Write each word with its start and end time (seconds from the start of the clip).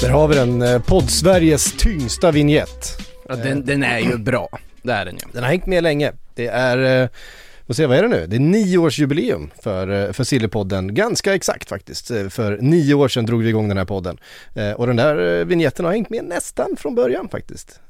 Där 0.00 0.10
har 0.10 0.28
vi 0.28 0.34
den, 0.34 0.62
eh, 0.62 0.82
podd-Sveriges 0.82 1.76
tyngsta 1.78 2.30
vignett. 2.30 2.98
Ja, 3.28 3.36
den, 3.36 3.64
den 3.66 3.82
är 3.82 3.98
ju 3.98 4.18
bra. 4.18 4.48
Det 4.82 4.92
är 4.92 5.04
den 5.04 5.14
ju. 5.14 5.20
Den 5.32 5.42
har 5.42 5.50
hängt 5.50 5.66
med 5.66 5.82
länge. 5.82 6.12
Det 6.34 6.46
är, 6.46 7.08
vad 7.66 7.76
säger 7.76 7.88
vad 7.88 7.98
är 7.98 8.02
det 8.02 8.08
nu? 8.08 8.26
Det 8.26 8.36
är 8.36 8.40
nioårsjubileum 8.40 9.50
för, 9.62 10.06
eh, 10.06 10.12
för 10.12 10.24
Sillypodden. 10.24 10.94
Ganska 10.94 11.34
exakt 11.34 11.68
faktiskt. 11.68 12.10
Eh, 12.10 12.28
För 12.28 12.58
nio 12.60 12.94
år 12.94 13.08
sedan 13.08 13.26
drog 13.26 13.42
vi 13.42 13.48
igång 13.48 13.68
den 13.68 13.78
här 13.78 13.84
podden. 13.84 14.18
Eh, 14.54 14.70
Och 14.70 14.86
den 14.86 14.96
där 14.96 15.44
vignetten 15.44 15.84
har 15.84 15.92
hängt 15.92 16.10
med 16.10 16.24
nästan 16.24 16.76
från 16.78 16.94
början 16.94 17.28
faktiskt. 17.28 17.80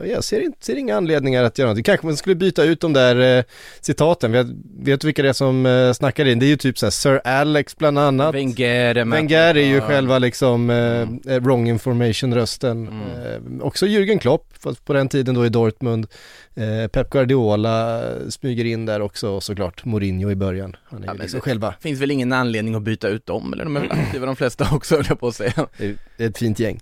Och 0.00 0.06
jag 0.06 0.24
ser, 0.24 0.40
inte, 0.40 0.64
ser 0.66 0.76
inga 0.76 0.96
anledningar 0.96 1.44
att 1.44 1.58
göra 1.58 1.72
något. 1.74 1.84
Kanske 1.84 2.06
man 2.06 2.16
skulle 2.16 2.34
byta 2.34 2.64
ut 2.64 2.80
de 2.80 2.92
där 2.92 3.44
citaten. 3.80 4.32
Vet, 4.32 4.46
vet 4.78 5.00
du 5.00 5.06
vilka 5.06 5.22
det 5.22 5.28
är 5.28 5.32
som 5.32 5.92
snackar 5.96 6.24
in? 6.24 6.38
Det 6.38 6.46
är 6.46 6.48
ju 6.48 6.56
typ 6.56 6.78
så 6.78 6.86
här 6.86 6.90
Sir 6.90 7.20
Alex 7.24 7.76
bland 7.76 7.98
annat. 7.98 8.34
Wenger. 8.34 9.04
Wenger 9.04 9.54
är 9.56 9.66
ju 9.66 9.80
själva 9.80 10.18
liksom 10.18 10.70
eh, 10.70 11.40
wrong 11.40 11.68
information 11.68 12.34
rösten. 12.34 12.88
Mm. 12.88 13.62
Också 13.62 13.86
Jürgen 13.86 14.18
Klopp, 14.18 14.46
fast 14.60 14.84
på 14.84 14.92
den 14.92 15.08
tiden 15.08 15.34
då 15.34 15.46
i 15.46 15.48
Dortmund. 15.48 16.06
Eh, 16.56 16.86
Pep 16.88 17.10
Guardiola 17.10 18.02
smyger 18.30 18.64
in 18.64 18.86
där 18.86 19.00
också 19.00 19.28
och 19.30 19.42
såklart 19.42 19.84
Mourinho 19.84 20.30
i 20.30 20.34
början. 20.34 20.76
Han 20.84 21.02
är 21.02 21.06
Ja, 21.06 21.12
liksom 21.12 21.38
det- 21.38 21.40
själva, 21.40 21.74
Finns 21.80 22.00
väl 22.00 22.10
ingen 22.10 22.32
anledning 22.32 22.74
att 22.74 22.82
byta 22.82 23.08
ut 23.08 23.26
dem 23.26 23.52
eller? 23.52 23.64
De 23.64 23.76
är 23.76 23.80
väl 23.80 23.90
aktiva 23.92 24.26
de 24.26 24.36
flesta 24.36 24.68
också 24.72 24.94
höll 24.96 25.04
jag 25.08 25.20
på 25.20 25.28
att 25.28 25.34
säga. 25.34 25.66
det 26.16 26.24
är 26.24 26.28
ett 26.28 26.38
fint 26.38 26.58
gäng. 26.58 26.80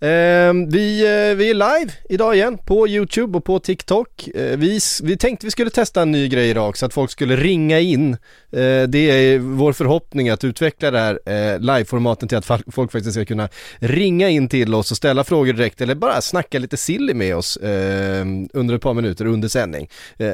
Ehm, 0.00 0.68
vi, 0.68 1.00
eh, 1.00 1.36
vi 1.36 1.50
är 1.50 1.54
live 1.54 1.92
idag 2.08 2.34
igen 2.34 2.58
på 2.58 2.88
YouTube 2.88 3.38
och 3.38 3.44
på 3.44 3.58
TikTok. 3.58 4.28
Eh, 4.28 4.58
vi, 4.58 4.80
vi 5.02 5.16
tänkte 5.16 5.46
vi 5.46 5.50
skulle 5.50 5.70
testa 5.70 6.02
en 6.02 6.12
ny 6.12 6.28
grej 6.28 6.50
idag 6.50 6.76
så 6.76 6.86
att 6.86 6.94
folk 6.94 7.10
skulle 7.10 7.36
ringa 7.36 7.80
in. 7.80 8.12
Eh, 8.52 8.82
det 8.88 8.98
är 8.98 9.38
vår 9.38 9.72
förhoppning 9.72 10.28
att 10.28 10.44
utveckla 10.44 10.90
det 10.90 10.98
här 10.98 11.58
liveformaten 11.58 12.28
till 12.28 12.38
att 12.38 12.46
folk 12.46 12.92
faktiskt 12.92 13.12
ska 13.12 13.24
kunna 13.24 13.48
ringa 13.78 14.28
in 14.28 14.48
till 14.48 14.74
oss 14.74 14.90
och 14.90 14.96
ställa 14.96 15.24
frågor 15.24 15.52
direkt 15.52 15.80
eller 15.80 15.94
bara 15.94 16.20
snacka 16.20 16.58
lite 16.58 16.76
silly 16.76 17.14
med 17.14 17.36
oss 17.36 17.58
ehm, 17.62 18.48
under 18.52 18.74
ett 18.74 18.82
par 18.82 18.94
minuter 18.94 19.26
under 19.26 19.48
sändning. 19.48 19.88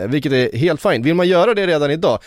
Vilket 0.08 0.32
är 0.32 0.56
helt 0.56 0.82
fint. 0.82 1.06
Vill 1.06 1.14
man 1.14 1.28
göra 1.28 1.54
det 1.54 1.66
redan 1.66 1.90
idag? 1.90 2.18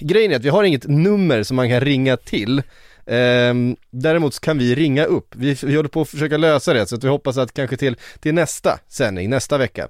Grejen 0.00 0.32
är 0.32 0.36
att 0.36 0.44
vi 0.44 0.48
har 0.48 0.64
inget 0.64 0.88
nummer 0.88 1.42
som 1.42 1.56
man 1.56 1.68
kan 1.68 1.80
ringa 1.80 2.16
till. 2.16 2.62
Ehm, 3.08 3.76
däremot 3.90 4.40
kan 4.40 4.58
vi 4.58 4.74
ringa 4.74 5.04
upp. 5.04 5.34
Vi, 5.36 5.56
vi 5.62 5.76
håller 5.76 5.88
på 5.88 6.00
att 6.00 6.08
försöka 6.08 6.36
lösa 6.36 6.72
det 6.72 6.86
så 6.86 6.96
att 6.96 7.04
vi 7.04 7.08
hoppas 7.08 7.36
att 7.36 7.52
kanske 7.52 7.76
till, 7.76 7.96
till 8.20 8.34
nästa 8.34 8.78
sändning, 8.88 9.30
nästa 9.30 9.58
vecka 9.58 9.88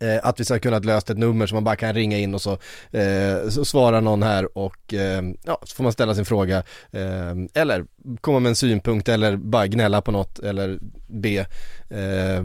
eh, 0.00 0.18
att 0.22 0.40
vi 0.40 0.44
ska 0.44 0.58
kunna 0.58 0.78
lösa 0.78 1.12
ett 1.12 1.18
nummer 1.18 1.46
som 1.46 1.56
man 1.56 1.64
bara 1.64 1.76
kan 1.76 1.94
ringa 1.94 2.18
in 2.18 2.34
och 2.34 2.42
så, 2.42 2.52
eh, 2.90 3.48
så 3.48 3.64
svarar 3.64 4.00
någon 4.00 4.22
här 4.22 4.58
och 4.58 4.94
eh, 4.94 5.22
ja, 5.44 5.58
så 5.62 5.74
får 5.76 5.84
man 5.84 5.92
ställa 5.92 6.14
sin 6.14 6.24
fråga 6.24 6.56
eh, 6.90 7.34
eller 7.54 7.84
komma 8.20 8.38
med 8.38 8.50
en 8.50 8.56
synpunkt 8.56 9.08
eller 9.08 9.36
bara 9.36 9.66
gnälla 9.66 10.00
på 10.00 10.12
något 10.12 10.38
eller 10.38 10.78
be 11.06 11.46
eh, 11.90 12.44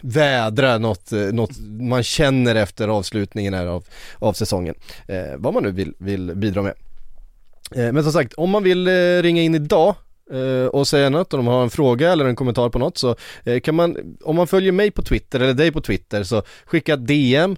vädra 0.00 0.78
något, 0.78 1.12
eh, 1.12 1.18
något 1.18 1.58
man 1.80 2.02
känner 2.02 2.54
efter 2.54 2.88
avslutningen 2.88 3.54
här 3.54 3.66
av, 3.66 3.84
av 4.18 4.32
säsongen. 4.32 4.74
Eh, 5.06 5.36
vad 5.36 5.54
man 5.54 5.62
nu 5.62 5.70
vill, 5.70 5.94
vill 5.98 6.34
bidra 6.34 6.62
med. 6.62 6.74
Eh, 7.74 7.92
Men 7.92 8.02
som 8.02 8.12
sagt, 8.12 8.34
om 8.34 8.50
man 8.50 8.62
vill 8.62 8.86
eh, 8.88 9.22
ringa 9.22 9.42
in 9.42 9.54
idag 9.54 9.94
eh, 10.32 10.66
och 10.66 10.88
säga 10.88 11.10
något, 11.10 11.34
om 11.34 11.38
de 11.38 11.46
har 11.46 11.62
en 11.62 11.70
fråga 11.70 12.12
eller 12.12 12.24
en 12.24 12.36
kommentar 12.36 12.68
på 12.68 12.78
något 12.78 12.98
så 12.98 13.16
kan 13.62 13.74
man, 13.74 14.16
om 14.24 14.36
man 14.36 14.46
följer 14.46 14.72
mig 14.72 14.90
på 14.90 15.02
Twitter 15.02 15.40
eller 15.40 15.54
dig 15.54 15.72
på 15.72 15.80
Twitter 15.80 16.22
så 16.22 16.42
skicka 16.64 16.94
ett 16.94 17.06
DM 17.06 17.56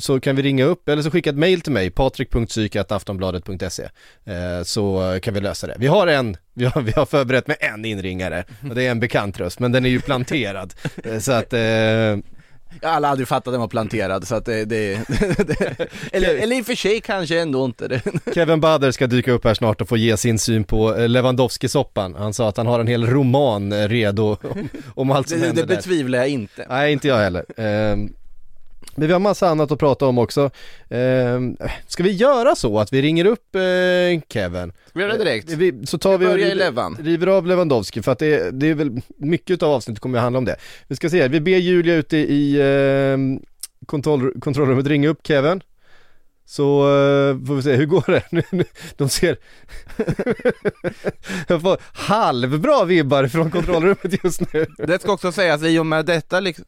så 0.00 0.20
kan 0.20 0.36
vi 0.36 0.42
ringa 0.42 0.64
upp 0.64 0.88
eller 0.88 1.02
så 1.02 1.10
skicka 1.10 1.30
ett 1.30 1.36
mail 1.36 1.60
till 1.60 1.72
mig, 1.72 1.90
patrik.psyk.aftonbladet.se 1.90 3.82
eh, 4.24 4.62
så 4.64 5.18
kan 5.22 5.34
vi 5.34 5.40
lösa 5.40 5.66
det. 5.66 5.76
Vi 5.78 5.86
har 5.86 6.06
en, 6.06 6.36
vi 6.54 6.64
har, 6.64 6.82
vi 6.82 6.92
har 6.92 7.06
förberett 7.06 7.46
med 7.46 7.56
en 7.60 7.84
inringare 7.84 8.44
och 8.68 8.74
det 8.74 8.86
är 8.86 8.90
en 8.90 9.00
bekant 9.00 9.40
röst 9.40 9.60
men 9.60 9.72
den 9.72 9.84
är 9.84 9.88
ju 9.88 10.00
planterad 10.00 10.74
så 11.20 11.32
att 11.32 11.54
Jag 12.82 12.88
har 12.88 13.02
aldrig 13.02 13.28
fattat 13.28 13.48
att 13.48 13.54
den 13.54 13.60
var 13.60 13.68
planterad 13.68 14.26
så 14.26 14.34
att 14.34 14.44
det, 14.44 14.64
det, 14.64 15.00
det 15.46 15.86
eller, 16.12 16.34
eller 16.34 16.56
i 16.58 16.62
och 16.62 16.66
för 16.66 16.74
sig 16.74 17.00
kanske 17.00 17.40
ändå 17.40 17.64
inte 17.64 17.88
det. 17.88 18.02
Kevin 18.34 18.60
Bader 18.60 18.90
ska 18.90 19.06
dyka 19.06 19.32
upp 19.32 19.44
här 19.44 19.54
snart 19.54 19.80
och 19.80 19.88
få 19.88 19.96
ge 19.96 20.16
sin 20.16 20.38
syn 20.38 20.64
på 20.64 20.94
eh, 20.96 21.08
Lewandowski-soppan. 21.08 22.14
Han 22.18 22.34
sa 22.34 22.48
att 22.48 22.56
han 22.56 22.66
har 22.66 22.80
en 22.80 22.86
hel 22.86 23.06
roman 23.06 23.72
eh, 23.72 23.88
redo 23.88 24.36
om, 24.42 24.68
om 24.94 25.10
allt 25.10 25.28
som 25.28 25.40
Det, 25.40 25.46
händer 25.46 25.62
det 25.62 25.68
där. 25.68 25.76
betvivlar 25.76 26.18
jag 26.18 26.28
inte. 26.28 26.66
Nej, 26.68 26.92
inte 26.92 27.08
jag 27.08 27.16
heller. 27.18 27.44
Ehm, 27.56 28.12
men 28.96 29.06
vi 29.06 29.12
har 29.12 29.20
massa 29.20 29.48
annat 29.48 29.72
att 29.72 29.78
prata 29.78 30.06
om 30.06 30.18
också. 30.18 30.50
Ehm, 30.90 31.56
ska 31.86 32.02
vi 32.02 32.12
göra 32.12 32.54
så 32.54 32.78
att 32.78 32.92
vi 32.92 33.02
ringer 33.02 33.24
upp 33.24 33.54
eh, 33.54 33.60
Kevin? 34.32 34.72
Ska 34.86 34.98
vi 34.98 35.00
göra 35.02 35.12
det 35.12 35.18
direkt? 35.18 35.52
Eh, 35.52 35.58
Vi, 35.58 35.86
så 35.86 35.98
tar 35.98 36.10
Jag 36.12 36.18
vi 36.18 36.26
och 36.26 36.34
river, 36.34 37.02
river 37.02 37.26
av 37.26 37.46
Lewandowski 37.46 38.02
för 38.02 38.12
att 38.12 38.18
det, 38.18 38.50
det 38.50 38.66
är 38.70 38.74
väl 38.74 39.00
mycket 39.16 39.62
av 39.62 39.70
avsnittet 39.72 40.00
kommer 40.00 40.18
att 40.18 40.22
handla 40.22 40.38
om 40.38 40.44
det. 40.44 40.56
Vi 40.88 40.96
ska 40.96 41.10
se, 41.10 41.22
här, 41.22 41.28
vi 41.28 41.40
ber 41.40 41.56
Julia 41.56 41.94
ute 41.94 42.16
i 42.16 42.60
ehm, 42.62 43.40
kontroll, 43.86 44.40
kontrollrummet 44.40 44.86
ringa 44.86 45.08
upp 45.08 45.26
Kevin. 45.26 45.60
Så 46.48 46.80
eh, 46.80 47.46
får 47.46 47.54
vi 47.54 47.62
se, 47.62 47.72
hur 47.74 47.86
går 47.86 48.04
det? 48.06 48.64
De 48.96 49.08
ser 49.08 49.36
Jag 51.48 51.62
får 51.62 51.78
halvbra 51.92 52.84
vibbar 52.84 53.26
från 53.26 53.50
kontrollrummet 53.50 54.24
just 54.24 54.52
nu. 54.52 54.66
Det 54.78 55.02
ska 55.02 55.12
också 55.12 55.32
sägas 55.32 55.62
i 55.62 55.78
och 55.78 55.86
med 55.86 56.06
detta 56.06 56.40
liksom 56.40 56.64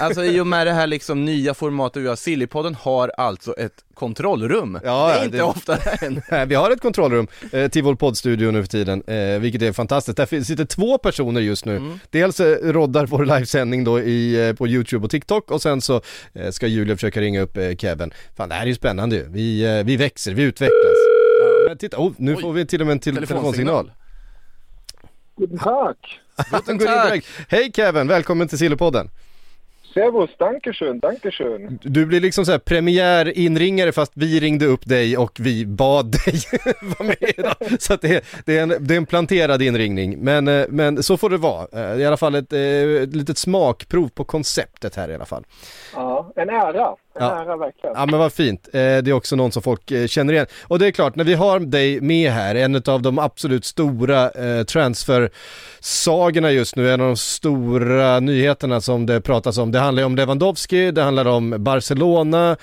Alltså 0.00 0.24
i 0.24 0.40
och 0.40 0.46
med 0.46 0.66
det 0.66 0.72
här 0.72 0.86
liksom 0.86 1.24
nya 1.24 1.54
formatet 1.54 2.02
vi 2.02 2.08
har, 2.08 2.16
Sillypodden 2.16 2.74
har 2.74 3.08
alltså 3.18 3.52
ett 3.58 3.72
kontrollrum. 3.94 4.80
Ja, 4.84 5.06
det 5.08 5.12
är 5.12 5.18
ja, 5.18 5.24
inte 5.24 5.36
det- 5.36 5.42
ofta 5.42 5.74
det 5.76 5.80
händer. 6.00 6.22
Nej, 6.30 6.46
Vi 6.46 6.54
har 6.54 6.70
ett 6.70 6.80
kontrollrum 6.80 7.28
eh, 7.52 7.68
till 7.68 7.82
vår 7.82 7.94
poddstudio 7.94 8.50
nu 8.50 8.62
för 8.62 8.68
tiden, 8.68 9.02
eh, 9.06 9.38
vilket 9.40 9.62
är 9.62 9.72
fantastiskt. 9.72 10.16
Där 10.16 10.42
sitter 10.44 10.64
två 10.64 10.98
personer 10.98 11.40
just 11.40 11.64
nu. 11.64 11.76
Mm. 11.76 11.98
Dels 12.10 12.40
eh, 12.40 12.56
roddar 12.72 13.06
vår 13.06 13.24
livesändning 13.24 13.84
då 13.84 14.00
i, 14.00 14.48
eh, 14.48 14.54
på 14.54 14.68
YouTube 14.68 15.04
och 15.04 15.10
TikTok 15.10 15.50
och 15.50 15.62
sen 15.62 15.80
så 15.80 16.00
eh, 16.32 16.50
ska 16.50 16.66
Julia 16.66 16.96
försöka 16.96 17.20
ringa 17.20 17.40
upp 17.40 17.56
eh, 17.56 17.74
Kevin. 17.76 18.12
Fan 18.36 18.48
det 18.48 18.54
här 18.54 18.62
är 18.62 18.66
ju 18.66 18.74
spännande 18.74 19.16
ju. 19.16 19.26
Vi, 19.28 19.78
eh, 19.78 19.84
vi 19.84 19.96
växer, 19.96 20.34
vi 20.34 20.42
utvecklas. 20.42 20.78
Men 21.68 21.78
titta, 21.78 21.96
oh, 21.98 22.12
nu 22.16 22.34
Oj. 22.34 22.42
får 22.42 22.52
vi 22.52 22.66
till 22.66 22.80
och 22.80 22.86
med 22.86 22.92
en 22.92 22.98
till 23.00 23.14
telefonsignal. 23.14 23.92
Guten 25.36 25.58
Tag. 25.58 25.94
Guten 26.50 26.78
God 26.78 26.86
Tag. 26.86 27.20
Hej 27.48 27.72
Kevin, 27.76 28.08
välkommen 28.08 28.48
till 28.48 28.58
Sillypodden. 28.58 29.10
Servus, 29.98 30.30
dankeschön, 30.38 30.98
dankeschön. 30.98 31.78
Du 31.82 32.06
blir 32.06 32.20
liksom 32.20 32.44
så 32.44 32.52
här 32.52 32.58
premiärinringare 32.58 33.92
fast 33.92 34.12
vi 34.14 34.40
ringde 34.40 34.66
upp 34.66 34.86
dig 34.86 35.18
och 35.18 35.36
vi 35.40 35.66
bad 35.66 36.06
dig 36.06 36.34
vara 36.98 37.08
med. 37.08 37.80
Så 37.80 37.94
att 37.94 38.00
det, 38.00 38.16
är, 38.16 38.22
det, 38.44 38.58
är 38.58 38.62
en, 38.62 38.68
det 38.80 38.94
är 38.94 38.96
en 38.96 39.06
planterad 39.06 39.62
inringning. 39.62 40.18
Men, 40.18 40.48
eh, 40.48 40.64
men 40.68 41.02
så 41.02 41.16
får 41.16 41.30
det 41.30 41.36
vara. 41.36 41.66
Eh, 41.72 42.00
I 42.00 42.06
alla 42.06 42.16
fall 42.16 42.34
ett, 42.34 42.52
eh, 42.52 42.60
ett 43.02 43.16
litet 43.16 43.38
smakprov 43.38 44.08
på 44.08 44.24
konceptet 44.24 44.96
här 44.96 45.10
i 45.10 45.14
alla 45.14 45.26
fall. 45.26 45.44
Ja, 45.94 46.32
en 46.36 46.50
ära. 46.50 46.94
En 47.20 47.26
Ja. 47.26 47.42
ära 47.42 47.56
verkligen. 47.56 47.94
Ja 47.96 48.06
men 48.06 48.18
vad 48.18 48.32
fint. 48.32 48.68
Eh, 48.72 48.72
Det 48.80 49.08
är 49.08 49.12
också 49.12 49.36
någon 49.36 49.52
som 49.52 49.62
folk 49.62 49.90
eh, 49.90 50.06
känner 50.06 50.32
igen. 50.32 50.46
Och 50.62 50.78
det 50.78 50.86
är 50.86 50.90
klart, 50.90 51.16
när 51.16 51.24
vi 51.24 51.34
har 51.34 51.60
dig 51.60 52.00
med 52.00 52.30
här, 52.32 52.54
en 52.54 52.82
av 52.86 53.02
de 53.02 53.18
absolut 53.18 53.64
stora 53.64 54.30
eh, 54.30 54.64
transfer-sagorna 54.64 56.50
just 56.52 56.76
nu, 56.76 56.90
en 56.92 57.00
av 57.00 57.06
de 57.06 57.16
stora 57.16 58.20
nyheterna 58.20 58.80
som 58.80 59.06
det 59.06 59.20
pratas 59.20 59.58
om. 59.58 59.72
Det 59.72 59.78
handlar 59.78 60.00
ju 60.00 60.06
om 60.06 60.16
Lewandowski, 60.16 60.90
det 60.90 61.02
handlar 61.02 61.26
om 61.28 61.54
Barcelona, 61.58 62.56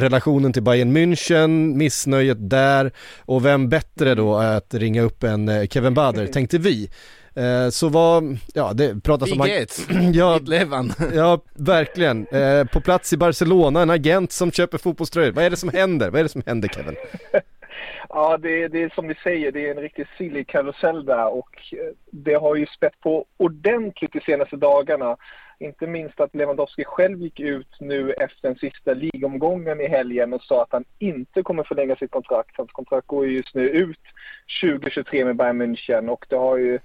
relationen 0.00 0.52
till 0.52 0.62
Bayern 0.62 0.96
München, 0.96 1.74
missnöjet 1.76 2.50
där 2.50 2.92
och 3.18 3.44
vem 3.44 3.68
bättre 3.68 4.14
då 4.14 4.36
att 4.36 4.74
ringa 4.74 5.02
upp 5.02 5.24
en 5.24 5.68
Kevin 5.70 5.94
Bader, 5.94 6.26
tänkte 6.26 6.58
vi. 6.58 6.90
Eh, 7.36 7.68
så 7.68 7.88
vad, 7.88 8.38
ja 8.54 8.72
det 8.72 9.02
pratas 9.02 9.32
om... 9.32 9.38
Biget, 9.38 9.78
ja, 10.14 10.38
Levan. 10.46 10.92
ja, 11.14 11.40
verkligen. 11.54 12.26
Eh, 12.26 12.64
på 12.64 12.80
plats 12.80 13.12
i 13.12 13.16
Barcelona, 13.16 13.82
en 13.82 13.90
agent 13.90 14.32
som 14.32 14.52
köper 14.52 14.78
fotbollströjor. 14.78 15.32
Vad 15.32 15.44
är 15.44 15.50
det 15.50 15.56
som 15.56 15.68
händer? 15.68 16.10
Vad 16.10 16.18
är 16.18 16.22
det 16.22 16.28
som 16.28 16.42
händer 16.46 16.68
Kevin? 16.68 16.96
Ja, 18.08 18.36
det, 18.36 18.68
det 18.68 18.82
är 18.82 18.88
som 18.88 19.06
ni 19.06 19.14
säger, 19.14 19.52
det 19.52 19.66
är 19.66 19.70
en 19.70 19.82
riktigt 19.82 20.08
sillig 20.18 20.48
karusell 20.48 21.04
där 21.04 21.34
och 21.34 21.72
eh, 21.72 21.94
det 22.10 22.34
har 22.34 22.54
ju 22.56 22.66
spett 22.66 23.00
på 23.00 23.24
ordentligt 23.36 24.12
de 24.12 24.20
senaste 24.20 24.56
dagarna. 24.56 25.16
Inte 25.58 25.86
minst 25.86 26.20
att 26.20 26.34
Lewandowski 26.34 26.84
själv 26.84 27.22
gick 27.22 27.40
ut 27.40 27.80
nu 27.80 28.12
efter 28.12 28.48
den 28.48 28.58
sista 28.58 28.94
ligomgången 28.94 29.80
i 29.80 29.88
helgen 29.88 30.32
och 30.32 30.42
sa 30.42 30.62
att 30.62 30.72
han 30.72 30.84
inte 30.98 31.42
kommer 31.42 31.62
förlänga 31.62 31.96
sitt 31.96 32.10
kontrakt. 32.10 32.56
Hans 32.56 32.70
kontrakt 32.72 33.06
går 33.06 33.26
ju 33.26 33.36
just 33.36 33.54
nu 33.54 33.68
ut 33.68 34.00
2023 34.62 35.24
med 35.24 35.36
Bayern 35.36 35.62
München 35.62 36.08
och 36.08 36.26
det 36.28 36.36
har 36.36 36.56
ju 36.56 36.78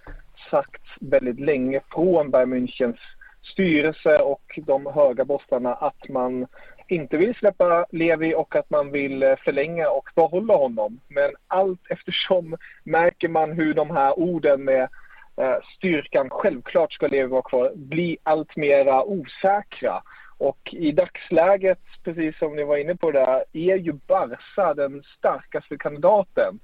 sagts 0.49 0.89
väldigt 0.99 1.39
länge 1.39 1.81
från 1.91 2.31
Bayern 2.31 2.53
Münchens 2.53 2.97
styrelse 3.41 4.17
och 4.17 4.59
de 4.67 4.85
höga 4.85 5.25
bossarna 5.25 5.73
att 5.73 6.09
man 6.09 6.47
inte 6.87 7.17
vill 7.17 7.35
släppa 7.35 7.85
Levi 7.91 8.35
och 8.35 8.55
att 8.55 8.69
man 8.69 8.91
vill 8.91 9.23
eh, 9.23 9.35
förlänga 9.35 9.89
och 9.89 10.09
behålla 10.15 10.55
honom. 10.55 10.99
Men 11.07 11.31
allt 11.47 11.81
eftersom 11.89 12.57
märker 12.83 13.27
man 13.27 13.51
hur 13.51 13.73
de 13.73 13.89
här 13.91 14.19
orden 14.19 14.63
med 14.63 14.89
eh, 15.37 15.57
styrkan, 15.77 16.29
självklart 16.29 16.93
ska 16.93 17.07
Levi 17.07 17.27
vara 17.27 17.41
kvar, 17.41 17.71
blir 17.75 18.17
allt 18.23 18.55
mera 18.55 19.03
osäkra. 19.03 20.01
Och 20.37 20.73
i 20.73 20.91
dagsläget, 20.91 21.79
precis 22.03 22.37
som 22.37 22.55
ni 22.55 22.63
var 22.63 22.77
inne 22.77 22.95
på 22.95 23.11
där, 23.11 23.43
är 23.53 23.75
ju 23.75 23.93
Barca 23.93 24.73
den 24.73 25.03
starkaste 25.17 25.77
kandidaten 25.77 26.59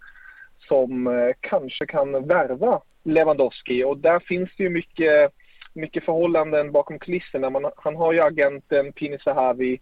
som 0.67 1.07
eh, 1.07 1.31
kanske 1.39 1.85
kan 1.85 2.27
värva 2.27 2.81
Lewandowski. 3.05 3.83
Och 3.83 3.97
där 3.97 4.19
finns 4.19 4.49
det 4.57 4.63
ju 4.63 4.69
mycket, 4.69 5.31
mycket 5.73 6.05
förhållanden 6.05 6.71
bakom 6.71 6.99
kulisserna. 6.99 7.49
Man, 7.49 7.71
han 7.75 7.95
har 7.95 8.13
ju 8.13 8.21
agenten 8.21 8.93
Pini 8.93 9.17
Sahavi, 9.19 9.79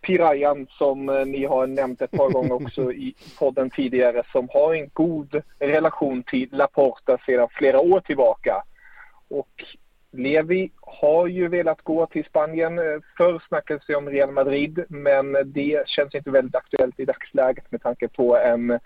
Pirayan 0.00 0.66
som 0.70 1.08
eh, 1.08 1.26
ni 1.26 1.44
har 1.44 1.66
nämnt 1.66 2.02
ett 2.02 2.10
par 2.10 2.30
gånger 2.30 2.52
också 2.52 2.92
i 2.92 3.14
podden 3.38 3.70
tidigare 3.70 4.22
som 4.32 4.48
har 4.52 4.74
en 4.74 4.90
god 4.92 5.42
relation 5.58 6.22
till 6.22 6.48
Laporta 6.52 7.18
sedan 7.26 7.48
flera 7.50 7.80
år 7.80 8.00
tillbaka. 8.00 8.62
Och 9.28 9.64
Levi 10.18 10.70
har 10.80 11.26
ju 11.26 11.48
velat 11.48 11.82
gå 11.82 12.06
till 12.06 12.24
Spanien. 12.24 12.78
Eh, 12.78 12.84
förr 13.16 13.42
snackades 13.48 13.86
det 13.86 13.94
om 13.94 14.08
Real 14.08 14.30
Madrid 14.30 14.84
men 14.88 15.36
det 15.44 15.88
känns 15.88 16.14
inte 16.14 16.30
väldigt 16.30 16.54
aktuellt 16.54 17.00
i 17.00 17.04
dagsläget 17.04 17.72
med 17.72 17.82
tanke 17.82 18.08
på 18.08 18.38
en 18.38 18.78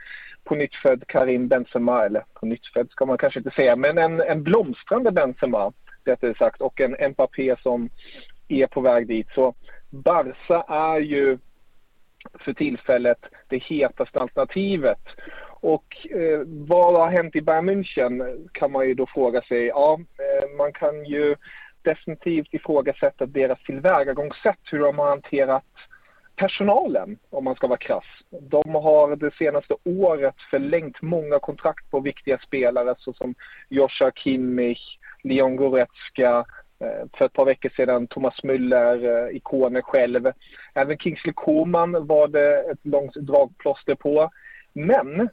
på 0.44 0.54
nyttfödd 0.54 1.04
Karim 1.06 1.48
Benzema, 1.48 2.04
eller 2.04 2.24
på 2.34 2.46
nyttfödd 2.46 2.90
ska 2.90 3.06
man 3.06 3.18
kanske 3.18 3.40
inte 3.40 3.50
säga, 3.50 3.76
men 3.76 3.98
en, 3.98 4.20
en 4.20 4.42
blomstrande 4.42 5.10
Benzema, 5.10 5.72
rättare 6.04 6.34
sagt, 6.34 6.60
och 6.60 6.80
en 6.80 7.10
Mbappé 7.10 7.56
som 7.62 7.90
är 8.48 8.66
på 8.66 8.80
väg 8.80 9.06
dit. 9.06 9.26
Så 9.34 9.54
Barca 9.90 10.64
är 10.68 11.00
ju 11.00 11.38
för 12.38 12.52
tillfället 12.52 13.18
det 13.48 13.58
hetaste 13.58 14.20
alternativet. 14.20 15.00
Och 15.60 16.06
eh, 16.10 16.40
vad 16.46 16.94
har 16.94 17.10
hänt 17.10 17.36
i 17.36 17.42
Bayern 17.42 17.70
München 17.70 18.48
kan 18.52 18.72
man 18.72 18.88
ju 18.88 18.94
då 18.94 19.06
fråga 19.06 19.42
sig. 19.42 19.66
Ja, 19.66 20.00
eh, 20.18 20.56
man 20.56 20.72
kan 20.72 21.04
ju 21.04 21.36
definitivt 21.82 22.54
ifrågasätta 22.54 23.26
deras 23.26 23.62
tillvägagångssätt, 23.62 24.58
hur 24.70 24.78
de 24.78 24.98
har 24.98 25.08
hanterat 25.08 25.64
personalen, 26.36 27.18
om 27.30 27.44
man 27.44 27.54
ska 27.54 27.66
vara 27.66 27.78
krass. 27.78 28.04
De 28.30 28.74
har 28.74 29.16
det 29.16 29.34
senaste 29.34 29.74
året 29.84 30.34
förlängt 30.50 31.02
många 31.02 31.38
kontrakt 31.38 31.90
på 31.90 32.00
viktiga 32.00 32.38
spelare 32.38 32.94
såsom 32.98 33.34
Joshua 33.68 34.10
Kimmich, 34.10 34.98
Leon 35.22 35.56
Goretzka, 35.56 36.44
eh, 36.80 37.06
för 37.12 37.24
ett 37.24 37.32
par 37.32 37.44
veckor 37.44 37.70
sedan 37.76 38.06
Thomas 38.06 38.42
Müller, 38.42 39.28
eh, 39.28 39.36
ikonen 39.36 39.82
själv. 39.82 40.32
Även 40.74 40.98
Kingsley 40.98 41.32
Coman 41.32 42.06
var 42.06 42.28
det 42.28 42.58
ett 42.58 42.86
långt 42.86 43.14
dragplåster 43.14 43.94
på. 43.94 44.30
Men 44.72 45.28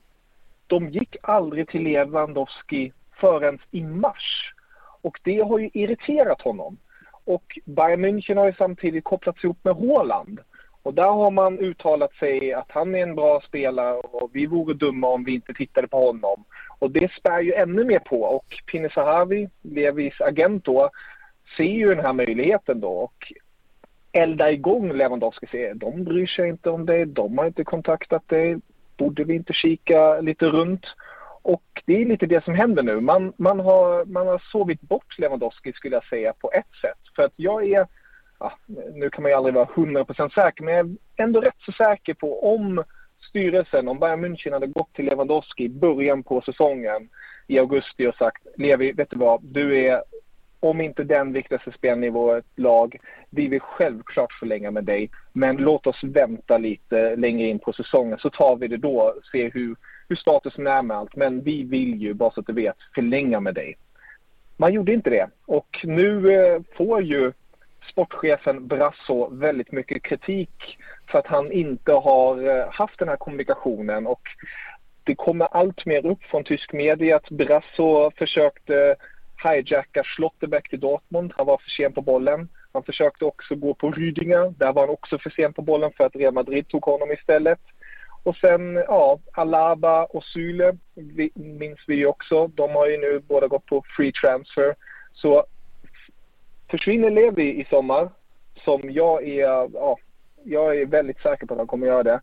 de 0.67 0.89
gick 0.89 1.15
aldrig 1.23 1.69
till 1.69 1.83
Lewandowski 1.83 2.91
förrän 3.19 3.59
i 3.71 3.83
mars. 3.83 4.53
Och 5.01 5.19
det 5.23 5.39
har 5.39 5.59
ju 5.59 5.69
irriterat 5.73 6.41
honom. 6.41 6.77
Och 7.25 7.59
Bayern 7.65 8.05
München 8.05 8.37
har 8.37 8.45
ju 8.45 8.53
samtidigt 8.53 9.03
kopplats 9.03 9.43
ihop 9.43 9.57
med 9.63 9.75
Haaland. 9.75 10.39
Och 10.83 10.93
där 10.93 11.11
har 11.11 11.31
man 11.31 11.59
uttalat 11.59 12.13
sig 12.13 12.53
att 12.53 12.71
han 12.71 12.95
är 12.95 13.03
en 13.03 13.15
bra 13.15 13.41
spelare 13.41 13.93
och 13.93 14.29
vi 14.33 14.45
vore 14.45 14.73
dumma 14.73 15.07
om 15.07 15.23
vi 15.23 15.33
inte 15.33 15.53
tittade 15.53 15.87
på 15.87 16.05
honom. 16.05 16.43
Och 16.79 16.91
det 16.91 17.11
spär 17.11 17.39
ju 17.39 17.53
ännu 17.53 17.83
mer 17.83 17.99
på 17.99 18.21
och 18.21 18.45
Pini 18.71 18.89
Sahavi, 18.89 19.49
Levis 19.61 20.21
agent 20.21 20.65
då, 20.65 20.89
ser 21.57 21.63
ju 21.63 21.95
den 21.95 22.05
här 22.05 22.13
möjligheten 22.13 22.79
då 22.79 22.89
och 22.89 23.33
eldar 24.11 24.47
igång 24.47 24.93
Lewandowski. 24.93 25.47
Säger, 25.47 25.73
de 25.73 26.03
bryr 26.03 26.27
sig 26.27 26.49
inte 26.49 26.69
om 26.69 26.85
dig, 26.85 27.05
de 27.05 27.37
har 27.37 27.45
inte 27.45 27.63
kontaktat 27.63 28.29
dig, 28.29 28.57
borde 28.97 29.23
vi 29.23 29.35
inte 29.35 29.53
kika 29.53 30.21
lite 30.21 30.45
runt? 30.45 30.85
Och 31.41 31.63
det 31.85 32.01
är 32.01 32.05
lite 32.05 32.25
det 32.25 32.43
som 32.43 32.55
händer 32.55 32.83
nu. 32.83 32.99
Man, 33.01 33.33
man, 33.37 33.59
har, 33.59 34.05
man 34.05 34.27
har 34.27 34.41
sovit 34.51 34.81
bort 34.81 35.19
Lewandowski 35.19 35.73
skulle 35.73 35.95
jag 35.95 36.05
säga 36.05 36.33
på 36.33 36.51
ett 36.51 36.75
sätt. 36.81 37.15
För 37.15 37.23
att 37.23 37.33
jag 37.35 37.69
är 37.69 37.87
ja, 38.39 38.53
nu 38.93 39.09
kan 39.09 39.21
man 39.21 39.31
ju 39.31 39.37
aldrig 39.37 39.55
vara 39.55 39.65
100% 39.65 40.33
säker, 40.33 40.63
men 40.63 40.73
jag 40.75 40.87
är 41.15 41.23
ändå 41.23 41.41
rätt 41.41 41.61
så 41.65 41.71
säker 41.71 42.13
på 42.13 42.55
om 42.55 42.83
styrelsen, 43.29 43.87
om 43.87 43.99
Bayern 43.99 44.25
München 44.25 44.51
hade 44.51 44.67
gått 44.67 44.93
till 44.93 45.05
Lewandowski 45.05 45.63
i 45.63 45.69
början 45.69 46.23
på 46.23 46.41
säsongen 46.41 47.09
i 47.47 47.59
augusti 47.59 48.07
och 48.07 48.15
sagt 48.15 48.47
Levi, 48.57 48.91
vet 48.91 49.09
du 49.09 49.17
vad, 49.17 49.43
du 49.43 49.85
är 49.85 50.03
om 50.59 50.81
inte 50.81 51.03
den 51.03 51.33
viktigaste 51.33 51.71
spelaren 51.71 52.03
i 52.03 52.09
vårt 52.09 52.45
lag, 52.55 52.97
vi 53.29 53.47
vill 53.47 53.59
självklart 53.59 54.33
förlänga 54.33 54.71
med 54.71 54.83
dig, 54.83 55.09
men 55.33 55.57
låt 55.57 55.87
oss 55.87 56.03
vänta 56.03 56.57
lite 56.57 57.15
längre 57.15 57.47
in 57.47 57.59
på 57.59 57.73
säsongen 57.73 58.17
så 58.17 58.29
tar 58.29 58.55
vi 58.55 58.67
det 58.67 58.77
då, 58.77 59.13
se 59.31 59.49
hur, 59.49 59.75
hur 60.09 60.15
statusen 60.15 60.67
är 60.67 60.81
med 60.81 60.97
allt, 60.97 61.15
men 61.15 61.41
vi 61.41 61.63
vill 61.63 62.01
ju, 62.01 62.13
bara 62.13 62.31
så 62.31 62.39
att 62.39 62.47
du 62.47 62.53
vet, 62.53 62.75
förlänga 62.95 63.39
med 63.39 63.55
dig. 63.55 63.77
Man 64.57 64.73
gjorde 64.73 64.93
inte 64.93 65.09
det. 65.09 65.29
Och 65.45 65.79
nu 65.83 66.33
eh, 66.33 66.61
får 66.77 67.01
ju 67.01 67.33
sportchefen 67.91 68.67
Brasso 68.67 69.29
väldigt 69.31 69.71
mycket 69.71 70.03
kritik 70.03 70.77
för 71.11 71.19
att 71.19 71.27
han 71.27 71.51
inte 71.51 71.91
har 71.91 72.47
eh, 72.47 72.71
haft 72.71 72.99
den 72.99 73.07
här 73.07 73.17
kommunikationen. 73.17 74.07
Och 74.07 74.21
det 75.03 75.15
kommer 75.15 75.45
allt 75.45 75.85
mer 75.85 76.05
upp 76.05 76.23
från 76.23 76.43
tysk 76.43 76.73
media 76.73 77.15
att 77.15 77.29
Brasso 77.29 78.11
försökte 78.17 78.95
hijacka 79.43 80.03
Schlotterbeck 80.03 80.69
till 80.69 80.79
Dortmund. 80.79 81.33
Han 81.37 81.45
var 81.45 81.57
för 81.57 81.69
sen 81.69 81.93
på 81.93 82.01
bollen. 82.01 82.49
Han 82.73 82.83
försökte 82.83 83.25
också 83.25 83.55
gå 83.55 83.73
på 83.73 83.91
Rydinger. 83.91 84.53
Där 84.57 84.73
var 84.73 84.81
han 84.81 84.89
också 84.89 85.17
för 85.17 85.29
sen 85.29 85.53
på 85.53 85.61
bollen 85.61 85.91
för 85.97 86.03
att 86.05 86.15
Real 86.15 86.33
Madrid 86.33 86.67
tog 86.67 86.85
honom 86.85 87.11
istället. 87.11 87.59
Och 88.23 88.35
sen, 88.35 88.75
ja, 88.75 89.19
Alaba 89.31 90.05
och 90.05 90.23
Syle 90.23 90.77
minns 91.35 91.79
vi 91.87 91.95
ju 91.95 92.05
också. 92.05 92.47
De 92.47 92.71
har 92.71 92.87
ju 92.87 92.97
nu 92.97 93.19
båda 93.19 93.47
gått 93.47 93.65
på 93.65 93.83
free 93.97 94.11
transfer. 94.11 94.75
Så 95.13 95.45
Försvinner 96.69 97.09
Levi 97.09 97.61
i 97.61 97.65
sommar, 97.69 98.09
som 98.65 98.81
jag 98.91 99.27
är, 99.27 99.69
ja, 99.73 99.97
jag 100.43 100.81
är 100.81 100.85
väldigt 100.85 101.19
säker 101.19 101.45
på 101.45 101.53
att 101.53 101.57
han 101.57 101.67
kommer 101.67 101.87
göra 101.87 102.03
det, 102.03 102.19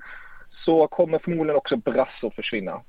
så 0.64 0.86
kommer 0.86 1.18
förmodligen 1.18 1.56
också 1.56 1.76
Brasso 1.76 2.30
försvinna. 2.30 2.82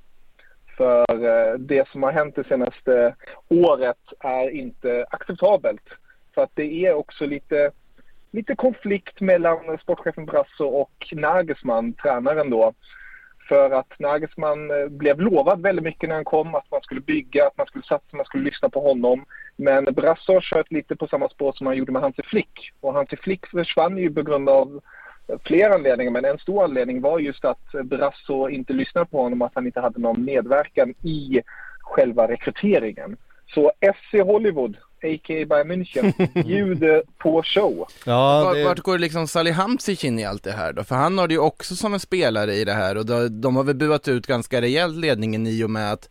För 0.77 1.05
eh, 1.09 1.53
det 1.53 1.87
som 1.87 2.03
har 2.03 2.11
hänt 2.11 2.35
det 2.35 2.47
senaste 2.47 3.15
året 3.49 3.97
är 4.19 4.49
inte 4.49 5.05
acceptabelt. 5.09 5.83
För 6.33 6.43
att 6.43 6.51
det 6.53 6.85
är 6.85 6.93
också 6.93 7.25
lite, 7.25 7.71
lite 8.31 8.55
konflikt 8.55 9.21
mellan 9.21 9.77
sportchefen 9.77 10.25
Brasso 10.25 10.65
och 10.65 11.07
Nagelsmann, 11.11 11.93
tränaren 11.93 12.49
då. 12.49 12.73
För 13.49 13.71
att 13.71 13.99
Nagelsmann 13.99 14.71
eh, 14.71 14.87
blev 14.87 15.21
lovad 15.21 15.61
väldigt 15.61 15.85
mycket 15.85 16.09
när 16.09 16.15
han 16.15 16.25
kom, 16.25 16.55
att 16.55 16.71
man 16.71 16.81
skulle 16.81 17.01
bygga, 17.01 17.47
att 17.47 17.57
man 17.57 17.67
skulle 17.67 17.83
satsa, 17.83 18.17
man 18.17 18.25
skulle 18.25 18.43
lyssna 18.43 18.69
på 18.69 18.81
honom. 18.81 19.25
Men 19.55 19.85
Brasso 19.85 20.33
har 20.33 20.41
kört 20.41 20.71
lite 20.71 20.95
på 20.95 21.07
samma 21.07 21.29
spår 21.29 21.53
som 21.53 21.67
han 21.67 21.77
gjorde 21.77 21.91
med 21.91 22.01
Hansi 22.01 22.23
Flick. 22.23 22.71
Och 22.81 22.93
Hansi 22.93 23.15
Flick 23.17 23.47
försvann 23.47 23.97
ju 23.97 24.13
på 24.13 24.21
grund 24.21 24.49
av 24.49 24.81
flera 25.43 25.73
anledningar, 25.73 26.11
men 26.11 26.25
en 26.25 26.37
stor 26.37 26.63
anledning 26.63 27.01
var 27.01 27.19
just 27.19 27.45
att 27.45 27.65
Brasso 27.83 28.49
inte 28.49 28.73
lyssnade 28.73 29.05
på 29.05 29.21
honom 29.21 29.41
att 29.41 29.51
han 29.55 29.65
inte 29.65 29.79
hade 29.79 29.99
någon 29.99 30.25
medverkan 30.25 30.89
i 30.89 31.41
själva 31.79 32.27
rekryteringen. 32.27 33.17
Så 33.53 33.71
FC 33.81 34.13
Hollywood, 34.25 34.77
a.k.a. 35.03 35.45
Bayern 35.45 35.71
München, 35.71 36.13
bjuder 36.45 37.03
på 37.17 37.43
show. 37.43 37.87
Ja, 38.05 38.51
det... 38.55 38.63
Vart 38.63 38.79
går 38.79 38.97
liksom 38.97 39.27
Salihamidzic 39.27 40.03
in 40.03 40.19
i 40.19 40.25
allt 40.25 40.43
det 40.43 40.51
här 40.51 40.73
då? 40.73 40.83
För 40.83 40.95
han 40.95 41.17
har 41.17 41.27
det 41.27 41.33
ju 41.33 41.39
också 41.39 41.75
som 41.75 41.93
en 41.93 41.99
spelare 41.99 42.53
i 42.53 42.65
det 42.65 42.73
här 42.73 42.97
och 42.97 43.31
de 43.31 43.55
har 43.55 43.63
väl 43.63 43.75
buat 43.75 44.07
ut 44.07 44.27
ganska 44.27 44.61
rejält 44.61 44.95
ledningen 44.95 45.47
i 45.47 45.63
och 45.63 45.69
med 45.69 45.93
att 45.93 46.09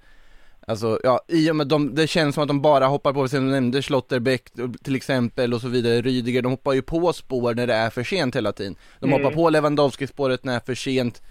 Alltså, 0.66 1.00
ja, 1.02 1.20
i 1.28 1.50
och 1.50 1.56
med 1.56 1.66
de, 1.66 1.94
det 1.94 2.06
känns 2.06 2.34
som 2.34 2.42
att 2.42 2.48
de 2.48 2.62
bara 2.62 2.86
hoppar 2.86 3.12
på, 3.12 3.28
som 3.28 3.46
du 3.46 3.50
nämnde 3.50 3.82
Schlotterbeck 3.82 4.42
till 4.82 4.96
exempel 4.96 5.54
och 5.54 5.60
så 5.60 5.68
vidare, 5.68 6.02
Rydiger, 6.02 6.42
de 6.42 6.52
hoppar 6.52 6.72
ju 6.72 6.82
på 6.82 7.12
spår 7.12 7.54
när 7.54 7.66
det 7.66 7.74
är 7.74 7.90
för 7.90 8.04
sent 8.04 8.36
hela 8.36 8.52
tiden. 8.52 8.76
De 9.00 9.06
mm. 9.06 9.22
hoppar 9.22 9.34
på 9.34 9.50
Lewandowski-spåret 9.50 10.44
när 10.44 10.52
det 10.52 10.56
är 10.56 10.60
för 10.66 10.74
sent. 10.74 11.22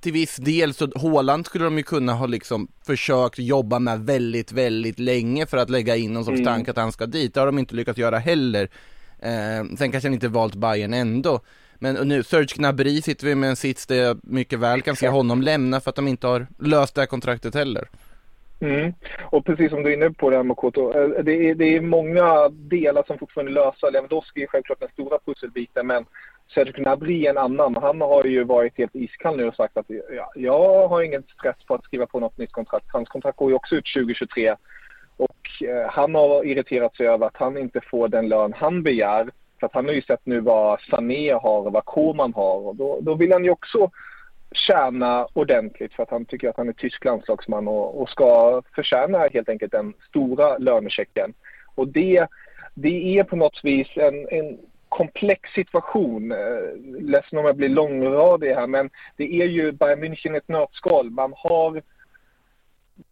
till 0.00 0.12
viss 0.12 0.36
del 0.36 0.74
så 0.74 0.86
Håland 0.94 1.46
skulle 1.46 1.64
de 1.64 1.76
ju 1.76 1.82
kunna 1.82 2.12
ha 2.12 2.26
liksom 2.26 2.68
försökt 2.86 3.38
jobba 3.38 3.78
med 3.78 4.00
väldigt, 4.00 4.52
väldigt 4.52 4.98
länge 4.98 5.46
för 5.46 5.56
att 5.56 5.70
lägga 5.70 5.96
in 5.96 6.12
någon 6.12 6.24
sorts 6.24 6.40
Mm. 6.40 6.52
tanke 6.52 6.70
att 6.70 6.76
han 6.76 6.92
ska 6.92 7.06
dit. 7.06 7.34
Det 7.34 7.40
har 7.40 7.46
de 7.46 7.58
inte 7.58 7.74
lyckats 7.74 7.98
göra 7.98 8.18
heller. 8.18 8.70
Eh, 9.18 9.76
sen 9.78 9.92
kanske 9.92 10.08
han 10.08 10.14
inte 10.14 10.28
valt 10.28 10.54
Bayern 10.54 10.94
ändå. 10.94 11.40
Men 11.78 12.08
nu, 12.08 12.22
Serge 12.22 12.54
Gnabry 12.56 13.02
sitter 13.02 13.26
vi 13.26 13.34
med 13.34 13.50
en 13.50 13.56
sits 13.56 13.86
där 13.86 13.96
jag 13.96 14.20
mycket 14.22 14.58
väl 14.58 14.82
kan 14.82 14.96
se 14.96 15.08
honom 15.08 15.42
lämna 15.42 15.80
för 15.80 15.90
att 15.90 15.96
de 15.96 16.08
inte 16.08 16.26
har 16.26 16.46
löst 16.58 16.94
det 16.94 17.00
här 17.00 17.06
kontraktet 17.06 17.54
heller. 17.54 17.88
Mm. 18.60 18.92
Och 19.30 19.44
precis 19.44 19.70
som 19.70 19.82
du 19.82 19.90
är 19.90 19.96
inne 19.96 20.10
på 20.10 20.30
det 20.30 20.36
här 20.36 20.42
Makoto, 20.42 20.92
eh, 20.92 21.24
det 21.24 21.48
är, 21.50 21.54
det 21.54 21.76
är 21.76 21.80
många 21.80 22.48
delar 22.48 23.04
som 23.06 23.18
fortfarande 23.18 23.52
är 23.52 23.54
lösa. 23.54 23.90
Lewandowski 23.90 24.42
är 24.42 24.46
självklart 24.46 24.80
den 24.80 24.88
stora 24.88 25.18
pusselbiten 25.24 25.86
men 25.86 26.04
Cedric 26.54 26.76
Nabri 26.78 27.26
är 27.26 27.30
en 27.30 27.38
annan. 27.38 27.76
Han 27.76 28.00
har 28.00 28.24
ju 28.24 28.44
varit 28.44 28.78
helt 28.78 28.94
iskall 28.94 29.36
nu 29.36 29.48
och 29.48 29.54
sagt 29.54 29.76
att 29.76 29.86
ja, 29.88 30.32
jag 30.34 30.88
har 30.88 31.02
ingen 31.02 31.22
stress 31.22 31.56
på 31.66 31.74
att 31.74 31.84
skriva 31.84 32.06
på 32.06 32.20
något 32.20 32.38
nytt 32.38 32.52
kontrakt. 32.52 32.86
Hans 32.92 33.08
kontrakt 33.08 33.38
går 33.38 33.50
ju 33.50 33.56
också 33.56 33.74
ut 33.74 33.92
2023. 33.94 34.56
Och 35.16 35.68
eh, 35.68 35.90
han 35.90 36.14
har 36.14 36.46
irriterat 36.46 36.96
sig 36.96 37.06
över 37.06 37.26
att 37.26 37.36
han 37.36 37.58
inte 37.58 37.80
får 37.90 38.08
den 38.08 38.28
lön 38.28 38.52
han 38.56 38.82
begär. 38.82 39.30
För 39.60 39.66
att 39.66 39.74
han 39.74 39.84
har 39.84 39.92
ju 39.92 40.02
sett 40.02 40.26
nu 40.26 40.40
vad 40.40 40.80
Sané 40.80 41.32
har 41.32 41.66
och 41.66 41.72
vad 41.72 41.84
Koman 41.84 42.34
har. 42.34 42.66
Och 42.66 42.76
då, 42.76 42.98
då 43.00 43.14
vill 43.14 43.32
han 43.32 43.44
ju 43.44 43.50
också 43.50 43.90
tjäna 44.52 45.26
ordentligt 45.32 45.92
för 45.92 46.02
att 46.02 46.10
han 46.10 46.24
tycker 46.24 46.48
att 46.48 46.56
han 46.56 46.68
är 46.68 46.72
tysk 46.72 47.04
landslagsman 47.04 47.68
och, 47.68 48.02
och 48.02 48.08
ska 48.08 48.62
förtjäna 48.74 49.18
helt 49.18 49.48
enkelt 49.48 49.72
den 49.72 49.94
stora 50.08 50.58
lönechecken. 50.58 51.34
Och 51.74 51.88
det, 51.88 52.26
det 52.74 53.18
är 53.18 53.24
på 53.24 53.36
något 53.36 53.60
vis 53.62 53.88
en, 53.96 54.28
en 54.28 54.58
komplex 54.88 55.50
situation. 55.50 56.32
Eh, 56.32 57.00
ledsen 57.00 57.38
om 57.38 57.44
jag 57.44 57.56
blir 57.56 57.68
långradig 57.68 58.54
här 58.54 58.66
men 58.66 58.90
det 59.16 59.42
är 59.42 59.46
ju 59.46 59.72
Bayern 59.72 60.04
München 60.04 60.36
ett 60.36 60.48
nötskal. 60.48 61.10
Man 61.10 61.32
har 61.36 61.82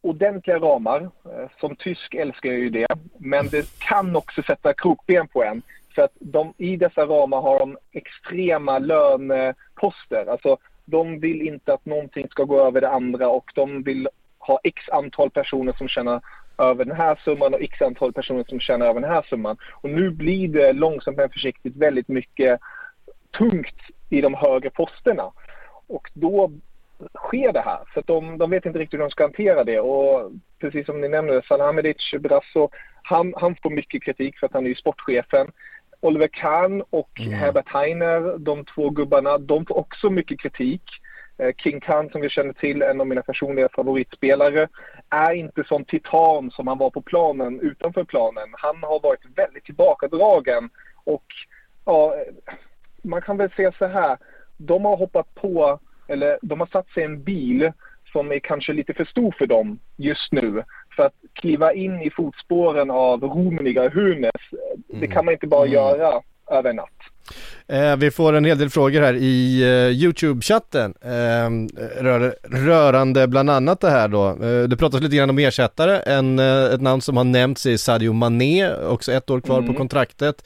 ordentliga 0.00 0.58
ramar. 0.58 1.00
Eh, 1.02 1.48
som 1.60 1.76
tysk 1.76 2.14
älskar 2.14 2.48
jag 2.48 2.58
ju 2.58 2.70
det. 2.70 2.86
Men 3.18 3.48
det 3.48 3.78
kan 3.78 4.16
också 4.16 4.42
sätta 4.42 4.72
krokben 4.72 5.28
på 5.28 5.44
en. 5.44 5.62
För 5.94 6.02
att 6.02 6.12
de, 6.18 6.54
i 6.56 6.76
dessa 6.76 7.06
ramar 7.06 7.40
har 7.40 7.58
de 7.58 7.78
extrema 7.92 8.78
löneposter. 8.78 10.26
Alltså 10.30 10.56
de 10.90 11.20
vill 11.20 11.42
inte 11.42 11.74
att 11.74 11.86
någonting 11.86 12.28
ska 12.30 12.44
gå 12.44 12.66
över 12.66 12.80
det 12.80 12.88
andra 12.88 13.28
och 13.28 13.52
de 13.54 13.82
vill 13.82 14.08
ha 14.38 14.60
x 14.64 14.88
antal 14.88 15.30
personer 15.30 15.72
som 15.72 15.88
tjänar 15.88 16.20
över 16.58 16.84
den 16.84 16.96
här 16.96 17.20
summan 17.24 17.54
och 17.54 17.60
x 17.60 17.82
antal 17.82 18.12
personer 18.12 18.44
som 18.48 18.60
tjänar 18.60 18.86
över 18.86 19.00
den 19.00 19.10
här 19.10 19.22
summan. 19.22 19.56
Och 19.70 19.90
nu 19.90 20.10
blir 20.10 20.48
det 20.48 20.72
långsamt 20.72 21.16
men 21.16 21.30
försiktigt 21.30 21.76
väldigt 21.76 22.08
mycket 22.08 22.60
tungt 23.38 23.80
i 24.10 24.20
de 24.20 24.34
högre 24.34 24.70
posterna. 24.70 25.32
Och 25.86 26.10
då 26.14 26.50
sker 27.14 27.52
det 27.52 27.60
här. 27.60 27.78
För 27.92 28.00
att 28.00 28.06
de, 28.06 28.38
de 28.38 28.50
vet 28.50 28.66
inte 28.66 28.78
riktigt 28.78 28.98
hur 28.98 29.04
de 29.04 29.10
ska 29.10 29.24
hantera 29.24 29.64
det. 29.64 29.80
Och 29.80 30.32
precis 30.58 30.86
som 30.86 31.00
ni 31.00 31.08
nämnde, 31.08 31.42
Salhamidic, 31.48 32.14
Brasso, 32.20 32.68
han, 33.02 33.34
han 33.36 33.56
får 33.62 33.70
mycket 33.70 34.02
kritik 34.02 34.38
för 34.38 34.46
att 34.46 34.52
han 34.52 34.64
är 34.64 34.68
ju 34.68 34.74
sportchefen. 34.74 35.50
Oliver 36.00 36.28
Kahn 36.28 36.82
och 36.90 37.20
Herbert 37.20 37.68
Heiner, 37.68 38.38
de 38.38 38.64
två 38.64 38.90
gubbarna, 38.90 39.38
de 39.38 39.66
får 39.66 39.78
också 39.78 40.10
mycket 40.10 40.40
kritik. 40.40 40.82
Eh, 41.38 41.54
King 41.56 41.80
Khan 41.80 42.10
som 42.10 42.20
vi 42.20 42.28
känner 42.28 42.52
till, 42.52 42.82
en 42.82 43.00
av 43.00 43.06
mina 43.06 43.22
personliga 43.22 43.68
favoritspelare, 43.74 44.68
är 45.10 45.32
inte 45.32 45.64
som 45.64 45.84
titan 45.84 46.50
som 46.50 46.66
han 46.66 46.78
var 46.78 46.90
på 46.90 47.02
planen 47.02 47.60
utanför 47.60 48.04
planen. 48.04 48.48
Han 48.52 48.82
har 48.82 49.00
varit 49.00 49.20
väldigt 49.36 49.64
tillbakadragen 49.64 50.70
och 51.04 51.24
ja, 51.84 52.14
man 53.02 53.22
kan 53.22 53.36
väl 53.36 53.50
säga 53.50 53.72
så 53.72 53.86
här. 53.86 54.18
De 54.56 54.84
har 54.84 54.96
hoppat 54.96 55.34
på, 55.34 55.80
eller 56.08 56.38
de 56.42 56.60
har 56.60 56.66
satt 56.66 56.88
sig 56.88 57.02
i 57.02 57.06
en 57.06 57.22
bil 57.22 57.72
som 58.12 58.32
är 58.32 58.38
kanske 58.38 58.72
lite 58.72 58.94
för 58.94 59.04
stor 59.04 59.34
för 59.38 59.46
dem 59.46 59.78
just 59.96 60.32
nu. 60.32 60.64
För 60.98 61.06
att 61.06 61.14
kliva 61.32 61.72
in 61.72 62.00
i 62.02 62.10
fotspåren 62.10 62.90
av 62.90 63.22
Rummenigge 63.22 63.90
Hunes, 63.94 64.32
det 65.00 65.06
kan 65.06 65.24
man 65.24 65.34
inte 65.34 65.46
bara 65.46 65.66
göra 65.66 66.20
över 66.50 66.70
en 66.70 66.76
natt. 66.76 66.88
Eh, 67.66 67.96
vi 67.96 68.10
får 68.10 68.32
en 68.32 68.44
hel 68.44 68.58
del 68.58 68.70
frågor 68.70 69.00
här 69.00 69.14
i 69.14 69.62
eh, 69.62 70.04
Youtube-chatten 70.04 70.94
eh, 71.02 72.02
rör, 72.02 72.34
rörande 72.66 73.26
bland 73.28 73.50
annat 73.50 73.80
det 73.80 73.90
här 73.90 74.08
då. 74.08 74.26
Eh, 74.28 74.68
det 74.68 74.76
pratas 74.76 75.00
lite 75.00 75.16
grann 75.16 75.30
om 75.30 75.38
ersättare. 75.38 75.96
En, 76.06 76.38
eh, 76.38 76.64
ett 76.74 76.80
namn 76.80 77.02
som 77.02 77.16
har 77.16 77.24
nämnts 77.24 77.66
är 77.66 77.76
Sadio 77.76 78.12
Mané, 78.12 78.74
också 78.74 79.12
ett 79.12 79.30
år 79.30 79.40
kvar 79.40 79.58
Mm. 79.58 79.72
på 79.72 79.78
kontraktet. 79.78 80.44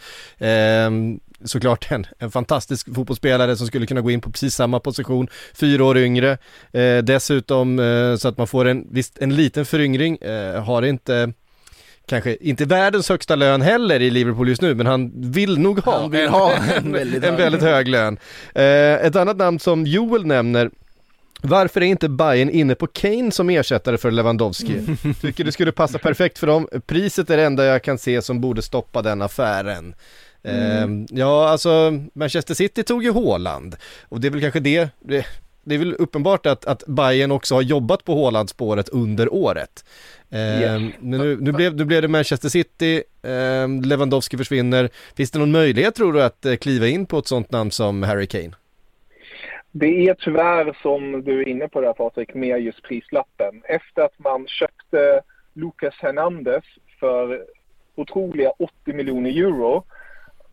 Såklart 1.44 1.90
en, 1.92 2.06
en 2.18 2.30
fantastisk 2.30 2.94
fotbollsspelare 2.94 3.56
som 3.56 3.66
skulle 3.66 3.86
kunna 3.86 4.00
gå 4.00 4.10
in 4.10 4.20
på 4.20 4.30
precis 4.30 4.54
samma 4.54 4.80
position, 4.80 5.28
fyra 5.54 5.84
år 5.84 5.98
yngre. 5.98 6.38
Eh, 6.72 6.98
dessutom 6.98 7.78
eh, 7.78 8.16
så 8.16 8.28
att 8.28 8.38
man 8.38 8.46
får 8.46 8.64
en, 8.68 8.86
visst, 8.90 9.18
en 9.18 9.36
liten 9.36 9.64
föryngring, 9.64 10.16
eh, 10.16 10.64
har 10.64 10.82
inte 10.82 11.32
kanske 12.06 12.36
inte 12.40 12.64
världens 12.64 13.08
högsta 13.08 13.36
lön 13.36 13.62
heller 13.62 14.00
i 14.02 14.10
Liverpool 14.10 14.48
just 14.48 14.62
nu, 14.62 14.74
men 14.74 14.86
han 14.86 15.12
vill 15.32 15.58
nog 15.58 15.78
ha, 15.78 16.00
Han 16.00 16.10
vill 16.10 16.20
en, 16.20 16.28
ha 16.28 16.54
en 16.54 16.92
väldigt 16.92 17.24
en 17.24 17.30
hög. 17.30 17.38
väldigt 17.40 17.62
hög 17.62 17.88
lön. 17.88 18.18
Eh, 18.54 18.64
ett 19.06 19.16
annat 19.16 19.36
namn 19.36 19.58
som 19.58 19.86
Joel 19.86 20.26
nämner 20.26 20.70
varför 21.44 21.80
är 21.80 21.84
inte 21.86 22.08
Bayern 22.08 22.50
inne 22.50 22.74
på 22.74 22.86
Kane 22.86 23.30
som 23.30 23.50
ersättare 23.50 23.98
för 23.98 24.10
Lewandowski? 24.10 24.80
Tycker 25.20 25.44
det 25.44 25.52
skulle 25.52 25.72
passa 25.72 25.98
perfekt 25.98 26.38
för 26.38 26.46
dem. 26.46 26.68
Priset 26.86 27.30
är 27.30 27.36
det 27.36 27.44
enda 27.44 27.64
jag 27.64 27.82
kan 27.82 27.98
se 27.98 28.22
som 28.22 28.40
borde 28.40 28.62
stoppa 28.62 29.02
den 29.02 29.22
affären. 29.22 29.94
Eh, 30.44 30.86
ja, 31.10 31.48
alltså 31.48 31.98
Manchester 32.12 32.54
City 32.54 32.82
tog 32.82 33.04
ju 33.04 33.12
Haaland 33.12 33.76
och 34.08 34.20
det 34.20 34.28
är 34.28 34.30
väl 34.30 34.40
kanske 34.40 34.60
det, 34.60 34.88
det 35.00 35.26
det 35.64 35.74
är 35.74 35.78
väl 35.78 35.94
uppenbart 35.98 36.46
att, 36.46 36.64
att 36.64 36.86
Bayern 36.86 37.30
också 37.30 37.54
har 37.54 37.62
jobbat 37.62 38.04
på 38.04 38.14
Haaland-spåret 38.14 38.88
under 38.88 39.34
året. 39.34 39.84
Eh, 40.30 40.60
Yes. 40.60 40.94
Men 41.00 41.20
nu, 41.20 41.36
nu, 41.40 41.52
blev, 41.52 41.76
nu 41.76 41.84
blev 41.84 42.02
det 42.02 42.08
Manchester 42.08 42.48
City, 42.48 43.02
eh, 43.22 43.86
Lewandowski 43.86 44.36
försvinner. 44.36 44.88
Finns 45.16 45.30
det 45.30 45.38
någon 45.38 45.52
möjlighet 45.52 45.94
tror 45.94 46.12
du 46.12 46.22
att 46.22 46.44
eh, 46.44 46.56
kliva 46.56 46.86
in 46.86 47.06
på 47.06 47.18
ett 47.18 47.26
sånt 47.26 47.50
namn 47.50 47.70
som 47.70 48.02
Harry 48.02 48.26
Kane? 48.26 48.50
Det 49.70 50.08
är 50.08 50.14
tyvärr 50.14 50.78
som 50.82 51.24
du 51.24 51.40
är 51.40 51.48
inne 51.48 51.68
på 51.68 51.80
där 51.80 51.92
Patrik, 51.92 52.34
med 52.34 52.62
just 52.62 52.82
prislappen. 52.82 53.62
Efter 53.64 54.02
att 54.02 54.18
man 54.18 54.46
köpte 54.46 55.20
Lucas 55.52 55.94
Hernandez 55.98 56.64
för 57.00 57.44
otroliga 57.94 58.50
80 58.50 58.92
miljoner 58.92 59.30
euro, 59.30 59.84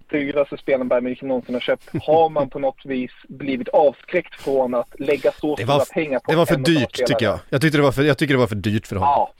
dyraste 0.09 0.57
spelaren 0.57 0.87
Bayern 0.87 1.07
München 1.07 1.27
någonsin 1.27 1.55
har 1.55 1.61
köpt, 1.61 1.89
har 2.03 2.29
man 2.29 2.49
på 2.49 2.59
något 2.59 2.85
vis 2.85 3.11
blivit 3.27 3.67
avskräckt 3.67 4.41
från 4.41 4.73
att 4.73 4.99
lägga 4.99 5.31
så 5.31 5.55
stora 5.57 5.65
var, 5.65 5.93
pengar 5.93 6.19
på 6.19 6.31
det 6.31 6.37
var 6.37 6.45
för 6.45 6.55
en 6.55 6.63
dyrt 6.63 6.93
tycker 6.93 7.25
jag. 7.25 7.39
Jag 7.49 7.61
tyckte 7.61 7.77
det 7.77 7.81
var 7.81 7.91
för, 7.91 8.03
jag 8.03 8.17
tycker 8.17 8.33
det 8.33 8.39
var 8.39 8.47
för 8.47 8.55
dyrt 8.55 8.87
för 8.87 8.95
honom. 8.95 9.13
Ja, 9.13 9.33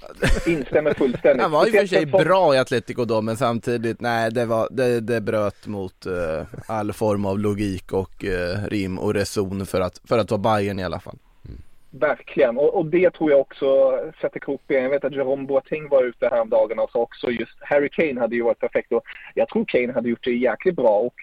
instämmer 0.48 0.94
fullständigt. 0.94 1.42
Han 1.42 1.52
var 1.52 1.66
ju 1.66 1.72
för 1.72 1.88
sig 1.88 2.06
bra 2.06 2.56
i 2.56 2.58
Atletico 2.58 3.06
då, 3.06 3.22
men 3.22 3.38
samtidigt, 3.38 4.02
nej 4.02 4.32
det 4.32 4.46
var, 4.46 4.68
det, 4.72 5.00
det 5.00 5.22
bröt 5.22 5.68
mot 5.68 6.06
eh, 6.06 6.14
all 6.68 6.94
form 6.94 7.26
av 7.26 7.40
logik 7.40 7.94
och 7.94 8.26
eh, 8.26 8.64
rim 8.68 9.00
och 9.00 9.14
reson 9.14 9.66
för 9.66 9.82
att, 9.82 10.02
för 10.10 10.18
att 10.18 10.32
vara 10.32 10.42
Bayern 10.42 10.80
i 10.80 10.84
alla 10.84 11.00
fall. 11.00 11.18
Verkligen, 11.92 12.58
och, 12.58 12.78
och 12.78 12.86
det 12.86 13.14
tror 13.14 13.32
jag 13.32 13.40
också 13.40 14.00
sätter 14.22 14.40
krokben. 14.40 14.84
Jag 14.84 14.90
vet 14.90 15.04
att 15.04 15.16
Jerome 15.16 15.48
Boateng 15.48 15.90
var 15.90 16.04
ute 16.04 16.30
häromdagen 16.30 16.80
och 16.80 16.92
sa 16.92 17.00
också 17.00 17.32
just 17.32 17.58
Harry 17.60 17.90
Kane 17.90 18.20
hade 18.20 18.36
ju 18.36 18.42
varit 18.42 18.60
perfekt 18.60 18.92
och 18.92 19.04
jag 19.34 19.48
tror 19.48 19.66
Kane 19.66 19.94
hade 19.94 20.10
gjort 20.10 20.24
det 20.24 20.32
jäkligt 20.32 20.76
bra 20.76 21.00
och 21.00 21.16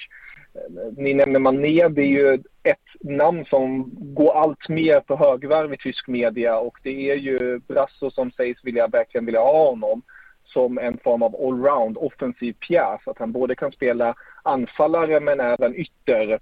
eh, 0.54 0.92
ni 0.96 1.14
nämner 1.14 1.40
Mané, 1.40 1.88
det 1.88 2.02
är 2.02 2.06
ju 2.06 2.35
ett 2.62 2.78
namn 3.00 3.44
som 3.44 3.90
går 3.94 4.32
allt 4.32 4.68
mer 4.68 5.00
på 5.00 5.16
högvarv 5.16 5.75
i 5.75 5.76
tysk 5.76 6.08
media 6.08 6.58
och 6.58 6.78
det 6.82 7.11
är 7.11 7.16
ju 7.16 7.58
Brasso 7.58 8.11
som 8.11 8.30
sägs 8.30 8.64
vilja, 8.64 8.87
verkligen 8.87 9.26
vilja 9.26 9.40
ha 9.40 9.68
honom 9.68 10.02
som 10.44 10.78
en 10.78 10.99
form 10.99 11.23
av 11.23 11.37
allround 11.37 11.96
offensiv 11.96 12.52
pjäs. 12.52 13.00
Att 13.06 13.18
han 13.18 13.32
både 13.32 13.54
kan 13.54 13.73
spela 13.73 14.14
anfallare 14.42 15.20
men 15.20 15.40
även 15.40 15.75
ytter. 15.75 16.38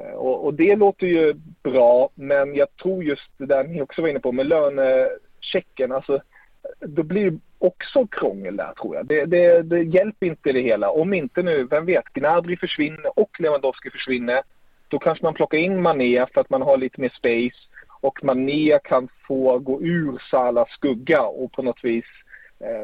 Eh, 0.00 0.14
och, 0.14 0.44
och 0.44 0.54
det 0.54 0.76
låter 0.76 1.06
ju 1.06 1.34
bra, 1.62 2.08
men 2.14 2.54
jag 2.54 2.76
tror 2.76 3.04
just 3.04 3.30
det 3.38 3.46
där 3.46 3.64
ni 3.64 3.82
också 3.82 4.02
var 4.02 4.08
inne 4.08 4.20
på 4.20 4.32
med 4.32 4.46
lönechecken, 4.46 5.92
alltså 5.92 6.22
då 6.80 7.02
blir 7.02 7.30
det 7.30 7.38
också 7.58 8.06
krångel 8.06 8.56
där 8.56 8.72
tror 8.72 8.96
jag. 8.96 9.06
Det, 9.06 9.24
det, 9.24 9.62
det 9.62 9.82
hjälper 9.82 10.26
inte 10.26 10.52
det 10.52 10.60
hela. 10.60 10.90
Om 10.90 11.14
inte 11.14 11.42
nu, 11.42 11.64
vem 11.70 11.86
vet, 11.86 12.04
Gnabry 12.04 12.56
försvinner 12.56 13.18
och 13.18 13.40
Lewandowski 13.40 13.90
försvinner, 13.90 14.42
då 14.88 14.98
kanske 14.98 15.24
man 15.24 15.34
plockar 15.34 15.58
in 15.58 15.82
Mané 15.82 16.26
för 16.26 16.40
att 16.40 16.50
man 16.50 16.62
har 16.62 16.76
lite 16.76 17.00
mer 17.00 17.08
space 17.08 17.60
och 18.00 18.24
Mané 18.24 18.78
kan 18.84 19.08
få 19.26 19.58
gå 19.58 19.82
ur 19.82 20.22
Salas 20.30 20.70
skugga 20.70 21.22
och 21.22 21.52
på 21.52 21.62
något 21.62 21.84
vis 21.84 22.04
eh, 22.04 22.29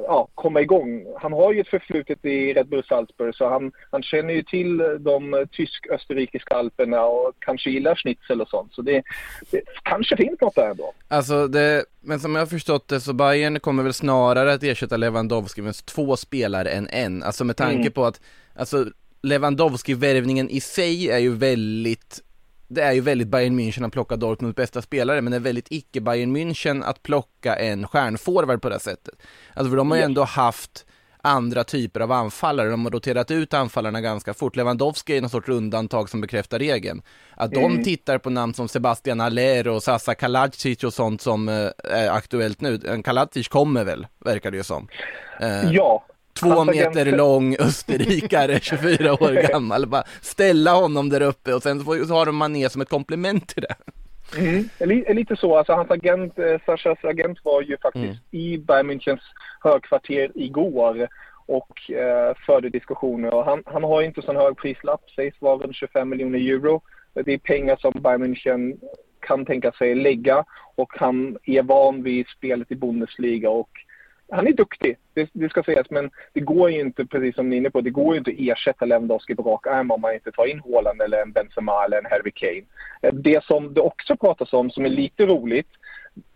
ja, 0.06 0.28
komma 0.35 0.61
igång. 0.61 1.06
Han 1.21 1.33
har 1.33 1.52
ju 1.52 1.61
ett 1.61 1.68
förflutet 1.68 2.25
i 2.25 2.52
Red 2.54 2.68
Bull 2.68 2.85
Salzburg 2.88 3.35
så 3.35 3.49
han, 3.49 3.73
han 3.90 4.02
känner 4.02 4.35
ju 4.35 4.42
till 4.42 4.76
de 5.00 5.47
tysk-österrikiska 5.52 6.54
alperna 6.54 7.04
och 7.04 7.33
kanske 7.38 7.71
gillar 7.71 7.95
schnitzel 7.95 8.40
och 8.40 8.49
sånt. 8.49 8.75
Så 8.75 8.83
det, 8.83 9.02
det 9.50 9.62
kanske 9.83 10.16
finns 10.16 10.40
något 10.40 10.54
där 10.54 10.71
ändå. 10.71 10.92
Alltså 11.09 11.47
det, 11.49 11.85
men 12.00 12.21
som 12.21 12.35
jag 12.35 12.42
har 12.42 12.47
förstått 12.47 12.88
det 12.88 13.00
så 13.00 13.12
Bayern 13.12 13.61
kommer 13.61 13.83
väl 13.83 13.92
snarare 13.95 14.52
att 14.52 14.62
ersätta 14.62 14.97
Lewandowski 14.97 15.62
med 15.62 15.75
två 15.87 16.16
spelare 16.16 16.71
än 16.71 16.88
en. 16.88 17.23
Alltså 17.23 17.45
med 17.45 17.56
tanke 17.56 17.76
Mm. 17.80 17.92
på 17.92 18.04
att, 18.04 18.21
alltså 18.54 18.85
Lewandowski-värvningen 19.23 20.49
i 20.49 20.61
sig 20.61 21.11
är 21.11 21.18
ju 21.18 21.35
väldigt 21.35 22.23
det 22.68 22.82
är 22.82 22.92
ju 22.92 23.00
väldigt 23.00 23.28
Bayern 23.28 23.61
München 23.61 23.87
att 23.87 23.92
plocka 23.92 24.16
Dortmunds 24.16 24.56
bästa 24.56 24.82
spelare, 24.82 25.20
men 25.20 25.30
det 25.30 25.37
är 25.37 25.40
väldigt 25.40 25.66
icke 25.70 26.00
Bayern 26.00 26.37
München 26.37 26.82
att 26.85 27.02
plocka 27.02 27.56
en 27.56 27.87
stjärnforward 27.88 28.62
på 28.62 28.68
det 28.68 28.80
sättet. 28.80 29.14
Alltså 29.54 29.70
för 29.70 29.76
de 29.76 29.90
har 29.90 29.99
ju 29.99 30.04
ändå 30.04 30.25
haft 30.25 30.87
andra 31.23 31.64
typer 31.64 32.00
av 32.00 32.12
anfallare, 32.12 32.68
de 32.70 32.85
har 32.85 32.90
roterat 32.92 33.30
ut 33.30 33.54
anfallarna 33.54 34.00
ganska 34.00 34.35
fort. 34.35 34.56
Lewandowski 34.56 35.16
är 35.16 35.20
någon 35.20 35.30
sorts 35.30 35.49
undantag 35.49 36.08
som 36.11 36.20
bekräftar 36.20 36.58
regeln. 36.58 37.02
Att 37.35 37.50
de 37.50 37.64
Mm. 37.73 37.85
tittar 37.85 38.18
på 38.18 38.30
namn 38.30 38.54
som 38.54 38.68
Sebastian 38.68 39.20
Aller 39.20 39.68
och 39.68 39.82
Sasa 39.82 40.14
Kaladzic 40.14 40.85
och 40.85 40.94
sånt 40.94 41.20
som 41.20 41.49
eh, 41.49 41.68
är 41.85 42.11
aktuellt 42.11 42.61
nu. 42.61 42.80
En 42.88 43.02
Kaladzic 43.02 43.49
kommer 43.49 43.85
väl, 43.85 44.06
verkar 44.25 44.50
det 44.50 44.56
ju 44.56 44.62
som. 44.64 44.88
Eh, 45.40 45.70
Ja. 45.73 46.06
Två 46.40 46.49
Hans 46.49 46.71
meter 46.71 47.16
lång 47.16 47.57
österrikare, 47.59 48.61
24 48.62 49.12
år 49.12 49.49
gammal. 49.52 49.87
Bara 49.87 50.05
ställa 50.21 50.73
honom 50.73 51.09
där 51.09 51.21
uppe 51.23 51.55
och 51.55 51.62
sen 51.62 51.81
så 51.81 52.14
har 52.14 52.26
de 52.26 52.37
Mané 52.37 52.69
som 52.69 52.81
ett 52.83 52.88
komplement 52.88 53.49
till 53.49 53.62
det. 53.62 53.75
Mm. 54.38 54.69
Li- 54.81 55.14
Lite 55.14 55.37
så. 55.37 55.57
Alltså, 55.57 55.73
hans 55.73 55.90
agent, 55.90 56.38
eh, 56.38 56.57
Sashas 56.66 56.99
agent 57.05 57.38
var 57.45 57.62
ju 57.62 57.76
faktiskt 57.83 58.05
Mm. 58.05 58.16
i 58.31 58.59
Bayern 58.59 58.90
Münchens 58.90 59.21
högkvarter 59.61 60.31
igår 60.35 61.09
och 61.47 61.90
eh, 61.90 62.35
förde 62.47 62.69
diskussioner. 62.69 63.35
Och 63.35 63.45
han, 63.45 63.62
han 63.66 63.85
har 63.85 64.00
ju 64.00 64.07
inte 64.07 64.23
sån 64.23 64.37
hög 64.37 64.57
prislapp, 64.57 65.11
sägs 65.16 65.37
vara 65.40 65.57
runt 65.57 65.76
25 65.76 66.09
miljoner 66.09 66.38
euro. 66.38 66.81
Det 67.25 67.33
är 67.33 67.38
pengar 67.38 67.76
som 67.76 67.93
Bayern 68.02 68.25
München 68.25 68.76
kan 69.21 69.45
tänka 69.47 69.73
sig 69.73 69.95
lägga 69.95 70.45
och 70.76 70.93
han 70.97 71.37
är 71.45 71.62
van 71.62 72.02
vid 72.02 72.26
spelet 72.26 72.73
i 72.73 72.75
Bundesliga 72.76 73.50
och 73.50 73.71
han 74.30 74.47
är 74.47 74.52
duktig, 74.52 74.97
det, 75.14 75.30
det 75.33 75.49
ska 75.49 75.62
sägas, 75.62 75.90
men 75.90 76.11
det 76.33 76.40
går 76.40 76.71
ju 76.71 76.80
inte, 76.80 77.06
precis 77.06 77.35
som 77.35 77.49
ni 77.50 77.56
är 77.56 77.59
inne 77.59 77.71
på, 77.71 77.80
det 77.80 77.90
går 77.90 78.14
ju 78.14 78.18
inte 78.18 78.30
att 78.30 78.38
ersätta 78.38 78.85
Lewandowski 78.85 79.35
på 79.35 79.42
rak 79.42 79.66
arm 79.66 79.90
om 79.90 80.00
man 80.00 80.14
inte 80.14 80.33
tar 80.33 80.47
in 80.47 80.61
Haaland 80.61 81.02
eller 81.02 81.23
en 81.23 81.33
Benzema 81.33 81.85
eller 81.85 81.99
en 81.99 82.11
Harry 82.11 82.33
Kane. 82.35 82.62
Eh, 83.02 83.14
Det 83.14 83.45
som 83.45 83.75
det 83.75 83.80
också 83.80 84.16
pratas 84.16 84.52
om, 84.52 84.71
som 84.71 84.85
är 84.85 84.88
lite 84.88 85.26
roligt, 85.26 85.68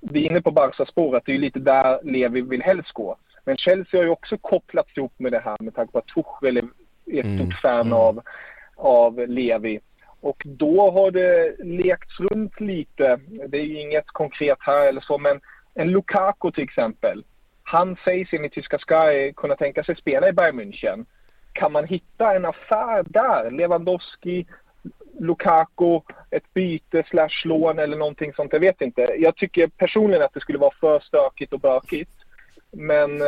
vi 0.01 0.27
är 0.27 0.31
inne 0.31 0.43
på 0.43 0.51
Barca-spår, 0.51 1.17
att 1.17 1.25
det 1.27 1.33
är 1.33 1.35
ju 1.35 1.41
lite 1.41 1.59
där 1.59 2.01
Levi 2.03 2.41
vill 2.41 2.63
helst 2.63 2.93
gå. 2.93 3.17
Men 3.45 3.57
Chelsea 3.57 4.01
har 4.01 4.05
ju 4.05 4.11
också 4.11 4.39
kopplats 4.39 4.97
ihop 4.97 5.13
med 5.17 5.33
det 5.33 5.43
här 5.45 5.57
med 5.61 5.75
tanke 5.75 5.93
på 5.93 5.99
att 5.99 6.07
Tuchel 6.07 6.57
är 6.57 6.65
ett 7.13 7.41
stort 7.41 7.61
fan 7.61 7.93
av, 7.93 8.23
av 8.77 9.29
Levi. 9.29 9.81
Och 10.21 10.43
då 10.45 10.91
har 10.91 11.11
det 11.11 11.65
lekts 11.65 12.21
runt 12.21 12.61
lite. 12.61 13.21
Det 13.49 13.59
är 13.59 13.65
ju 13.65 13.81
inget 13.81 14.07
konkret 14.07 14.59
här 14.61 14.89
eller 14.89 15.01
så, 15.01 15.19
men 15.19 15.41
en 15.75 15.91
Lukaku 15.91 16.51
till 16.51 16.65
exempel. 16.65 17.25
Han 17.71 17.97
sägs 18.05 18.33
enligt 18.33 18.53
tyska 18.53 18.79
Sky 18.79 19.33
kunna 19.33 19.57
tänka 19.57 19.85
sig 19.85 19.97
spela 19.97 20.29
i 20.29 20.33
Bayern 20.33 20.61
München. 20.61 21.07
Kan 21.53 21.73
man 21.73 21.85
hitta 21.87 22.35
en 22.35 22.45
affär 22.45 23.03
där? 23.07 23.51
Lewandowski, 23.51 24.47
Lukaku, 25.19 26.01
ett 26.31 26.55
byte 26.55 27.03
slash 27.11 27.45
lån 27.45 27.79
eller 27.79 27.97
någonting 27.97 28.33
sånt. 28.33 28.53
Jag 28.53 28.61
vet 28.61 28.81
inte. 28.81 29.01
Jag 29.19 29.37
tycker 29.37 29.67
personligen 29.67 30.23
att 30.23 30.35
det 30.35 30.41
skulle 30.41 30.59
vara 30.59 30.75
för 30.81 31.01
stökigt 31.01 31.53
och 31.53 31.61
bökigt. 31.61 32.11
Men 32.73 33.21
eh, 33.21 33.27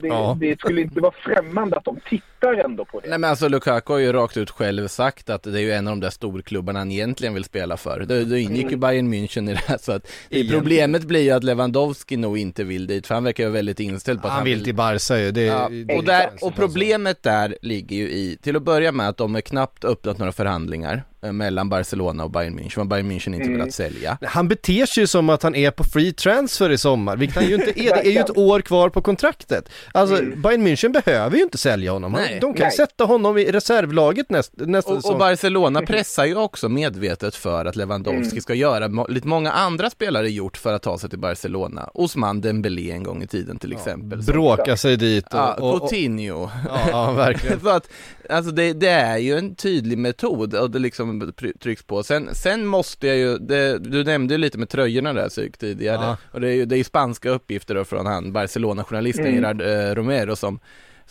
det, 0.00 0.08
Ja. 0.08 0.36
det 0.40 0.58
skulle 0.60 0.80
inte 0.80 1.00
vara 1.00 1.12
främmande 1.24 1.76
att 1.76 1.84
de 1.84 2.00
tittar 2.10 2.54
ändå 2.54 2.84
på 2.84 3.00
det. 3.00 3.08
Nej 3.08 3.18
men 3.18 3.30
alltså 3.30 3.48
Lukaku 3.48 3.92
har 3.92 4.00
ju 4.00 4.12
rakt 4.12 4.36
ut 4.36 4.50
själv 4.50 4.88
sagt 4.88 5.30
att 5.30 5.42
det 5.42 5.58
är 5.58 5.62
ju 5.62 5.72
en 5.72 5.86
av 5.88 5.92
de 5.92 6.00
där 6.00 6.10
storklubbarna 6.10 6.78
han 6.78 6.92
egentligen 6.92 7.34
vill 7.34 7.44
spela 7.44 7.76
för. 7.76 8.00
Då, 8.00 8.24
då 8.24 8.36
ingick 8.36 8.70
ju 8.70 8.76
Bayern 8.76 9.14
München 9.14 9.50
i 9.50 9.52
det 9.54 9.60
här 9.66 9.78
så 9.78 9.92
att 9.92 10.08
det 10.30 10.38
Igen. 10.38 10.58
problemet 10.58 11.02
blir 11.02 11.20
ju 11.20 11.30
att 11.30 11.44
Lewandowski 11.44 12.16
nog 12.16 12.38
inte 12.38 12.64
vill 12.64 12.86
dit 12.86 13.06
för 13.06 13.14
han 13.14 13.24
verkar 13.24 13.44
ju 13.44 13.50
väldigt 13.50 13.80
inställd 13.80 14.22
på 14.22 14.28
att 14.28 14.34
Han 14.34 14.44
vill 14.44 14.64
till 14.64 14.74
Barca 14.74 15.18
ju. 15.18 15.30
Det, 15.30 15.42
Ja, 15.44 15.68
det 15.68 15.94
och, 15.96 16.04
där, 16.04 16.30
och 16.40 16.54
problemet 16.54 17.22
där 17.22 17.56
ligger 17.62 17.96
ju 17.96 18.10
i, 18.10 18.38
till 18.42 18.56
att 18.56 18.62
börja 18.62 18.92
med 18.92 19.08
att 19.08 19.16
de 19.16 19.34
har 19.34 19.40
knappt 19.40 19.84
öppnat 19.84 20.18
några 20.18 20.32
förhandlingar 20.32 21.02
mellan 21.30 21.68
Barcelona 21.68 22.24
och 22.24 22.30
Bayern 22.30 22.58
München, 22.58 22.76
vad 22.76 22.88
Bayern 22.88 23.10
München 23.12 23.34
inte 23.34 23.50
velat 23.50 23.72
sälja. 23.72 24.18
Han 24.22 24.48
beter 24.48 24.86
sig 24.86 25.02
ju 25.02 25.06
som 25.06 25.30
att 25.30 25.42
han 25.42 25.54
är 25.54 25.70
på 25.70 25.84
free 25.84 26.12
transfer 26.12 26.70
i 26.70 26.78
sommar, 26.78 27.16
vilket 27.16 27.36
han 27.36 27.46
ju 27.48 27.54
inte 27.54 27.80
är. 27.80 27.94
Det 27.94 28.06
är 28.08 28.10
ju 28.12 28.18
ett 28.18 28.30
år 28.38 28.60
kvar 28.60 28.88
på 28.88 29.02
kontraktet. 29.02 29.68
Alltså, 29.94 30.16
Bayern 30.36 30.66
München 30.66 31.02
behöver 31.02 31.36
ju 31.36 31.42
inte 31.42 31.58
sälja 31.58 31.92
honom. 31.92 32.12
Nej. 32.12 32.38
de 32.40 32.54
kan 32.54 32.64
Nej. 32.64 32.72
sätta 32.76 33.04
honom 33.04 33.38
i 33.38 33.44
reservlaget 33.52 34.30
näst, 34.30 34.52
nästa 34.56 34.90
Och, 34.90 34.96
och 34.96 35.02
säsong. 35.02 35.18
Barcelona 35.18 35.82
pressar 35.86 36.24
ju 36.24 36.36
också 36.36 36.68
medvetet 36.68 37.34
för 37.34 37.64
att 37.64 37.76
Lewandowski 37.76 38.40
ska 38.40 38.54
göra 38.54 39.04
lite 39.08 39.28
många 39.28 39.50
andra 39.52 39.90
spelare 39.90 40.30
gjort 40.30 40.56
för 40.56 40.72
att 40.72 40.82
ta 40.82 40.98
sig 40.98 41.10
till 41.10 41.18
Barcelona. 41.18 41.90
Osman 41.94 42.40
Dembélé 42.40 42.90
en 42.90 43.02
gång 43.02 43.22
i 43.22 43.26
tiden 43.26 43.58
till 43.58 43.72
exempel. 43.72 44.22
som- 44.24 44.32
Bråka 44.32 44.76
sig 44.76 44.96
dit 44.96 45.24
och, 45.26 45.34
Ja, 45.34 45.54
och, 45.54 45.74
och, 45.74 45.80
Coutinho. 45.90 46.50
ja, 46.68 46.78
ja, 46.90 47.12
verkligen. 47.12 47.60
Så 47.62 47.68
att, 47.68 47.88
alltså 48.30 48.50
det, 48.52 48.72
det 48.72 48.88
är 48.88 49.18
ju 49.18 49.38
en 49.38 49.54
tydlig 49.54 49.98
metod 49.98 50.54
och 50.54 50.70
det 50.70 50.78
liksom 50.78 51.11
trycks 51.60 51.82
på. 51.82 52.02
Sen, 52.02 52.34
sen 52.34 52.66
måste 52.66 53.06
jag 53.06 53.16
ju, 53.16 53.38
det, 53.38 53.78
du 53.78 54.04
nämnde 54.04 54.34
ju 54.34 54.38
lite 54.38 54.58
med 54.58 54.68
tröjorna 54.68 55.12
där 55.12 55.28
psyk 55.28 55.58
tidigare. 55.58 56.04
Ja. 56.04 56.16
Och 56.30 56.40
det 56.40 56.48
är 56.48 56.54
ju 56.54 56.64
det 56.64 56.76
är 56.76 56.84
spanska 56.84 57.30
uppgifter 57.30 57.74
då 57.74 57.84
från 57.84 58.06
han 58.06 58.32
Barcelona-journalisten 58.32 59.26
Mm. 59.26 59.34
Gerard 59.34 59.60
eh, 59.62 59.94
Romero 59.94 60.36
som 60.36 60.60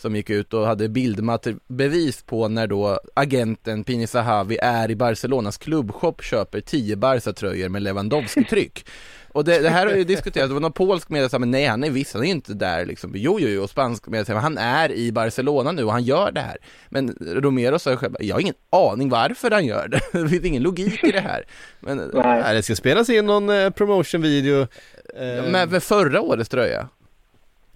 som 0.02 0.16
gick 0.16 0.30
ut 0.30 0.54
och 0.54 0.66
hade 0.66 0.88
bildbevis 0.88 2.22
på 2.22 2.48
när 2.48 2.66
då 2.66 3.00
agenten 3.14 3.84
Pini 3.84 4.06
Zahavi 4.06 4.58
är 4.62 4.90
i 4.90 4.96
Barcelonas 4.96 5.58
klubbshop 5.58 6.22
köper 6.22 6.60
10 6.60 6.96
Barca-tröjor 6.96 7.68
med 7.68 7.82
Lewandowski-tryck. 7.82 8.86
Och 9.34 9.44
det, 9.44 9.58
det 9.58 9.70
här 9.70 9.86
har 9.86 9.94
ju 9.94 10.04
diskuterats, 10.04 10.48
det 10.48 10.54
var 10.54 10.60
någon 10.60 10.72
polsk 10.72 11.08
media 11.08 11.28
som 11.28 11.36
sa, 11.36 11.38
men 11.38 11.50
nej 11.50 11.66
han 11.66 11.84
är 11.84 11.90
visst, 11.90 12.14
han 12.14 12.24
är 12.24 12.30
inte 12.30 12.54
där 12.54 12.86
liksom. 12.86 13.12
Jo, 13.14 13.40
jo, 13.40 13.48
jo, 13.48 13.62
och 13.62 13.70
spansk 13.70 14.06
media 14.06 14.24
sa, 14.24 14.34
han 14.34 14.58
är 14.58 14.92
i 14.92 15.12
Barcelona 15.12 15.72
nu 15.72 15.84
och 15.84 15.92
han 15.92 16.02
gör 16.02 16.32
det 16.32 16.40
här. 16.40 16.56
Men 16.88 17.16
Romero 17.20 17.78
sa 17.78 17.90
ju 17.90 17.96
själv, 17.96 18.16
jag 18.20 18.34
har 18.34 18.40
ingen 18.40 18.54
aning 18.70 19.08
varför 19.08 19.50
han 19.50 19.66
gör 19.66 19.88
det. 19.88 20.00
Det 20.22 20.28
finns 20.28 20.44
ingen 20.44 20.62
logik 20.62 21.04
i 21.04 21.12
det 21.12 21.20
här. 21.20 21.44
Men, 21.80 22.10
Nej. 22.14 22.54
Det 22.54 22.62
ska 22.62 22.76
spelas 22.76 23.08
in 23.08 23.26
någon 23.26 23.50
eh, 23.50 23.70
promotion-video. 23.70 24.60
Eh, 24.60 25.50
men 25.50 25.70
med 25.70 25.82
förra 25.82 26.20
årets 26.20 26.48
tröja. 26.48 26.88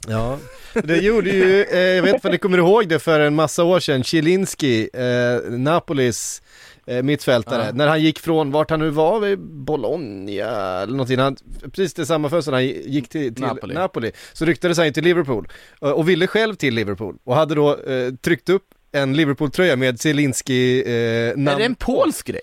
Ja, 0.09 0.39
det 0.85 0.97
gjorde 0.97 1.31
ju, 1.31 1.63
eh, 1.65 1.79
jag 1.79 2.03
vet 2.03 2.15
inte 2.15 2.29
om 2.29 2.33
ni 2.33 2.39
kommer 2.39 2.59
ihåg 2.59 2.89
det 2.89 2.99
för 2.99 3.21
en 3.21 3.35
massa 3.35 3.65
år 3.65 3.81
sedan, 3.81 4.05
Zielinski, 4.05 4.89
eh, 4.95 5.51
Napolis 5.51 6.43
eh, 6.87 7.03
mittfältare, 7.03 7.65
Ja. 7.67 7.73
när 7.73 7.87
han 7.87 8.01
gick 8.03 8.19
från 8.19 8.51
vart 8.51 8.71
han 8.71 8.81
nu 8.81 8.91
var, 8.91 9.21
vid 9.21 9.39
Bologna 9.39 10.33
eller 10.33 10.87
någonting, 10.93 11.19
han, 11.19 11.37
precis 11.63 11.95
det 11.95 12.07
samma 12.07 12.31
fönster 12.31 12.53
han 12.53 12.65
gick 12.67 13.09
till, 13.09 13.35
till 13.35 13.45
Napoli. 13.45 13.75
Napoli. 13.75 14.13
så 14.33 14.45
ryktades 14.45 14.77
han 14.79 14.87
ju 14.87 14.93
till 14.93 15.05
Liverpool 15.05 15.49
eh, 15.83 15.91
och 15.91 16.09
ville 16.09 16.27
själv 16.27 16.55
till 16.55 16.75
Liverpool 16.75 17.17
och 17.25 17.35
hade 17.35 17.55
då 17.55 17.77
eh, 17.81 18.15
tryckt 18.15 18.49
upp 18.49 18.63
en 18.93 19.17
Liverpool-tröja 19.17 19.77
med 19.77 20.01
Zielinski 20.01 20.81
eh, 20.81 21.37
namn 21.37 21.49
Är 21.49 21.59
det 21.59 21.65
en 21.65 21.75
polsk 21.75 22.27
grej? 22.27 22.41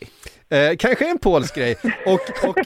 Eh, 0.49 0.75
kanske 0.79 1.09
en 1.09 1.17
polsk 1.19 1.55
grej. 1.55 1.75
Och, 2.05 2.21
och, 2.49 2.57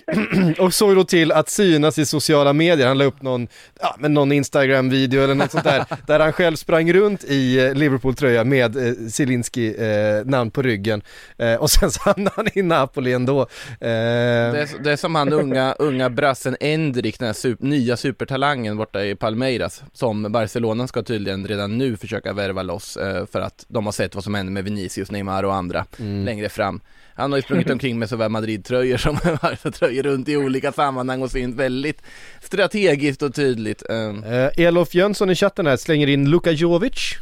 och 0.66 0.74
såg 0.74 0.96
då 0.96 1.04
till 1.04 1.32
att 1.32 1.50
synas 1.50 1.98
i 2.00 2.06
sociala 2.06 2.54
medier. 2.54 2.88
Han 2.88 2.98
la 2.98 3.06
upp 3.06 3.22
någon, 3.22 3.48
ja, 3.82 3.96
men 4.00 4.13
någon 4.13 4.32
Instagram-video 4.32 5.24
eller 5.24 5.36
något 5.36 5.52
sånt 5.52 5.63
där. 5.63 5.86
där 6.08 6.20
han 6.20 6.34
själv 6.34 6.56
sprang 6.56 6.94
runt 6.94 7.24
i 7.24 7.60
eh, 7.66 7.74
Liverpool-tröja 7.74 8.44
med 8.44 8.76
eh, 8.88 8.94
Zielinski 9.10 9.76
eh, 9.80 10.26
namn 10.26 10.52
på 10.52 10.62
ryggen. 10.62 11.02
Eh, 11.38 11.56
och 11.56 11.72
sen 11.72 11.92
så 11.92 12.02
hamnade 12.04 12.32
han 12.36 12.48
i 12.54 12.62
Napoli 12.62 13.13
ändå. 13.13 13.42
Eh, 13.42 13.48
Det 13.80 13.88
är, 13.88 14.84
det 14.84 14.92
är 14.92 14.96
som 14.96 15.16
han 15.16 15.34
unga, 15.34 15.74
unga 15.80 16.10
brassen 16.10 16.58
Endrik, 16.60 17.20
den 17.20 17.26
här 17.26 17.34
sup, 17.34 17.62
nya 17.62 17.98
supertalangen 17.98 18.78
borta 18.78 19.06
i 19.06 19.16
Palmeiras, 19.16 19.84
som 19.94 20.32
Barcelona 20.32 20.88
ska 20.88 21.04
tydligen 21.04 21.48
redan 21.48 21.78
nu 21.78 21.98
försöka 21.98 22.34
värva 22.34 22.62
loss 22.63 22.98
eh, 22.98 23.26
för 23.32 23.42
att 23.42 23.66
de 23.68 23.86
har 23.86 23.92
sett 23.94 24.16
vad 24.16 24.24
som 24.24 24.36
händer 24.36 24.54
med 24.54 24.63
Vinicius, 24.63 25.12
Neymar 25.12 25.44
och 25.44 25.56
andra 25.56 25.86
längre 25.98 26.50
fram. 26.50 26.82
Han 27.17 27.32
har 27.32 27.38
ju 27.38 27.41
sprungit 27.41 27.69
omkring 27.69 27.99
med 27.99 28.10
såväl 28.10 28.30
Madrid-tröjor 28.32 28.97
som 28.97 29.15
Barca-tröjor 29.41 30.03
runt 30.03 30.30
i 30.30 30.38
olika 30.38 30.71
sammanhang 30.71 31.21
och 31.21 31.32
syns 31.32 31.56
väldigt 31.56 32.01
strategiskt 32.41 33.21
och 33.21 33.34
tydligt. 33.36 33.84
Eh, 33.89 34.34
eh, 34.34 34.49
Elof 34.58 34.95
Jönsson 34.95 35.30
i 35.30 35.36
chatten 35.36 35.67
här 35.67 35.77
slänger 35.77 36.08
in 36.08 36.30
Luka 36.30 36.51
Jovic. 36.51 37.13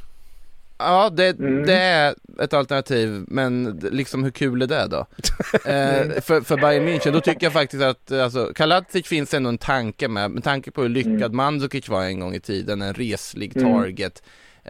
Ja, 0.77 1.09
det, 1.09 1.39
Mm. 1.39 1.65
det 1.65 1.73
är 1.77 2.15
ett 2.41 2.53
alternativ, 2.53 3.23
men 3.27 3.79
liksom 3.91 4.23
hur 4.23 4.31
kul 4.31 4.61
är 4.61 4.67
det 4.67 4.87
då? 4.87 4.97
eh, 5.69 6.21
för, 6.21 6.41
för 6.41 6.57
Bayern 6.57 6.87
München, 6.87 7.11
då 7.11 7.21
tycker 7.21 7.45
jag 7.45 7.53
faktiskt 7.53 7.83
att, 7.83 8.11
alltså, 8.11 8.51
Kaladzic 8.55 9.07
finns 9.07 9.33
ändå 9.33 9.49
en 9.49 9.57
tanke 9.57 10.07
med, 10.07 10.31
med 10.31 10.43
tanke 10.43 10.71
på 10.71 10.81
hur 10.81 10.89
lyckad 10.89 11.33
Mandzukic 11.33 11.89
var 11.89 12.03
en 12.03 12.19
gång 12.19 12.35
i 12.35 12.39
tiden, 12.39 12.81
en 12.81 12.93
reslig 12.93 13.57
Mm. 13.57 13.73
target, 13.73 14.23
eh, 14.23 14.29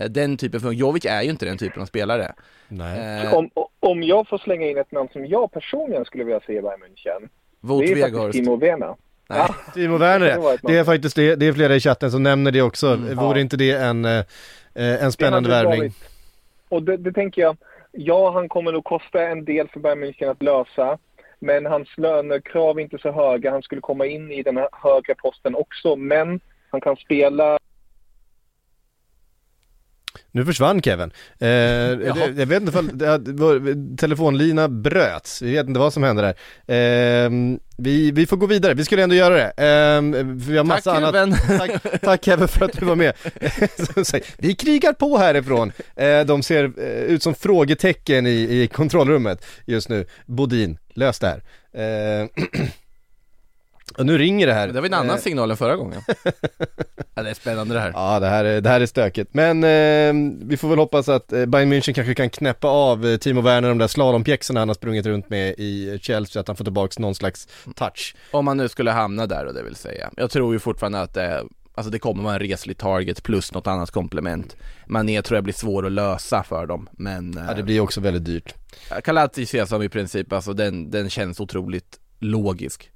den 0.09 0.37
typen, 0.37 0.65
av 0.67 0.73
Jovic 0.73 1.05
är 1.05 1.21
ju 1.21 1.29
inte 1.29 1.45
den 1.45 1.57
typen 1.57 1.81
av 1.81 1.85
spelare. 1.85 2.33
Nej. 2.67 3.23
Eh, 3.25 3.33
Om, 3.33 3.49
om 3.79 4.03
jag 4.03 4.27
får 4.27 4.37
slänga 4.37 4.67
in 4.69 4.77
ett 4.77 4.91
namn 4.91 5.09
som 5.13 5.25
jag 5.25 5.51
personligen 5.51 6.05
skulle 6.05 6.23
vilja 6.23 6.39
se 6.39 6.53
i 6.57 6.61
Bayern 6.61 6.79
München. 6.83 7.29
Wout 7.61 7.85
det 7.87 8.01
är 8.01 8.01
faktiskt. 8.11 8.31
Timo 8.45 8.55
Werner. 8.57 8.95
Nej. 9.29 9.37
Ja, 9.39 9.55
Timo 9.73 9.97
Werner, 9.97 10.35
Det 10.35 10.57
det 10.63 10.77
är 10.77 10.83
faktiskt 10.83 11.15
det, 11.15 11.35
det 11.35 11.47
är 11.47 11.53
flera 11.53 11.75
i 11.75 11.79
chatten 11.79 12.11
som 12.11 12.23
nämner 12.23 12.51
det 12.51 12.61
också. 12.61 12.87
Mm. 12.87 13.15
Vore 13.17 13.37
Ja. 13.37 13.41
inte 13.41 13.57
det 13.57 13.71
en, 13.71 14.05
eh, 14.05 14.23
en 14.73 15.11
spännande 15.11 15.49
värvning? 15.49 15.79
varit- 15.79 16.09
Och 16.69 16.83
det, 16.83 16.97
det 16.97 17.11
tänker 17.11 17.41
jag, 17.41 17.57
ja 17.91 18.31
han 18.31 18.49
kommer 18.49 18.71
nog 18.71 18.83
kosta 18.83 19.21
en 19.27 19.45
del 19.45 19.67
för 19.67 19.79
Bayern 19.79 20.03
München 20.03 20.31
att 20.31 20.41
lösa. 20.43 20.97
Men 21.39 21.65
hans 21.65 21.87
lönekrav 21.97 22.77
är 22.77 22.81
inte 22.81 22.97
så 22.97 23.11
höga. 23.11 23.51
Han 23.51 23.61
skulle 23.61 23.81
komma 23.81 24.05
in 24.05 24.31
i 24.31 24.43
den 24.43 24.57
här 24.57 24.69
högre 24.71 25.15
posten 25.15 25.55
också. 25.55 25.95
Men 25.95 26.39
han 26.69 26.81
kan 26.81 26.95
spela 26.95 27.59
Nu 30.35 30.45
försvann 30.45 30.81
Kevin. 30.81 31.11
Eh, 31.39 31.47
det, 31.47 32.33
jag 32.37 32.45
vet 32.45 32.61
inte 32.61 32.69
ifall 32.69 32.97
det, 32.97 33.17
vår 33.17 33.95
telefonlina 33.97 34.69
bröts, 34.69 35.41
vi 35.41 35.51
vet 35.51 35.67
inte 35.67 35.79
vad 35.79 35.93
som 35.93 36.03
hände 36.03 36.35
där. 36.67 37.25
Eh, 37.25 37.31
vi, 37.77 38.11
vi 38.11 38.25
får 38.25 38.37
gå 38.37 38.45
vidare, 38.45 38.73
vi 38.73 38.85
skulle 38.85 39.03
ändå 39.03 39.15
göra 39.15 39.33
det. 39.35 39.47
Eh, 39.57 40.23
vi 40.25 40.57
har 40.57 40.63
massa 40.63 40.93
Tack, 40.93 41.03
annat. 41.03 41.15
Kevin. 41.47 41.59
Tack, 41.59 42.01
tack 42.01 42.25
Kevin 42.25 42.47
för 42.47 42.65
att 42.65 42.79
du 42.79 42.85
var 42.85 42.95
med. 42.95 43.13
Vi 44.37 44.55
krigar 44.55 44.93
på 44.93 45.17
härifrån. 45.17 45.71
Eh, 45.95 46.21
de 46.21 46.43
ser 46.43 46.63
eh, 46.63 47.03
ut 47.03 47.23
som 47.23 47.35
frågetecken 47.35 48.27
i, 48.27 48.61
i 48.61 48.67
kontrollrummet 48.67 49.45
just 49.65 49.89
nu. 49.89 50.05
Bodin, 50.25 50.77
lös 50.93 51.19
det 51.19 51.27
här. 51.27 51.41
Eh, 53.93 53.99
och 53.99 54.05
nu 54.05 54.17
ringer 54.17 54.47
det 54.47 54.53
här. 54.53 54.67
Det 54.67 54.81
var 54.81 54.87
en 54.87 54.93
annan 54.93 55.15
Eh, 55.15 55.21
signal 55.21 55.51
än 55.51 55.57
förra 55.57 55.75
gången. 55.75 56.01
ja, 57.15 57.23
det 57.23 57.29
är 57.29 57.33
spännande 57.33 57.73
det 57.73 57.79
här. 57.79 57.91
Ja 57.95 58.19
det 58.19 58.27
här, 58.27 58.45
är, 58.45 58.61
det 58.61 58.69
här 58.69 58.81
är 58.81 58.85
stökigt, 58.85 59.33
men 59.33 59.63
eh, 59.63 60.31
vi 60.47 60.57
får 60.57 60.69
väl 60.69 60.77
hoppas 60.79 61.09
att 61.09 61.33
eh, 61.33 61.45
Bayern 61.45 61.73
München 61.73 61.93
kanske 61.93 62.13
kan 62.15 62.29
knäppa 62.29 62.67
av 62.67 63.05
eh, 63.05 63.17
Timo 63.17 63.41
Werner 63.41 63.69
de 63.69 63.77
där 63.77 63.87
slalompjäxorna 63.87 64.59
han 64.61 64.69
har 64.69 64.73
sprungit 64.75 65.05
runt 65.05 65.29
med 65.29 65.55
i 65.57 65.99
Chelsea, 66.01 66.39
att 66.39 66.47
han 66.47 66.55
får 66.57 66.63
tillbaks 66.63 66.99
någon 66.99 67.15
slags 67.15 67.47
touch. 67.75 68.15
Om 68.31 68.45
man 68.45 68.57
nu 68.57 68.69
skulle 68.69 68.91
hamna 68.91 69.27
där 69.27 69.45
och 69.45 69.53
det 69.53 69.63
vill 69.63 69.75
säga. 69.75 70.09
Jag 70.17 70.31
tror 70.31 70.53
ju 70.53 70.59
fortfarande 70.59 71.01
att 71.01 71.13
det, 71.13 71.43
alltså 71.75 71.91
det 71.91 71.99
kommer 71.99 72.23
vara 72.23 72.33
en 72.33 72.39
reslig 72.39 72.77
target 72.77 73.23
plus 73.23 73.53
något 73.53 73.67
annat 73.67 73.91
komplement. 73.91 74.55
Mané 74.87 75.21
tror 75.21 75.37
jag 75.37 75.43
blir 75.43 75.53
svår 75.53 75.85
att 75.85 75.91
lösa 75.91 76.43
för 76.43 76.65
dem, 76.65 76.89
men 76.91 77.43
Ja 77.47 77.53
det 77.53 77.63
blir 77.63 77.79
också 77.79 78.01
väldigt 78.01 78.25
dyrt. 78.25 78.53
eh, 78.91 79.01
Kalati 79.01 79.43
ses 79.43 79.69
som 79.69 79.83
i 79.83 79.89
princip, 79.89 80.33
alltså 80.33 80.53
den, 80.53 80.91
den 80.91 81.09
känns 81.09 81.39
otroligt 81.39 81.99
logisk. 82.19 82.91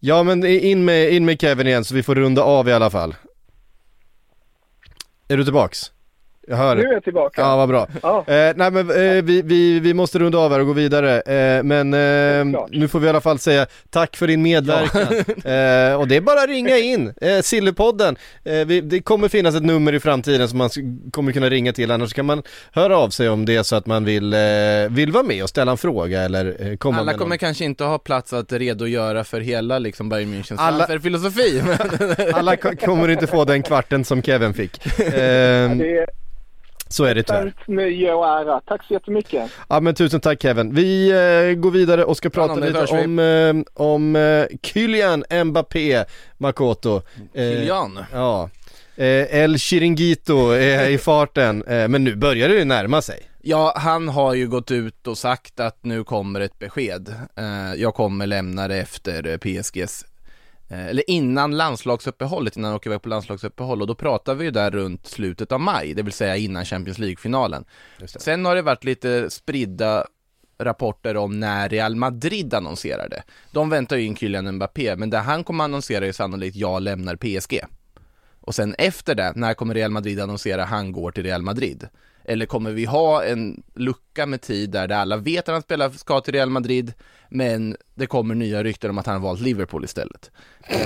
Ja 0.00 0.22
men 0.22 0.46
in 0.46 0.84
med, 0.84 1.12
in 1.12 1.24
med 1.24 1.40
Kevin 1.40 1.66
igen 1.66 1.84
så 1.84 1.94
vi 1.94 2.02
får 2.02 2.14
runda 2.14 2.42
av 2.42 2.68
i 2.68 2.72
alla 2.72 2.90
fall. 2.90 3.14
Är 5.28 5.36
du 5.36 5.44
tillbaks? 5.44 5.92
Jag 6.48 6.56
hör 6.56 6.76
Nu 6.76 6.82
det. 6.82 6.88
är 6.88 6.92
jag 6.92 7.04
tillbaka. 7.04 7.40
Ja, 7.40 7.56
vad 7.56 7.68
bra. 7.68 7.86
Ja. 8.02 8.18
Eh, 8.26 8.52
nej 8.56 8.70
men 8.70 8.90
eh, 8.90 9.22
vi, 9.24 9.42
vi, 9.42 9.80
vi 9.80 9.94
måste 9.94 10.18
runda 10.18 10.38
av 10.38 10.52
här 10.52 10.60
och 10.60 10.66
gå 10.66 10.72
vidare, 10.72 11.20
eh, 11.20 11.62
men 11.62 11.94
eh, 11.94 12.60
nu 12.70 12.88
får 12.88 13.00
vi 13.00 13.06
i 13.06 13.10
alla 13.10 13.20
fall 13.20 13.38
säga 13.38 13.66
tack 13.90 14.16
för 14.16 14.26
din 14.26 14.42
medverkan. 14.42 15.02
eh, 15.44 16.00
och 16.00 16.08
det 16.08 16.16
är 16.16 16.20
bara 16.20 16.40
att 16.42 16.48
ringa 16.48 16.76
in, 16.78 17.12
eh, 17.20 17.40
Sillypodden. 17.42 18.16
Eh, 18.44 18.52
vi, 18.66 18.80
det 18.80 19.00
kommer 19.00 19.28
finnas 19.28 19.54
ett 19.54 19.62
nummer 19.64 19.92
i 19.92 20.00
framtiden 20.00 20.48
som 20.48 20.58
man 20.58 20.70
kommer 21.12 21.32
kunna 21.32 21.48
ringa 21.50 21.72
till, 21.72 21.90
annars 21.90 22.14
kan 22.14 22.26
man 22.26 22.42
höra 22.72 22.98
av 22.98 23.10
sig 23.10 23.28
om 23.28 23.44
det 23.44 23.56
är 23.56 23.62
så 23.62 23.76
att 23.76 23.86
man 23.86 24.04
vill, 24.04 24.32
eh, 24.34 24.38
vill 24.90 25.12
vara 25.12 25.22
med 25.24 25.42
och 25.42 25.48
ställa 25.48 25.70
en 25.72 25.78
fråga 25.78 26.20
eller 26.22 26.56
eh, 26.70 26.76
komma 26.76 26.96
Alla 26.98 27.04
med 27.06 27.16
kommer 27.18 27.28
någon. 27.28 27.38
kanske 27.38 27.64
inte 27.64 27.84
ha 27.84 27.98
plats 27.98 28.32
att 28.32 28.52
redogöra 28.52 29.24
för 29.24 29.40
hela 29.40 29.78
liksom 29.78 30.08
Bayern 30.08 30.34
Münchens 30.34 30.56
Alla- 30.58 31.00
filosofi 31.00 31.62
men 31.66 31.78
Alla 32.34 32.56
ko- 32.56 32.76
kommer 32.84 33.08
inte 33.08 33.26
få 33.26 33.44
den 33.44 33.62
kvarten 33.62 34.04
som 34.04 34.22
Kevin 34.22 34.54
fick. 34.54 34.86
Eh, 34.98 35.12
Det 35.12 35.98
är 35.98 36.06
så 36.88 37.04
är 37.04 37.14
det 37.14 37.22
tyvärr. 37.22 37.52
nöje 37.66 38.12
och 38.14 38.26
ära. 38.26 38.60
Tack 38.60 38.84
så 38.84 38.92
jättemycket. 38.92 39.50
Ja 39.68 39.80
men 39.80 39.94
tusen 39.94 40.20
tack 40.20 40.42
Kevin. 40.42 40.74
Vi 40.74 41.10
eh, 41.10 41.60
går 41.60 41.70
vidare 41.70 42.04
och 42.04 42.16
ska 42.16 42.30
prata 42.30 42.54
lite 42.54 42.84
om, 42.84 43.18
eh, 43.18 43.84
om 43.84 44.16
eh, 44.16 44.44
Kylian 44.62 45.24
Mbappé 45.44 46.04
Makoto. 46.38 46.96
Eh, 47.34 47.42
Kylian. 47.52 47.98
Ja. 48.12 48.50
Eh, 48.96 49.34
El 49.42 49.58
Chiringuito 49.58 50.50
är 50.50 50.88
i 50.88 50.98
farten, 50.98 51.62
eh, 51.64 51.88
men 51.88 52.04
nu 52.04 52.16
börjar 52.16 52.48
det 52.48 52.54
ju 52.54 52.64
närma 52.64 53.02
sig. 53.02 53.22
Ja, 53.42 53.74
han 53.76 54.08
har 54.08 54.34
ju 54.34 54.48
gått 54.48 54.70
ut 54.70 55.06
och 55.06 55.18
sagt 55.18 55.60
att 55.60 55.84
nu 55.84 56.04
kommer 56.04 56.40
ett 56.40 56.58
besked. 56.58 57.14
Eh, 57.36 57.74
jag 57.76 57.94
kommer 57.94 58.26
lämna 58.26 58.68
det 58.68 58.76
efter 58.76 59.38
PSGs, 59.38 60.04
eller 60.68 61.10
innan 61.10 61.56
landslagsuppehållet, 61.56 62.56
innan 62.56 62.68
han 62.68 62.76
åker 62.76 62.90
iväg 62.90 63.02
på 63.02 63.08
landslagsuppehåll 63.08 63.80
och 63.80 63.86
då 63.86 63.94
pratar 63.94 64.34
vi 64.34 64.44
ju 64.44 64.50
där 64.50 64.70
runt 64.70 65.06
slutet 65.06 65.52
av 65.52 65.60
maj, 65.60 65.94
det 65.94 66.02
vill 66.02 66.12
säga 66.12 66.36
innan 66.36 66.64
Champions 66.64 66.98
League-finalen. 66.98 67.64
Sen 68.06 68.44
har 68.44 68.54
det 68.54 68.62
varit 68.62 68.84
lite 68.84 69.30
spridda 69.30 70.06
rapporter 70.58 71.16
om 71.16 71.40
när 71.40 71.68
Real 71.68 71.96
Madrid 71.96 72.54
annonserar 72.54 73.08
det. 73.08 73.22
De 73.52 73.70
väntar 73.70 73.96
ju 73.96 74.04
in 74.04 74.16
Kylian 74.16 74.54
Mbappé, 74.54 74.96
men 74.96 75.10
det 75.10 75.18
han 75.18 75.44
kommer 75.44 75.64
annonsera 75.64 76.06
är 76.06 76.12
sannolikt 76.12 76.56
jag 76.56 76.82
lämnar 76.82 77.16
PSG. 77.16 77.60
Och 78.40 78.54
sen 78.54 78.74
efter 78.78 79.14
det, 79.14 79.32
när 79.36 79.54
kommer 79.54 79.74
Real 79.74 79.90
Madrid 79.90 80.20
annonsera 80.20 80.64
han 80.64 80.92
går 80.92 81.10
till 81.10 81.22
Real 81.22 81.42
Madrid? 81.42 81.88
Eller 82.28 82.46
kommer 82.46 82.70
vi 82.72 82.84
ha 82.84 83.24
en 83.24 83.62
lucka 83.74 84.26
med 84.26 84.40
tid 84.40 84.70
där, 84.70 84.88
där 84.88 84.96
alla 84.96 85.16
vet 85.16 85.48
att 85.48 85.52
han 85.52 85.62
spelar, 85.62 85.90
ska 85.90 86.20
till 86.20 86.34
Real 86.34 86.50
Madrid, 86.50 86.92
men 87.28 87.76
det 87.94 88.06
kommer 88.06 88.34
nya 88.34 88.62
rykten 88.64 88.90
om 88.90 88.98
att 88.98 89.06
han 89.06 89.14
har 89.14 89.22
valt 89.22 89.40
Liverpool 89.40 89.84
istället. 89.84 90.30
Eh, 90.62 90.78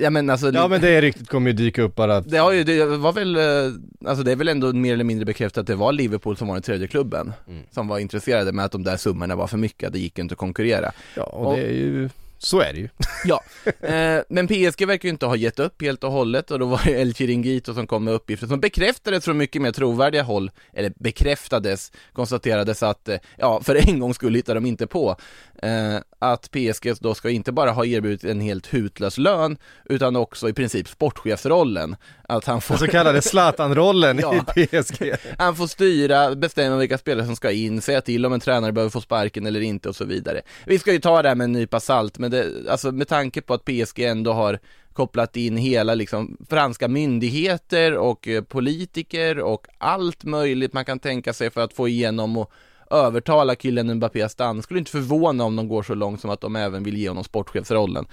ja 0.00 0.10
men 0.10 0.30
alltså, 0.30 0.50
Ja 0.54 0.68
men 0.68 0.80
det 0.80 1.00
ryktet 1.00 1.28
kommer 1.28 1.50
ju 1.50 1.56
dyka 1.56 1.82
upp 1.82 1.94
bara. 1.94 2.20
det 2.20 2.38
har 2.38 2.52
ju, 2.52 2.64
det 2.64 2.86
var 2.86 3.12
väl, 3.12 3.36
eh, 3.36 3.72
alltså 4.08 4.24
det 4.24 4.32
är 4.32 4.36
väl 4.36 4.48
ändå 4.48 4.72
mer 4.72 4.92
eller 4.92 5.04
mindre 5.04 5.24
bekräftat 5.24 5.60
att 5.60 5.66
det 5.66 5.74
var 5.74 5.92
Liverpool 5.92 6.36
som 6.36 6.48
var 6.48 6.54
den 6.54 6.62
tredje 6.62 6.86
klubben 6.86 7.32
Som 7.70 7.88
var 7.88 7.98
intresserade 7.98 8.52
med 8.52 8.64
att 8.64 8.72
de 8.72 8.84
där 8.84 8.96
summorna 8.96 9.36
var 9.36 9.46
för 9.46 9.58
mycket, 9.58 9.92
det 9.92 9.98
gick 9.98 10.18
inte 10.18 10.32
att 10.32 10.38
konkurrera 10.38 10.92
Ja 11.16 11.22
och 11.22 11.56
det 11.56 11.62
är 11.62 11.72
ju, 11.72 12.08
så 12.42 12.60
är 12.60 12.72
det 12.72 12.78
ju. 12.78 12.88
Ja, 13.24 13.42
eh, 13.80 14.22
men 14.28 14.46
PSG 14.46 14.86
verkar 14.86 15.08
ju 15.08 15.10
inte 15.10 15.26
ha 15.26 15.36
gett 15.36 15.58
upp 15.58 15.82
helt 15.82 16.04
och 16.04 16.12
hållet 16.12 16.50
och 16.50 16.58
då 16.58 16.66
var 16.66 16.80
det 16.84 16.90
El 16.90 17.14
Chiringuito 17.14 17.74
som 17.74 17.86
kom 17.86 18.04
med 18.04 18.14
uppgifter 18.14 18.46
som 18.46 18.60
bekräftades 18.60 19.24
från 19.24 19.36
mycket 19.36 19.62
mer 19.62 19.72
trovärdiga 19.72 20.22
håll, 20.22 20.50
eller 20.72 20.92
bekräftades, 20.96 21.92
konstaterades 22.12 22.82
att, 22.82 23.08
eh, 23.08 23.18
ja, 23.36 23.60
för 23.62 23.88
en 23.88 23.98
gång 23.98 24.14
skulle 24.14 24.38
hittade 24.38 24.60
de 24.60 24.66
inte 24.66 24.86
på, 24.86 25.16
eh, 25.62 25.96
att 26.18 26.50
PSG 26.50 26.92
då 27.00 27.14
ska 27.14 27.30
inte 27.30 27.52
bara 27.52 27.70
ha 27.70 27.84
erbjudit 27.84 28.24
en 28.24 28.40
helt 28.40 28.74
hutlös 28.74 29.18
lön, 29.18 29.56
utan 29.84 30.16
också 30.16 30.48
i 30.48 30.52
princip 30.52 30.88
sportchefsrollen. 30.88 31.96
Att 32.28 32.44
han 32.44 32.60
får 32.60 32.74
Den 32.74 32.78
så 32.78 32.86
kallade 32.86 33.22
Zlatan-rollen 33.22 34.18
Ja. 34.22 34.44
i 34.56 34.66
PSG. 34.66 35.12
han 35.38 35.56
får 35.56 35.66
styra, 35.66 36.34
bestämma 36.34 36.76
vilka 36.76 36.98
spelare 36.98 37.26
som 37.26 37.36
ska 37.36 37.50
in, 37.50 37.80
säga 37.80 38.00
till 38.00 38.26
om 38.26 38.32
en 38.32 38.40
tränare 38.40 38.72
behöver 38.72 38.90
få 38.90 39.00
sparken 39.00 39.46
eller 39.46 39.60
inte 39.60 39.88
och 39.88 39.96
så 39.96 40.04
vidare. 40.04 40.42
Vi 40.66 40.78
ska 40.78 40.92
ju 40.92 41.00
ta 41.00 41.22
det 41.22 41.28
här 41.28 41.36
med 41.36 41.44
en 41.44 41.52
nypa 41.52 41.80
salt, 41.80 42.18
men 42.18 42.30
det, 42.30 42.46
alltså 42.70 42.92
med 42.92 43.08
tanke 43.08 43.40
på 43.42 43.54
att 43.54 43.64
PSG 43.64 44.00
ändå 44.00 44.32
har 44.32 44.58
kopplat 44.92 45.36
in 45.36 45.56
hela 45.56 45.94
liksom 45.94 46.36
franska 46.50 46.88
myndigheter 46.88 47.96
och 47.96 48.28
eh, 48.28 48.42
politiker 48.42 49.38
och 49.38 49.66
allt 49.78 50.24
möjligt 50.24 50.72
man 50.72 50.84
kan 50.84 50.98
tänka 50.98 51.32
sig 51.32 51.50
för 51.50 51.60
att 51.60 51.72
få 51.72 51.88
igenom 51.88 52.36
och 52.36 52.52
övertala 52.92 53.54
Kylian 53.54 53.94
Mbappé 53.94 54.22
att 54.22 54.32
stanna. 54.32 54.62
Skulle 54.62 54.78
inte 54.78 54.90
förvåna 54.90 55.44
om 55.44 55.56
de 55.56 55.68
går 55.68 55.82
så 55.82 55.94
långt 55.94 56.20
som 56.20 56.30
att 56.30 56.40
de 56.40 56.56
även 56.56 56.82
vill 56.82 56.96
ge 56.96 57.08
honom 57.08 57.24
sportchefsrollen. 57.24 58.06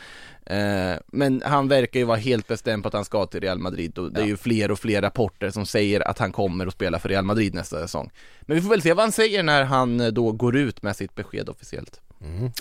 Eh, 0.46 0.94
men 1.08 1.42
han 1.46 1.68
verkar 1.68 2.00
ju 2.00 2.06
vara 2.06 2.18
helt 2.18 2.48
bestämd 2.48 2.84
på 2.84 2.88
att 2.88 2.94
han 2.94 3.06
ska 3.06 3.26
till 3.26 3.42
Real 3.42 3.60
Madrid 3.60 3.98
och 3.98 4.12
det 4.12 4.22
är 4.22 4.26
ju 4.26 4.38
fler 4.38 4.72
och 4.72 4.80
fler 4.80 5.02
rapporter 5.02 5.50
som 5.50 5.66
säger 5.66 6.08
att 6.08 6.20
han 6.20 6.32
kommer 6.32 6.68
att 6.68 6.74
spela 6.74 7.00
för 7.00 7.10
Real 7.10 7.26
Madrid 7.26 7.54
nästa 7.54 7.82
säsong. 7.82 8.12
Men 8.42 8.56
vi 8.56 8.62
får 8.62 8.70
väl 8.70 8.82
se 8.82 8.94
vad 8.94 9.04
han 9.04 9.12
säger 9.12 9.44
när 9.44 9.64
han 9.64 10.00
eh, 10.00 10.08
då 10.08 10.32
går 10.32 10.58
ut 10.58 10.82
med 10.82 10.96
sitt 10.96 11.16
besked 11.16 11.50
officiellt. 11.50 12.02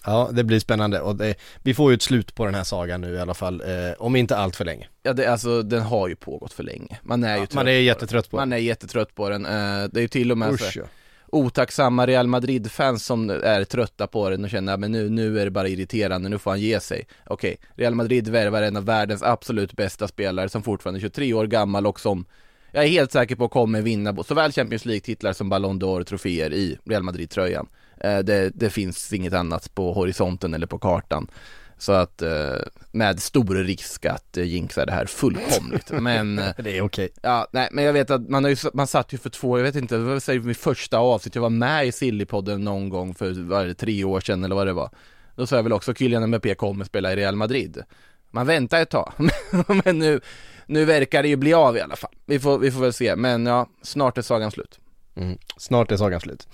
Ja 0.04 0.30
det 0.32 0.44
blir 0.44 0.58
spännande 0.60 1.00
och 1.00 1.16
det, 1.16 1.34
vi 1.62 1.74
får 1.74 1.90
ju 1.90 1.94
ett 1.94 2.02
slut 2.02 2.34
på 2.34 2.44
den 2.44 2.54
här 2.54 2.64
sagan 2.64 3.00
nu 3.00 3.14
i 3.14 3.20
alla 3.20 3.34
fall, 3.34 3.60
eh, 3.60 3.92
om 3.98 4.16
inte 4.16 4.36
allt 4.36 4.56
för 4.56 4.64
länge. 4.64 4.88
Ja, 5.02 5.12
det, 5.12 5.26
alltså 5.26 5.62
den 5.62 5.82
har 5.82 6.08
ju 6.08 6.16
pågått 6.16 6.52
för 6.52 6.62
länge. 6.62 6.98
Man 7.02 7.24
är 7.24 7.36
ju 7.36 7.46
trött 7.46 7.54
Man 7.54 7.68
är 7.68 7.72
jättetrött 7.72 8.30
på 8.30 8.36
den. 8.36 8.48
Man 8.48 8.58
är 8.58 8.62
jättetrött 8.62 9.14
på 9.14 9.28
den. 9.28 9.46
Eh, 9.46 9.50
det 9.92 9.96
är 9.96 10.00
ju 10.00 10.08
till 10.08 10.32
och 10.32 10.38
med 10.38 10.48
så 10.48 10.54
Usch 10.54 10.76
ja 10.76 10.84
otacksamma 11.32 12.06
Real 12.06 12.26
Madrid-fans 12.26 13.04
som 13.04 13.30
är 13.30 13.64
trötta 13.64 14.06
på 14.06 14.30
den 14.30 14.44
och 14.44 14.50
känner 14.50 14.74
att 14.74 14.80
nu, 14.80 15.10
nu 15.10 15.40
är 15.40 15.44
det 15.44 15.50
bara 15.50 15.68
irriterande, 15.68 16.28
nu 16.28 16.38
får 16.38 16.50
han 16.50 16.60
ge 16.60 16.80
sig. 16.80 17.06
Okej, 17.26 17.56
Real 17.74 17.94
Madrid 17.94 18.28
värvar 18.28 18.62
en 18.62 18.76
av 18.76 18.84
världens 18.84 19.22
absolut 19.22 19.72
bästa 19.72 20.08
spelare 20.08 20.48
som 20.48 20.62
fortfarande 20.62 20.98
är 20.98 21.00
23 21.00 21.34
år 21.34 21.46
gammal 21.46 21.86
och 21.86 22.00
som 22.00 22.24
jag 22.72 22.84
är 22.84 22.88
helt 22.88 23.12
säker 23.12 23.36
på 23.36 23.48
kommer 23.48 23.82
vinna 23.82 24.22
såväl 24.22 24.52
Champions 24.52 24.84
League-titlar 24.84 25.32
som 25.32 25.48
Ballon 25.48 25.80
d'Or-troféer 25.80 26.52
i 26.52 26.78
Real 26.84 27.02
Madrid-tröjan. 27.02 27.68
Eh, 28.00 28.18
det, 28.18 28.50
det 28.54 28.70
finns 28.70 29.12
inget 29.12 29.32
annat 29.32 29.74
på 29.74 29.92
horisonten 29.92 30.54
eller 30.54 30.66
på 30.66 30.78
kartan. 30.78 31.30
Så 31.78 31.92
att 31.92 32.22
eh, 32.22 32.56
med 32.92 33.20
stor 33.20 33.54
risk 33.54 34.04
att 34.04 34.36
eh, 34.36 34.44
jinxa 34.44 34.86
det 34.86 34.92
här 34.92 35.06
fullkomligt. 35.06 35.90
Men 36.00 36.38
eh, 36.38 36.50
Det 36.58 36.78
är 36.78 36.82
okej. 36.82 37.08
Ja, 37.22 37.46
nej, 37.52 37.68
men 37.72 37.84
jag 37.84 37.92
vet 37.92 38.10
att 38.10 38.28
man 38.28 38.44
har 38.44 38.50
ju, 38.50 38.56
man 38.74 38.86
satt 38.86 39.12
ju 39.12 39.18
för 39.18 39.30
två, 39.30 39.58
jag 39.58 39.62
vet 39.62 39.76
inte, 39.76 39.98
vad 39.98 40.22
säger 40.22 40.40
mitt 40.40 40.58
första 40.58 40.98
avsnitt, 40.98 41.34
jag 41.34 41.42
var 41.42 41.50
med 41.50 41.86
i 41.86 41.92
Sillypodden 41.92 42.64
någon 42.64 42.88
gång 42.88 43.14
för, 43.14 43.48
vad 43.48 43.66
det, 43.66 43.74
tre 43.74 44.04
år 44.04 44.20
sedan 44.20 44.44
eller 44.44 44.54
vad 44.54 44.66
det 44.66 44.72
var. 44.72 44.90
Då 45.36 45.46
sa 45.46 45.56
jag 45.56 45.62
väl 45.62 45.72
också 45.72 45.94
Kylian 45.94 46.26
Mbappé 46.28 46.54
kommer 46.54 46.84
spela 46.84 47.12
i 47.12 47.16
Real 47.16 47.36
Madrid. 47.36 47.82
Man 48.30 48.46
väntar 48.46 48.82
ett 48.82 48.90
tag, 48.90 49.12
men 49.84 49.98
nu, 49.98 50.20
nu 50.66 50.84
verkar 50.84 51.22
det 51.22 51.28
ju 51.28 51.36
bli 51.36 51.54
av 51.54 51.76
i 51.76 51.80
alla 51.80 51.96
fall. 51.96 52.14
Vi 52.26 52.40
får, 52.40 52.58
vi 52.58 52.70
får 52.70 52.80
väl 52.80 52.92
se, 52.92 53.16
men 53.16 53.46
ja, 53.46 53.68
snart 53.82 54.18
är 54.18 54.22
sagan 54.22 54.50
slut. 54.50 54.78
Mm. 55.16 55.38
Snart 55.56 55.92
är 55.92 55.96
sagan 55.96 56.20
slut. 56.20 56.48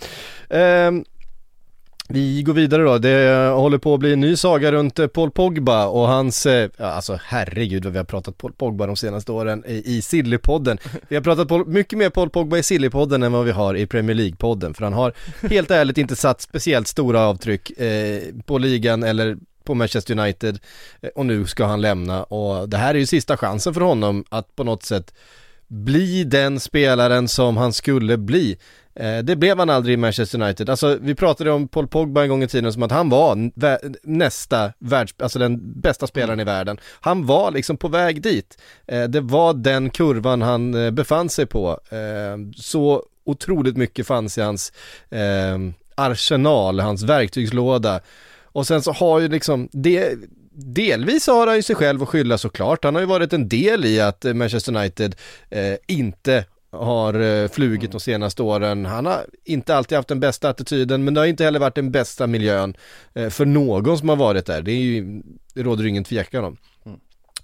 Ehm, 0.51 1.05
vi 2.09 2.43
går 2.43 2.53
vidare 2.53 2.83
då, 2.83 2.99
det 2.99 3.49
håller 3.49 3.79
på 3.79 3.95
att 3.95 4.01
bli 4.01 4.13
en 4.13 4.21
ny 4.21 4.37
saga 4.37 4.73
runt 4.73 4.99
eh, 4.99 5.07
Paul 5.07 5.31
Pogba 5.31 5.87
och 5.87 6.09
hans, 6.09 6.47
eh, 6.47 6.71
alltså 6.79 7.19
herregud 7.25 7.85
vad 7.85 7.93
vi 7.93 7.99
har 7.99 8.05
pratat 8.05 8.39
Paul 8.39 8.53
Pogba 8.53 8.87
de 8.87 8.97
senaste 8.97 9.33
åren 9.33 9.65
i, 9.67 9.97
i 9.97 10.03
Sillypodden. 10.03 10.79
Vi 11.09 11.17
har 11.17 11.23
pratat 11.23 11.67
mycket 11.67 11.99
mer 11.99 12.11
Paul 12.11 12.31
Pogba 12.31 12.59
i 12.59 12.63
Sillypodden 12.63 13.23
än 13.23 13.33
vad 13.33 13.45
vi 13.45 13.51
har 13.51 13.77
i 13.77 13.87
Premier 13.87 14.17
League-podden 14.17 14.75
för 14.75 14.85
han 14.85 14.93
har 14.93 15.13
helt 15.51 15.71
ärligt 15.71 15.99
inte 15.99 16.17
satt 16.17 16.41
speciellt 16.41 16.89
stora 16.89 17.21
avtryck 17.21 17.71
eh, 17.71 18.23
på 18.47 18.59
ligan 18.59 19.03
eller 19.03 19.37
på 19.65 19.75
Manchester 19.75 20.19
United 20.19 20.59
och 21.15 21.27
nu 21.27 21.47
ska 21.47 21.65
han 21.65 21.81
lämna 21.81 22.23
och 22.23 22.69
det 22.69 22.77
här 22.77 22.95
är 22.95 22.99
ju 22.99 23.07
sista 23.07 23.37
chansen 23.37 23.75
för 23.75 23.81
honom 23.81 24.25
att 24.29 24.57
på 24.57 24.65
något 24.65 24.83
sätt 24.83 25.15
bli 25.75 26.25
den 26.25 26.61
spelaren 26.61 27.29
som 27.29 27.57
han 27.57 27.73
skulle 27.73 28.17
bli. 28.19 28.57
Eh, 28.95 29.19
det 29.19 29.37
blev 29.37 29.59
han 29.59 29.71
aldrig 29.71 29.95
i 29.95 29.97
Manchester 29.97 30.43
United. 30.43 30.71
Alltså 30.71 30.99
vi 31.01 31.15
pratade 31.15 31.51
om 31.51 31.69
Paul 31.69 31.89
Pogba 31.89 32.23
en 32.23 32.29
gång 32.29 32.43
i 32.43 32.49
tiden 32.49 32.73
som 32.73 32.83
att 32.83 32.91
han 32.91 33.09
var 33.09 33.51
nästa 34.09 34.73
världs, 34.79 35.15
alltså 35.19 35.39
den 35.39 35.81
bästa 35.81 36.07
spelaren 36.07 36.41
i 36.41 36.45
världen. 36.45 36.79
Han 37.01 37.27
var 37.27 37.51
liksom 37.51 37.77
på 37.77 37.89
väg 37.89 38.23
dit. 38.23 38.59
Eh, 38.87 39.05
det 39.05 39.21
var 39.21 39.55
den 39.55 39.91
kurvan 39.91 40.43
han 40.43 40.75
eh, 40.75 40.91
befann 40.91 41.29
sig 41.29 41.47
på. 41.47 41.79
Så 42.57 43.03
otroligt 43.25 43.77
mycket 43.77 44.07
fanns 44.07 44.39
i 44.39 44.41
hans 44.41 44.73
arsenal, 45.95 46.81
hans 46.81 47.03
verktygslåda. 47.03 48.01
Och 48.43 48.67
sen 48.67 48.83
så 48.83 48.93
har 48.93 49.21
ju 49.21 49.29
liksom 49.29 49.69
det 49.73 50.15
Delvis 50.57 51.27
har 51.27 51.47
han 51.47 51.57
ju 51.57 51.63
sig 51.63 51.77
själv 51.77 52.03
att 52.03 52.09
skylla 52.09 52.39
såklart. 52.39 52.85
Han 52.85 52.95
har 52.95 53.03
ju 53.03 53.07
varit 53.07 53.33
en 53.33 53.49
del 53.49 53.85
i 53.85 54.01
att 54.01 54.25
Manchester 54.25 54.77
United 54.77 55.17
eh, 55.51 55.75
inte 55.87 56.45
har 56.73 57.21
eh, 57.21 57.49
flugit 57.49 57.93
de 57.93 58.01
senaste 58.01 58.43
åren. 58.43 58.87
Han 58.87 59.07
har 59.07 59.27
inte 59.45 59.77
alltid 59.77 59.97
haft 59.97 60.09
den 60.09 60.21
bästa 60.21 60.49
attityden 60.49 61.05
men 61.05 61.15
det 61.15 61.21
har 61.21 61.27
inte 61.27 61.45
heller 61.45 61.59
varit 61.59 61.75
den 61.75 61.91
bästa 61.91 62.27
miljön 62.27 62.77
eh, 63.15 63.29
för 63.29 63.47
någon 63.47 63.99
som 63.99 64.09
har 64.09 64.17
varit 64.17 64.47
där. 64.47 64.63
Det, 64.63 64.73
är 64.73 64.83
ju, 64.83 65.23
det 65.55 65.63
råder 65.63 65.87
ingen 65.87 66.05
tvekan 66.05 66.45
om. 66.45 66.57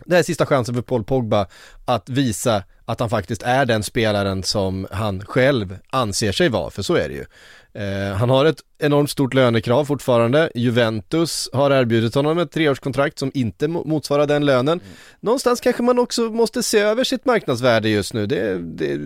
Det 0.05 0.15
här 0.15 0.19
är 0.19 0.23
sista 0.25 0.47
chansen 0.47 0.75
för 0.75 0.83
Paul 0.83 1.05
Pogba 1.05 1.47
att 1.85 2.09
visa 2.09 2.63
att 2.85 3.01
han 3.01 3.11
faktiskt 3.11 3.43
är 3.43 3.65
den 3.65 3.83
spelaren 3.83 4.43
som 4.43 4.87
han 4.91 5.21
själv 5.25 5.79
anser 5.91 6.33
sig 6.33 6.49
vara, 6.49 6.71
för 6.71 6.83
så 6.83 6.95
är 6.95 7.09
det 7.09 7.15
ju. 7.15 7.25
Eh, 7.75 8.17
han 8.17 8.31
har 8.31 8.45
ett 8.45 8.61
enormt 8.79 9.11
stort 9.11 9.35
lönekrav 9.35 9.85
fortfarande. 9.85 10.51
Juventus 10.55 11.49
har 11.53 11.71
erbjudit 11.71 12.15
honom 12.15 12.39
ett 12.39 12.53
treårskontrakt 12.53 13.19
som 13.19 13.31
inte 13.35 13.67
mo- 13.67 13.87
motsvarar 13.87 14.27
den 14.27 14.47
lönen. 14.47 14.81
Någonstans 15.21 15.61
kanske 15.61 15.83
man 15.83 15.99
också 15.99 16.23
måste 16.23 16.63
se 16.63 16.79
över 16.79 17.05
sitt 17.05 17.25
marknadsvärde 17.25 17.89
just 17.89 18.15
nu. 18.15 18.27
Det, 18.27 18.59
det 18.59 18.99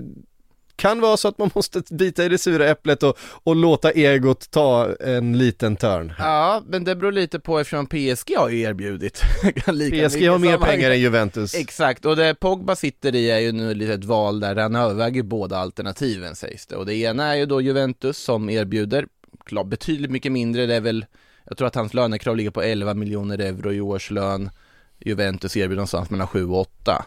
kan 0.77 1.01
vara 1.01 1.17
så 1.17 1.29
att 1.29 1.39
man 1.39 1.51
måste 1.55 1.83
bita 1.91 2.25
i 2.25 2.29
det 2.29 2.39
sura 2.39 2.69
äpplet 2.69 3.03
och, 3.03 3.19
och 3.19 3.57
låta 3.57 3.91
egot 3.91 4.51
ta 4.51 4.89
en 5.01 5.39
liten 5.39 5.77
törn. 5.77 6.13
Ja, 6.19 6.63
men 6.67 6.85
det 6.85 6.97
beror 6.97 7.13
lite 7.13 7.41
på 7.41 7.59
eftersom 7.59 7.87
PSG 7.87 8.37
har 8.37 8.49
ju 8.49 8.61
erbjudit 8.61 9.23
PSG 9.43 10.29
har 10.29 10.39
mer 10.39 10.59
pengar 10.59 10.91
än 10.91 11.01
Juventus. 11.01 11.55
Exakt, 11.55 12.05
och 12.05 12.17
det 12.17 12.35
Pogba 12.35 12.77
sitter 12.77 13.15
i 13.15 13.31
är 13.31 13.39
ju 13.39 13.53
nu 13.53 13.75
lite 13.75 13.93
ett 13.93 14.05
val 14.05 14.41
där 14.41 14.57
han 14.57 14.77
överväger 14.77 15.23
båda 15.23 15.59
alternativen 15.59 16.37
sägs 16.37 16.67
det. 16.67 16.77
Och 16.77 16.87
det 16.87 16.95
ena 16.95 17.25
är 17.25 17.35
ju 17.35 17.47
då 17.47 17.61
Juventus 17.61 18.19
som 18.19 18.51
erbjuder 18.51 19.07
klart, 19.45 19.67
betydligt 19.67 20.11
mycket 20.11 20.33
mindre, 20.33 20.67
det 20.67 20.75
är 20.75 20.81
väl, 20.81 21.07
jag 21.45 21.57
tror 21.57 21.69
att 21.69 21.75
hans 21.75 21.95
lönekrav 21.95 22.37
ligger 22.37 22.51
på 22.51 22.63
11 22.63 22.95
miljoner 22.95 23.39
euro 23.39 23.73
i 23.73 23.81
årslön. 23.81 24.51
Juventus 24.99 25.57
erbjuder 25.57 25.77
någonstans 25.77 26.11
mellan 26.11 26.27
7 26.27 26.47
och 26.47 26.61
8. 26.61 27.05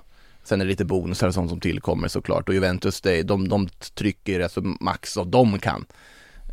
Sen 0.48 0.62
är 0.62 0.66
det 0.66 0.70
lite 0.70 0.86
bonusar 0.86 1.28
och 1.28 1.34
sånt 1.34 1.50
som 1.50 1.60
tillkommer 1.60 2.08
såklart 2.08 2.50
och 2.50 2.56
Juventus, 2.56 3.06
är, 3.06 3.24
de, 3.24 3.50
de 3.50 3.70
trycker 3.94 4.40
alltså 4.40 4.62
max 4.62 5.16
vad 5.16 5.28
de 5.28 5.60
kan. 5.60 5.86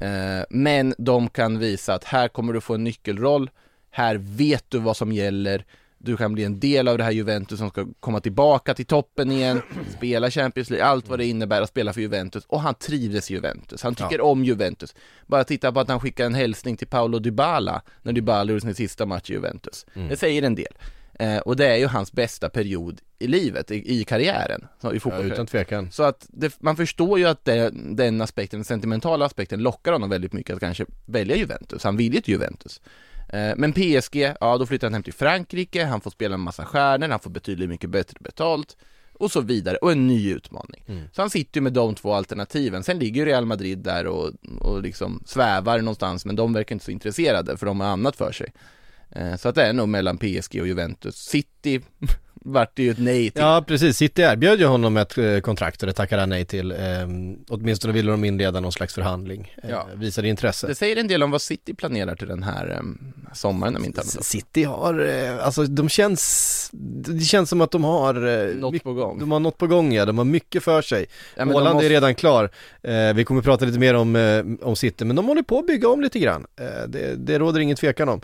Eh, 0.01 0.45
men 0.51 0.95
de 0.99 1.29
kan 1.29 1.59
visa 1.59 1.95
att 1.95 2.05
här 2.05 2.29
kommer 2.29 2.53
du 2.53 2.61
få 2.61 2.75
en 2.75 2.85
nyckelroll, 2.85 3.51
här 3.91 4.17
vet 4.17 4.65
du 4.69 4.79
vad 4.79 4.97
som 4.97 5.13
gäller, 5.13 5.65
du 5.99 6.17
kan 6.17 6.33
bli 6.33 6.45
en 6.45 6.61
del 6.61 6.89
av 6.89 6.99
det 6.99 7.05
här 7.05 7.11
Juventus 7.11 7.59
som 7.59 7.71
ska 7.71 7.87
komma 8.01 8.21
tillbaka 8.21 8.75
till 8.75 8.87
toppen 8.87 9.33
igen, 9.33 9.63
spela 9.97 10.31
Champions 10.31 10.71
League, 10.71 10.87
allt 10.87 11.09
vad 11.09 11.19
det 11.19 11.27
innebär 11.27 11.63
att 11.63 11.69
spela 11.69 11.93
för 11.93 12.01
Juventus 12.01 12.45
och 12.47 12.61
han 12.61 12.75
trivdes 12.75 13.31
i 13.31 13.35
Juventus, 13.35 13.83
han 13.83 13.95
tycker 13.95 14.21
om 14.21 14.45
Juventus. 14.45 14.95
Bara 15.27 15.45
titta 15.45 15.73
på 15.73 15.81
att 15.81 15.89
han 15.89 16.01
skickar 16.01 16.27
en 16.27 16.35
hälsning 16.35 16.77
till 16.77 16.89
Paolo 16.89 17.19
Dybala 17.19 17.83
när 18.03 18.13
Dybala 18.13 18.51
gjorde 18.53 18.61
sin 18.61 18.75
sista 18.75 19.07
match 19.07 19.31
i 19.31 19.33
Juventus. 19.33 19.87
Det 20.09 20.17
säger 20.17 20.43
en 20.43 20.55
del. 20.55 20.73
Eh, 21.19 21.39
och 21.39 21.57
det 21.57 21.67
är 21.67 21.77
ju 21.77 21.87
hans 21.87 22.13
bästa 22.13 22.49
period 22.49 23.01
i 23.19 23.27
livet, 23.27 23.71
i, 23.71 24.01
i 24.01 24.05
karriären, 24.05 24.61
i 24.61 24.87
Ja, 24.95 25.01
fotboll. 25.01 25.33
utan 25.33 25.47
tvekan. 25.47 25.91
Så 25.91 26.03
att 26.03 26.27
det, 26.29 26.57
man 26.61 26.77
förstår 26.77 27.19
ju 27.19 27.25
att 27.25 27.45
det, 27.45 27.71
den 27.75 28.21
aspekten, 28.21 28.59
den 28.59 28.65
sentimentala 28.65 29.25
aspekten 29.27 29.63
lockar 29.63 29.93
honom 29.93 30.11
väldigt 30.11 30.33
mycket 30.33 30.55
att 30.55 30.61
kanske 30.61 30.87
välja 31.07 31.37
Juventus, 31.37 31.85
han 31.85 31.97
vill 31.97 32.15
ju 32.15 32.21
till 32.21 32.33
Juventus. 32.35 32.81
Eh, 33.29 33.53
Men 33.57 33.73
PSG, 33.73 34.17
ja 34.41 34.59
då 34.59 34.67
flyttar 34.67 34.87
han 34.87 34.95
hem 34.95 35.03
till 35.03 35.13
Frankrike, 35.15 35.85
han 35.85 36.01
får 36.01 36.11
spela 36.11 36.35
en 36.35 36.41
massa 36.41 36.65
stjärnor, 36.65 37.09
han 37.09 37.21
får 37.21 37.31
betydligt 37.31 37.69
mycket 37.69 37.91
bättre 37.91 38.17
betalt 38.21 38.77
och 39.19 39.31
så 39.33 39.41
vidare, 39.41 39.77
och 39.77 39.93
en 39.93 40.07
ny 40.07 40.33
utmaning. 40.35 40.85
Så 41.13 41.23
han 41.23 41.31
sitter 41.31 41.59
ju 41.61 41.63
med 41.63 41.73
de 41.73 41.95
två 41.95 42.13
alternativen, 42.13 42.83
sen 42.83 42.99
ligger 42.99 43.21
ju 43.21 43.27
Real 43.27 43.47
Madrid 43.47 43.79
där 43.79 44.07
och, 44.07 44.31
och 44.61 44.83
liksom 44.83 45.23
svävar 45.27 45.79
någonstans, 45.79 46.25
men 46.27 46.37
de 46.37 46.53
verkar 46.53 46.75
inte 46.75 46.85
så 46.85 46.91
intresserade 46.91 47.57
för 47.57 47.67
de 47.67 47.81
har 47.81 47.87
annat 47.89 48.17
för 48.17 48.33
sig. 48.33 48.53
Eh, 49.11 49.37
så 49.37 49.49
att 49.49 49.55
det 49.55 49.63
är 49.63 49.73
nog 49.73 49.89
mellan 49.89 50.19
PSG 50.19 50.61
och 50.61 50.67
Juventus. 50.67 51.17
City 51.17 51.81
vart 52.47 52.77
det 52.77 52.83
ju 52.83 52.91
ett 52.91 52.99
nej 52.99 53.31
till. 53.31 53.43
Ja 53.43 53.65
precis, 53.67 53.97
City 53.97 54.23
erbjöd 54.23 54.61
ju 54.61 54.67
honom 54.67 54.97
ett 54.97 55.19
eh, 55.19 55.39
kontrakt 55.39 55.83
och 55.83 55.87
det 55.87 55.93
tackade 55.93 56.23
han 56.23 56.29
nej 56.29 56.45
till. 56.45 56.73
Ehm, 56.73 57.37
åtminstone 57.49 57.93
ville 57.95 58.11
de 58.11 58.25
inleda 58.25 58.61
någon 58.61 58.73
slags 58.73 58.95
förhandling. 58.95 59.55
Eh, 59.63 59.71
Ja. 59.71 59.89
Visade 59.95 60.29
intresse. 60.29 60.67
Det 60.67 60.75
säger 60.75 60.97
en 60.97 61.09
del 61.09 61.23
om 61.23 61.31
vad 61.31 61.43
City 61.43 61.75
planerar 61.75 62.15
till 62.17 62.29
den 62.29 62.43
här 62.43 62.77
um, 62.81 63.13
sommaren 63.35 63.77
om 63.77 63.85
inte 63.85 64.01
annat. 64.01 64.25
City 64.25 64.65
har, 64.65 65.07
eh, 65.09 65.47
alltså 65.47 65.63
de 65.65 65.89
känns, 65.89 66.69
det 66.73 67.21
känns 67.25 67.51
som 67.51 67.61
att 67.61 67.71
de 67.71 67.85
har 67.85 68.27
eh, 68.49 68.55
Något 68.55 68.83
på 68.83 68.93
gång. 68.93 69.19
De 69.21 69.33
har 69.33 69.41
något 69.41 69.59
på 69.59 69.67
gång 69.67 69.93
ja, 69.93 70.05
de 70.05 70.19
har 70.19 70.25
mycket 70.25 70.63
för 70.65 70.83
sig. 70.83 71.07
Ja, 71.37 71.43
Åland 71.47 71.75
måste- 71.75 71.87
är 71.87 71.91
redan 71.91 72.15
klar. 72.15 72.51
Eh, 72.83 73.15
vi 73.15 73.25
kommer 73.25 73.43
prata 73.43 73.65
lite 73.65 73.79
mer 73.79 73.95
om, 73.95 74.17
eh, 74.17 74.45
om 74.69 74.77
City, 74.77 75.05
men 75.05 75.17
de 75.17 75.27
håller 75.27 75.43
på 75.43 75.59
att 75.59 75.67
bygga 75.67 75.89
om 75.89 76.01
lite 76.01 76.19
grann. 76.19 76.47
Eh, 76.61 76.89
det, 76.89 77.15
det 77.17 77.39
råder 77.39 77.61
ingen 77.61 77.77
tvekan 77.77 78.09
om. 78.09 78.21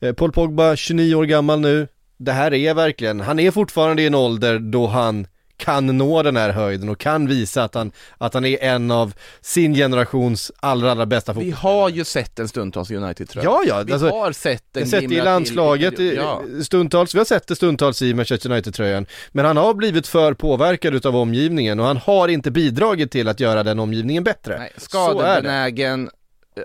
Eh, 0.00 0.12
Paul 0.12 0.32
Pogba, 0.32 0.76
29 0.76 1.14
år 1.14 1.24
gammal 1.24 1.60
nu. 1.60 1.88
Det 2.24 2.32
här 2.32 2.54
är 2.54 2.74
verkligen, 2.74 3.20
han 3.20 3.38
är 3.38 3.50
fortfarande 3.50 4.02
i 4.02 4.06
en 4.06 4.14
ålder 4.14 4.58
då 4.58 4.86
han 4.86 5.26
kan 5.56 5.86
nå 5.98 6.22
den 6.22 6.36
här 6.36 6.50
höjden 6.50 6.88
och 6.88 6.98
kan 6.98 7.26
visa 7.26 7.64
att 7.64 7.74
han, 7.74 7.92
att 8.18 8.34
han 8.34 8.44
är 8.44 8.62
en 8.62 8.90
av 8.90 9.14
sin 9.40 9.74
generations 9.74 10.52
allra, 10.60 10.90
allra 10.90 11.06
bästa 11.06 11.32
Vi 11.32 11.34
fotbollsspelare. 11.34 11.72
har 11.80 11.88
ju 11.88 12.04
sett 12.04 12.38
en 12.38 12.48
stundtals 12.48 12.90
United 12.90 13.28
tror 13.28 13.44
jag. 13.44 13.52
Ja, 13.54 13.62
ja, 13.66 13.82
Vi 13.86 13.92
alltså, 13.92 14.08
har 14.08 14.32
sett 14.32 14.64
Vi 14.72 14.80
en 14.80 14.86
sett 14.88 15.00
det 15.00 15.04
i 15.04 15.08
till 15.08 15.24
landslaget 15.24 16.00
i- 16.00 16.14
ja. 16.16 16.42
stundtals, 16.62 17.14
vi 17.14 17.18
har 17.18 17.24
sett 17.24 17.46
det 17.46 17.56
stundtals 17.56 18.02
i 18.02 18.14
Manchester 18.14 18.50
United-tröjan. 18.50 19.06
Men 19.32 19.44
han 19.44 19.56
har 19.56 19.74
blivit 19.74 20.06
för 20.06 20.34
påverkad 20.34 20.94
utav 20.94 21.16
omgivningen 21.16 21.80
och 21.80 21.86
han 21.86 21.96
har 21.96 22.28
inte 22.28 22.50
bidragit 22.50 23.10
till 23.10 23.28
att 23.28 23.40
göra 23.40 23.62
den 23.62 23.78
omgivningen 23.78 24.24
bättre. 24.24 24.58
Nej, 24.58 24.72
Så 24.76 24.80
skadebenägen, 24.80 26.10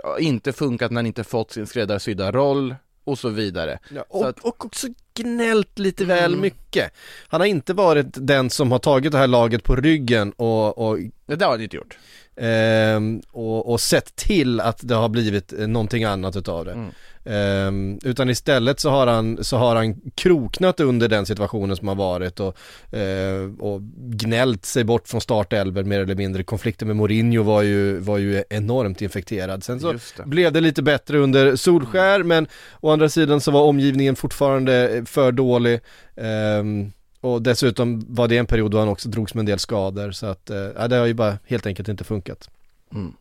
ja, 0.03 0.19
inte 0.19 0.53
funkat 0.53 0.91
när 0.91 0.95
han 0.97 1.05
inte 1.05 1.23
fått 1.23 1.51
sin 1.51 1.67
skräddarsydda 1.67 2.31
roll 2.31 2.75
och 3.03 3.19
så 3.19 3.29
vidare. 3.29 3.79
Ja, 3.95 4.05
Så 4.11 4.17
och, 4.17 4.27
att- 4.29 4.39
och 4.39 4.65
också 4.65 4.87
gnällt 5.17 5.79
lite 5.79 6.05
väl 6.05 6.31
Mm. 6.31 6.41
mycket. 6.41 6.91
Han 7.27 7.41
har 7.41 7.47
inte 7.47 7.73
varit 7.73 8.07
den 8.13 8.49
som 8.49 8.71
har 8.71 8.79
tagit 8.79 9.11
det 9.11 9.17
här 9.17 9.27
laget 9.27 9.63
på 9.63 9.75
ryggen 9.75 10.31
och, 10.31 10.77
och, 10.77 10.97
Det 11.25 11.35
där 11.35 11.45
har 11.45 11.53
han 11.53 11.61
inte 11.61 11.75
gjort. 11.75 11.97
ehm, 12.41 13.21
och, 13.31 13.71
och 13.71 13.81
sett 13.81 14.15
till 14.15 14.59
att 14.59 14.79
det 14.87 14.95
har 14.95 15.09
blivit 15.09 15.53
eh, 15.53 15.67
någonting 15.67 16.03
annat 16.03 16.35
utav 16.35 16.65
det. 16.65 16.71
Mm. 16.73 16.89
Ehm, 17.29 17.99
utan 18.03 18.29
istället 18.29 18.79
så 18.79 18.89
har, 18.89 19.07
han, 19.07 19.43
så 19.43 19.57
har 19.57 19.75
han 19.75 19.95
kroknat 20.15 20.79
under 20.79 21.07
den 21.07 21.25
situationen 21.25 21.77
som 21.77 21.87
har 21.87 21.95
varit 21.95 22.39
och, 22.39 22.57
eh, 22.97 23.51
och 23.59 23.81
gnällt 23.97 24.65
sig 24.65 24.83
bort 24.83 25.07
från 25.07 25.21
startelver 25.21 25.83
mer 25.83 25.99
eller 25.99 26.15
mindre. 26.15 26.43
Konflikten 26.43 26.87
med 26.87 26.97
Mourinho 26.97 27.43
var 27.43 27.61
ju, 27.61 27.99
var 27.99 28.17
ju 28.17 28.43
enormt 28.49 29.01
infekterad. 29.01 29.63
Sen 29.63 29.79
så 29.79 29.91
det. 29.91 30.25
blev 30.25 30.53
det 30.53 30.61
lite 30.61 30.83
bättre 30.83 31.17
under 31.17 31.55
Solskär 31.55 32.23
men 32.23 32.47
å 32.79 32.91
andra 32.91 33.09
sidan 33.09 33.41
så 33.41 33.51
var 33.51 33.61
omgivningen 33.61 34.15
fortfarande 34.15 35.03
för 35.05 35.31
dålig. 35.31 35.79
Ehm, 36.15 36.91
och 37.21 37.41
dessutom 37.41 38.05
var 38.09 38.27
det 38.27 38.37
en 38.37 38.45
period 38.45 38.71
då 38.71 38.79
han 38.79 38.87
också 38.87 39.09
drogs 39.09 39.33
med 39.33 39.39
en 39.39 39.45
del 39.45 39.59
skador 39.59 40.11
så 40.11 40.25
att 40.25 40.49
eh, 40.49 40.57
ja, 40.57 40.87
det 40.87 40.95
har 40.95 41.05
ju 41.05 41.13
bara 41.13 41.37
helt 41.45 41.65
enkelt 41.65 41.89
inte 41.89 42.03
funkat. 42.03 42.49
Mm. 42.93 43.13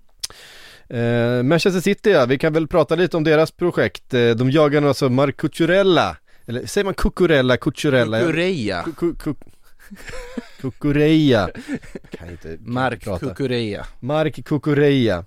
Eh, 0.88 1.42
Manchester 1.42 1.80
City 1.80 2.10
ja, 2.10 2.26
vi 2.26 2.38
kan 2.38 2.52
väl 2.52 2.66
prata 2.68 2.94
lite 2.94 3.16
om 3.16 3.24
deras 3.24 3.50
projekt. 3.50 4.14
Eh, 4.14 4.30
de 4.30 4.50
jagar 4.50 4.80
nu 4.80 4.88
alltså 4.88 5.08
Marc 5.08 5.36
Cucurella, 5.36 6.16
eller 6.46 6.66
säger 6.66 6.84
man 6.84 6.94
Cucurella, 6.94 7.56
Cucurella? 7.56 8.20
Kukureya, 8.20 8.82
Cu- 8.82 8.92
cu- 8.94 9.14
cu- 9.16 9.34
Cucurella. 10.60 11.50
Kan 12.10 12.30
inte, 12.30 12.48
kan 12.56 12.72
Mark 12.74 13.04
prata. 13.04 13.26
Kukureya. 13.26 13.86
Mark 14.00 14.44
Cucurella. 14.44 15.24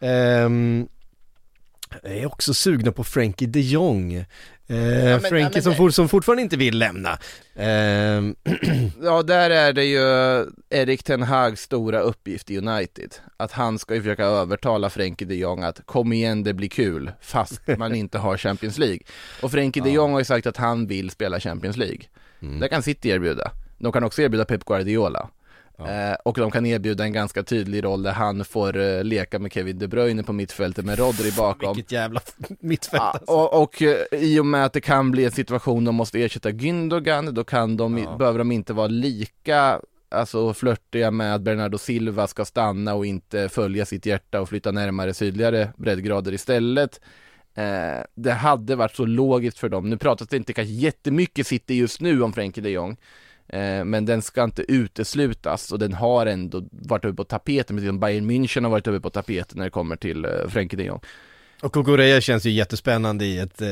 Ehm, 0.00 0.86
jag 2.02 2.12
är 2.16 2.26
också 2.26 2.54
sugna 2.54 2.92
på 2.92 3.04
Frankie 3.04 3.48
de 3.48 3.60
Jong. 3.60 4.24
Eh, 4.66 4.76
men- 4.76 5.20
Frankie 5.20 5.50
ja, 5.58 5.62
som, 5.62 5.74
for, 5.74 5.90
som 5.90 6.08
fortfarande 6.08 6.42
inte 6.42 6.56
vill 6.56 6.78
lämna. 6.78 7.18
Ehm, 7.56 8.34
Ja, 9.02 9.22
där 9.22 9.50
är 9.50 9.72
det 9.72 9.84
ju 9.84 10.00
Erik 10.70 11.02
Ten 11.02 11.22
Hags 11.22 11.60
stora 11.62 12.00
uppgift 12.00 12.50
i 12.50 12.58
United. 12.58 13.14
Att 13.36 13.52
han 13.52 13.78
ska 13.78 13.94
ju 13.94 14.00
försöka 14.02 14.24
övertala 14.24 14.90
Frenkie 14.90 15.28
de 15.28 15.34
Jong 15.34 15.62
att 15.62 15.86
kom 15.86 16.12
igen, 16.12 16.42
det 16.42 16.54
blir 16.54 16.68
kul, 16.68 17.12
fast 17.20 17.60
man 17.78 17.94
inte 17.94 18.18
har 18.18 18.36
Champions 18.36 18.78
League. 18.78 18.98
Och 19.42 19.50
Frenkie 19.50 19.82
de 19.82 19.90
Jong 19.90 20.12
har 20.12 20.18
ju 20.18 20.24
sagt 20.24 20.46
att 20.46 20.56
han 20.56 20.86
vill 20.86 21.10
spela 21.10 21.40
Champions 21.40 21.76
League. 21.76 22.00
Det 22.60 22.68
kan 22.68 22.82
City 22.82 23.08
erbjuda. 23.08 23.50
De 23.78 23.92
kan 23.92 24.04
också 24.04 24.22
erbjuda 24.22 24.44
Pep 24.44 24.64
Guardiola. 24.64 25.28
Eh, 25.88 26.14
och 26.24 26.36
de 26.38 26.50
kan 26.50 26.66
erbjuda 26.66 27.04
en 27.04 27.12
ganska 27.12 27.42
tydlig 27.42 27.84
roll 27.84 28.02
där 28.02 28.12
han 28.12 28.44
får 28.44 28.76
eh, 28.78 29.04
leka 29.04 29.38
med 29.38 29.52
Kevin 29.52 29.78
De 29.78 29.86
Bruyne 29.88 30.22
på 30.22 30.32
mittfältet 30.32 30.84
med 30.84 30.98
Rodri 30.98 31.32
bakom. 31.36 31.74
vilket 31.74 31.92
jävla 31.92 32.20
mittfält 32.60 33.02
Ja, 33.02 33.10
alltså. 33.10 33.32
och, 33.32 33.62
och 33.62 33.82
eh, 33.82 33.96
i 34.12 34.40
och 34.40 34.46
med 34.46 34.64
att 34.64 34.72
det 34.72 34.80
kan 34.80 35.10
bli 35.10 35.24
en 35.24 35.30
situation 35.32 35.84
de 35.84 35.94
måste 35.94 36.22
ersätta 36.22 36.50
Gündogan, 36.50 37.30
då 37.30 37.44
kan 37.44 37.76
de, 37.76 37.98
Ja. 37.98 38.16
behöver 38.16 38.38
de 38.38 38.52
inte 38.52 38.72
vara 38.72 38.86
lika 38.86 39.80
alltså 40.10 40.54
flörtiga 40.54 41.10
med 41.10 41.34
att 41.34 41.42
Bernardo 41.42 41.78
Silva 41.78 42.26
ska 42.26 42.44
stanna 42.44 42.94
och 42.94 43.06
inte 43.06 43.48
följa 43.48 43.86
sitt 43.86 44.06
hjärta 44.06 44.40
och 44.40 44.48
flytta 44.48 44.70
närmare 44.72 45.14
sydligare 45.14 45.68
breddgrader 45.76 46.32
istället. 46.32 47.00
Eh, 47.54 48.04
det 48.14 48.32
hade 48.32 48.76
varit 48.76 48.96
så 48.96 49.04
logiskt 49.06 49.58
för 49.58 49.68
dem. 49.68 49.90
Nu 49.90 49.96
pratas 49.98 50.28
det 50.28 50.36
inte 50.36 50.52
kanske 50.52 50.72
jättemycket 50.72 51.46
City 51.46 51.74
just 51.74 52.00
nu 52.00 52.22
om 52.22 52.32
Frenkie 52.32 52.62
de 52.64 52.70
Jong. 52.70 52.96
Eh, 53.48 53.84
men 53.84 54.06
den 54.06 54.22
ska 54.22 54.44
inte 54.44 54.72
uteslutas 54.72 55.72
och 55.72 55.78
den 55.78 55.92
har 55.92 56.26
ändå 56.26 56.64
varit 56.70 57.04
uppe 57.04 57.16
på 57.16 57.24
tapeten, 57.24 57.76
precis 57.76 57.88
som 57.88 58.00
Bayern 58.00 58.30
München 58.30 58.62
har 58.62 58.70
varit 58.70 58.86
uppe 58.86 59.00
på 59.00 59.10
tapeten 59.10 59.58
när 59.58 59.64
det 59.64 59.70
kommer 59.70 59.96
till 59.96 60.24
eh, 60.24 60.30
Frenkie 60.48 60.76
de 60.76 60.84
Jong. 60.84 61.00
Och 61.62 61.72
Kukureya 61.72 62.20
känns 62.20 62.46
ju 62.46 62.50
jättespännande 62.50 63.24
i 63.24 63.38
ett 63.38 63.62
eh, 63.62 63.68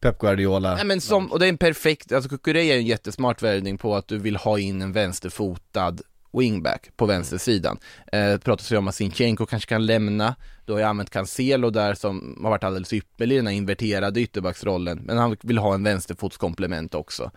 Pep 0.00 0.18
Guardiola. 0.18 0.74
Nej 0.74 0.84
men 0.84 1.00
som, 1.00 1.32
och 1.32 1.38
det 1.38 1.46
är 1.46 1.48
en 1.48 1.58
perfekt, 1.58 2.12
alltså 2.12 2.30
Kukureya 2.30 2.74
är 2.74 2.78
en 2.78 2.86
jättesmart 2.86 3.42
värvning 3.42 3.78
på 3.78 3.96
att 3.96 4.08
du 4.08 4.18
vill 4.18 4.36
ha 4.36 4.58
in 4.58 4.82
en 4.82 4.92
vänsterfotad 4.92 5.96
wingback 6.32 6.90
på 6.96 7.06
vänstersidan. 7.06 7.78
Eh, 8.12 8.38
pratas 8.38 8.72
ju 8.72 8.76
om 8.76 8.88
att 8.88 8.94
Sinchenko 8.94 9.46
kanske 9.46 9.68
kan 9.68 9.86
lämna, 9.86 10.34
då 10.64 10.72
har 10.72 10.80
jag 10.80 10.88
använt 10.88 11.10
Cancelo 11.10 11.70
där 11.70 11.94
som 11.94 12.38
har 12.42 12.50
varit 12.50 12.64
alldeles 12.64 12.92
ypperlig 12.92 13.34
i 13.34 13.38
den 13.38 13.46
här 13.46 13.54
inverterade 13.54 14.20
ytterbacksrollen, 14.20 14.98
men 14.98 15.18
han 15.18 15.36
vill 15.42 15.58
ha 15.58 15.74
en 15.74 15.84
vänsterfotskomplement 15.84 16.94
också. 16.94 17.30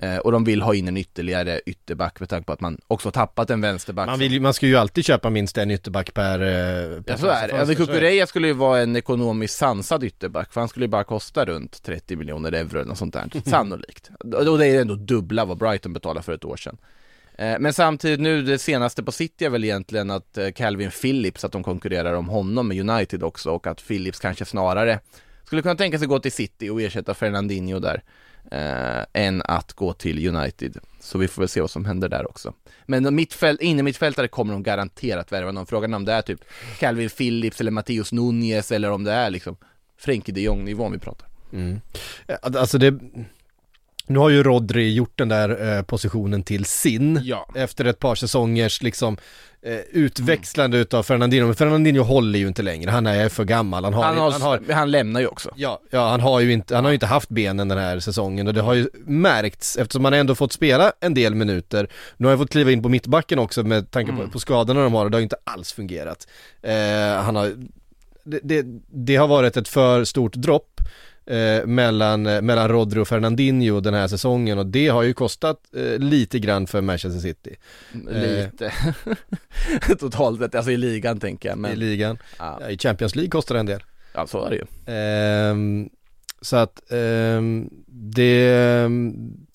Eh, 0.00 0.16
och 0.16 0.32
de 0.32 0.44
vill 0.44 0.62
ha 0.62 0.74
in 0.74 0.88
en 0.88 0.96
ytterligare 0.96 1.60
ytterback 1.66 2.20
med 2.20 2.28
tanke 2.28 2.46
på 2.46 2.52
att 2.52 2.60
man 2.60 2.78
också 2.86 3.10
tappat 3.10 3.50
en 3.50 3.60
vänsterback. 3.60 4.06
Man, 4.06 4.18
vill, 4.18 4.32
ju- 4.32 4.40
man 4.40 4.54
ska 4.54 4.66
ju 4.66 4.76
alltid 4.76 5.04
köpa 5.04 5.30
minst 5.30 5.58
en 5.58 5.70
ytterback 5.70 6.14
per... 6.14 6.40
eh, 6.40 7.02
per 7.02 7.12
Ja 7.12 7.18
så 7.18 7.26
är 7.26 7.48
det. 7.48 7.60
Alltså, 7.60 7.74
Kukureya 7.74 8.26
skulle 8.26 8.46
ju 8.46 8.52
vara 8.52 8.80
en 8.80 8.96
ekonomiskt 8.96 9.58
sansad 9.58 10.04
ytterback, 10.04 10.52
för 10.52 10.60
han 10.60 10.68
skulle 10.68 10.84
ju 10.84 10.90
bara 10.90 11.04
kosta 11.04 11.44
runt 11.44 11.82
30 11.82 12.16
miljoner 12.16 12.52
euro 12.52 12.76
eller 12.78 12.84
något 12.84 12.98
sånt 12.98 13.14
där, 13.14 13.30
sannolikt. 13.50 14.10
Och 14.48 14.58
det 14.58 14.66
är 14.66 14.80
ändå 14.80 14.94
dubbla 14.94 15.44
vad 15.44 15.58
Brighton 15.58 15.92
betalade 15.92 16.22
för 16.24 16.32
ett 16.32 16.44
år 16.44 16.56
sedan. 16.56 16.76
Eh, 17.38 17.56
Men 17.60 17.72
samtidigt 17.72 18.20
nu, 18.20 18.42
det 18.42 18.58
senaste 18.58 19.02
på 19.02 19.12
City 19.12 19.44
är 19.44 19.50
väl 19.50 19.64
egentligen 19.64 20.10
att 20.10 20.38
Calvin 20.54 20.90
Phillips, 20.90 21.44
att 21.44 21.52
de 21.52 21.62
konkurrerar 21.62 22.14
om 22.14 22.28
honom 22.28 22.68
med 22.68 22.90
United 22.90 23.22
också 23.22 23.50
och 23.50 23.66
att 23.66 23.86
Phillips 23.86 24.18
kanske 24.20 24.44
snarare 24.44 25.00
skulle 25.44 25.62
kunna 25.62 25.74
tänka 25.74 25.98
sig 25.98 26.08
gå 26.08 26.18
till 26.18 26.32
City 26.32 26.68
och 26.70 26.82
ersätta 26.82 27.14
Fernandinho 27.14 27.78
där 27.78 28.02
eh, 28.50 29.04
än 29.12 29.42
att 29.44 29.72
gå 29.72 29.92
till 29.92 30.28
United. 30.28 30.78
Så 31.00 31.18
vi 31.18 31.28
får 31.28 31.42
väl 31.42 31.48
se 31.48 31.60
vad 31.60 31.70
som 31.70 31.84
händer 31.84 32.08
där 32.08 32.28
också. 32.28 32.54
Men 32.86 33.14
mittfält, 33.14 33.60
inne 33.60 33.82
mittfältare 33.82 34.28
kommer 34.28 34.52
de 34.52 34.62
garanterat 34.62 35.32
värva 35.32 35.52
någon. 35.52 35.66
Frågan 35.66 35.92
är 35.92 35.96
om 35.96 36.04
det 36.04 36.12
är 36.12 36.22
typ 36.22 36.40
Calvin 36.78 37.10
Phillips 37.10 37.60
eller 37.60 37.70
Matteus 37.70 38.12
Nunez 38.12 38.72
eller 38.72 38.90
om 38.90 39.04
det 39.04 39.12
är 39.12 39.30
liksom 39.30 39.56
Frenkie 39.98 40.34
de 40.34 40.40
Jong-nivån 40.40 40.92
vi 40.92 40.98
pratar. 40.98 41.28
Mm. 41.52 41.80
Alltså 42.42 42.78
det... 42.78 42.98
Nu 44.06 44.18
har 44.18 44.28
ju 44.28 44.42
Rodri 44.42 44.94
gjort 44.94 45.18
den 45.18 45.28
där 45.28 45.76
eh, 45.76 45.82
positionen 45.82 46.42
till 46.42 46.64
sin 46.64 47.20
Ja. 47.24 47.48
efter 47.54 47.84
ett 47.84 47.98
par 47.98 48.14
säsongers 48.14 48.82
liksom 48.82 49.16
eh, 49.62 49.78
utväxlande 49.92 50.78
utav 50.78 51.02
Fernandinho, 51.02 51.46
men 51.46 51.54
Fernandinho 51.54 52.02
håller 52.02 52.38
ju 52.38 52.46
inte 52.46 52.62
längre, 52.62 52.90
han 52.90 53.06
är 53.06 53.28
för 53.28 53.44
gammal, 53.44 53.84
han 53.84 53.94
har, 53.94 54.04
Han, 54.04 54.18
har, 54.18 54.30
han 54.30 54.42
har 54.42 54.72
han 54.72 54.90
lämnar 54.90 55.20
ju 55.20 55.26
också. 55.26 55.50
Ja, 55.56 55.80
ja 55.90 56.08
han 56.08 56.20
har 56.20 56.40
ju 56.40 56.52
inte, 56.52 56.74
han 56.74 56.84
har 56.84 56.90
ju 56.90 56.94
inte 56.94 57.06
haft 57.06 57.28
benen 57.28 57.68
den 57.68 57.78
här 57.78 58.00
säsongen 58.00 58.46
och 58.48 58.54
det 58.54 58.60
har 58.60 58.74
ju 58.74 58.88
märkts 59.06 59.76
eftersom 59.76 60.04
han 60.04 60.14
ändå 60.14 60.34
fått 60.34 60.52
spela 60.52 60.92
en 61.00 61.14
del 61.14 61.34
minuter. 61.34 61.88
Nu 62.16 62.26
har 62.26 62.32
jag 62.32 62.38
fått 62.40 62.50
kliva 62.50 62.70
in 62.70 62.82
på 62.82 62.88
mittbacken 62.88 63.38
också 63.38 63.62
med 63.62 63.90
tanke 63.90 64.12
på, 64.12 64.28
på 64.28 64.38
skadorna 64.38 64.82
de 64.82 64.94
har 64.94 65.04
och 65.04 65.10
det 65.10 65.16
har 65.16 65.20
ju 65.20 65.24
inte 65.24 65.36
alls 65.44 65.72
fungerat. 65.72 66.28
Eh, 66.62 67.22
han 67.22 67.36
har, 67.36 67.52
det, 68.24 68.40
det, 68.42 68.64
det 68.90 69.16
har 69.16 69.28
varit 69.28 69.56
ett 69.56 69.68
för 69.68 70.04
stort 70.04 70.34
dropp 70.34 70.80
eh, 71.26 71.66
mellan, 71.66 72.26
eh, 72.26 72.42
mellan 72.42 72.68
Rodri 72.68 73.00
och 73.00 73.08
Fernandinho 73.08 73.80
den 73.80 73.94
här 73.94 74.08
säsongen 74.08 74.58
och 74.58 74.66
det 74.66 74.88
har 74.88 75.02
ju 75.02 75.14
kostat 75.14 75.60
eh, 75.76 75.98
lite 75.98 76.38
grann 76.38 76.66
för 76.66 76.80
Manchester 76.80 77.20
City 77.20 77.56
Lite. 77.92 78.72
Totalt 79.98 80.40
sett, 80.40 80.54
alltså 80.54 80.70
i 80.70 80.76
ligan 80.76 81.20
tänker 81.20 81.48
jag. 81.48 81.58
Men, 81.58 81.72
i 81.72 81.76
ligan. 81.76 82.18
ja, 82.38 82.58
Ja, 82.60 82.70
I 82.70 82.78
Champions 82.78 83.16
League 83.16 83.30
kostar 83.30 83.54
det 83.54 83.60
en 83.60 83.66
del. 83.66 83.82
ja, 84.12 84.26
så 84.26 84.44
är 84.44 84.50
det 84.50 84.56
ju. 84.56 84.66
Så 86.40 86.56
att 86.56 86.92
eh, 86.92 87.42
det 87.86 88.88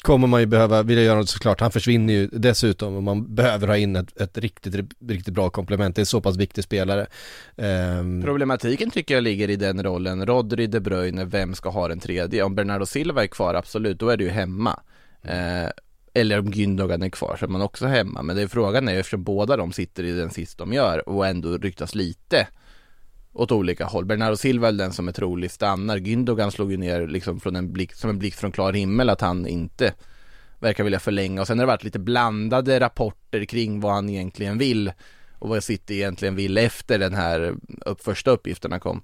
kommer 0.02 0.28
man 0.28 0.40
ju 0.40 0.46
behöva, 0.46 0.84
vilja 0.84 1.04
göra 1.04 1.18
något 1.18 1.30
såklart. 1.30 1.62
Han 1.62 1.72
försvinner 1.72 2.14
ju 2.14 2.28
dessutom 2.28 2.96
och 2.96 3.04
man 3.04 3.36
behöver 3.36 3.68
ha 3.68 3.78
in 3.78 3.96
ett, 3.96 4.22
ett 4.22 4.38
riktigt, 4.38 4.76
riktigt 5.08 5.34
bra 5.34 5.50
komplement. 5.50 5.96
Det 5.96 6.00
är 6.00 6.02
en 6.02 6.06
så 6.06 6.22
pass 6.22 6.38
viktig 6.38 6.64
spelare. 6.64 7.08
Eh, 7.56 8.24
Problematiken 8.24 8.92
tycker 8.92 9.14
jag 9.14 9.24
ligger 9.24 9.50
i 9.50 9.56
den 9.56 9.84
rollen. 9.84 10.26
Rodri, 10.26 10.68
De 10.68 10.80
Bruyne, 10.80 11.26
vem 11.26 11.56
ska 11.56 11.70
ha 11.70 11.88
den 11.88 12.00
tredje? 12.00 12.44
Om 12.44 12.56
Bernardo 12.56 12.86
Silva 12.86 13.24
är 13.24 13.28
kvar, 13.28 13.54
absolut, 13.54 14.00
då 14.00 14.10
är 14.10 14.18
det 14.18 14.24
ju 14.24 14.30
hemma. 14.30 14.80
Eh, 15.22 15.70
eller 16.14 16.40
om 16.40 16.52
Gündogan 16.52 17.06
är 17.06 17.10
kvar 17.10 17.36
så 17.40 17.46
är 17.46 17.50
man 17.50 17.62
också 17.62 17.86
hemma. 17.86 18.22
Men 18.22 18.36
det 18.36 18.42
är 18.42 18.48
frågan 18.48 18.88
är 18.88 18.94
ju 18.94 19.00
eftersom 19.00 19.24
båda 19.24 19.58
de 19.58 19.72
sitter 19.72 20.04
i 20.04 20.12
den 20.12 20.30
sist 20.30 20.58
de 20.58 20.74
gör 20.74 21.10
och 21.10 21.28
ändå 21.28 21.58
ryktas 21.58 21.96
lite 21.96 22.48
åt 23.34 23.52
olika 23.52 23.86
håll. 23.86 24.06
Bernardo 24.06 24.38
Silva 24.38 24.68
är 24.68 24.72
den 24.72 24.94
som 24.94 25.08
är 25.08 25.12
trolig 25.12 25.52
stannar. 25.52 25.98
Gündogan 25.98 26.52
slog 26.52 26.72
ju 26.72 26.78
ner 26.78 27.08
liksom 27.08 27.40
från 27.40 27.56
en 27.56 27.74
blick, 27.74 27.94
som 27.94 28.10
en 28.10 28.20
blick 28.20 28.36
från 28.36 28.52
klar 28.52 28.74
himmel 28.74 29.10
att 29.10 29.22
han 29.22 29.48
inte 29.48 29.94
verkar 30.60 30.84
vilja 30.84 31.00
förlänga 31.00 31.42
och 31.42 31.48
sen 31.48 31.60
har 31.60 31.66
det 31.66 31.72
varit 31.72 31.84
lite 31.84 32.00
blandade 32.00 32.80
rapporter 32.80 33.46
kring 33.46 33.80
vad 33.80 33.94
han 33.94 34.10
egentligen 34.10 34.58
vill 34.58 34.92
och 35.40 35.50
vad 35.50 35.64
City 35.64 35.96
egentligen 35.96 36.36
vill 36.36 36.58
efter 36.58 37.00
den 37.00 37.14
här 37.14 37.56
upp, 37.86 38.02
första 38.02 38.32
uppgifterna 38.32 38.80
kom. 38.80 39.04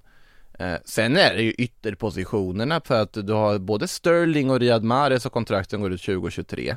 Eh, 0.58 0.74
sen 0.84 1.16
är 1.16 1.34
det 1.34 1.42
ju 1.42 1.52
ytterpositionerna 1.52 2.80
för 2.84 3.02
att 3.02 3.12
du 3.12 3.32
har 3.32 3.58
både 3.58 3.88
Sterling 3.88 4.50
och 4.50 4.60
Riyad 4.60 4.84
Mahrez 4.84 5.26
och 5.26 5.32
kontrakten 5.32 5.80
går 5.80 5.92
ut 5.92 6.02
2023. 6.02 6.76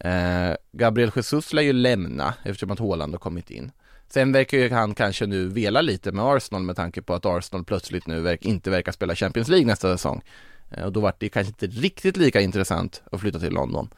Eh, 0.00 0.54
Gabriel 0.72 1.10
Jesus 1.16 1.52
lär 1.52 1.62
ju 1.62 1.72
lämna 1.72 2.34
eftersom 2.42 2.70
att 2.70 2.78
Haaland 2.78 3.14
har 3.14 3.18
kommit 3.18 3.50
in. 3.50 3.70
Sen 4.08 4.32
verkar 4.32 4.58
ju 4.58 4.70
han 4.70 4.94
kanske 4.94 5.26
nu 5.26 5.48
vela 5.48 5.80
lite 5.80 6.12
med 6.12 6.24
Arsenal 6.24 6.62
med 6.62 6.76
tanke 6.76 7.02
på 7.02 7.14
att 7.14 7.26
Arsenal 7.26 7.64
plötsligt 7.64 8.06
nu 8.06 8.20
verk, 8.20 8.44
inte 8.44 8.70
verkar 8.70 8.92
spela 8.92 9.14
Champions 9.14 9.48
League 9.48 9.66
nästa 9.66 9.96
säsong. 9.96 10.22
Eh, 10.70 10.84
och 10.84 10.92
då 10.92 11.00
vart 11.00 11.20
det 11.20 11.28
kanske 11.28 11.48
inte 11.48 11.80
riktigt 11.80 12.16
lika 12.16 12.40
intressant 12.40 13.02
att 13.12 13.20
flytta 13.20 13.38
till 13.38 13.52
London. 13.52 13.88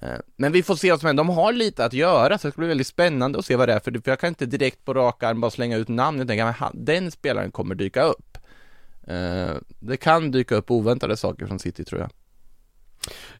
Eh, 0.00 0.18
men 0.36 0.52
vi 0.52 0.62
får 0.62 0.76
se 0.76 0.90
vad 0.90 1.00
som 1.00 1.06
händer. 1.06 1.24
De 1.24 1.30
har 1.30 1.52
lite 1.52 1.84
att 1.84 1.92
göra 1.92 2.38
så 2.38 2.48
det 2.48 2.52
ska 2.52 2.60
bli 2.60 2.68
väldigt 2.68 2.86
spännande 2.86 3.38
att 3.38 3.44
se 3.44 3.56
vad 3.56 3.68
det 3.68 3.72
är 3.72 3.80
för, 3.80 3.90
för 3.90 4.10
jag 4.10 4.20
kan 4.20 4.28
inte 4.28 4.46
direkt 4.46 4.84
på 4.84 4.94
rak 4.94 5.22
arm 5.22 5.40
bara 5.40 5.50
slänga 5.50 5.76
ut 5.76 5.88
namn. 5.88 6.18
Jag 6.18 6.28
tänker 6.28 6.44
att 6.44 6.70
den 6.74 7.10
spelaren 7.10 7.50
kommer 7.50 7.74
dyka 7.74 8.02
upp. 8.02 8.38
Eh, 9.06 9.50
det 9.80 9.96
kan 9.96 10.30
dyka 10.30 10.54
upp 10.54 10.70
oväntade 10.70 11.16
saker 11.16 11.46
från 11.46 11.58
City 11.58 11.84
tror 11.84 12.00
jag. 12.00 12.10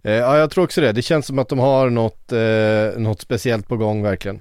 ja, 0.02 0.36
jag 0.36 0.50
tror 0.50 0.64
också 0.64 0.80
det. 0.80 0.92
Det 0.92 1.02
känns 1.02 1.26
som 1.26 1.38
att 1.38 1.48
de 1.48 1.58
har 1.58 1.90
något, 1.90 2.32
något 2.96 3.20
speciellt 3.20 3.68
på 3.68 3.76
gång 3.76 4.02
verkligen. 4.02 4.40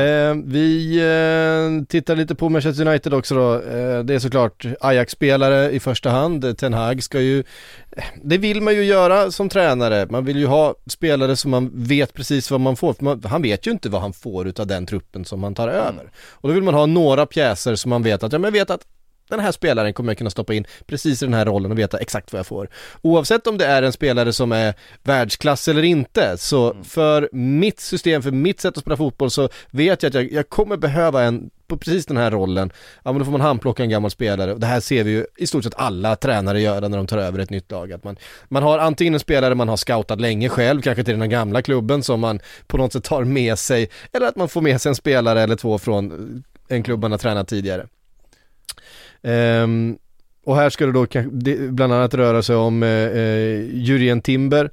Eh, 0.00 0.34
vi 0.44 0.96
eh, 0.96 1.86
tittar 1.86 2.16
lite 2.16 2.34
på 2.34 2.48
Manchester 2.48 2.88
United 2.88 3.14
också 3.14 3.34
då. 3.34 3.54
Eh, 3.54 4.04
det 4.04 4.14
är 4.14 4.18
såklart 4.18 4.66
Ajax-spelare 4.80 5.70
i 5.70 5.80
första 5.80 6.10
hand. 6.10 6.58
Ten 6.58 6.74
Hag 6.74 7.02
ska 7.02 7.20
ju, 7.20 7.44
det 8.22 8.38
vill 8.38 8.60
man 8.60 8.74
ju 8.74 8.84
göra 8.84 9.30
som 9.30 9.48
tränare. 9.48 10.06
Man 10.10 10.24
vill 10.24 10.38
ju 10.38 10.46
ha 10.46 10.74
spelare 10.86 11.36
som 11.36 11.50
man 11.50 11.70
vet 11.74 12.14
precis 12.14 12.50
vad 12.50 12.60
man 12.60 12.76
får. 12.76 12.94
Man, 12.98 13.22
han 13.24 13.42
vet 13.42 13.66
ju 13.66 13.70
inte 13.70 13.88
vad 13.88 14.00
han 14.00 14.12
får 14.12 14.48
utav 14.48 14.66
den 14.66 14.86
truppen 14.86 15.24
som 15.24 15.40
man 15.40 15.54
tar 15.54 15.68
över. 15.68 16.10
Och 16.30 16.48
då 16.48 16.54
vill 16.54 16.64
man 16.64 16.74
ha 16.74 16.86
några 16.86 17.26
pjäser 17.26 17.74
som 17.74 17.90
man 17.90 18.02
vet 18.02 18.22
att, 18.22 18.32
ja 18.32 18.38
men 18.38 18.54
jag 18.54 18.60
vet 18.60 18.70
att 18.70 18.86
den 19.28 19.40
här 19.40 19.52
spelaren 19.52 19.92
kommer 19.92 20.10
jag 20.10 20.18
kunna 20.18 20.30
stoppa 20.30 20.54
in 20.54 20.66
precis 20.86 21.22
i 21.22 21.26
den 21.26 21.34
här 21.34 21.46
rollen 21.46 21.70
och 21.70 21.78
veta 21.78 21.98
exakt 21.98 22.32
vad 22.32 22.38
jag 22.38 22.46
får. 22.46 22.68
Oavsett 23.02 23.46
om 23.46 23.58
det 23.58 23.66
är 23.66 23.82
en 23.82 23.92
spelare 23.92 24.32
som 24.32 24.52
är 24.52 24.74
världsklass 25.02 25.68
eller 25.68 25.82
inte, 25.82 26.38
så 26.38 26.76
för 26.84 27.28
mitt 27.32 27.80
system, 27.80 28.22
för 28.22 28.30
mitt 28.30 28.60
sätt 28.60 28.76
att 28.76 28.82
spela 28.82 28.96
fotboll 28.96 29.30
så 29.30 29.48
vet 29.70 30.02
jag 30.02 30.10
att 30.10 30.14
jag, 30.14 30.32
jag 30.32 30.48
kommer 30.48 30.76
behöva 30.76 31.22
en 31.22 31.50
på 31.68 31.76
precis 31.76 32.06
den 32.06 32.16
här 32.16 32.30
rollen, 32.30 32.72
ja 33.02 33.12
men 33.12 33.18
då 33.18 33.24
får 33.24 33.32
man 33.32 33.40
handplocka 33.40 33.82
en 33.82 33.90
gammal 33.90 34.10
spelare 34.10 34.52
och 34.52 34.60
det 34.60 34.66
här 34.66 34.80
ser 34.80 35.04
vi 35.04 35.10
ju 35.10 35.26
i 35.36 35.46
stort 35.46 35.64
sett 35.64 35.74
alla 35.76 36.16
tränare 36.16 36.60
göra 36.60 36.88
när 36.88 36.96
de 36.96 37.06
tar 37.06 37.18
över 37.18 37.38
ett 37.38 37.50
nytt 37.50 37.70
lag. 37.70 37.92
Att 37.92 38.04
man, 38.04 38.16
man 38.48 38.62
har 38.62 38.78
antingen 38.78 39.14
en 39.14 39.20
spelare 39.20 39.54
man 39.54 39.68
har 39.68 39.76
scoutat 39.76 40.20
länge 40.20 40.48
själv, 40.48 40.82
kanske 40.82 41.04
till 41.04 41.18
den 41.18 41.30
gamla 41.30 41.62
klubben 41.62 42.02
som 42.02 42.20
man 42.20 42.40
på 42.66 42.76
något 42.76 42.92
sätt 42.92 43.04
tar 43.04 43.24
med 43.24 43.58
sig, 43.58 43.90
eller 44.12 44.26
att 44.26 44.36
man 44.36 44.48
får 44.48 44.60
med 44.60 44.80
sig 44.80 44.90
en 44.90 44.96
spelare 44.96 45.42
eller 45.42 45.56
två 45.56 45.78
från 45.78 46.44
en 46.68 46.82
klubb 46.82 47.00
man 47.00 47.10
har 47.10 47.18
tränat 47.18 47.48
tidigare. 47.48 47.86
Ehm, 49.22 49.96
och 50.44 50.56
här 50.56 50.70
ska 50.70 50.86
det 50.86 50.92
då 50.92 51.06
bland 51.70 51.92
annat 51.92 52.14
röra 52.14 52.42
sig 52.42 52.56
om 52.56 52.82
eh, 52.82 52.88
eh, 52.88 53.60
Jurien 53.74 54.20
Timber 54.22 54.70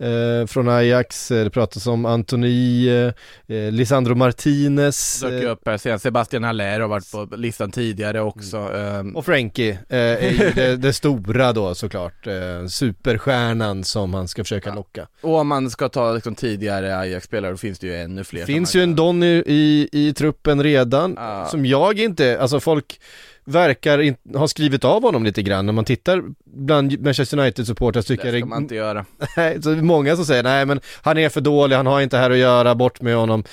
eh, 0.00 0.46
från 0.46 0.68
Ajax, 0.68 1.30
eh, 1.30 1.44
det 1.44 1.50
pratas 1.50 1.86
om 1.86 2.06
Antoni, 2.06 2.88
eh, 2.88 3.56
eh, 3.56 3.72
Lisandro 3.72 4.14
Martinez 4.14 5.20
Dök 5.20 5.44
upp 5.44 5.60
här 5.66 5.76
sen, 5.76 5.98
Sebastian 5.98 6.44
Haller 6.44 6.80
har 6.80 6.88
varit 6.88 7.10
på 7.12 7.28
listan 7.36 7.70
tidigare 7.70 8.20
också. 8.20 8.56
ehm, 8.56 9.16
och 9.16 9.24
Frankie 9.24 9.70
eh, 9.88 9.98
är 9.98 10.52
det, 10.54 10.76
det 10.82 10.92
stora 10.92 11.52
då 11.52 11.74
såklart, 11.74 12.26
eh, 12.26 12.66
superstjärnan 12.68 13.84
som 13.84 14.14
han 14.14 14.28
ska 14.28 14.44
försöka 14.44 14.74
locka. 14.74 15.06
Och 15.20 15.34
om 15.34 15.48
man 15.48 15.70
ska 15.70 15.88
ta 15.88 16.12
liksom 16.12 16.34
tidigare 16.34 16.98
Ajax-spelare, 16.98 17.50
då 17.50 17.56
finns 17.56 17.78
det 17.78 17.86
ju 17.86 17.96
ännu 17.96 18.24
fler. 18.24 18.40
Det 18.40 18.46
finns 18.46 18.74
ju 18.76 18.82
en 18.82 18.96
Donny 18.96 19.42
i, 19.46 19.88
i 19.92 20.12
truppen 20.14 20.62
redan, 20.62 21.14
Ja. 21.16 21.46
som 21.50 21.66
jag 21.66 21.98
inte, 21.98 22.40
alltså 22.40 22.60
folk 22.60 23.00
verkar 23.48 23.98
in, 23.98 24.16
ha 24.34 24.48
skrivit 24.48 24.84
av 24.84 25.02
honom 25.02 25.24
lite 25.24 25.42
grann 25.42 25.66
när 25.66 25.72
man 25.72 25.84
tittar 25.84 26.22
bland 26.44 27.00
Manchester 27.00 27.38
United-supportrar 27.38 28.02
tycker 28.02 28.24
Det 28.24 28.30
jag 28.30 28.40
ska 28.40 28.46
man 28.46 28.62
inte 28.62 28.74
göra. 28.74 29.06
Nej, 29.36 29.62
så 29.62 29.70
det 29.70 29.82
många 29.82 30.16
som 30.16 30.24
säger 30.24 30.42
nej 30.42 30.66
men 30.66 30.80
han 31.02 31.18
är 31.18 31.28
för 31.28 31.40
dålig, 31.40 31.76
han 31.76 31.86
har 31.86 32.00
inte 32.00 32.18
här 32.18 32.30
att 32.30 32.38
göra, 32.38 32.74
bort 32.74 33.00
med 33.00 33.16
honom. 33.16 33.44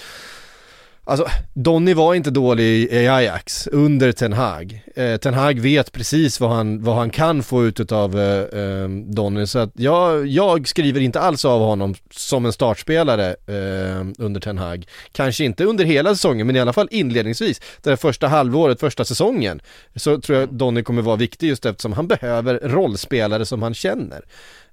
Alltså, 1.08 1.28
Donny 1.54 1.94
var 1.94 2.14
inte 2.14 2.32
dålig 2.32 2.84
i 2.92 3.08
Ajax 3.08 3.68
under 3.68 4.12
Ten 4.12 4.34
Hag. 4.34 4.84
Eh, 4.96 5.18
Ten 5.18 5.34
Hag 5.34 5.60
vet 5.60 5.92
precis 5.92 6.40
vad 6.40 6.50
han, 6.50 6.84
vad 6.84 6.96
han 6.96 7.10
kan 7.10 7.44
få 7.44 7.66
ut 7.66 7.92
av 7.92 8.20
eh, 8.20 8.60
eh, 8.62 8.90
Donny, 8.90 9.48
så 9.48 9.60
att 9.60 9.72
jag, 9.74 10.28
jag 10.28 10.68
skriver 10.68 11.00
inte 11.00 11.20
alls 11.20 11.46
av 11.46 11.60
honom 11.60 11.96
som 12.12 12.46
en 12.46 12.54
startspelare 12.54 13.30
eh, 13.30 14.08
under 14.18 14.40
Ten 14.40 14.58
Hag. 14.58 14.88
Kanske 15.12 15.46
inte 15.46 15.66
under 15.66 15.86
hela 15.86 16.16
säsongen, 16.16 16.48
men 16.48 16.56
i 16.56 16.60
alla 16.60 16.74
fall 16.74 16.88
inledningsvis, 16.92 17.62
det 17.82 17.90
här 17.90 17.98
första 17.98 18.28
halvåret, 18.28 18.80
första 18.80 19.06
säsongen, 19.06 19.62
så 19.96 20.22
tror 20.22 20.40
jag 20.40 20.54
Donny 20.54 20.84
kommer 20.84 21.02
vara 21.02 21.16
viktig 21.16 21.48
just 21.48 21.66
eftersom 21.66 21.94
han 21.94 22.08
behöver 22.08 22.60
rollspelare 22.64 23.46
som 23.46 23.62
han 23.62 23.74
känner. 23.74 24.22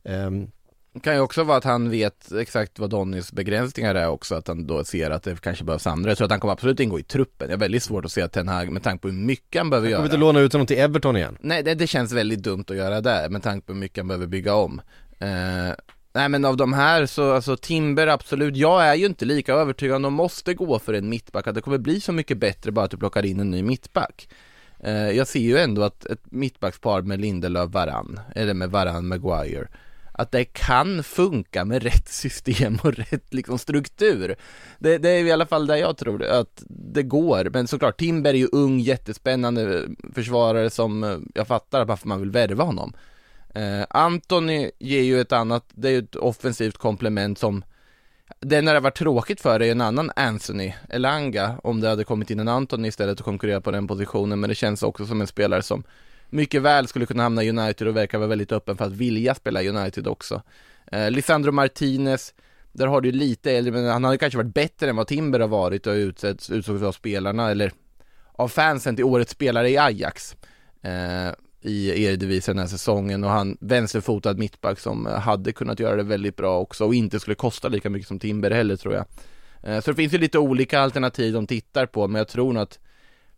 Ehm, 0.04 0.46
det 0.94 1.00
kan 1.00 1.14
ju 1.14 1.20
också 1.20 1.44
vara 1.44 1.58
att 1.58 1.64
han 1.64 1.90
vet 1.90 2.32
exakt 2.32 2.78
vad 2.78 2.90
Donnys 2.90 3.32
begränsningar 3.32 3.94
är 3.94 4.08
också, 4.08 4.34
att 4.34 4.48
han 4.48 4.66
då 4.66 4.84
ser 4.84 5.10
att 5.10 5.22
det 5.22 5.40
kanske 5.40 5.64
behövs 5.64 5.86
andra. 5.86 6.10
Jag 6.10 6.18
tror 6.18 6.24
att 6.24 6.30
han 6.30 6.40
kommer 6.40 6.52
absolut 6.52 6.80
ingå 6.80 6.98
i 6.98 7.02
truppen. 7.02 7.48
Jag 7.50 7.56
har 7.56 7.60
väldigt 7.60 7.82
svårt 7.82 8.04
att 8.04 8.12
se 8.12 8.22
att 8.22 8.32
Ten 8.32 8.48
Hag, 8.48 8.72
med 8.72 8.82
tanke 8.82 9.02
på 9.02 9.08
hur 9.08 9.14
mycket 9.14 9.60
han 9.60 9.70
behöver 9.70 9.88
Kommer 9.88 9.96
göra. 9.98 10.04
inte 10.04 10.16
låna 10.16 10.40
ut 10.40 10.52
honom 10.52 10.66
till 10.66 10.78
Everton 10.78 11.16
igen? 11.16 11.38
Nej, 11.40 11.62
det, 11.62 11.74
det 11.74 11.86
känns 11.86 12.12
väldigt 12.12 12.42
dumt 12.42 12.64
att 12.68 12.76
göra 12.76 13.00
det, 13.00 13.26
med 13.30 13.42
tanke 13.42 13.66
på 13.66 13.72
hur 13.72 13.80
mycket 13.80 13.98
han 13.98 14.08
behöver 14.08 14.26
bygga 14.26 14.54
om. 14.54 14.80
Eh, 15.18 15.28
nej 16.14 16.28
men 16.28 16.44
av 16.44 16.56
de 16.56 16.72
här 16.72 17.06
så, 17.06 17.32
alltså 17.32 17.56
Timber 17.56 18.06
absolut, 18.06 18.56
jag 18.56 18.84
är 18.86 18.94
ju 18.94 19.06
inte 19.06 19.24
lika 19.24 19.54
övertygad 19.54 20.02
de 20.02 20.12
måste 20.14 20.54
gå 20.54 20.78
för 20.78 20.94
en 20.94 21.08
mittback, 21.08 21.46
att 21.46 21.54
det 21.54 21.60
kommer 21.60 21.78
bli 21.78 22.00
så 22.00 22.12
mycket 22.12 22.38
bättre 22.38 22.72
bara 22.72 22.84
att 22.84 22.90
du 22.90 22.96
plockar 22.96 23.26
in 23.26 23.40
en 23.40 23.50
ny 23.50 23.62
mittback. 23.62 24.28
Eh, 24.80 25.10
jag 25.10 25.26
ser 25.26 25.40
ju 25.40 25.58
ändå 25.58 25.82
att 25.82 26.04
ett 26.04 26.32
mittbackspar 26.32 27.02
med 27.02 27.20
Lindelöf 27.20 27.70
Varann, 27.70 28.20
eller 28.34 28.54
med 28.54 28.70
Varann 28.70 29.06
Maguire, 29.08 29.68
att 30.12 30.32
det 30.32 30.44
kan 30.44 31.02
funka 31.02 31.64
med 31.64 31.82
rätt 31.82 32.08
system 32.08 32.78
och 32.82 32.92
rätt 32.92 33.34
liksom 33.34 33.58
struktur. 33.58 34.36
Det, 34.78 34.98
det 34.98 35.08
är 35.08 35.24
i 35.24 35.32
alla 35.32 35.46
fall 35.46 35.66
där 35.66 35.76
jag 35.76 35.96
tror 35.96 36.24
att 36.24 36.62
det 36.68 37.02
går, 37.02 37.50
men 37.52 37.68
såklart 37.68 37.98
Timber 37.98 38.34
är 38.34 38.38
ju 38.38 38.48
ung, 38.52 38.78
jättespännande 38.78 39.88
försvarare 40.14 40.70
som 40.70 41.04
eh, 41.04 41.18
jag 41.34 41.46
fattar 41.46 41.84
varför 41.84 42.08
man 42.08 42.20
vill 42.20 42.30
värva 42.30 42.64
honom. 42.64 42.92
Eh, 43.54 43.86
Anthony 43.90 44.70
ger 44.78 45.02
ju 45.02 45.20
ett 45.20 45.32
annat, 45.32 45.64
det 45.74 45.88
är 45.88 45.92
ju 45.92 45.98
ett 45.98 46.16
offensivt 46.16 46.76
komplement 46.76 47.38
som 47.38 47.64
det 48.40 48.62
när 48.62 48.74
det 48.74 48.80
var 48.80 48.90
tråkigt 48.90 49.40
för 49.40 49.60
är 49.60 49.64
ju 49.64 49.70
en 49.70 49.80
annan 49.80 50.10
Anthony 50.16 50.74
Elanga 50.88 51.54
om 51.62 51.80
det 51.80 51.88
hade 51.88 52.04
kommit 52.04 52.30
in 52.30 52.40
en 52.40 52.48
Anthony 52.48 52.88
istället 52.88 53.20
och 53.20 53.24
konkurrerat 53.24 53.64
på 53.64 53.70
den 53.70 53.86
positionen 53.86 54.40
men 54.40 54.48
det 54.48 54.54
känns 54.54 54.82
också 54.82 55.06
som 55.06 55.20
en 55.20 55.26
spelare 55.26 55.62
som 55.62 55.84
mycket 56.32 56.62
väl 56.62 56.88
skulle 56.88 57.06
kunna 57.06 57.22
hamna 57.22 57.42
i 57.42 57.50
United 57.50 57.88
och 57.88 57.96
verkar 57.96 58.18
vara 58.18 58.28
väldigt 58.28 58.52
öppen 58.52 58.76
för 58.76 58.84
att 58.84 58.92
vilja 58.92 59.34
spela 59.34 59.62
i 59.62 59.68
United 59.68 60.06
också. 60.06 60.42
Eh, 60.92 61.10
Lisandro 61.10 61.52
Martinez, 61.52 62.34
där 62.72 62.86
har 62.86 63.00
du 63.00 63.12
lite 63.12 63.52
äldre, 63.52 63.72
men 63.72 63.86
han 63.86 64.04
hade 64.04 64.18
kanske 64.18 64.36
varit 64.36 64.54
bättre 64.54 64.90
än 64.90 64.96
vad 64.96 65.06
Timber 65.06 65.40
har 65.40 65.48
varit 65.48 65.86
och 65.86 65.92
utsetts, 65.92 66.50
utsågs 66.50 66.82
av 66.82 66.92
spelarna 66.92 67.50
eller 67.50 67.72
av 68.32 68.48
fansen 68.48 68.96
till 68.96 69.04
årets 69.04 69.32
spelare 69.32 69.70
i 69.70 69.78
Ajax. 69.78 70.36
Eh, 70.82 71.32
i 71.64 72.04
Eredivisie 72.04 72.54
den 72.54 72.58
här 72.58 72.66
säsongen 72.66 73.24
och 73.24 73.30
han 73.30 73.56
vänsterfotad 73.60 74.34
mittback 74.34 74.78
som 74.78 75.06
hade 75.06 75.52
kunnat 75.52 75.80
göra 75.80 75.96
det 75.96 76.02
väldigt 76.02 76.36
bra 76.36 76.58
också 76.58 76.84
och 76.84 76.94
inte 76.94 77.20
skulle 77.20 77.34
kosta 77.34 77.68
lika 77.68 77.90
mycket 77.90 78.08
som 78.08 78.18
Timber 78.18 78.50
heller 78.50 78.76
tror 78.76 78.94
jag. 78.94 79.04
Eh, 79.62 79.80
Så 79.80 79.90
det 79.90 79.94
finns 79.94 80.14
ju 80.14 80.18
lite 80.18 80.38
olika 80.38 80.80
alternativ 80.80 81.32
de 81.32 81.46
tittar 81.46 81.86
på 81.86 82.08
men 82.08 82.18
jag 82.18 82.28
tror 82.28 82.52
nog 82.52 82.62
att 82.62 82.78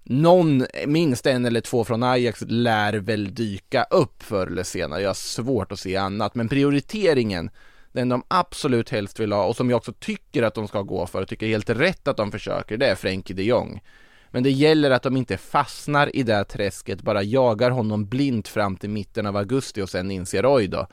någon, 0.04 0.66
minst 0.86 1.26
en 1.26 1.44
eller 1.44 1.60
två 1.60 1.84
från 1.84 2.02
Ajax 2.02 2.44
lär 2.48 2.92
väl 2.92 3.34
dyka 3.34 3.84
upp 3.84 4.22
förr 4.22 4.46
eller 4.46 4.62
senare. 4.62 5.00
Jag 5.00 5.08
har 5.08 5.14
svårt 5.14 5.72
att 5.72 5.78
se 5.78 5.96
annat 5.96 6.34
men 6.34 6.48
prioriteringen 6.48 7.50
den 7.92 8.08
de 8.08 8.22
absolut 8.28 8.90
helst 8.90 9.20
vill 9.20 9.32
ha 9.32 9.44
och 9.44 9.56
som 9.56 9.70
jag 9.70 9.76
också 9.76 9.92
tycker 9.92 10.42
att 10.42 10.54
de 10.54 10.68
ska 10.68 10.82
gå 10.82 11.06
för 11.06 11.22
och 11.22 11.28
tycker 11.28 11.46
helt 11.46 11.70
rätt 11.70 12.08
att 12.08 12.16
de 12.16 12.32
försöker 12.32 12.76
det 12.76 12.86
är 12.86 12.94
Frenkie 12.94 13.36
de 13.36 13.42
Jong. 13.42 13.82
Men 14.30 14.42
det 14.42 14.50
gäller 14.50 14.90
att 14.90 15.02
de 15.02 15.16
inte 15.16 15.36
fastnar 15.36 16.16
i 16.16 16.22
det 16.22 16.34
här 16.34 16.44
träsket, 16.44 17.02
bara 17.02 17.22
jagar 17.22 17.70
honom 17.70 18.06
blint 18.06 18.48
fram 18.48 18.76
till 18.76 18.90
mitten 18.90 19.26
av 19.26 19.36
augusti 19.36 19.82
och 19.82 19.90
sen 19.90 20.10
inser 20.10 20.56
oj 20.56 20.68
då, 20.68 20.86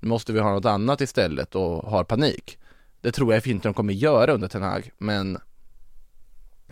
nu 0.00 0.08
måste 0.08 0.32
vi 0.32 0.40
ha 0.40 0.52
något 0.52 0.64
annat 0.64 1.00
istället 1.00 1.54
och 1.54 1.90
har 1.90 2.04
panik. 2.04 2.58
Det 3.00 3.12
tror 3.12 3.34
jag 3.34 3.46
inte 3.46 3.68
de 3.68 3.74
kommer 3.74 3.92
göra 3.92 4.32
under 4.32 4.48
Ten 4.48 4.62
Hag, 4.62 4.90
men 4.98 5.38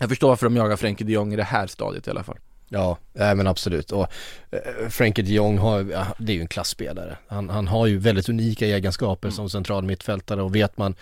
jag 0.03 0.09
förstår 0.09 0.29
varför 0.29 0.45
de 0.45 0.55
jagar 0.55 0.75
Frenkie 0.75 1.07
de 1.07 1.13
Jong 1.13 1.33
i 1.33 1.35
det 1.35 1.43
här 1.43 1.67
stadiet 1.67 2.07
i 2.07 2.09
alla 2.09 2.23
fall. 2.23 2.37
Ja, 2.69 2.97
nej 3.13 3.35
men 3.35 3.47
absolut. 3.47 3.91
Och 3.91 4.07
eh, 4.51 4.89
Frenkie 4.89 5.23
de 5.23 5.33
Jong 5.33 5.57
har, 5.57 5.81
ja, 5.91 6.07
det 6.17 6.31
är 6.31 6.35
ju 6.35 6.41
en 6.41 6.47
klassspelare. 6.47 7.17
Han, 7.27 7.49
han 7.49 7.67
har 7.67 7.87
ju 7.87 7.97
väldigt 7.97 8.29
unika 8.29 8.65
egenskaper 8.65 9.29
som 9.29 9.49
central 9.49 9.83
mittfältare 9.83 10.41
och 10.41 10.55
vet 10.55 10.77
man 10.77 10.95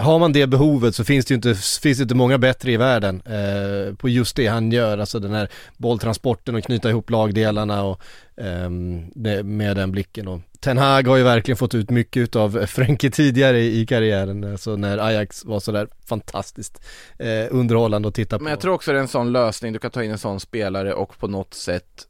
har 0.00 0.18
man 0.18 0.32
det 0.32 0.46
behovet 0.46 0.94
så 0.94 1.04
finns 1.04 1.26
det 1.26 1.32
ju 1.32 1.36
inte, 1.36 1.54
finns 1.54 1.98
det 1.98 2.02
inte 2.02 2.14
många 2.14 2.38
bättre 2.38 2.72
i 2.72 2.76
världen 2.76 3.22
eh, 3.26 3.94
på 3.94 4.08
just 4.08 4.36
det 4.36 4.46
han 4.46 4.72
gör, 4.72 4.98
alltså 4.98 5.18
den 5.18 5.32
här 5.32 5.48
bolltransporten 5.76 6.54
och 6.54 6.64
knyta 6.64 6.90
ihop 6.90 7.10
lagdelarna 7.10 7.82
och 7.82 8.02
det, 9.14 9.42
med 9.42 9.76
den 9.76 9.92
blicken 9.92 10.28
och 10.28 10.40
Ten 10.64 10.78
Hag 10.78 11.08
har 11.08 11.16
ju 11.16 11.22
verkligen 11.22 11.56
fått 11.56 11.74
ut 11.74 11.90
mycket 11.90 12.36
av 12.36 12.66
Frenkie 12.66 13.10
tidigare 13.10 13.60
i, 13.60 13.86
karriären, 13.86 14.44
alltså 14.44 14.76
när 14.76 14.98
Ajax 14.98 15.44
var 15.44 15.60
sådär 15.60 15.88
fantastiskt 16.06 16.84
eh, 17.18 17.46
underhållande 17.50 18.08
att 18.08 18.14
titta 18.14 18.38
på. 18.38 18.44
Men 18.44 18.50
jag 18.50 18.60
tror 18.60 18.74
också 18.74 18.92
det 18.92 18.98
är 18.98 19.02
en 19.02 19.08
sån 19.08 19.32
lösning, 19.32 19.72
du 19.72 19.78
kan 19.78 19.90
ta 19.90 20.04
in 20.04 20.10
en 20.10 20.18
sån 20.18 20.40
spelare 20.40 20.94
och 20.94 21.18
på 21.18 21.28
något 21.28 21.54
sätt 21.54 22.08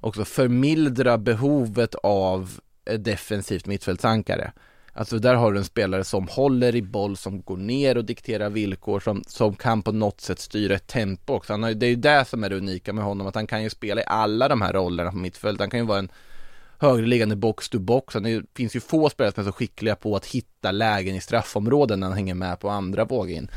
också 0.00 0.24
förmildra 0.24 1.18
behovet 1.18 1.94
av 1.94 2.50
ett 2.90 3.04
defensivt 3.04 3.66
mittfältsankare. 3.66 4.52
Alltså 4.98 5.18
där 5.18 5.34
har 5.34 5.52
du 5.52 5.58
en 5.58 5.64
spelare 5.64 6.04
som 6.04 6.28
håller 6.28 6.76
i 6.76 6.82
boll, 6.82 7.16
som 7.16 7.42
går 7.42 7.56
ner 7.56 7.96
och 7.96 8.04
dikterar 8.04 8.50
villkor, 8.50 9.00
som, 9.00 9.24
som 9.26 9.56
kan 9.56 9.82
på 9.82 9.92
något 9.92 10.20
sätt 10.20 10.38
styra 10.38 10.74
ett 10.74 10.86
tempo 10.86 11.32
också. 11.32 11.52
Han 11.52 11.62
har, 11.62 11.74
det 11.74 11.86
är 11.86 11.90
ju 11.90 11.96
det 11.96 12.24
som 12.24 12.44
är 12.44 12.50
det 12.50 12.56
unika 12.56 12.92
med 12.92 13.04
honom, 13.04 13.26
att 13.26 13.34
han 13.34 13.46
kan 13.46 13.62
ju 13.62 13.70
spela 13.70 14.00
i 14.00 14.04
alla 14.06 14.48
de 14.48 14.62
här 14.62 14.72
rollerna 14.72 15.10
på 15.10 15.16
mittfält. 15.16 15.60
Han 15.60 15.70
kan 15.70 15.80
ju 15.80 15.86
vara 15.86 15.98
en 15.98 16.08
högerliggande 16.78 17.36
box 17.36 17.68
to 17.68 17.78
box. 17.78 18.14
Det 18.14 18.42
finns 18.54 18.76
ju 18.76 18.80
få 18.80 19.10
spelare 19.10 19.34
som 19.34 19.40
är 19.40 19.44
så 19.44 19.52
skickliga 19.52 19.96
på 19.96 20.16
att 20.16 20.26
hitta 20.26 20.70
lägen 20.70 21.14
i 21.14 21.20
straffområden 21.20 22.00
när 22.00 22.06
han 22.06 22.16
hänger 22.16 22.34
med 22.34 22.60
på 22.60 22.68
andra 22.68 23.04
vågen. 23.04 23.50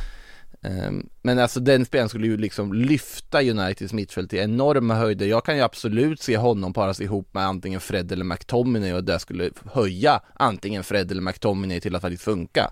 Ehm, 0.64 1.10
men 1.22 1.40
alltså 1.40 1.60
den 1.60 1.86
spelaren 1.86 2.10
skulle 2.10 2.28
ju 2.28 2.38
liksom 2.38 2.74
lyfta 2.74 3.42
Uniteds 3.42 3.94
mittfält 3.94 4.30
till 4.30 4.40
enorma 4.40 4.96
höjder. 4.96 5.26
Jag 5.26 5.46
kan 5.46 5.56
ju 5.56 5.62
absolut 5.62 6.22
se 6.22 6.38
honom 6.38 6.74
paras 6.74 7.02
ihop 7.02 7.34
med 7.34 7.46
antingen 7.46 7.80
Fred 7.80 8.12
eller 8.12 8.26
McTominay 8.26 8.94
och 8.94 9.04
det 9.04 9.20
skulle 9.20 9.52
höja 9.66 10.22
antingen 10.34 10.84
Fred 10.84 11.12
eller 11.12 11.22
McTominay 11.22 11.80
till 11.80 11.96
att 11.96 12.02
faktiskt 12.02 12.24
funka. 12.24 12.72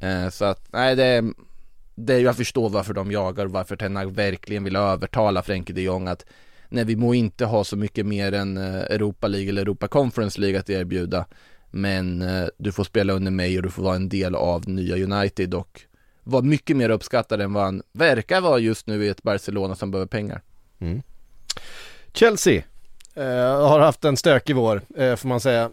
Ehm, 0.00 0.30
så 0.30 0.44
att, 0.44 0.68
nej 0.72 0.96
det, 0.96 1.24
det, 1.94 2.18
jag 2.20 2.36
förstår 2.36 2.68
varför 2.70 2.94
de 2.94 3.12
jagar 3.12 3.44
och 3.44 3.52
varför 3.52 3.76
Tenag 3.76 4.14
verkligen 4.14 4.64
vill 4.64 4.76
övertala 4.76 5.42
Frenkie 5.42 5.74
de 5.74 5.82
Jong 5.82 6.08
att 6.08 6.24
nej 6.68 6.84
vi 6.84 6.96
må 6.96 7.14
inte 7.14 7.44
ha 7.44 7.64
så 7.64 7.76
mycket 7.76 8.06
mer 8.06 8.32
än 8.32 8.56
eh, 8.56 8.74
Europa 8.74 9.28
League 9.28 9.48
eller 9.48 9.62
Europa 9.62 9.88
Conference 9.88 10.40
League 10.40 10.60
att 10.60 10.70
erbjuda 10.70 11.26
men 11.70 12.22
eh, 12.22 12.46
du 12.58 12.72
får 12.72 12.84
spela 12.84 13.12
under 13.12 13.30
mig 13.30 13.56
och 13.56 13.62
du 13.62 13.70
får 13.70 13.82
vara 13.82 13.96
en 13.96 14.08
del 14.08 14.34
av 14.34 14.68
nya 14.68 14.96
United 14.96 15.54
och 15.54 15.80
var 16.28 16.42
mycket 16.42 16.76
mer 16.76 16.90
uppskattad 16.90 17.40
än 17.40 17.52
vad 17.52 17.64
han 17.64 17.82
verkar 17.92 18.40
vara 18.40 18.58
just 18.58 18.86
nu 18.86 19.04
i 19.04 19.08
ett 19.08 19.22
Barcelona 19.22 19.74
som 19.74 19.90
behöver 19.90 20.06
pengar. 20.06 20.42
Mm. 20.78 21.02
Chelsea 22.12 22.62
eh, 23.14 23.68
har 23.68 23.80
haft 23.80 24.04
en 24.04 24.16
stökig 24.16 24.56
vår 24.56 24.82
eh, 24.96 25.16
får 25.16 25.28
man 25.28 25.40
säga. 25.40 25.70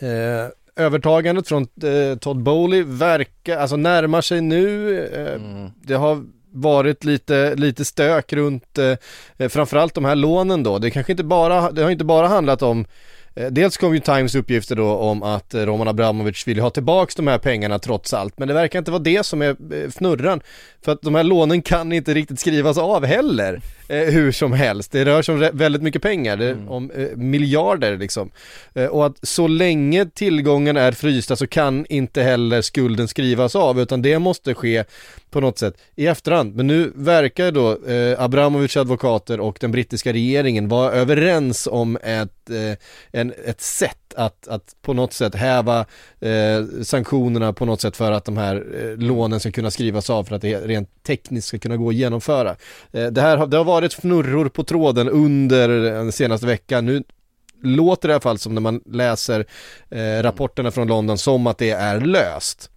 Eh, 0.00 0.48
övertagandet 0.76 1.48
från 1.48 1.62
eh, 1.62 2.18
Todd 2.18 2.42
Bowley 2.42 2.82
verkar, 2.82 3.56
alltså 3.56 3.76
närmar 3.76 4.20
sig 4.20 4.40
nu. 4.40 4.98
Mm. 5.36 5.70
Det 5.82 5.94
har 5.94 6.24
varit 6.52 7.04
lite, 7.04 7.54
lite 7.54 7.84
stök 7.84 8.32
runt 8.32 8.78
eh, 8.78 9.48
framförallt 9.48 9.94
de 9.94 10.04
här 10.04 10.14
lånen 10.14 10.62
då. 10.62 10.78
Det 10.78 10.90
kanske 10.90 11.12
inte 11.12 11.24
bara, 11.24 11.70
det 11.70 11.82
har 11.82 11.90
inte 11.90 12.04
bara 12.04 12.28
handlat 12.28 12.62
om 12.62 12.86
Eh, 13.34 13.46
dels 13.46 13.76
kom 13.76 13.94
ju 13.94 14.00
Times 14.00 14.34
uppgifter 14.34 14.76
då 14.76 14.96
om 14.96 15.22
att 15.22 15.54
eh, 15.54 15.60
Roman 15.60 15.88
Abramovic 15.88 16.48
vill 16.48 16.60
ha 16.60 16.70
tillbaks 16.70 17.14
de 17.14 17.26
här 17.26 17.38
pengarna 17.38 17.78
trots 17.78 18.14
allt, 18.14 18.38
men 18.38 18.48
det 18.48 18.54
verkar 18.54 18.78
inte 18.78 18.90
vara 18.90 19.02
det 19.02 19.26
som 19.26 19.42
är 19.42 19.48
eh, 19.48 19.88
fnurran. 19.88 20.40
För 20.84 20.92
att 20.92 21.02
de 21.02 21.14
här 21.14 21.24
lånen 21.24 21.62
kan 21.62 21.92
inte 21.92 22.14
riktigt 22.14 22.40
skrivas 22.40 22.78
av 22.78 23.04
heller. 23.04 23.60
eh, 23.88 23.96
hur 23.98 24.32
som 24.32 24.52
helst. 24.52 24.92
Det 24.92 25.04
rör 25.04 25.22
sig 25.22 25.34
om 25.34 25.50
väldigt 25.52 25.82
mycket 25.82 26.02
pengar, 26.02 26.36
det, 26.36 26.50
Mm. 26.50 26.68
om 26.68 26.90
eh, 26.90 27.16
miljarder 27.16 27.96
liksom. 27.98 28.30
Eh, 28.74 28.84
och 28.86 29.06
att 29.06 29.16
så 29.22 29.46
länge 29.48 30.06
tillgången 30.06 30.76
är 30.76 30.92
frysta 30.92 31.36
så 31.36 31.46
kan 31.46 31.86
inte 31.88 32.22
heller 32.22 32.62
skulden 32.62 33.08
skrivas 33.08 33.56
av, 33.56 33.80
utan 33.80 34.02
det 34.02 34.18
måste 34.18 34.54
ske 34.54 34.84
på 35.30 35.40
något 35.40 35.58
sätt 35.58 35.74
i 35.96 36.06
efterhand. 36.06 36.54
Men 36.56 36.66
nu 36.66 36.92
verkar 36.94 37.52
då 37.52 37.86
eh, 37.86 38.22
Abramovic 38.22 38.76
advokater 38.76 39.40
och 39.40 39.56
den 39.60 39.72
brittiska 39.72 40.12
regeringen 40.12 40.68
vara 40.68 40.92
överens 40.92 41.68
om 41.70 41.96
ett, 41.96 42.50
eh, 42.50 43.20
en, 43.20 43.32
ett 43.46 43.60
sätt 43.60 43.96
att, 44.16 44.48
att 44.48 44.76
på 44.82 44.92
något 44.92 45.12
sätt 45.12 45.34
häva 45.34 45.86
eh, 46.20 46.64
sanktionerna 46.82 47.52
på 47.52 47.64
något 47.64 47.80
sätt 47.80 47.96
för 47.96 48.12
att 48.12 48.24
de 48.24 48.36
här 48.36 48.66
eh, 48.80 48.96
lånen 48.96 49.40
ska 49.40 49.50
kunna 49.50 49.70
skrivas 49.70 50.10
av 50.10 50.24
för 50.24 50.34
att 50.34 50.42
det 50.42 50.60
rent 50.60 51.02
tekniskt 51.02 51.48
ska 51.48 51.58
kunna 51.58 51.76
gå 51.76 51.88
att 51.88 51.94
genomföra. 51.94 52.56
Eh, 52.92 53.06
det 53.06 53.20
här 53.20 53.36
har, 53.36 53.46
det 53.46 53.56
har 53.56 53.64
varit 53.64 53.92
fnurror 53.92 54.48
på 54.48 54.64
tråden 54.64 55.08
under 55.08 55.68
den 55.68 56.12
senaste 56.12 56.46
veckan. 56.46 56.86
Nu 56.86 57.02
låter 57.62 58.08
det 58.08 58.12
i 58.12 58.14
alla 58.14 58.20
fall 58.20 58.38
som 58.38 58.54
när 58.54 58.60
man 58.60 58.80
läser 58.86 59.46
eh, 59.90 60.22
rapporterna 60.22 60.70
från 60.70 60.88
London 60.88 61.18
som 61.18 61.46
att 61.46 61.58
det 61.58 61.70
är 61.70 62.00
löst. 62.00 62.70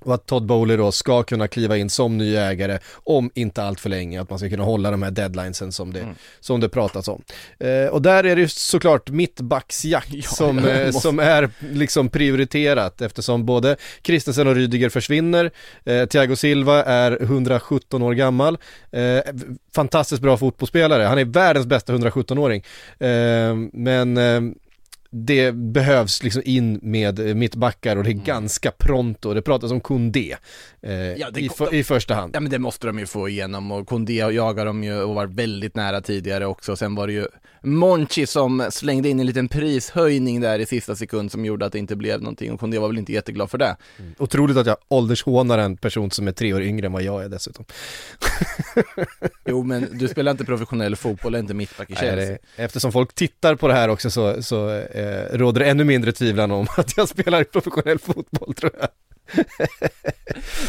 Och 0.00 0.14
att 0.14 0.26
Todd 0.26 0.46
Bowley 0.46 0.76
då 0.76 0.92
ska 0.92 1.22
kunna 1.22 1.48
kliva 1.48 1.76
in 1.76 1.90
som 1.90 2.18
ny 2.18 2.36
ägare 2.36 2.78
om 2.92 3.30
inte 3.34 3.62
allt 3.62 3.80
för 3.80 3.90
länge, 3.90 4.20
att 4.20 4.30
man 4.30 4.38
ska 4.38 4.48
kunna 4.48 4.64
hålla 4.64 4.90
de 4.90 5.02
här 5.02 5.10
deadlinesen 5.10 5.72
som 5.72 5.92
det, 5.92 6.14
som 6.40 6.60
det 6.60 6.68
pratas 6.68 7.08
om. 7.08 7.22
Eh, 7.58 7.86
och 7.86 8.02
där 8.02 8.24
är 8.24 8.36
det 8.36 8.42
ju 8.42 8.48
såklart 8.48 9.10
mittbacksjakt 9.10 10.24
som, 10.24 10.58
jag 10.58 10.86
eh, 10.86 10.90
som 10.90 11.18
är 11.18 11.50
liksom 11.72 12.08
prioriterat 12.08 13.00
eftersom 13.00 13.46
både 13.46 13.76
Christensen 14.02 14.46
och 14.46 14.54
Rydiger 14.54 14.88
försvinner, 14.88 15.50
eh, 15.84 16.06
Thiago 16.06 16.36
Silva 16.36 16.84
är 16.84 17.22
117 17.22 18.02
år 18.02 18.12
gammal, 18.12 18.58
eh, 18.90 19.20
fantastiskt 19.74 20.22
bra 20.22 20.36
fotbollsspelare, 20.36 21.02
han 21.02 21.18
är 21.18 21.24
världens 21.24 21.66
bästa 21.66 21.92
117-åring, 21.92 22.64
eh, 22.98 23.54
men 23.72 24.16
eh, 24.16 24.40
det 25.12 25.52
behövs 25.54 26.22
liksom 26.22 26.42
in 26.44 26.78
med 26.82 27.18
eh, 27.28 27.34
mittbackar 27.34 27.96
och 27.96 28.04
det 28.04 28.10
är 28.10 28.24
ganska 28.24 28.70
pronto. 28.70 29.34
Det 29.34 29.42
pratas 29.42 29.70
om 29.70 29.80
Koundé 29.80 30.36
eh, 30.82 30.92
Ja, 30.92 31.30
det- 31.30 31.40
i, 31.40 31.48
för, 31.48 31.74
i 31.74 31.84
första 31.84 32.14
hand. 32.14 32.34
Ja 32.36 32.40
men 32.40 32.50
det 32.50 32.58
måste 32.58 32.86
de 32.86 32.98
ju 32.98 33.06
få 33.06 33.28
igenom 33.28 33.70
och 33.72 33.86
Kondé 33.88 34.12
jagar 34.18 34.66
de 34.66 34.84
ju 34.84 35.00
och 35.02 35.14
var 35.14 35.26
väldigt 35.26 35.74
nära 35.76 36.00
tidigare 36.00 36.46
också. 36.46 36.76
Sen 36.76 36.94
var 36.94 37.06
det 37.06 37.12
ju 37.12 37.26
Monchi 37.62 38.26
som 38.26 38.66
slängde 38.70 39.08
in 39.08 39.20
en 39.20 39.26
liten 39.26 39.48
prishöjning 39.48 40.40
där 40.40 40.58
i 40.58 40.66
sista 40.66 40.96
sekund 40.96 41.32
som 41.32 41.44
gjorde 41.44 41.66
att 41.66 41.72
det 41.72 41.78
inte 41.78 41.96
blev 41.96 42.20
någonting 42.20 42.52
och 42.52 42.60
Kondé 42.60 42.78
var 42.78 42.88
väl 42.88 42.98
inte 42.98 43.12
jätteglad 43.12 43.50
för 43.50 43.58
det. 43.58 43.76
Otroligt 44.18 44.56
att 44.56 44.66
jag 44.66 44.76
åldershånar 44.88 45.58
en 45.58 45.76
person 45.76 46.10
som 46.10 46.28
är 46.28 46.32
tre 46.32 46.54
år 46.54 46.62
yngre 46.62 46.86
än 46.86 46.92
vad 46.92 47.02
jag 47.02 47.24
är 47.24 47.28
dessutom. 47.28 47.64
Jo 49.46 49.62
men 49.62 49.88
du 49.98 50.08
spelar 50.08 50.30
inte 50.32 50.44
professionell 50.44 50.96
fotboll, 50.96 51.34
är 51.34 51.38
inte 51.38 51.54
mittback 51.54 51.90
i 51.90 51.94
Chelsea. 51.94 52.38
eftersom 52.56 52.92
folk 52.92 53.14
tittar 53.14 53.54
på 53.54 53.68
det 53.68 53.74
här 53.74 53.88
också 53.88 54.10
så, 54.10 54.42
så 54.42 54.68
eh, 55.00 55.38
råder 55.38 55.60
ännu 55.60 55.84
mindre 55.84 56.12
tvivel 56.12 56.52
om 56.52 56.66
att 56.76 56.96
jag 56.96 57.08
spelar 57.08 57.44
professionell 57.44 57.98
fotboll 57.98 58.54
tror 58.54 58.72
jag. 58.80 58.88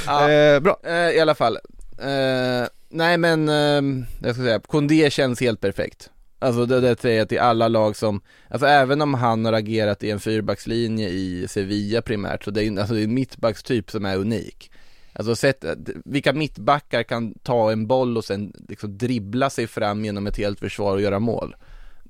Ja. 0.06 0.30
eh, 0.32 0.60
bra. 0.60 0.80
Eh, 0.84 1.10
I 1.10 1.20
alla 1.20 1.36
fall. 1.36 1.58
Eh, 2.02 2.68
nej 2.90 3.18
men, 3.18 3.50
eh, 3.50 4.06
jag 4.22 4.36
ska 4.36 4.44
säga, 4.44 4.60
Kondé 4.60 5.10
känns 5.10 5.42
helt 5.42 5.62
perfekt. 5.62 6.10
Alltså 6.40 6.66
det, 6.66 6.82
det 6.82 7.02
säger 7.02 7.18
jag 7.18 7.30
till 7.30 7.40
alla 7.40 7.68
lag 7.68 7.96
som, 7.96 8.22
alltså 8.50 8.68
även 8.68 9.02
om 9.02 9.14
han 9.14 9.46
har 9.46 9.54
agerat 9.54 10.04
i 10.04 10.12
en 10.12 10.20
fyrbackslinje 10.20 11.10
i 11.10 11.48
Sevilla 11.48 12.02
primärt, 12.02 12.44
så 12.44 12.52
det 12.52 12.64
är 12.64 12.80
alltså 12.80 12.94
det 12.94 13.02
är 13.02 13.04
en 13.04 13.14
mittbackstyp 13.14 13.92
som 13.92 14.06
är 14.06 14.18
unik. 14.18 14.72
Alltså 15.14 15.36
sett, 15.36 15.66
vilka 16.06 16.34
mittbackar 16.34 17.04
kan 17.04 17.34
ta 17.34 17.72
en 17.72 17.88
boll 17.88 18.18
och 18.18 18.26
sen 18.26 18.54
liksom 18.70 18.98
dribbla 18.98 19.50
sig 19.50 19.68
fram 19.68 20.06
genom 20.06 20.28
ett 20.28 20.38
helt 20.38 20.60
försvar 20.60 20.96
och 20.96 21.02
göra 21.02 21.20
mål? 21.20 21.56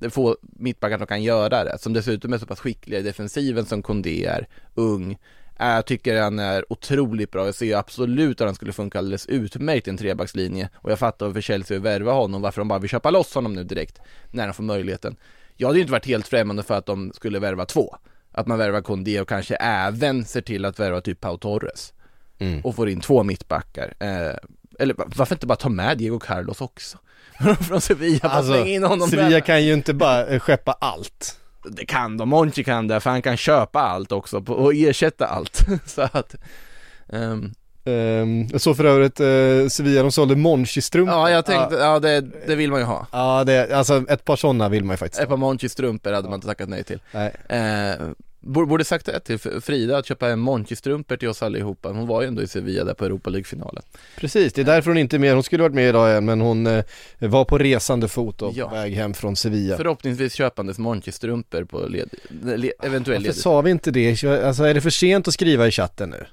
Få 0.10 0.38
mittbackar 0.41 0.97
som 0.97 1.08
kan 1.08 1.24
göra 1.24 1.64
det, 1.64 1.78
som 1.80 1.93
dessutom 1.93 2.34
är 2.34 2.38
så 2.38 2.45
pass 2.45 2.60
skickliga 2.60 2.99
i 2.99 3.04
defensiven 3.04 3.66
som 3.66 3.82
Kondé 3.84 4.26
är, 4.26 4.47
ung. 4.76 5.12
Äh, 5.60 5.68
Jag 5.68 5.86
tycker 5.86 6.22
han 6.22 6.39
är 6.39 6.74
otroligt 6.74 7.32
bra, 7.32 7.45
jag 7.45 7.56
ser 7.56 7.76
absolut 7.76 8.41
att 8.41 8.47
han 8.47 8.56
skulle 8.56 8.74
funka 8.74 8.97
alldeles 8.97 9.26
utmärkt 9.26 9.88
i 9.88 9.89
en 9.89 9.97
trebackslinje 9.97 10.70
och 10.76 10.91
jag 10.91 10.99
fattar 10.99 11.26
varför 11.26 11.41
Chelsea 11.41 11.76
vill 11.76 11.84
värva 11.84 12.12
honom, 12.12 12.41
varför 12.41 12.62
de 12.62 12.68
bara 12.68 12.80
vill 12.80 12.89
köpa 12.89 13.12
loss 13.12 13.34
honom 13.36 13.54
nu 13.54 13.64
direkt 13.64 13.99
när 14.32 14.47
de 14.47 14.54
får 14.54 14.64
möjligheten. 14.64 15.16
Jag 15.58 15.68
hade 15.68 15.78
ju 15.80 15.82
inte 15.82 15.91
varit 15.91 16.06
helt 16.06 16.28
främmande 16.28 16.64
för 16.64 16.78
att 16.78 16.86
de 16.86 17.12
skulle 17.14 17.39
värva 17.39 17.66
två. 17.66 17.95
Att 18.32 18.47
man 18.47 18.58
värvar 18.58 18.82
Kondé 18.82 19.22
och 19.22 19.30
kanske 19.30 19.56
även 19.56 20.26
ser 20.26 20.41
till 20.41 20.66
att 20.66 20.80
värva 20.80 21.02
typ 21.02 21.20
Pau 21.22 21.38
Torres. 21.38 21.93
Mm. 22.39 22.62
Och 22.62 22.76
får 22.76 22.89
in 22.89 23.02
två 23.02 23.24
mittbackar. 23.24 23.93
Eh, 23.99 24.36
eller 24.80 24.93
va- 24.93 25.08
varför 25.16 25.36
inte 25.36 25.47
bara 25.47 25.56
ta 25.56 25.70
med 25.70 25.97
Diego 25.97 26.20
Carlos 26.20 26.62
också? 26.62 26.97
Från 27.67 27.82
Sevilla, 27.82 28.30
Alltså, 28.30 28.53
släng 28.53 28.67
in 28.67 28.84
honom 28.84 29.09
Sevilla 29.09 29.30
där. 29.30 29.39
kan 29.39 29.63
ju 29.63 29.74
inte 29.74 29.93
bara 29.93 30.26
eh, 30.28 30.39
skeppa 30.39 30.72
allt. 30.80 31.38
Det 31.63 31.86
kan 31.86 32.17
de, 32.17 32.30
Monchi 32.30 32.63
kan 32.63 32.88
det, 32.88 32.99
för 32.99 33.09
han 33.09 33.22
kan 33.22 33.38
köpa 33.38 33.80
allt 33.80 34.11
också 34.11 34.38
och 34.47 34.74
ersätta 34.76 35.28
allt. 35.28 35.65
så 35.86 36.01
att, 36.01 36.36
ehm, 37.13 37.53
Um, 37.84 38.47
jag 38.51 38.61
såg 38.61 38.78
för 38.78 38.86
övrigt 38.86 39.19
uh, 39.19 39.67
Sevilla, 39.67 40.01
de 40.01 40.11
sålde 40.11 40.36
Monchi-strumpor. 40.36 41.13
ja 41.13 41.30
jag 41.30 41.45
tänkte, 41.45 41.76
ja 41.76 41.99
det, 41.99 42.22
det 42.47 42.55
vill 42.55 42.72
man 42.72 42.80
ju 42.80 42.86
ha. 42.86 43.07
Ja, 43.11 43.43
det, 43.43 43.74
alltså 43.74 44.03
ett 44.09 44.26
par 44.26 44.36
sådana 44.36 44.69
vill 44.69 44.84
man 44.84 44.93
ju 44.93 44.97
faktiskt 44.97 45.22
Ett 45.24 45.30
par 45.30 45.38
Monchi-strumpor 45.38 46.13
hade 46.13 46.30
man 46.30 46.36
inte 46.36 46.47
tackat 46.47 46.69
nej 46.69 46.84
till. 46.84 46.99
Nej. 47.11 47.34
Eh, 47.49 47.93
borde, 48.42 48.84
sagt 48.84 49.06
det 49.06 49.20
till 49.20 49.39
Frida 49.39 49.98
att 49.98 50.06
köpa 50.06 50.30
en 50.30 50.39
Monchi-strumpor 50.39 51.18
till 51.18 51.28
oss 51.30 51.44
allihopa. 51.44 51.89
Hon 51.89 52.08
var 52.08 52.22
ju 52.22 52.28
ändå 52.28 52.42
i 52.42 52.48
Sevilla 52.48 52.84
där 52.84 52.94
på 52.94 53.06
Europa 53.06 53.30
League-finalen. 53.30 53.84
Precis, 54.18 54.54
det 54.54 54.62
är 54.62 54.66
därför 54.66 54.92
hon 54.92 54.98
inte 54.98 55.16
är 55.16 55.20
med. 55.20 55.34
Hon 55.34 55.44
skulle 55.44 55.64
varit 55.64 55.76
med 55.76 55.89
idag 55.89 56.10
igen 56.12 56.26
men 56.26 56.42
hon 56.42 56.68
eh, 56.68 56.84
var 57.20 57.46
på 57.46 57.58
resande 57.58 58.08
fot 58.08 58.42
och 58.42 58.54
Ja. 58.56 58.68
väg 58.70 58.94
hem 58.94 59.14
från 59.14 59.36
Sevilla. 59.36 59.78
Förhoppningsvis 59.78 60.34
köpandes 60.34 60.78
Monchi-strumpor 60.80 61.64
på 61.66 61.88
led, 61.88 62.10
le, 62.58 62.72
eventuell 62.84 63.18
Varför 63.18 63.28
led. 63.28 63.36
sa 63.36 63.62
vi 63.62 63.72
inte 63.72 63.92
det? 63.92 64.24
Alltså 64.24 64.64
är 64.64 64.74
det 64.74 64.82
för 64.82 64.89
sent 64.89 65.28
att 65.28 65.34
skriva 65.34 65.68
i 65.68 65.72
chatten 65.72 66.10
nu? 66.10 66.26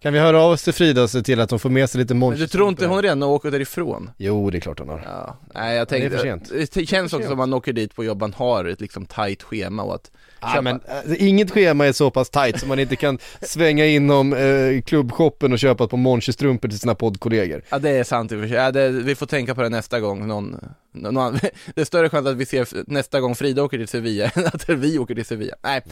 Kan 0.00 0.12
vi 0.12 0.18
höra 0.18 0.40
av 0.40 0.50
oss 0.50 0.62
till 0.62 0.72
Frida 0.72 1.02
och 1.02 1.10
se 1.10 1.22
till 1.22 1.40
att 1.40 1.50
hon 1.50 1.58
får 1.60 1.70
med 1.70 1.90
sig 1.90 2.00
lite 2.00 2.14
Men 2.14 2.30
du 2.30 2.46
tror 2.46 2.68
inte 2.68 2.86
hon 2.86 3.02
redan 3.02 3.22
har 3.22 3.28
åkt 3.28 3.50
därifrån? 3.50 4.10
Jo, 4.16 4.50
det 4.50 4.58
är 4.58 4.60
klart 4.60 4.78
hon 4.78 4.88
har. 4.88 5.02
Ja, 5.04 5.36
nej 5.54 5.76
jag 5.76 5.88
Det 5.88 5.96
är 5.96 6.00
tänkte, 6.00 6.18
för 6.18 6.24
sent. 6.24 6.74
det 6.74 6.86
känns 6.86 7.12
också 7.12 7.24
som 7.28 7.32
att 7.32 7.38
man 7.38 7.54
åker 7.54 7.72
dit 7.72 7.94
på 7.96 8.04
jobb, 8.04 8.20
man 8.20 8.32
har 8.34 8.64
ett 8.64 8.80
liksom 8.80 9.06
tight 9.06 9.42
schema 9.42 9.82
och 9.82 9.94
att 9.94 10.10
Ja, 10.40 10.60
men 10.62 10.80
äh, 11.08 11.28
inget 11.28 11.50
schema 11.50 11.86
är 11.86 11.92
så 11.92 12.10
pass 12.10 12.30
tight 12.30 12.60
så 12.60 12.66
man 12.66 12.78
inte 12.78 12.96
kan 12.96 13.18
svänga 13.40 13.86
inom 13.86 14.32
eh, 14.32 14.82
klubbshoppen 14.82 15.52
och 15.52 15.58
köpa 15.58 15.84
ett 15.84 15.90
par 15.90 15.96
Monchi-strumpor 15.98 16.68
till 16.68 16.78
sina 16.78 16.94
poddkollegor. 16.94 17.62
Ja 17.68 17.78
det 17.78 17.90
är 17.90 18.04
sant 18.04 18.32
i 18.32 18.36
och 18.36 18.40
för 18.40 18.48
sig, 18.48 18.56
ja, 18.56 18.72
det, 18.72 18.88
vi 18.88 19.14
får 19.14 19.26
tänka 19.26 19.54
på 19.54 19.62
det 19.62 19.68
nästa 19.68 20.00
gång 20.00 20.26
någon, 20.28 20.56
någon. 20.92 21.32
Det 21.74 21.80
är 21.80 21.84
större 21.84 22.08
chans 22.08 22.26
att 22.26 22.36
vi 22.36 22.46
ser 22.46 22.68
nästa 22.86 23.20
gång 23.20 23.34
Frida 23.34 23.62
åker 23.62 23.78
till 23.78 23.88
Sevilla 23.88 24.24
än 24.34 24.46
att 24.46 24.68
vi 24.68 24.98
åker 24.98 25.14
till 25.14 25.24
Sevilla. 25.24 25.54
Nej, 25.62 25.82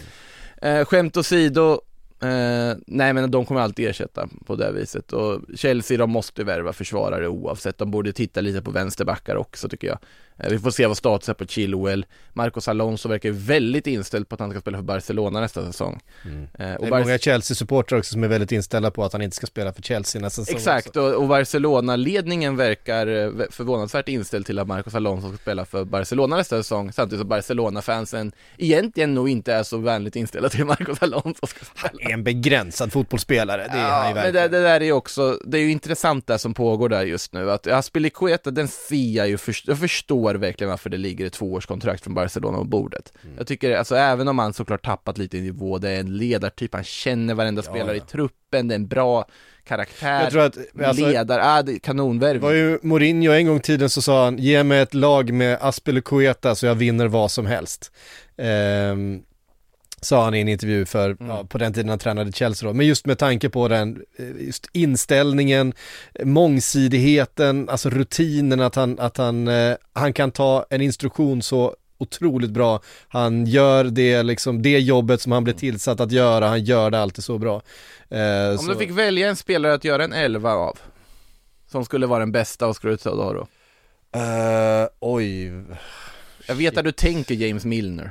eh, 0.63 0.85
skämt 0.85 1.17
åsido, 1.17 1.81
eh, 2.25 2.77
nej 2.87 3.13
men 3.13 3.31
de 3.31 3.47
kommer 3.47 3.61
alltid 3.61 3.89
ersätta 3.89 4.29
på 4.47 4.57
det 4.57 4.73
viset 4.73 5.13
och 5.13 5.41
Chelsea 5.55 5.99
de 5.99 6.11
måste 6.11 6.45
värva 6.45 6.73
försvarare 6.73 7.29
oavsett, 7.29 7.79
de 7.79 7.91
borde 7.91 8.13
titta 8.13 8.41
lite 8.41 8.63
på 8.63 8.71
vänsterbackar 8.71 9.37
också 9.37 9.69
tycker 9.69 9.87
jag. 9.87 9.99
Eh, 10.39 10.51
vi 10.51 10.59
får 10.59 10.71
se 10.71 10.87
vad 10.87 10.97
status 10.97 11.29
är 11.29 11.35
på 11.35 11.47
Chilwell, 11.47 12.07
Marcos 12.33 12.69
Alonso 12.69 13.09
verkar 13.09 13.29
ju 13.29 13.35
väldigt 13.35 13.87
inställd 13.87 14.29
på 14.29 14.35
att 14.35 14.41
han 14.41 14.51
ska 14.51 14.61
spela 14.61 14.79
för 14.79 14.83
Barcelona 14.85 15.41
nästa 15.41 15.67
säsong. 15.67 16.01
Eh, 16.25 16.31
Det 16.59 16.65
är 16.65 16.81
och 16.81 16.89
många 16.89 17.19
Chelsea-supportrar 17.19 17.99
också 17.99 18.13
som 18.13 18.25
är 18.25 18.29
väldigt 18.29 18.53
inställda 18.53 18.91
på 18.91 19.05
att 19.05 19.13
han 19.13 19.23
inte 19.23 19.37
ska 19.37 19.47
spela 19.47 19.73
för 19.73 19.83
Chelsea 19.83 20.23
nästa 20.23 20.45
säsong 20.45 20.57
Exakt, 20.57 20.97
och, 20.97 21.15
och 21.15 21.29
Barcelona-ledningen 21.29 22.57
verkar 22.57 23.07
eh, 23.07 23.13
vä- 23.31 23.51
förvånansvärt 23.51 24.09
inställd 24.09 24.47
till 24.47 24.59
att 24.59 24.69
Marcos 24.69 24.95
Alonso 24.95 25.29
ska 25.29 25.37
spela 25.37 25.65
för 25.65 25.85
Barcelona 25.85 26.37
nästa 26.37 26.57
säsong, 26.57 26.93
samtidigt 26.93 27.21
som 27.21 27.29
Barcelona-fansen 27.29 28.33
egentligen 28.59 29.15
nog 29.15 29.29
inte 29.29 29.53
är 29.55 29.63
så 29.63 29.79
vänligt 29.79 30.17
inställda 30.17 30.49
till 30.49 30.65
Marcos 30.65 31.03
Alonso 31.03 31.47
ska 31.47 31.65
spela. 31.65 32.11
Är 32.11 32.13
en 32.13 32.25
begränsad 32.25 32.93
fotbollsspelare, 32.93 33.63
det 33.73 33.79
är 33.79 33.91
han 33.91 34.09
ju 34.09 34.15
men 34.15 34.23
verkligen. 34.25 34.51
det, 34.51 34.59
det 34.59 34.63
där 34.65 34.81
är 34.81 34.85
ju 34.85 34.93
också, 34.93 35.39
det 35.45 35.59
är 35.59 35.63
ju 35.63 35.71
intressant 35.71 36.27
det 36.27 36.39
som 36.39 36.55
pågår 36.55 36.89
där 36.89 37.03
just 37.05 37.33
nu, 37.33 37.51
att 37.51 37.67
Aspilicueta, 37.67 38.51
den 38.51 38.69
ser 38.69 39.17
jag 39.17 39.29
ju, 39.29 39.39
först, 39.39 39.69
jag 39.69 39.79
förstår 39.79 40.24
verkligen 40.33 40.71
varför 40.71 40.91
det 40.91 40.97
ligger 40.97 41.27
ett 41.27 41.33
tvåårskontrakt 41.33 42.05
från 42.05 42.15
Barcelona 42.15 42.59
på 42.59 42.65
bordet. 42.65 43.13
Mm. 43.25 43.37
Jag 43.39 43.47
tycker, 43.47 43.77
alltså 43.77 43.97
även 43.97 44.29
om 44.29 44.39
han 44.39 44.53
såklart 44.53 44.85
tappat 44.85 45.19
lite 45.19 45.39
i 45.39 45.41
nivå, 45.41 45.79
det 45.79 45.91
är 45.91 46.01
en 46.01 46.17
ledartyp, 46.17 46.75
han 46.75 46.85
känner 46.85 47.35
varenda 47.35 47.63
spelare 47.63 47.97
i 47.97 48.01
truppen, 48.01 48.69
det 48.69 48.75
är 48.75 48.77
en 48.77 48.87
bra 48.87 49.27
karaktär, 49.65 50.23
Jag 50.23 50.31
tror 50.31 50.43
att, 50.43 50.59
alltså, 50.85 51.07
ledare, 51.07 51.43
ah, 51.45 51.63
det 51.63 51.73
är 51.73 51.75
Det 51.75 51.81
kanonvärvning. 51.81 52.43
var 52.43 52.53
ju 52.53 52.79
Mourinho 52.83 53.33
en 53.33 53.47
gång 53.47 53.57
i 53.57 53.61
tiden 53.61 53.91
så 53.91 54.03
sa 54.03 54.25
han, 54.25 54.39
ge 54.39 54.65
mig 54.65 54.81
ett 54.81 54.95
lag 54.95 55.33
med 55.33 55.59
Aspilicueta 55.61 56.55
så 56.55 56.67
jag 56.67 56.75
vinner 56.75 57.07
vad 57.07 57.31
som 57.31 57.47
helst. 57.47 57.93
Ehm, 58.37 59.23
sa 60.05 60.25
han 60.25 60.35
i 60.35 60.41
en 60.41 60.49
intervju 60.49 60.85
för, 60.87 61.11
Mm. 61.11 61.29
ja, 61.29 61.45
på 61.49 61.59
den 61.59 61.73
tiden 61.73 61.89
han 61.89 61.99
tränade 61.99 62.33
Chelsea 62.33 62.69
då. 62.69 62.75
Men 62.75 62.87
just 62.87 63.07
med 63.07 63.19
tanke 63.19 63.49
på 63.49 63.69
den, 63.69 64.03
eh, 64.19 64.47
just 64.47 64.69
inställningen, 64.73 65.73
eh, 66.15 66.27
mångsidigheten, 66.27 67.69
alltså 67.69 67.91
rutinen 67.91 68.61
att 68.61 68.75
han, 68.75 68.99
att 68.99 69.17
han, 69.17 69.49
eh, 69.49 69.75
han 69.93 70.13
kan 70.13 70.31
ta 70.31 70.67
en 70.71 70.81
instruktion 70.81 71.43
så 71.43 71.75
otroligt 71.99 72.51
bra. 72.51 72.81
Han 73.09 73.47
gör 73.47 73.85
det, 73.85 74.23
liksom, 74.23 74.63
det 74.63 74.79
jobbet 74.79 75.21
som 75.21 75.33
han 75.33 75.45
blir 75.45 75.55
tillsatt 75.55 76.01
att 76.01 76.13
göra, 76.13 76.49
han 76.49 76.65
gör 76.65 76.91
det 76.91 76.99
alltid 77.01 77.25
så 77.25 77.39
bra. 77.39 77.63
Eh, 78.11 78.51
Om 78.51 78.59
så, 78.59 78.73
du 78.73 78.79
fick 78.79 78.91
välja 78.91 79.29
en 79.29 79.37
spelare 79.37 79.75
att 79.75 79.85
göra 79.85 80.05
en 80.05 80.13
elva 80.13 80.53
av, 80.53 80.79
som 81.71 81.85
skulle 81.85 82.07
vara 82.07 82.19
den 82.21 82.33
bästa 82.33 82.67
och 82.67 82.77
skulle 82.77 82.97
ta 82.97 83.11
då 83.11 83.33
då? 83.33 83.47
Eh, 84.19 84.89
oj. 85.01 85.53
Jag 86.47 86.55
vet 86.55 86.77
att 86.77 86.85
du 86.85 86.93
tänker 86.93 87.35
James 87.35 87.65
Milner. 87.65 88.11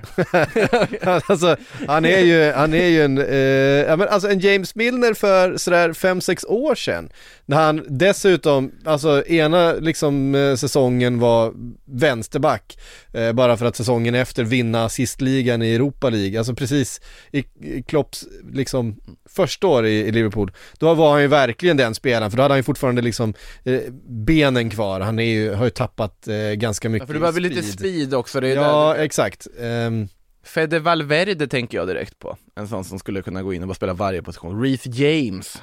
alltså, 1.30 1.58
han 1.88 2.06
är 2.06 2.20
ju, 2.20 2.52
han 2.52 2.74
är 2.74 2.88
ju 2.88 3.04
en, 3.04 3.18
eh, 3.18 3.90
ja 3.90 3.96
men 3.96 4.08
alltså 4.08 4.30
en 4.30 4.40
James 4.40 4.76
Milner 4.76 5.14
för 5.14 5.58
sådär 5.58 5.90
5-6 5.90 6.46
år 6.48 6.76
sedan. 6.76 7.10
När 7.46 7.58
han 7.66 7.86
dessutom, 7.88 8.72
alltså 8.86 9.26
ena 9.26 9.74
liksom 9.74 10.36
eh, 10.36 10.56
säsongen 10.56 11.20
var 11.20 11.54
vänsterback. 11.86 12.78
Eh, 13.14 13.32
bara 13.32 13.58
för 13.58 13.66
att 13.66 13.76
säsongen 13.76 14.16
efter 14.16 14.44
vinna 14.44 14.86
assistligan 14.86 15.62
i 15.62 15.76
Europa 15.76 16.10
League. 16.10 16.38
Alltså 16.40 16.56
precis 16.56 17.02
i, 17.32 17.40
i 17.62 17.84
Klopps 17.88 18.26
liksom 18.54 19.00
första 19.30 19.68
år 19.68 19.86
i, 19.86 20.00
i 20.00 20.12
Liverpool. 20.12 20.52
Då 20.78 20.94
var 20.94 21.12
han 21.12 21.22
ju 21.22 21.28
verkligen 21.28 21.78
den 21.78 21.96
spelaren, 21.96 22.32
för 22.32 22.38
då 22.38 22.44
hade 22.44 22.54
han 22.54 22.60
ju 22.60 22.64
fortfarande 22.64 23.02
liksom 23.02 23.34
eh, 23.64 23.82
benen 24.08 24.70
kvar. 24.70 25.00
Han 25.00 25.20
är 25.20 25.24
ju, 25.24 25.54
har 25.54 25.66
ju 25.66 25.70
tappat 25.72 26.28
eh, 26.28 26.36
ganska 26.36 26.90
mycket 26.90 27.04
Ja, 27.04 27.08
för 27.08 27.14
det 27.14 27.20
behöver 27.20 27.40
lite 27.42 27.64
speed. 27.64 27.80
speed 27.80 28.14
också, 28.14 28.40
det 28.40 28.48
är 28.48 28.56
Ja, 28.56 28.94
där, 28.94 29.04
exakt. 29.04 29.48
Ehm, 29.62 30.08
Fede 30.44 30.80
Valverde 30.80 31.48
tänker 31.48 31.78
jag 31.78 31.88
direkt 31.88 32.20
på. 32.20 32.38
En 32.56 32.68
sån 32.68 32.84
som 32.84 33.00
skulle 33.00 33.22
kunna 33.22 33.44
gå 33.44 33.54
in 33.54 33.62
och 33.62 33.68
bara 33.68 33.76
spela 33.76 33.94
varje 33.94 34.22
position. 34.22 34.62
Reece 34.62 34.86
James. 34.86 35.62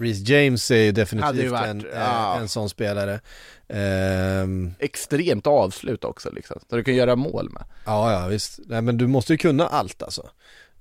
Reece 0.00 0.32
James 0.32 0.70
är 0.70 0.76
ju 0.76 0.92
definitivt 0.92 1.50
varit, 1.50 1.68
en, 1.68 1.84
ja. 1.94 2.34
eh, 2.34 2.40
en 2.40 2.48
sån 2.48 2.68
spelare. 2.68 3.20
Ehm, 3.68 4.74
Extremt 4.78 5.46
avslut 5.46 6.04
också 6.04 6.30
liksom, 6.32 6.60
så 6.70 6.76
du 6.76 6.84
kan 6.84 6.94
göra 6.94 7.16
mål 7.16 7.50
med. 7.50 7.64
ja, 7.84 8.12
ja 8.12 8.26
visst. 8.28 8.60
Nej 8.66 8.82
men 8.82 8.98
du 8.98 9.06
måste 9.06 9.32
ju 9.32 9.36
kunna 9.36 9.66
allt 9.66 10.02
alltså. 10.02 10.30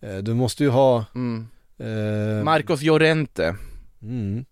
Eh, 0.02 0.18
du 0.18 0.34
måste 0.34 0.64
ju 0.64 0.70
ha... 0.70 1.06
Mm. 1.16 1.48
eh, 1.80 2.44
Marcos 2.44 2.82
Llorente. 2.82 3.56
mm. 4.02 4.46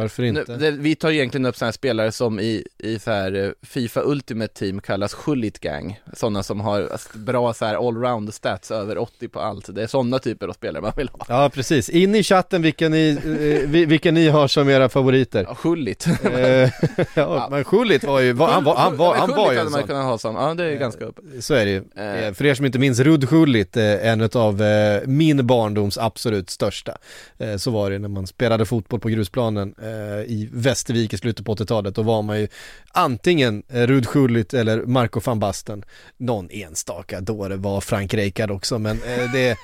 Varför 0.00 0.22
Nu, 0.22 0.28
inte? 0.28 0.56
det, 0.56 0.70
vi 0.70 0.94
tar 0.94 1.10
egentligen 1.10 1.46
upp 1.46 1.56
sådana 1.56 1.72
spelare 1.72 2.12
som 2.12 2.40
i, 2.40 2.64
i 2.78 2.98
så 2.98 3.10
här 3.10 3.44
eh, 3.44 3.50
Fifa 3.62 4.00
Ultimate 4.02 4.54
Team 4.54 4.80
kallas 4.80 5.14
Schullit 5.14 5.58
Gang. 5.58 6.00
Sådana 6.12 6.42
som 6.42 6.60
har 6.60 6.88
bra 7.18 7.52
så 7.54 7.64
här 7.64 7.88
allround 7.88 8.34
stats 8.34 8.70
över 8.70 8.98
80 8.98 9.28
på 9.28 9.40
allt. 9.40 9.74
Det 9.74 9.82
är 9.82 9.86
sådana 9.86 10.18
typer 10.18 10.48
av 10.48 10.52
spelare 10.52 10.82
man 10.82 10.92
vill 10.96 11.08
ha. 11.12 11.26
Ja 11.28 11.50
precis, 11.54 11.88
in 11.88 12.14
i 12.14 12.22
chatten 12.22 12.62
vilka 12.62 12.88
ni, 12.88 13.10
eh, 13.10 13.68
vi- 13.70 13.84
vilka 13.86 14.10
ni 14.12 14.28
har 14.28 14.48
som 14.48 14.68
era 14.68 14.88
favoriter. 14.88 15.44
Ja, 15.48 15.54
Schullit. 15.54 16.06
Eh, 16.24 16.70
ja, 17.14 17.48
men 17.50 17.64
Schullit 17.64 18.04
var 18.04 18.20
ju, 18.20 18.32
var, 18.32 18.48
han 18.48 18.64
var, 18.64 18.76
han 18.76 18.96
var, 18.96 19.14
han 19.14 19.30
var 19.30 19.52
ju 19.52 19.58
en 19.58 19.64
man 19.64 19.72
sån. 19.72 19.82
kunnat 19.88 20.04
ha 20.04 20.18
som, 20.18 20.34
ja 20.34 20.54
det 20.54 20.64
är 20.64 20.76
ganska 20.76 21.04
upp. 21.04 21.18
Så 21.40 21.54
är 21.54 21.64
det 21.64 21.70
ju. 21.70 21.82
Eh. 21.96 22.24
Eh, 22.26 22.32
För 22.34 22.46
er 22.46 22.54
som 22.54 22.66
inte 22.66 22.78
minns, 22.78 22.98
Rudd 23.00 23.28
Schullit, 23.28 23.76
eh, 23.76 24.08
en 24.08 24.28
av 24.34 24.62
eh, 24.62 25.00
min 25.06 25.46
barndoms 25.46 25.98
absolut 25.98 26.50
största. 26.50 26.96
Eh, 27.38 27.56
Så 27.56 27.70
var 27.70 27.90
det 27.90 27.98
när 27.98 28.08
man 28.08 28.26
spelade 28.26 28.64
fotboll 28.66 29.00
på 29.00 29.08
grusplanen 29.08 29.74
eh, 29.82 29.89
i 30.26 30.48
Västervik 30.52 31.12
i 31.12 31.18
slutet 31.18 31.46
på 31.46 31.54
80-talet. 31.54 31.94
Då 31.94 32.02
var 32.02 32.22
man 32.22 32.40
ju 32.40 32.48
antingen 32.92 33.62
eh, 33.68 33.86
Rudd 33.86 34.06
Schullit 34.06 34.54
eller 34.54 34.82
Marco 34.82 35.20
van 35.24 35.38
Basten. 35.38 35.84
Någon 36.16 36.48
enstaka 36.50 37.20
då 37.20 37.48
det 37.48 37.56
var 37.56 37.80
Frank 37.80 38.14
Rijkaard 38.14 38.50
också, 38.50 38.78
men 38.78 39.02
eh, 39.02 39.32
det, 39.32 39.56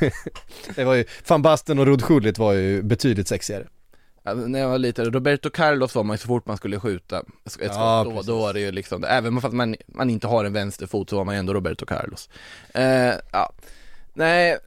det 0.74 0.84
var 0.84 0.94
ju, 0.94 1.04
van 1.28 1.42
Basten 1.42 1.78
och 1.78 1.86
Rudd 1.86 2.02
Schullit 2.02 2.38
var 2.38 2.52
ju 2.52 2.82
betydligt 2.82 3.28
sexigare. 3.28 3.66
Ja, 4.22 4.34
när 4.34 4.58
jag 4.60 4.68
var 4.68 4.78
liten, 4.78 5.12
Roberto 5.12 5.50
Carlos 5.50 5.94
var 5.94 6.04
man 6.04 6.14
ju 6.14 6.18
så 6.18 6.26
fort 6.26 6.46
man 6.46 6.56
skulle 6.56 6.80
skjuta 6.80 7.18
ett 7.44 7.52
skott, 7.52 7.66
Ja, 7.74 8.02
då, 8.04 8.10
precis. 8.10 8.26
då 8.26 8.38
var 8.38 8.52
det 8.52 8.60
ju 8.60 8.72
liksom, 8.72 9.04
även 9.04 9.40
fast 9.40 9.54
man, 9.54 9.76
man 9.86 10.10
inte 10.10 10.26
har 10.26 10.44
en 10.44 10.52
vänsterfot 10.52 11.10
så 11.10 11.16
var 11.16 11.24
man 11.24 11.34
ju 11.34 11.38
ändå 11.38 11.54
Roberto 11.54 11.86
Carlos. 11.86 12.28
Eh, 12.74 13.12
ja, 13.32 13.52
nej, 14.16 14.58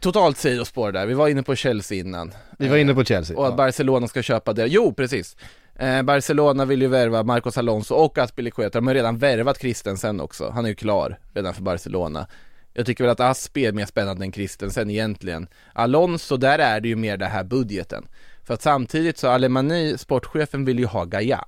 totalt 0.00 0.38
sidospår 0.38 0.92
där, 0.92 1.06
vi 1.06 1.14
var 1.14 1.28
inne 1.28 1.42
på 1.42 1.54
Chelsea 1.56 1.98
innan. 1.98 2.34
Vi 2.58 2.68
var 2.68 2.76
inne 2.76 2.94
på 2.94 3.04
Chelsea. 3.04 3.36
Och 3.36 3.46
att 3.46 3.52
Ja. 3.52 3.56
Barcelona 3.56 4.08
ska 4.08 4.22
köpa 4.22 4.52
det, 4.52 4.66
jo 4.66 4.94
precis. 4.94 5.36
Eh, 5.76 6.02
Barcelona 6.02 6.64
vill 6.64 6.82
ju 6.82 6.88
värva 6.88 7.22
Marcos 7.22 7.58
Alonso 7.58 7.94
och 7.94 8.18
Aspilicueta, 8.18 8.78
de 8.78 8.86
har 8.86 8.94
redan 8.94 9.18
värvat 9.18 9.60
Christensen 9.60 10.20
också, 10.20 10.50
han 10.50 10.64
är 10.64 10.68
ju 10.68 10.74
klar 10.74 11.18
redan 11.34 11.54
för 11.54 11.62
Barcelona. 11.62 12.26
Jag 12.72 12.86
tycker 12.86 13.04
väl 13.04 13.10
att 13.10 13.20
Aspi 13.20 13.66
är 13.66 13.72
mer 13.72 13.86
spännande 13.86 14.24
än 14.24 14.32
Christensen 14.32 14.90
egentligen. 14.90 15.48
Alonso, 15.72 16.36
där 16.36 16.58
är 16.58 16.80
det 16.80 16.88
ju 16.88 16.96
mer 16.96 17.16
det 17.16 17.26
här 17.26 17.44
budgeten. 17.44 18.06
För 18.44 18.54
att 18.54 18.62
samtidigt 18.62 19.18
så 19.18 19.28
Alemani, 19.28 19.98
sportchefen, 19.98 20.64
vill 20.64 20.78
ju 20.78 20.86
ha 20.86 21.04
Gaia. 21.04 21.44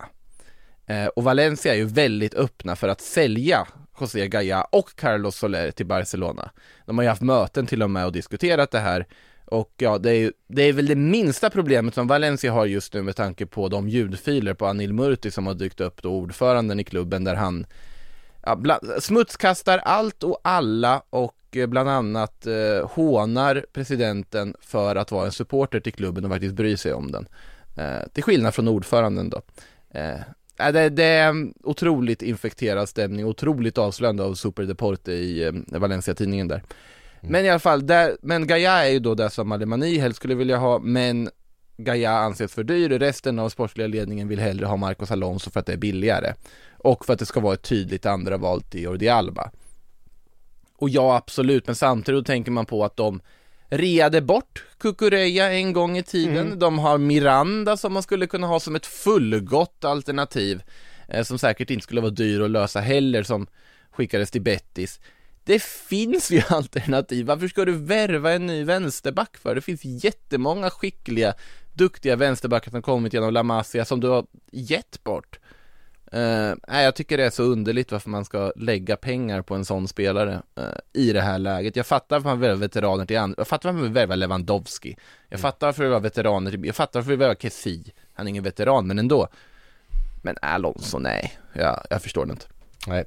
Eh, 0.87 1.07
och 1.07 1.25
Valencia 1.25 1.73
är 1.73 1.77
ju 1.77 1.85
väldigt 1.85 2.35
öppna 2.35 2.77
för 2.77 2.89
att 2.89 3.01
sälja 3.01 3.67
José 4.01 4.29
Gaya 4.29 4.63
och 4.63 4.97
Carlos 4.97 5.37
Soler 5.37 5.71
till 5.71 5.87
Barcelona. 5.87 6.51
De 6.87 6.99
har 6.99 7.03
ju 7.03 7.09
haft 7.09 7.23
möten 7.23 7.67
till 7.67 7.83
och 7.83 7.91
med 7.91 8.07
och 8.07 8.13
diskuterat 8.13 8.71
det 8.71 8.79
här. 8.79 9.07
Och 9.45 9.75
ja, 9.77 9.99
det 9.99 10.11
är, 10.11 10.15
ju, 10.15 10.33
det 10.47 10.63
är 10.63 10.73
väl 10.73 10.87
det 10.87 10.95
minsta 10.95 11.51
problemet 11.51 11.95
som 11.95 12.07
Valencia 12.07 12.53
har 12.53 12.67
just 12.67 12.95
nu 12.95 13.03
med 13.03 13.17
tanke 13.17 13.47
på 13.47 13.69
de 13.69 13.89
ljudfiler 13.89 14.55
på 14.55 14.67
Anil 14.67 14.93
Murti 14.93 15.31
som 15.31 15.47
har 15.47 15.55
dykt 15.55 15.81
upp 15.81 16.03
då, 16.03 16.11
ordföranden 16.11 16.81
i 16.81 16.85
klubben 16.85 17.25
där 17.25 17.35
han 17.35 17.67
ja, 18.43 18.57
bland, 18.57 18.89
smutskastar 19.01 19.79
allt 19.79 20.23
och 20.23 20.41
alla 20.45 21.03
och 21.11 21.57
eh, 21.57 21.67
bland 21.67 21.89
annat 21.89 22.47
eh, 22.47 22.91
hånar 22.91 23.67
presidenten 23.73 24.55
för 24.61 24.97
att 24.97 25.11
vara 25.11 25.27
en 25.27 25.33
supporter 25.33 25.81
till 25.81 25.93
klubben 25.93 26.25
och 26.25 26.31
faktiskt 26.31 26.55
bry 26.55 26.77
sig 26.77 26.93
om 26.93 27.13
den. 27.13 27.27
Eh, 27.77 28.09
till 28.13 28.23
skillnad 28.23 28.55
från 28.55 28.69
ordföranden 28.69 29.31
då. 29.31 29.43
Eh, 29.91 30.21
det, 30.57 30.89
det 30.89 31.05
är 31.05 31.29
en 31.29 31.55
otroligt 31.63 32.23
infekterad 32.23 32.89
stämning, 32.89 33.27
otroligt 33.27 33.79
avslöjande 33.79 34.23
av 34.23 34.35
Super 34.35 34.63
Deporte 34.63 35.13
i 35.13 35.45
eh, 35.45 35.53
Valencia-tidningen 35.67 36.49
där. 36.49 36.63
Men 37.21 37.45
i 37.45 37.51
alla 37.51 37.59
fall, 37.59 37.87
där, 37.87 38.17
men 38.23 38.47
Gaia 38.47 38.73
är 38.73 38.91
ju 38.91 38.99
då 38.99 39.15
det 39.15 39.31
som 39.31 39.53
Alemani 39.53 39.99
helst 39.99 40.17
skulle 40.17 40.35
vilja 40.35 40.57
ha, 40.57 40.79
men 40.79 41.29
Gaia 41.77 42.11
anses 42.11 42.55
för 42.55 42.65
dyr, 42.65 42.89
resten 42.89 43.39
av 43.39 43.49
sportsliga 43.49 43.87
ledningen 43.87 44.29
vill 44.29 44.41
hellre 44.41 44.67
ha 44.67 44.77
Marcos 44.77 45.11
Alonso 45.11 45.51
för 45.51 45.61
att 45.61 45.67
det 45.67 45.73
är 45.73 45.77
billigare. 45.77 46.35
Och 46.79 47.07
för 47.07 47.13
att 47.13 47.19
det 47.19 47.27
ska 47.27 47.41
vara 47.41 47.55
ett 47.55 47.63
tydligt 47.63 48.07
andra 48.07 48.37
val 48.37 48.63
till 48.63 48.83
Jordi 48.83 49.09
Alba. 49.09 49.51
Och 50.77 50.89
ja, 50.89 51.17
absolut, 51.17 51.67
men 51.67 51.77
samtidigt 51.77 52.27
tänker 52.27 52.51
man 52.51 52.67
på 52.67 52.85
att 52.85 52.97
de 52.97 53.21
reade 53.73 54.21
bort 54.21 54.65
Kukureya 54.79 55.53
en 55.53 55.73
gång 55.73 55.99
i 55.99 56.03
tiden. 56.03 56.59
De 56.59 56.79
har 56.79 56.99
Miranda 56.99 57.77
som 57.77 57.93
man 57.93 58.03
skulle 58.03 58.27
kunna 58.27 58.47
ha 58.47 58.61
som 58.61 58.77
ett 58.77 58.87
fullgott 58.87 59.85
alternativ. 59.85 60.63
Eh, 61.09 61.25
som 61.25 61.39
säkert 61.39 61.71
inte 61.71 61.83
skulle 61.83 62.01
vara 62.01 62.11
dyr 62.11 62.41
att 62.41 62.51
lösa 62.51 62.81
heller, 62.81 63.23
som 63.23 63.47
skickades 63.91 64.31
till 64.31 64.43
Bettis. 64.43 65.01
Det 65.45 65.63
finns 65.63 66.31
ju 66.31 66.43
alternativ. 66.49 67.27
Varför 67.27 67.49
ska 67.49 67.65
du 67.65 67.73
värva 67.73 68.33
en 68.33 68.47
ny 68.47 68.65
vänsterback 68.65 69.37
för? 69.37 69.55
Det 69.55 69.61
finns 69.61 70.05
jättemånga 70.05 70.71
skickliga, 70.71 71.35
duktiga 71.73 72.17
vänsterbackar 72.17 72.71
som 72.71 72.83
kommit 72.83 73.13
genom 73.13 73.33
La 73.33 73.43
Masia 73.43 73.85
som 73.85 74.01
du 74.01 74.09
har 74.09 74.27
gett 74.53 75.05
bort. 75.05 75.39
Uh, 76.15 76.55
nej, 76.69 76.85
jag 76.85 76.95
tycker 76.95 77.17
det 77.17 77.25
är 77.25 77.31
så 77.31 77.43
underligt 77.43 77.93
varför 77.93 78.11
man 78.11 78.25
ska 78.25 78.53
lägga 78.57 78.97
pengar 78.97 79.43
på 79.43 79.55
en 79.55 79.65
sån 79.65 79.89
spelare 79.89 80.43
eh, 80.57 80.65
i 80.93 81.13
det 81.13 81.21
här 81.21 81.39
läget. 81.39 81.77
Jag 81.77 81.87
fattar 81.87 82.17
varför 82.17 82.29
man 82.29 82.41
vill 82.41 82.49
värva 82.49 82.61
veteraner 82.61 83.07
till 83.07 83.19
andra, 83.19 83.35
jag 83.39 83.49
fattar 83.49 83.69
varför 83.69 83.79
man 83.79 83.83
vill 83.83 83.93
värva 83.93 84.15
Lewandowski. 84.15 84.97
Jag 85.29 85.41
fattar 85.41 85.67
varför 85.67 85.83
vill 85.83 85.91
värva 85.91 86.01
veteraner 86.01 86.51
till, 86.51 86.65
jag 86.65 86.77
fattar 86.77 87.01
varför 87.01 87.11
man 87.11 87.19
vill 87.19 87.27
värva 87.29 87.35
Kessi. 87.35 87.93
Han 88.15 88.27
är 88.27 88.31
ingen 88.31 88.45
veteran, 88.45 88.87
men 88.87 88.99
ändå. 88.99 89.29
Men 90.23 90.37
Alonso, 90.43 90.99
nej. 90.99 91.39
Ja, 91.53 91.85
jag 91.91 92.03
förstår 92.03 92.27
det 92.27 92.33
inte. 92.33 92.47
Nej. 92.87 93.05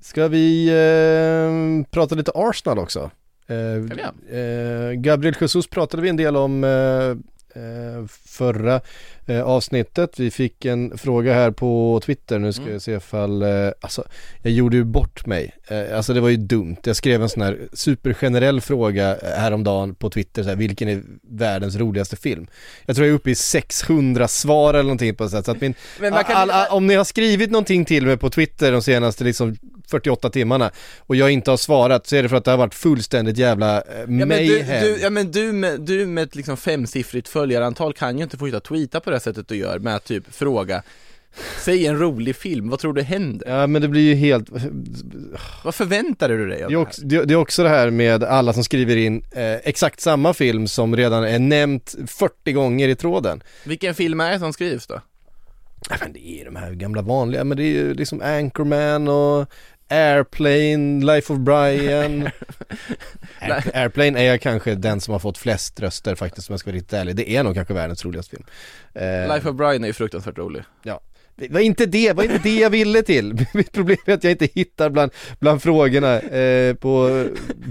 Ska 0.00 0.28
vi 0.28 0.68
eh, 0.68 1.90
prata 1.90 2.14
lite 2.14 2.32
Arsenal 2.34 2.78
också? 2.78 3.10
Eh, 3.46 3.56
vi 3.56 4.02
eh, 4.30 4.92
Gabriel 4.92 5.36
Jesus 5.40 5.66
pratade 5.66 6.02
vi 6.02 6.08
en 6.08 6.16
del 6.16 6.36
om 6.36 6.64
eh, 6.64 8.06
förra 8.08 8.80
eh, 9.26 9.42
avsnittet. 9.42 10.20
Vi 10.20 10.30
fick 10.30 10.64
en 10.64 10.98
fråga 10.98 11.34
här 11.34 11.50
på 11.50 12.00
Twitter, 12.04 12.38
nu 12.38 12.52
ska 12.52 12.62
Mm. 12.62 12.72
jag 12.72 12.82
se 12.82 12.92
ifall, 12.92 13.42
eh, 13.42 13.48
alltså 13.80 14.04
jag 14.42 14.52
gjorde 14.52 14.76
ju 14.76 14.84
bort 14.84 15.26
mig. 15.26 15.54
Eh, 15.68 15.96
alltså 15.96 16.14
det 16.14 16.20
var 16.20 16.28
ju 16.28 16.36
dumt. 16.36 16.76
Jag 16.84 16.96
skrev 16.96 17.22
en 17.22 17.28
sån 17.28 17.42
här 17.42 17.58
supergenerell 17.72 18.60
fråga 18.60 19.16
eh, 19.16 19.28
häromdagen 19.38 19.94
på 19.94 20.10
Twitter, 20.10 20.42
så 20.42 20.48
här, 20.48 20.56
vilken 20.56 20.88
är 20.88 21.02
världens 21.30 21.76
roligaste 21.76 22.16
film? 22.16 22.46
Jag 22.86 22.96
tror 22.96 23.06
jag 23.06 23.12
är 23.12 23.16
uppe 23.16 23.30
i 23.30 23.34
600 23.34 24.28
svar 24.28 24.74
eller 24.74 24.82
någonting 24.82 25.14
på 25.14 25.28
sätt. 25.28 25.44
Så 25.44 25.50
att 25.50 25.60
min, 25.60 25.74
kan- 26.00 26.12
all, 26.26 26.50
all, 26.50 26.66
om 26.70 26.86
ni 26.86 26.94
har 26.94 27.04
skrivit 27.04 27.50
någonting 27.50 27.84
till 27.84 28.06
mig 28.06 28.16
på 28.16 28.30
Twitter 28.30 28.72
de 28.72 28.82
senaste 28.82 29.24
liksom 29.24 29.56
48 29.90 30.30
timmarna 30.30 30.70
och 30.98 31.16
jag 31.16 31.30
inte 31.30 31.50
har 31.50 31.56
svarat 31.56 32.06
så 32.06 32.16
är 32.16 32.22
det 32.22 32.28
för 32.28 32.36
att 32.36 32.44
det 32.44 32.50
har 32.50 32.58
varit 32.58 32.74
fullständigt 32.74 33.38
jävla 33.38 33.76
eh, 33.80 33.82
Ja 33.98 34.06
men, 34.06 34.18
du, 34.18 34.26
mayhem. 34.26 34.82
du, 34.84 34.98
ja, 35.02 35.10
men 35.10 35.30
du, 35.30 35.52
med, 35.52 35.80
du 35.80 36.06
med 36.06 36.24
ett 36.24 36.34
liksom 36.36 36.56
femsiffrigt 36.56 37.28
följarantal 37.28 37.92
kan 37.94 38.16
ju 38.18 38.24
inte 38.24 38.36
fortsätta 38.38 38.60
tweeta 38.60 39.00
på 39.00 39.10
det 39.10 39.13
sättet 39.20 39.48
du 39.48 39.56
gör 39.56 39.78
med 39.78 39.96
att 39.96 40.04
typ 40.04 40.34
fråga 40.34 40.82
Säg 41.64 41.86
en 41.86 41.98
rolig 41.98 42.36
film, 42.36 42.68
vad 42.68 42.78
tror 42.78 42.92
du 42.92 43.02
händer? 43.02 43.48
Ja 43.48 43.66
men 43.66 43.82
det 43.82 43.88
blir 43.88 44.02
ju 44.02 44.14
helt, 44.14 44.48
Vad 45.64 45.74
förväntar 45.74 46.28
du 46.28 46.48
dig 46.48 46.64
av 46.64 46.70
det 46.70 46.74
är, 46.74 46.78
det 46.78 46.82
också, 46.82 47.02
det, 47.04 47.24
det 47.24 47.34
är 47.34 47.38
också 47.38 47.62
det 47.62 47.68
här 47.68 47.90
med 47.90 48.24
alla 48.24 48.52
som 48.52 48.64
skriver 48.64 48.96
in 48.96 49.24
eh, 49.32 49.54
exakt 49.54 50.00
samma 50.00 50.34
film 50.34 50.68
som 50.68 50.96
redan 50.96 51.24
är 51.24 51.38
nämnt 51.38 51.94
40 52.06 52.52
gånger 52.52 52.88
i 52.88 52.94
tråden. 52.94 53.42
här? 53.42 53.68
Vilken 53.68 53.94
film 53.94 54.20
är 54.20 54.32
det 54.32 54.38
som 54.38 54.52
skrivs 54.52 54.86
då? 54.86 55.00
Ja 55.90 55.96
men 56.00 56.12
det 56.12 56.28
är 56.28 56.44
de 56.44 56.56
här 56.56 56.72
gamla 56.72 57.02
vanliga, 57.02 57.44
men 57.44 57.56
det 57.56 57.62
är 57.62 57.72
ju 57.72 57.94
liksom 57.94 58.20
Anchorman 58.20 59.08
och 59.08 59.48
Airplane, 59.88 61.04
Life 61.14 61.32
of 61.32 61.38
Brian 61.38 62.22
Air, 63.40 63.70
Airplane 63.74 64.20
är 64.20 64.38
kanske 64.38 64.74
den 64.74 65.00
som 65.00 65.12
har 65.12 65.18
fått 65.18 65.38
flest 65.38 65.80
röster 65.80 66.14
faktiskt 66.14 66.48
om 66.48 66.52
jag 66.52 66.60
ska 66.60 66.70
vara 66.70 66.76
riktigt 66.76 66.92
ärlig. 66.92 67.16
Det 67.16 67.30
är 67.36 67.42
nog 67.42 67.54
kanske 67.54 67.74
världens 67.74 68.04
roligaste 68.04 68.30
film. 68.30 68.44
Eh, 68.94 69.34
Life 69.34 69.48
of 69.48 69.56
Brian 69.56 69.84
är 69.84 69.88
ju 69.88 69.92
fruktansvärt 69.92 70.38
rolig. 70.38 70.62
Ja, 70.82 71.00
Det 71.36 71.50
var 71.50 71.60
inte 71.60 71.86
det, 71.86 72.12
var 72.12 72.24
inte 72.24 72.40
det 72.42 72.56
jag 72.56 72.70
ville 72.70 73.02
till. 73.02 73.46
Mitt 73.54 73.72
problem 73.72 73.96
är 74.06 74.12
att 74.12 74.24
jag 74.24 74.30
inte 74.30 74.48
hittar 74.54 74.90
bland, 74.90 75.12
bland 75.38 75.62
frågorna 75.62 76.20
eh, 76.20 76.74
på, 76.74 77.24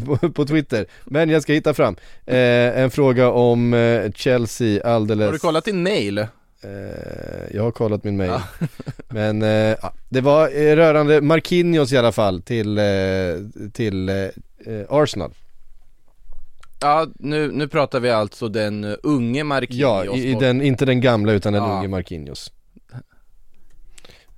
på, 0.05 0.31
på 0.31 0.45
Twitter. 0.45 0.85
Men 1.05 1.29
jag 1.29 1.41
ska 1.41 1.53
hitta 1.53 1.73
fram. 1.73 1.95
Eh, 2.25 2.37
en 2.79 2.91
fråga 2.91 3.29
om 3.31 3.73
eh, 3.73 4.11
Chelsea 4.11 4.83
alldeles... 4.83 5.25
Har 5.25 5.33
du 5.33 5.39
kollat 5.39 5.65
din 5.65 5.83
mail? 5.83 6.27
Eh, 6.63 7.55
jag 7.55 7.63
har 7.63 7.71
kollat 7.71 8.03
min 8.03 8.17
mail. 8.17 8.31
Men 9.09 9.41
eh, 9.41 9.49
ja, 9.81 9.93
det 10.09 10.21
var 10.21 10.47
eh, 10.47 10.75
rörande 10.75 11.21
Marquinhos 11.21 11.91
i 11.93 11.97
alla 11.97 12.11
fall 12.11 12.41
till, 12.41 12.79
till 13.73 14.09
Arsenal. 14.89 15.33
Ja, 16.81 17.07
nu, 17.19 17.51
nu 17.51 17.67
pratar 17.67 17.99
vi 17.99 18.09
alltså 18.09 18.47
den 18.47 18.83
unge 19.03 19.43
Marquinhos 19.43 20.05
Ja, 20.05 20.15
i, 20.15 20.31
i 20.31 20.33
den, 20.33 20.61
inte 20.61 20.85
den 20.85 21.01
gamla 21.01 21.31
utan 21.31 21.53
den 21.53 21.63
Ja. 21.63 21.77
unge 21.77 21.87
Marquinhos. 21.87 22.51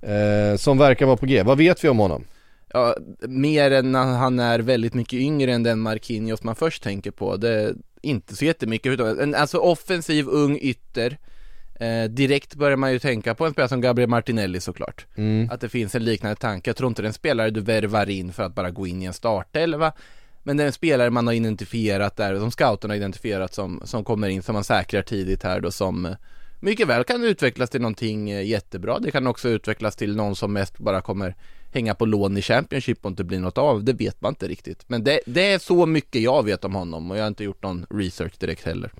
Eh, 0.02 0.56
som 0.56 0.78
verkar 0.78 1.06
vara 1.06 1.16
på 1.16 1.26
G. 1.26 1.42
Vad 1.42 1.58
vet 1.58 1.84
vi 1.84 1.88
om 1.88 1.98
honom? 1.98 2.24
Ja, 2.72 2.96
mer 3.20 3.70
än 3.70 3.92
när 3.92 4.04
han 4.04 4.38
är 4.38 4.58
väldigt 4.58 4.94
mycket 4.94 5.18
yngre 5.20 5.52
än 5.52 5.62
den 5.62 5.80
Marquinhos 5.80 6.42
man 6.42 6.56
först 6.56 6.82
tänker 6.82 7.10
på. 7.10 7.36
Det 7.36 7.50
är 7.50 7.74
inte 8.02 8.36
så 8.36 8.44
jättemycket 8.44 9.00
alltså 9.00 9.58
offensiv 9.58 10.28
ung 10.28 10.58
ytter. 10.62 11.18
Eh, 11.80 12.04
direkt 12.04 12.54
börjar 12.54 12.76
man 12.76 12.92
ju 12.92 12.98
tänka 12.98 13.34
på 13.34 13.46
en 13.46 13.52
spelare 13.52 13.68
som 13.68 13.80
Gabriel 13.80 14.10
Martinelli 14.10 14.60
såklart. 14.60 15.06
Mm. 15.16 15.50
Att 15.50 15.60
det 15.60 15.68
finns 15.68 15.94
en 15.94 16.04
liknande 16.04 16.36
tanke. 16.36 16.70
Jag 16.70 16.76
tror 16.76 16.88
inte 16.88 17.02
det 17.02 17.06
är 17.06 17.08
en 17.08 17.12
spelare 17.12 17.50
du 17.50 17.60
värvar 17.60 18.10
in 18.10 18.32
för 18.32 18.42
att 18.42 18.54
bara 18.54 18.70
gå 18.70 18.86
in 18.86 19.02
i 19.02 19.04
en 19.04 19.12
startelva. 19.12 19.92
Men 20.42 20.56
det 20.56 20.62
är 20.62 20.66
en 20.66 20.72
spelare 20.72 21.10
man 21.10 21.26
har 21.26 21.34
identifierat 21.34 22.16
där, 22.16 22.38
som 22.38 22.50
scouterna 22.50 22.92
har 22.92 22.96
identifierat 22.96 23.54
som, 23.54 23.82
som 23.84 24.04
kommer 24.04 24.28
in, 24.28 24.42
som 24.42 24.52
man 24.52 24.64
säkrar 24.64 25.02
tidigt 25.02 25.42
här 25.42 25.60
då 25.60 25.70
som 25.70 26.16
mycket 26.60 26.88
väl 26.88 27.04
kan 27.04 27.24
utvecklas 27.24 27.70
till 27.70 27.80
någonting 27.80 28.30
eh, 28.30 28.46
jättebra. 28.46 28.98
Det 28.98 29.10
kan 29.10 29.26
också 29.26 29.48
utvecklas 29.48 29.96
till 29.96 30.16
någon 30.16 30.36
som 30.36 30.52
mest 30.52 30.78
bara 30.78 31.00
kommer 31.00 31.34
hänga 31.76 31.94
på 31.94 32.06
lån 32.06 32.36
i 32.36 32.42
Championship 32.42 33.04
och 33.04 33.10
inte 33.10 33.24
bli 33.24 33.38
något 33.38 33.58
av. 33.58 33.84
Det 33.84 33.92
vet 33.92 34.20
man 34.20 34.32
inte 34.32 34.48
riktigt. 34.48 34.84
Men 34.86 35.04
det, 35.04 35.20
det 35.26 35.52
är 35.52 35.58
så 35.58 35.86
mycket 35.86 36.22
jag 36.22 36.44
vet 36.44 36.64
om 36.64 36.74
honom 36.74 37.10
och 37.10 37.16
jag 37.16 37.22
har 37.22 37.28
inte 37.28 37.44
gjort 37.44 37.62
någon 37.62 37.86
research 37.90 38.32
direkt 38.38 38.66
heller. 38.66 38.90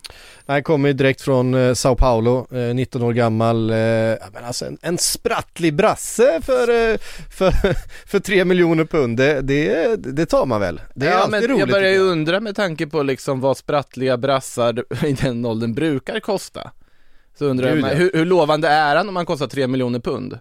Han 0.46 0.62
kommer 0.62 0.88
ju 0.88 0.92
direkt 0.92 1.20
från 1.20 1.54
eh, 1.54 1.74
Sao 1.74 1.96
Paulo, 1.96 2.46
eh, 2.56 2.74
19 2.74 3.02
år 3.02 3.12
gammal, 3.12 3.70
eh, 3.70 3.76
men 3.76 4.44
alltså 4.44 4.64
en, 4.64 4.78
en 4.82 4.98
sprattlig 4.98 5.74
brasse 5.74 6.40
för, 6.42 6.92
eh, 6.92 6.98
för, 7.30 7.50
för 8.06 8.18
3 8.18 8.44
miljoner 8.44 8.84
pund, 8.84 9.16
det, 9.16 9.40
det, 9.40 9.96
det 9.96 10.26
tar 10.26 10.46
man 10.46 10.60
väl? 10.60 10.80
Det 10.94 11.06
är 11.06 11.10
ja, 11.10 11.16
alltid 11.16 11.30
men 11.30 11.42
roligt 11.42 11.58
jag 11.58 11.68
börjar 11.68 11.92
ju 11.92 11.98
undra 11.98 12.40
med 12.40 12.56
tanke 12.56 12.86
på 12.86 13.02
liksom 13.02 13.40
vad 13.40 13.56
sprattliga 13.56 14.16
brassar 14.16 14.84
i 15.06 15.12
den 15.12 15.46
åldern 15.46 15.74
brukar 15.74 16.20
kosta. 16.20 16.70
Så 17.38 17.44
undrar 17.44 17.68
jag, 17.68 17.78
ja. 17.78 17.86
hur, 17.86 18.10
hur 18.14 18.24
lovande 18.24 18.68
är 18.68 18.96
han 18.96 19.08
om 19.08 19.16
han 19.16 19.26
kostar 19.26 19.46
3 19.46 19.66
miljoner 19.66 20.00
pund? 20.00 20.38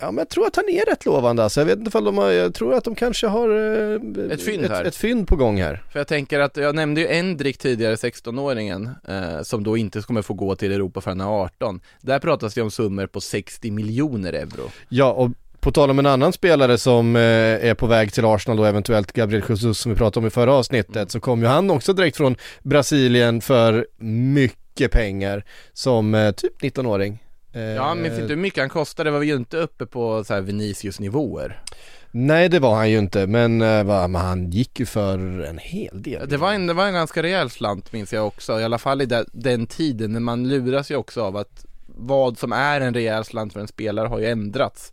Ja 0.00 0.06
men 0.06 0.18
jag 0.18 0.28
tror 0.28 0.46
att 0.46 0.56
han 0.56 0.68
är 0.68 0.84
rätt 0.84 1.04
lovande 1.04 1.42
alltså. 1.42 1.60
jag 1.60 1.66
vet 1.66 1.78
inte 1.78 1.88
ifall 1.88 2.04
de 2.04 2.18
har, 2.18 2.30
jag 2.30 2.54
tror 2.54 2.74
att 2.74 2.84
de 2.84 2.94
kanske 2.94 3.26
har 3.26 3.48
eh, 3.48 4.32
Ett 4.32 4.42
fynd 4.42 4.64
ett, 4.64 4.70
här. 4.70 4.84
ett 4.84 4.96
fynd 4.96 5.28
på 5.28 5.36
gång 5.36 5.60
här. 5.60 5.82
För 5.92 6.00
jag 6.00 6.06
tänker 6.08 6.40
att, 6.40 6.56
jag 6.56 6.74
nämnde 6.74 7.00
ju 7.00 7.06
Endrik 7.06 7.58
tidigare, 7.58 7.94
16-åringen, 7.94 8.90
eh, 9.08 9.42
som 9.42 9.64
då 9.64 9.76
inte 9.76 10.00
kommer 10.00 10.22
få 10.22 10.34
gå 10.34 10.54
till 10.54 10.72
Europa 10.72 11.00
förrän 11.00 11.20
han 11.20 11.28
är 11.28 11.42
18. 11.44 11.80
Där 12.00 12.18
pratas 12.18 12.54
det 12.54 12.62
om 12.62 12.70
summor 12.70 13.06
på 13.06 13.20
60 13.20 13.70
miljoner 13.70 14.32
euro. 14.32 14.70
Ja 14.88 15.12
och 15.12 15.30
på 15.60 15.72
tal 15.72 15.90
om 15.90 15.98
en 15.98 16.06
annan 16.06 16.32
spelare 16.32 16.78
som 16.78 17.16
eh, 17.16 17.22
är 17.22 17.74
på 17.74 17.86
väg 17.86 18.12
till 18.12 18.24
Arsenal 18.24 18.56
då 18.56 18.64
eventuellt 18.64 19.12
Gabriel 19.12 19.44
Jesus 19.48 19.78
som 19.78 19.92
vi 19.92 19.98
pratade 19.98 20.24
om 20.24 20.26
i 20.26 20.30
förra 20.30 20.52
avsnittet 20.52 21.10
så 21.10 21.20
kom 21.20 21.40
ju 21.40 21.46
han 21.46 21.70
också 21.70 21.92
direkt 21.92 22.16
från 22.16 22.36
Brasilien 22.62 23.40
för 23.40 23.86
mycket 23.98 24.67
pengar 24.86 25.44
som 25.72 26.14
eh, 26.14 26.30
typ 26.32 26.62
19-åring. 26.62 27.24
Eh, 27.52 27.60
Ja, 27.62 27.94
men 27.94 28.02
minns 28.02 28.18
inte 28.18 28.28
hur 28.28 28.36
mycket 28.36 28.60
han 28.62 28.68
kostade, 28.68 29.10
var 29.10 29.22
ju 29.22 29.36
inte 29.36 29.56
uppe 29.56 29.86
på 29.86 30.24
så 30.24 30.34
här 30.34 30.40
Vinicius 30.40 31.00
nivåer. 31.00 31.62
Nej 32.10 32.48
det 32.48 32.58
var 32.58 32.74
han 32.74 32.90
ju 32.90 32.98
inte 32.98 33.26
men, 33.26 33.62
eh, 33.62 33.84
va, 33.84 34.08
men 34.08 34.20
han 34.20 34.50
gick 34.50 34.80
ju 34.80 34.86
för 34.86 35.18
en 35.44 35.58
hel 35.58 36.02
del. 36.02 36.28
Det 36.28 36.36
var 36.36 36.52
en, 36.52 36.66
det 36.66 36.74
var 36.74 36.86
en 36.86 36.94
ganska 36.94 37.22
rejäl 37.22 37.50
slant 37.50 37.92
minns 37.92 38.12
jag 38.12 38.26
också, 38.26 38.60
i 38.60 38.64
alla 38.64 38.78
fall 38.78 39.02
i 39.02 39.06
den, 39.06 39.26
den 39.32 39.66
tiden, 39.66 40.12
men 40.12 40.22
man 40.22 40.48
luras 40.48 40.90
ju 40.90 40.96
också 40.96 41.22
av 41.22 41.36
att 41.36 41.64
vad 41.86 42.38
som 42.38 42.52
är 42.52 42.80
en 42.80 42.94
rejäl 42.94 43.24
slant 43.24 43.52
för 43.52 43.60
en 43.60 43.68
spelare 43.68 44.08
har 44.08 44.18
ju 44.18 44.26
ändrats 44.26 44.92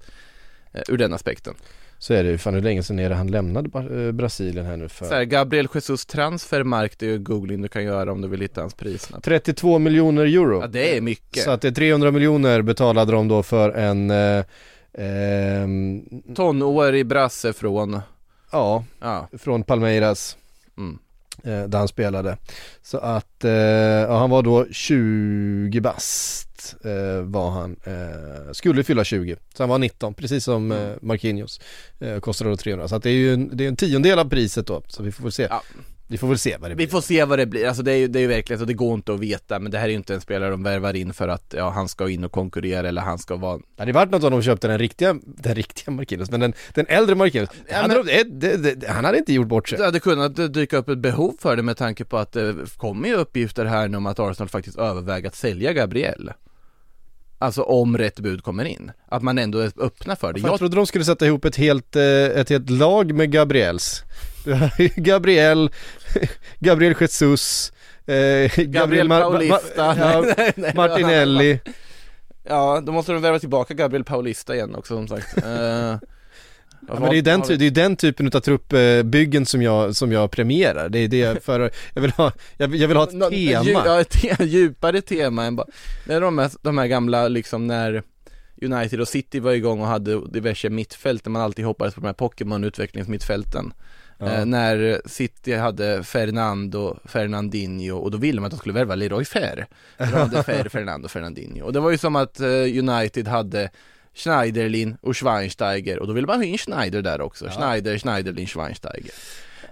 eh, 0.73 0.81
ur 0.87 0.97
den 0.97 1.13
aspekten. 1.13 1.53
Så 2.05 2.13
är 2.13 2.23
det 2.23 2.29
ju, 2.29 2.37
fan 2.37 2.53
hur 2.53 2.61
länge 2.61 2.83
sedan 2.83 2.99
är 2.99 3.09
det 3.09 3.15
han 3.15 3.27
lämnade 3.27 3.69
eh, 3.79 4.11
Brasilien 4.11 4.65
här 4.65 4.77
nu 4.77 4.89
för? 4.89 5.05
Så 5.05 5.13
här, 5.13 5.23
Gabriel 5.23 5.67
Jesus 5.73 6.05
transfermark, 6.05 6.99
det 6.99 7.05
är 7.05 7.09
ju 7.09 7.19
googling 7.19 7.61
du 7.61 7.67
kan 7.67 7.83
göra 7.83 8.11
om 8.11 8.21
du 8.21 8.27
vill 8.27 8.41
hitta 8.41 8.61
hans 8.61 8.73
pris 8.73 9.01
snabbt. 9.01 9.25
32 9.25 9.79
miljoner 9.79 10.25
euro. 10.25 10.61
Ja, 10.61 10.67
det 10.67 10.97
är 10.97 11.01
mycket. 11.01 11.43
Så 11.43 11.51
att 11.51 11.61
det 11.61 11.67
är 11.67 11.71
300 11.71 12.11
miljoner 12.11 12.61
betalade 12.61 13.11
de 13.11 13.27
då 13.27 13.43
för 13.43 13.69
en 13.69 14.11
eh, 14.11 14.43
ehm, 14.93 16.03
Tonårig 16.35 17.05
brasse 17.05 17.53
från, 17.53 17.99
Ja, 18.51 18.83
ja, 18.99 19.27
från 19.37 19.63
Palmeiras 19.63 20.37
mm. 20.77 20.99
Eh, 21.45 21.63
där 21.63 21.77
han 21.77 21.87
spelade. 21.87 22.37
Så 22.81 22.97
att, 22.97 23.43
eh, 23.43 23.51
ja, 23.51 24.17
han 24.17 24.29
var 24.29 24.41
då 24.43 24.65
20 24.71 25.79
bast 25.81 26.75
eh, 26.83 27.21
var 27.23 27.49
han, 27.51 27.75
skulle 28.53 28.83
fylla 28.83 29.03
20. 29.03 29.35
Så 29.57 29.63
han 29.63 29.69
var 29.69 29.77
19, 29.77 30.13
precis 30.13 30.43
som 30.43 30.71
Mm. 30.71 30.89
eh, 30.89 30.95
Marquinhos. 31.01 31.59
Kostade 32.21 32.49
då 32.49 32.57
300. 32.57 32.87
Så 32.87 32.95
att 32.95 33.03
det 33.03 33.09
är 33.09 33.13
ju 33.13 33.33
en, 33.33 33.57
det 33.57 33.63
är 33.63 33.67
en 33.67 33.75
tiondel 33.75 34.19
av 34.19 34.29
priset 34.29 34.67
då. 34.67 34.81
Så 34.87 35.03
vi 35.03 35.11
får 35.11 35.23
väl 35.23 35.31
se. 35.31 35.47
Ja. 35.49 35.63
Vi 36.07 36.17
får 36.17 36.27
väl 36.27 36.37
se 36.37 36.57
vad 36.59 36.71
det 36.71 36.75
blir. 36.75 36.85
Vi 36.85 36.91
får 36.91 37.01
se 37.01 37.25
vad 37.25 37.39
det 37.39 37.45
blir, 37.45 37.67
alltså 37.67 37.83
det 37.83 37.91
är 37.91 37.95
ju, 37.97 38.07
det 38.07 38.19
är 38.19 38.21
ju 38.21 38.27
verkligen 38.27 38.59
så, 38.59 38.65
det 38.65 38.73
går 38.73 38.93
inte 38.93 39.13
att 39.13 39.19
veta 39.19 39.59
men 39.59 39.71
det 39.71 39.77
här 39.77 39.85
är 39.85 39.89
ju 39.89 39.95
inte 39.95 40.13
en 40.13 40.21
spelare 40.21 40.49
de 40.49 40.63
värvar 40.63 40.93
in 40.93 41.13
för 41.13 41.27
att 41.27 41.53
ja, 41.57 41.69
han 41.69 41.87
ska 41.87 42.09
in 42.09 42.23
och 42.23 42.31
konkurrera 42.31 42.87
eller 42.89 43.01
han 43.01 43.19
ska 43.19 43.35
vara 43.35 43.57
Det 43.57 43.81
hade 43.81 43.91
varit 43.91 44.11
något 44.11 44.23
om 44.23 44.31
de 44.31 44.41
köpte 44.41 44.67
den 44.67 44.79
riktiga, 44.79 45.15
den 45.23 45.55
riktiga 45.55 45.91
Marquinhos, 45.93 46.31
men 46.31 46.39
den, 46.39 46.53
den 46.73 46.85
äldre 46.89 47.15
Marquinhos, 47.15 47.49
Ja, 47.69 47.75
hade 47.75 47.95
men- 47.95 48.05
de, 48.05 48.23
det, 48.23 48.75
det, 48.75 48.87
han 48.87 49.05
hade 49.05 49.17
inte 49.17 49.33
gjort 49.33 49.47
bort 49.47 49.69
sig. 49.69 49.77
Det 49.77 49.85
hade 49.85 49.99
kunnat 49.99 50.53
dyka 50.53 50.77
upp 50.77 50.89
ett 50.89 50.97
behov 50.97 51.35
för 51.39 51.55
det 51.55 51.63
med 51.63 51.77
tanke 51.77 52.05
på 52.05 52.17
att 52.17 52.31
det 52.31 52.55
kommer 52.77 53.07
ju 53.07 53.15
uppgifter 53.15 53.65
här 53.65 53.87
nu 53.87 53.97
om 53.97 54.05
att 54.05 54.19
Arsenal 54.19 54.49
faktiskt 54.49 54.77
överväger 54.77 55.27
att 55.27 55.35
sälja 55.35 55.73
Gabriel 55.73 56.31
Alltså 57.37 57.61
om 57.61 57.97
rätt 57.97 58.19
bud 58.19 58.43
kommer 58.43 58.65
in, 58.65 58.91
att 59.09 59.23
man 59.23 59.37
ändå 59.37 59.59
är 59.59 59.71
öppna 59.77 60.15
för 60.15 60.33
det 60.33 60.39
Jag 60.39 60.49
jag, 60.49 60.57
trodde 60.59 60.75
de 60.75 60.85
skulle 60.87 61.05
sätta 61.05 61.25
ihop 61.25 61.45
ett 61.45 61.55
helt, 61.55 61.95
eh, 61.95 62.03
ett 62.23 62.49
helt 62.49 62.69
lag 62.69 63.13
med 63.13 63.31
Gabriels. 63.31 64.03
Gabriel, 64.95 65.69
Gabriel 66.59 66.95
Jesus, 66.99 67.73
eh, 68.05 68.51
Gabriel, 68.65 69.07
Mar- 69.07 69.21
Paulista. 69.21 69.93
Ma- 69.93 69.95
ja, 69.99 70.33
Nej, 70.37 70.53
nej, 70.55 70.71
Martinelli. 70.75 71.59
Ja, 72.43 72.81
då 72.85 72.91
måste 72.91 73.11
de 73.11 73.21
värva 73.21 73.39
tillbaka 73.39 73.73
Gabriel 73.73 74.03
Paulista 74.03 74.55
igen 74.55 74.75
också 74.75 74.95
som 74.95 75.07
sagt 75.07 75.37
Eh, 75.37 75.97
Ja, 76.87 76.93
men 76.99 77.03
det 77.03 77.09
är 77.09 77.15
ju 77.15 77.21
den, 77.21 77.41
ty- 77.41 77.55
det 77.55 77.65
är 77.65 77.71
den 77.71 77.95
typen 77.95 78.27
av 78.27 78.39
truppbyggen 78.39 79.45
som 79.45 79.61
jag, 79.61 79.95
som 79.95 80.11
jag 80.11 80.31
premierar. 80.31 80.89
Det 80.89 80.99
är 80.99 81.07
det 81.07 81.17
jag 81.17 81.43
för, 81.43 81.71
jag 81.93 82.01
vill 82.01 82.11
ha, 82.11 82.31
jag 82.57 82.67
vill, 82.67 82.81
jag 82.81 82.87
vill 82.87 82.97
ha 82.97 83.03
ett 83.03 83.13
Nå- 83.13 83.29
tema. 83.29 83.63
Dju, 83.63 83.71
ja, 83.71 84.01
ett 84.01 84.09
te, 84.09 84.35
djupare 84.43 85.01
tema 85.01 85.45
än 85.45 85.55
bara, 85.55 85.67
det 86.07 86.13
är 86.13 86.21
de 86.21 86.37
här, 86.37 86.51
de 86.61 86.77
här 86.77 86.87
gamla 86.87 87.27
liksom 87.27 87.67
när 87.67 88.03
United 88.61 89.01
och 89.01 89.07
City 89.07 89.39
var 89.39 89.51
igång 89.51 89.81
och 89.81 89.87
hade 89.87 90.27
diverse 90.31 90.69
mittfält 90.69 91.23
där 91.23 91.31
man 91.31 91.41
alltid 91.41 91.65
hoppades 91.65 91.93
på 91.95 92.01
de 92.01 92.07
här 92.07 92.13
Pokémon-utvecklingsmittfälten 92.13 93.73
Ja. 94.17 94.31
eh, 94.33 94.45
När 94.45 95.01
City 95.05 95.53
hade 95.55 96.03
Fernando, 96.03 96.97
Fernandinho 97.05 97.97
och 97.97 98.11
då 98.11 98.17
ville 98.17 98.41
man 98.41 98.45
att 98.47 98.51
de 98.51 98.57
skulle 98.59 98.73
värva 98.73 98.95
Leroy 98.95 99.25
Fer 99.25 99.65
Då 99.97 100.05
hade 100.05 100.43
Fer, 100.43 100.69
Fernando, 100.69 101.07
Fernandinho 101.07 101.65
och 101.65 101.73
det 101.73 101.79
var 101.79 101.91
ju 101.91 101.97
som 101.97 102.15
att 102.15 102.39
eh, 102.39 102.47
United 102.49 103.27
hade 103.27 103.69
Schneiderlin 104.13 104.97
och 105.01 105.17
Schweinsteiger 105.17 105.99
och 105.99 106.07
då 106.07 106.13
ville 106.13 106.27
man 106.27 106.37
ha 106.37 106.43
in 106.43 106.57
Schneider 106.57 107.01
där 107.01 107.21
också, 107.21 107.49
Schneider, 107.49 107.97
Schneiderlin, 107.97 108.47
Schweinsteiger 108.47 109.11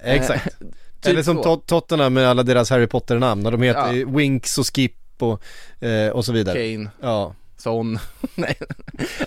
Exakt. 0.04 0.46
Eh, 0.62 0.68
Eller 1.10 1.24
som 1.24 1.38
så. 1.38 1.44
Tot- 1.44 1.66
Tottenham 1.68 2.14
med 2.14 2.28
alla 2.28 2.44
deras 2.44 2.70
Harry 2.70 2.88
Potter-namn, 2.88 3.46
och 3.46 3.52
de 3.52 3.62
heter 3.62 3.94
Ja. 3.94 4.08
Winks 4.08 4.58
och 4.58 4.76
Skip 4.76 4.96
och, 5.20 5.44
eh, 5.86 6.10
och 6.10 6.26
så 6.26 6.32
vidare. 6.32 6.74
Kane, 6.74 6.90
Ja, 7.02 7.36
Son, 7.58 8.00
nej 8.36 8.58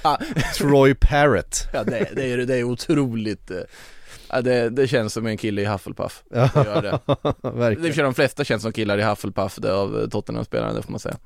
ja, 0.03 0.19
Troy 0.57 0.95
Parrott. 0.95 1.69
Ja 1.73 1.85
det, 1.85 2.09
det, 2.17 2.33
är, 2.33 2.39
det 2.39 2.57
är 2.57 2.63
otroligt 2.65 3.51
eh, 3.51 3.57
ja, 4.31 4.41
det, 4.41 4.71
det 4.71 4.89
känns 4.89 5.13
som 5.13 5.27
en 5.27 5.37
kille 5.37 5.63
i 5.63 5.65
Hufflepuff 5.65 6.23
Ja, 6.31 6.51
Det 6.55 6.65
gör 6.65 6.83
det. 6.83 6.99
Det 7.43 7.51
verkligen. 7.51 7.95
för 7.95 8.03
de 8.03 8.15
flesta 8.15 8.45
känns 8.45 8.63
som 8.63 8.73
killar 8.73 8.99
i 8.99 9.03
Hufflepuff 9.03 9.57
det 9.57 9.75
av 9.75 10.01
eh, 10.01 10.09
Tottenham-spelarna, 10.09 10.73
det 10.73 10.83
får 10.83 10.91
man 10.91 11.01
säga 11.01 11.17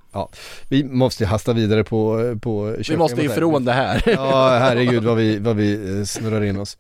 Vi 0.69 0.85
måste 0.85 1.25
ju 1.25 1.29
hasta 1.29 1.53
vidare 1.53 1.85
på, 1.85 2.35
på 2.43 2.77
Vi 2.89 2.97
måste 2.97 3.23
ifrån 3.23 3.65
det 3.65 3.73
här 3.73 4.03
Ja, 4.07 4.59
herregud 4.59 5.05
vad 5.05 5.17
vi, 5.17 5.39
vad 5.39 5.57
vi 5.57 5.99
eh, 5.99 6.05
snurrar 6.05 6.45
in 6.45 6.57
oss. 6.57 6.77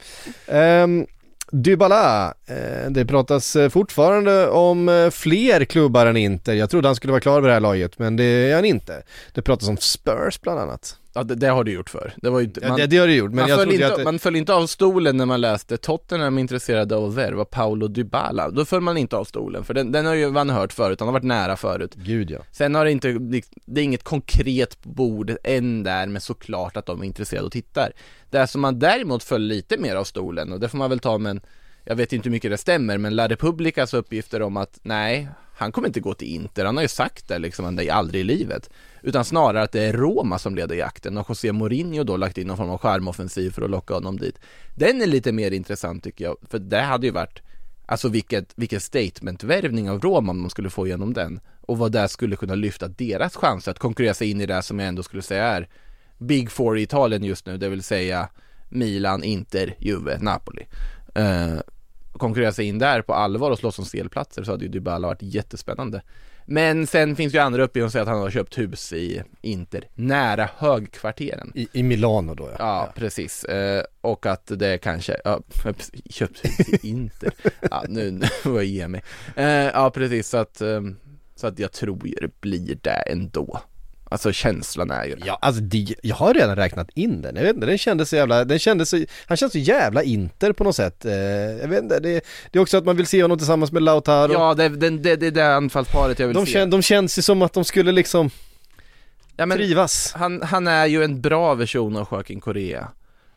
Um, 0.46 1.06
Dybala, 1.52 2.34
eh, 2.46 2.90
det 2.90 3.06
pratas 3.06 3.56
eh, 3.56 3.68
fortfarande 3.68 4.48
om 4.48 4.88
eh, 4.88 5.10
fler 5.10 5.64
klubbar 5.64 6.06
än 6.06 6.16
Inter. 6.16 6.54
Jag 6.54 6.70
trodde 6.70 6.88
han 6.88 6.94
skulle 6.94 7.10
vara 7.10 7.20
klar 7.20 7.40
vid 7.40 7.48
det 7.48 7.54
här 7.54 7.60
laget, 7.60 7.98
men 7.98 8.16
det 8.16 8.24
är 8.24 8.54
han 8.54 8.64
inte. 8.64 9.02
Det 9.34 9.42
pratas 9.42 9.68
om 9.68 9.76
Spurs 9.76 10.40
bland 10.40 10.60
annat. 10.60 10.96
Ja 11.12 11.22
det, 11.22 11.34
det 11.34 11.46
har 11.46 11.64
du 11.64 11.72
gjort 11.72 11.90
för. 11.90 12.12
Det 12.16 12.30
var 12.30 12.40
ju 12.40 12.44
inte, 12.46 12.60
Ja, 12.62 12.76
det, 12.76 12.86
det 12.86 12.98
har 12.98 13.06
du 13.06 13.14
gjort, 13.14 13.30
men 13.30 13.36
man, 13.36 13.48
jag 13.48 13.58
föll 13.58 13.72
inte, 13.72 13.94
att 13.94 14.04
man 14.04 14.18
föll 14.18 14.36
inte 14.36 14.54
av 14.54 14.66
stolen 14.66 15.16
när 15.16 15.26
man 15.26 15.40
läste 15.40 15.76
Tottenham 15.76 16.36
är 16.36 16.40
intresserade 16.40 16.96
av 16.96 17.04
att 17.04 17.14
värva 17.14 17.44
Paolo 17.44 17.88
Dybala. 17.88 18.50
Då 18.50 18.64
föll 18.64 18.80
man 18.80 18.96
inte 18.96 19.16
av 19.16 19.24
stolen, 19.24 19.64
för 19.64 19.74
den, 19.74 19.92
den 19.92 20.06
har 20.06 20.14
ju 20.14 20.30
man 20.30 20.50
hört 20.50 20.72
förut, 20.72 21.00
han 21.00 21.08
har 21.08 21.12
varit 21.12 21.24
nära 21.24 21.56
förut. 21.56 21.94
Gud 21.94 22.30
ja. 22.30 22.38
Sen 22.52 22.74
har 22.74 22.84
det 22.84 22.90
inte, 22.92 23.12
det 23.64 23.80
är 23.80 23.84
inget 23.84 24.04
konkret 24.04 24.82
på 24.82 24.88
bordet 24.88 25.38
än 25.44 25.82
där, 25.82 26.06
men 26.06 26.20
såklart 26.20 26.76
att 26.76 26.86
de 26.86 27.00
är 27.00 27.04
intresserade 27.04 27.46
och 27.46 27.52
tittar. 27.52 27.92
Det 28.30 28.46
som 28.46 28.60
man 28.60 28.78
däremot 28.78 29.24
föll 29.24 29.42
lite 29.42 29.78
mer 29.78 29.96
av 29.96 30.04
stolen, 30.04 30.52
och 30.52 30.60
det 30.60 30.68
får 30.68 30.78
man 30.78 30.90
väl 30.90 30.98
ta 30.98 31.18
med 31.18 31.30
en, 31.30 31.40
jag 31.84 31.96
vet 31.96 32.12
inte 32.12 32.28
hur 32.28 32.32
mycket 32.32 32.50
det 32.50 32.58
stämmer, 32.58 32.98
men 32.98 33.16
La 33.16 33.28
Republicas 33.28 33.94
uppgifter 33.94 34.42
om 34.42 34.56
att 34.56 34.78
nej, 34.82 35.28
han 35.54 35.72
kommer 35.72 35.88
inte 35.88 36.00
gå 36.00 36.14
till 36.14 36.28
Inter, 36.28 36.64
han 36.64 36.76
har 36.76 36.82
ju 36.82 36.88
sagt 36.88 37.28
det 37.28 37.38
liksom, 37.38 37.64
han 37.64 37.78
är 37.78 37.92
aldrig 37.92 38.20
i 38.20 38.24
livet. 38.24 38.70
Utan 39.02 39.24
snarare 39.24 39.62
att 39.62 39.72
det 39.72 39.80
är 39.80 39.92
Roma 39.92 40.38
som 40.38 40.54
leder 40.54 40.76
jakten 40.76 41.18
och 41.18 41.30
José 41.30 41.52
Mourinho 41.52 42.04
då 42.04 42.16
lagt 42.16 42.38
in 42.38 42.46
någon 42.46 42.56
form 42.56 42.70
av 42.70 42.78
charmoffensiv 42.78 43.50
för 43.50 43.62
att 43.62 43.70
locka 43.70 43.94
honom 43.94 44.16
dit. 44.16 44.38
Den 44.74 45.02
är 45.02 45.06
lite 45.06 45.32
mer 45.32 45.50
intressant 45.50 46.04
tycker 46.04 46.24
jag, 46.24 46.36
för 46.50 46.58
det 46.58 46.80
hade 46.80 47.06
ju 47.06 47.12
varit 47.12 47.42
Alltså 47.90 48.08
vilket, 48.08 48.52
vilken 48.56 48.80
statementvärvning 48.80 49.90
av 49.90 50.00
Roma 50.00 50.30
om 50.30 50.42
de 50.42 50.50
skulle 50.50 50.70
få 50.70 50.86
igenom 50.86 51.12
den 51.12 51.40
och 51.60 51.78
vad 51.78 51.92
det 51.92 52.08
skulle 52.08 52.36
kunna 52.36 52.54
lyfta 52.54 52.88
deras 52.88 53.36
chanser 53.36 53.70
att 53.70 53.78
konkurrera 53.78 54.14
sig 54.14 54.30
in 54.30 54.40
i 54.40 54.46
det 54.46 54.62
som 54.62 54.78
jag 54.78 54.88
ändå 54.88 55.02
skulle 55.02 55.22
säga 55.22 55.44
är 55.44 55.68
Big 56.18 56.50
Four 56.50 56.78
i 56.78 56.82
Italien 56.82 57.24
just 57.24 57.46
nu, 57.46 57.56
det 57.56 57.68
vill 57.68 57.82
säga 57.82 58.28
Milan, 58.68 59.24
Inter, 59.24 59.74
Juve, 59.78 60.18
Napoli. 60.18 60.66
Eh, 61.14 61.58
konkurrera 62.12 62.52
sig 62.52 62.66
in 62.66 62.78
där 62.78 63.02
på 63.02 63.14
allvar 63.14 63.50
och 63.50 63.58
slåss 63.58 63.78
om 63.78 63.84
stelplatser 63.84 64.42
så 64.42 64.50
hade 64.50 64.64
ju 64.64 64.70
Dybala 64.70 65.08
varit 65.08 65.22
jättespännande. 65.22 66.02
Men 66.52 66.86
sen 66.86 67.16
finns 67.16 67.34
ju 67.34 67.38
andra 67.38 67.62
uppgifter 67.62 67.86
som 67.86 67.90
säger 67.90 68.02
att 68.02 68.08
han 68.08 68.20
har 68.20 68.30
köpt 68.30 68.58
hus 68.58 68.92
i 68.92 69.22
Inter, 69.40 69.84
nära 69.94 70.48
högkvarteren. 70.56 71.52
I, 71.54 71.68
I 71.72 71.82
Milano 71.82 72.34
då 72.34 72.44
ja. 72.44 72.56
Ja, 72.58 72.92
precis. 72.94 73.44
Eh, 73.44 73.84
och 74.00 74.26
att 74.26 74.46
det 74.46 74.78
kanske, 74.78 75.16
ja, 75.24 75.40
köpt 76.10 76.44
hus 76.44 76.68
i 76.68 76.88
Inter. 76.88 77.32
Ja, 77.70 77.84
nu, 77.88 78.10
nu 78.10 78.26
får 78.26 78.54
jag 78.54 78.64
ge 78.64 78.88
mig. 78.88 79.02
Eh, 79.36 79.46
ja, 79.46 79.90
precis. 79.90 80.28
Så 80.28 80.36
att, 80.36 80.60
eh, 80.60 80.80
så 81.34 81.46
att 81.46 81.58
jag 81.58 81.72
tror 81.72 82.06
ju 82.06 82.14
det 82.14 82.40
blir 82.40 82.78
det 82.82 83.02
ändå. 83.06 83.60
Alltså 84.12 84.32
känslan 84.32 84.90
är 84.90 85.04
ju 85.04 85.14
det. 85.14 85.26
Ja, 85.26 85.38
alltså 85.40 85.62
det, 85.62 85.94
jag 86.02 86.16
har 86.16 86.34
redan 86.34 86.56
räknat 86.56 86.90
in 86.94 87.22
den, 87.22 87.36
jag 87.36 87.42
vet 87.42 87.54
inte, 87.54 87.66
den 87.66 87.78
kändes 87.78 88.08
så 88.08 88.16
jävla, 88.16 88.44
den 88.44 88.58
kändes 88.58 88.88
så, 88.88 89.04
han 89.26 89.36
känns 89.36 89.52
så 89.52 89.58
jävla 89.58 90.02
inter 90.02 90.52
på 90.52 90.64
något 90.64 90.76
sätt. 90.76 91.04
Eh, 91.04 91.12
jag 91.12 91.68
vet 91.68 91.82
inte, 91.82 92.00
det, 92.00 92.24
det 92.50 92.58
är 92.58 92.62
också 92.62 92.78
att 92.78 92.84
man 92.84 92.96
vill 92.96 93.06
se 93.06 93.22
honom 93.22 93.38
tillsammans 93.38 93.72
med 93.72 93.82
Lautaro. 93.82 94.32
Ja, 94.32 94.54
det, 94.54 94.68
det, 94.68 94.90
det, 94.90 95.16
det 95.16 95.26
är 95.26 95.30
det 95.30 95.54
anfallsparet 95.54 96.18
jag 96.18 96.26
vill 96.26 96.36
de, 96.36 96.46
se. 96.46 96.52
kän, 96.52 96.70
de 96.70 96.82
känns 96.82 97.18
ju 97.18 97.22
som 97.22 97.42
att 97.42 97.52
de 97.52 97.64
skulle 97.64 97.92
liksom 97.92 98.30
ja, 99.36 99.46
men, 99.46 99.58
trivas. 99.58 100.12
Han, 100.16 100.42
han 100.42 100.66
är 100.66 100.86
ju 100.86 101.04
en 101.04 101.20
bra 101.20 101.54
version 101.54 101.96
av 101.96 102.08
Joaquin 102.10 102.40
Correa. 102.40 102.88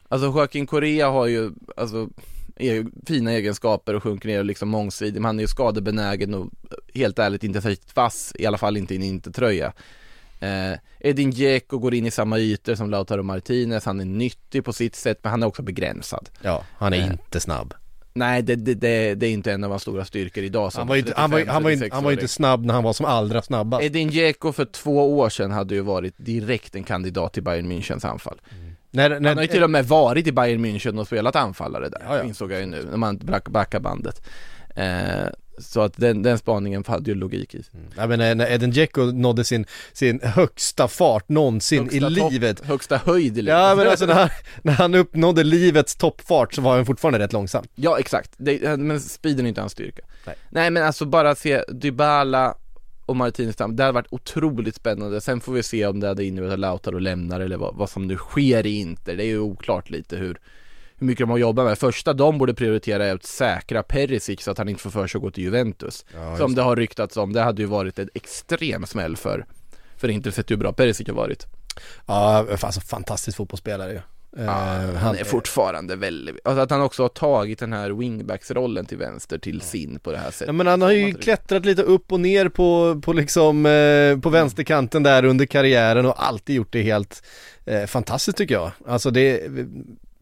Alltså 0.07 0.28
Joaquin 0.28 0.67
Correa 0.67 1.09
har 1.09 1.28
ju, 1.28 1.51
alltså 1.78 2.09
e 2.55 2.84
fina 3.07 3.32
egenskaper 3.32 3.93
och 3.93 4.03
sjunker 4.03 4.30
ner 4.30 4.39
och 4.39 4.45
liksom 4.45 4.69
mångsidig, 4.69 5.13
men 5.13 5.26
han 5.26 5.39
är 5.39 5.43
ju 5.43 5.47
skadebenägen 5.47 6.34
och 6.34 6.49
helt 6.93 7.19
ärligt 7.19 7.43
inte 7.43 7.61
särskilt 7.61 7.95
vass, 7.95 8.34
i 8.36 8.45
alla 8.45 8.57
fall 8.57 8.78
inte 8.78 8.93
i 8.93 8.97
en 8.97 9.03
intertröja. 9.03 9.74
Eh, 10.43 10.77
Edin 10.99 11.31
Dzeko 11.31 11.77
går 11.77 11.93
in 11.93 12.05
i 12.05 12.11
samma 12.11 12.39
ytor 12.39 12.75
som 12.75 12.89
Lautaro 12.89 13.23
Martinez, 13.23 13.85
han 13.85 13.99
är 13.99 14.05
nyttig 14.05 14.65
på 14.65 14.73
sitt 14.73 14.95
sätt 14.95 15.19
men 15.23 15.31
han 15.31 15.43
är 15.43 15.47
också 15.47 15.61
begränsad. 15.61 16.29
Ja, 16.41 16.63
han 16.77 16.93
är 16.93 16.97
Eh, 16.97 17.05
inte 17.11 17.39
snabb. 17.39 17.73
Nej, 18.15 18.41
det, 18.41 18.55
det, 18.55 18.73
det, 18.73 19.15
det 19.15 19.27
är 19.27 19.31
inte 19.31 19.51
en 19.51 19.63
av 19.63 19.69
hans 19.69 19.81
stora 19.81 20.05
styrkor 20.05 20.43
idag 20.43 20.71
Han 20.75 20.87
var 20.87 20.95
inte, 20.95 21.13
han 21.15 21.31
var, 21.31 21.45
han 21.45 21.63
var, 21.63 21.71
inte- 21.71 21.79
35, 21.83 21.95
han 21.95 22.03
var 22.03 22.11
inte 22.11 22.27
snabb 22.27 22.65
när 22.65 22.73
han 22.73 22.83
var 22.83 22.93
som 22.93 23.05
allra 23.05 23.41
snabbast. 23.41 23.83
Edin 23.83 24.09
Dzeko 24.09 24.51
för 24.51 24.65
två 24.65 25.17
år 25.19 25.29
sedan 25.29 25.51
hade 25.51 25.75
ju 25.75 25.81
varit 25.81 26.13
direkt 26.17 26.75
en 26.75 26.83
kandidat 26.83 27.33
till 27.33 27.43
Bayern 27.43 27.71
Münchens 27.71 28.05
anfall. 28.07 28.41
När, 28.91 29.09
Han 29.11 29.25
har 29.25 29.41
ju 29.41 29.47
till 29.47 29.63
och 29.63 29.69
med 29.69 29.85
varit 29.87 30.27
i 30.27 30.31
Bayern 30.31 30.65
München 30.65 30.99
och 30.99 31.07
spelat 31.07 31.35
anfallare 31.35 31.89
där, 31.89 32.01
Ja, 32.07 32.17
ja. 32.17 32.23
insåg 32.23 32.51
jag 32.51 32.59
ju 32.59 32.65
nu, 32.65 32.83
när 32.89 32.97
man 32.97 33.17
back- 33.17 33.49
backar 33.49 33.79
bandet. 33.79 34.21
Eh, 34.75 35.27
så 35.57 35.81
att 35.81 35.93
den, 35.97 36.23
den 36.23 36.37
spaningen 36.37 36.83
hade 36.87 37.11
ju 37.11 37.15
logik 37.15 37.55
i 37.55 37.63
sig. 37.63 37.73
Ja 37.97 38.07
men 38.07 38.37
när, 38.37 38.51
Edin 38.51 38.71
Dzeko 38.71 39.01
nådde 39.01 39.43
sin, 39.43 39.65
sin 39.93 40.19
högsta 40.23 40.87
fart 40.87 41.29
någonsin 41.29 41.79
Högsta 41.79 41.97
i 41.97 42.15
topp- 42.15 42.31
livet. 42.31 42.65
Högsta 42.65 42.97
höjd 42.97 43.37
i 43.37 43.41
livet. 43.41 43.59
Ja 43.59 43.75
men 43.75 43.87
alltså 43.87 44.05
när 44.05 44.13
han, 44.13 44.29
när 44.61 44.73
han 44.73 44.95
uppnådde 44.95 45.43
livets 45.43 45.95
toppfart 45.95 46.53
så 46.53 46.61
var 46.61 46.75
han 46.75 46.85
fortfarande 46.85 47.19
rätt 47.19 47.33
långsam. 47.33 47.65
Ja 47.75 47.99
exakt, 47.99 48.31
det, 48.37 48.77
men 48.79 48.99
speeden 48.99 49.45
är 49.45 49.49
inte 49.49 49.61
hans 49.61 49.71
styrka. 49.73 50.01
Nej. 50.25 50.35
Nej 50.49 50.71
men 50.71 50.83
alltså 50.83 51.05
bara 51.05 51.35
se 51.35 51.63
Dybala 51.67 52.55
och 53.05 53.15
Martinez 53.15 53.55
Tam, 53.55 53.75
det 53.75 53.83
hade 53.83 53.93
varit 53.93 54.13
otroligt 54.13 54.75
spännande. 54.75 55.21
Sen 55.21 55.41
får 55.41 55.53
vi 55.53 55.63
se 55.63 55.85
om 55.85 55.99
det 55.99 56.07
hade 56.07 56.25
inneburit 56.25 56.53
att 56.53 56.59
Lautaro 56.59 56.99
lämnar 56.99 57.39
eller 57.39 57.57
vad, 57.57 57.75
vad 57.75 57.89
som 57.89 58.07
nu 58.07 58.17
sker 58.17 58.65
i 58.65 58.79
Inter. 58.79 59.15
Det 59.15 59.23
är 59.23 59.27
ju 59.27 59.39
oklart 59.39 59.89
lite 59.89 60.17
hur 60.17 60.39
hur 60.97 61.07
mycket 61.07 61.23
de 61.23 61.29
har 61.29 61.37
jobbat 61.37 61.65
med. 61.65 61.77
Första 61.77 62.13
de 62.13 62.37
borde 62.37 62.53
prioritera 62.53 63.05
är 63.05 63.15
att 63.15 63.25
säkra 63.25 63.83
Perisic 63.83 64.41
så 64.41 64.51
att 64.51 64.57
han 64.57 64.69
inte 64.69 64.81
får 64.81 64.89
för 64.89 65.07
sig 65.07 65.19
att 65.19 65.23
gå 65.23 65.31
till 65.31 65.43
Juventus. 65.43 66.05
Ja, 66.13 66.37
som 66.37 66.55
det 66.55 66.61
har 66.61 66.75
ryktats 66.75 67.17
om, 67.17 67.33
det 67.33 67.41
hade 67.41 67.61
ju 67.61 67.67
varit 67.67 67.99
en 67.99 68.09
extrem 68.13 68.85
smäll 68.85 69.17
för 69.17 69.45
För 69.97 70.07
Inter 70.07 70.31
sett 70.31 70.51
hur 70.51 70.57
bra 70.57 70.73
Perisic 70.73 71.07
har 71.07 71.15
varit. 71.15 71.45
Ja, 72.05 72.47
alltså 72.61 72.81
fantastisk 72.81 73.37
fotbollsspelare 73.37 73.91
ju 73.91 73.99
Eh, 74.37 74.95
han 74.95 75.17
är 75.17 75.23
fortfarande 75.23 75.95
väldigt, 75.95 76.39
alltså 76.43 76.61
att 76.61 76.71
han 76.71 76.81
också 76.81 77.03
har 77.03 77.09
tagit 77.09 77.59
den 77.59 77.73
här 77.73 77.89
wingbacksrollen 77.89 78.85
till 78.85 78.97
vänster 78.97 79.37
till 79.37 79.61
sin 79.61 79.99
på 79.99 80.11
det 80.11 80.17
här 80.17 80.31
sättet. 80.31 80.47
Ja 80.47 80.53
men 80.53 80.67
han 80.67 80.81
har 80.81 80.91
ju 80.91 81.13
klättrat 81.13 81.65
lite 81.65 81.81
upp 81.81 82.11
och 82.11 82.19
ner 82.19 82.49
på, 82.49 83.01
på 83.05 83.13
liksom, 83.13 83.65
eh, 83.65 84.19
på 84.19 84.29
vänsterkanten 84.29 85.03
där 85.03 85.25
under 85.25 85.45
karriären 85.45 86.05
och 86.05 86.27
alltid 86.27 86.55
gjort 86.55 86.71
det 86.73 86.81
helt 86.81 87.23
eh, 87.65 87.85
fantastiskt 87.85 88.37
tycker 88.37 88.55
jag. 88.55 88.71
Alltså 88.87 89.11
det, 89.11 89.41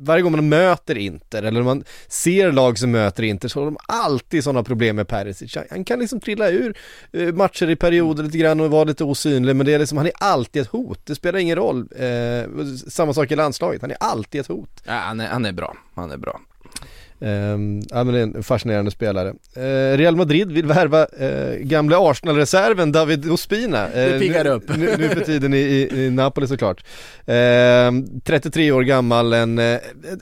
varje 0.01 0.21
gång 0.23 0.31
man 0.31 0.49
möter 0.49 0.97
Inter 0.97 1.43
eller 1.43 1.61
man 1.63 1.83
ser 2.07 2.51
lag 2.51 2.77
som 2.77 2.91
möter 2.91 3.23
Inter 3.23 3.47
så 3.47 3.59
har 3.59 3.65
de 3.65 3.77
alltid 3.87 4.43
sådana 4.43 4.63
problem 4.63 4.95
med 4.95 5.07
Perisic. 5.07 5.57
Han- 5.69 5.85
kan 5.85 5.99
liksom 5.99 6.19
trilla 6.19 6.49
ur 6.49 6.77
eh, 7.13 7.33
matcher 7.33 7.69
i 7.69 7.75
perioder 7.75 8.23
lite 8.23 8.37
grann 8.37 8.59
och 8.59 8.71
vara 8.71 8.83
lite 8.83 9.03
osynlig 9.03 9.55
men 9.55 9.65
det 9.65 9.73
är 9.73 9.79
liksom, 9.79 9.97
han 9.97 10.07
är 10.07 10.13
alltid 10.19 10.61
ett 10.61 10.67
hot. 10.67 11.05
Det 11.05 11.15
spelar 11.15 11.39
ingen 11.39 11.55
roll. 11.55 11.87
Eh, 11.95 12.65
samma 12.89 13.13
sak 13.13 13.31
i 13.31 13.35
landslaget, 13.35 13.81
han 13.81 13.91
är 13.91 13.97
alltid 13.99 14.41
ett 14.41 14.47
hot. 14.47 14.81
Ja, 14.85 14.93
han, 14.93 15.19
är, 15.19 15.27
han 15.27 15.45
är 15.45 15.51
bra, 15.51 15.75
han 15.95 16.11
är 16.11 16.17
bra. 16.17 16.39
Ehm, 17.21 17.81
ja 17.89 18.03
men 18.03 18.13
det 18.13 18.19
är 18.19 18.23
en 18.23 18.43
fascinerande 18.43 18.91
spelare. 18.91 19.33
Eh, 19.55 19.97
Real 19.97 20.15
Madrid 20.15 20.51
vill 20.51 20.65
värva 20.65 21.07
uh, 21.21 21.55
gamle 21.57 21.95
Arsenal-reserven 21.97 22.91
David 22.91 23.31
Ospina. 23.31 23.87
Eh, 23.89 24.11
Det 24.13 24.19
piggar 24.19 24.47
upp. 24.47 24.63
Nu, 24.77 24.97
nu 24.97 25.09
för 25.09 25.19
tiden 25.21 25.53
i, 25.53 25.57
i, 25.57 26.05
i 26.05 26.09
Napoli 26.09 26.47
såklart. 26.47 26.83
Ehm, 27.25 28.21
33 28.23 28.71
år 28.71 28.81
gammal, 28.81 29.33
en, 29.33 29.59
eh, 29.59 29.79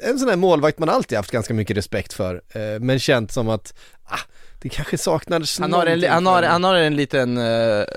en 0.10 0.20
sån 0.20 0.30
här 0.30 0.36
målvakt 0.36 0.80
man 0.80 0.90
alltid 0.90 1.18
haft 1.18 1.32
ganska 1.32 1.54
mycket 1.54 1.78
respekt 1.78 2.14
för. 2.14 2.36
eh, 2.54 2.80
men 2.80 3.00
känt 3.00 3.32
som 3.32 3.50
att, 3.50 3.74
ah, 4.06 4.20
det 4.62 4.70
kanske 4.70 4.98
saknades 4.98 5.60
Han 5.60 5.74
har, 5.74 5.86
en, 5.86 6.04
han, 6.04 6.26
har, 6.26 6.44
han 6.44 6.64
har 6.64 6.76
en 6.76 6.96
liten 6.96 7.40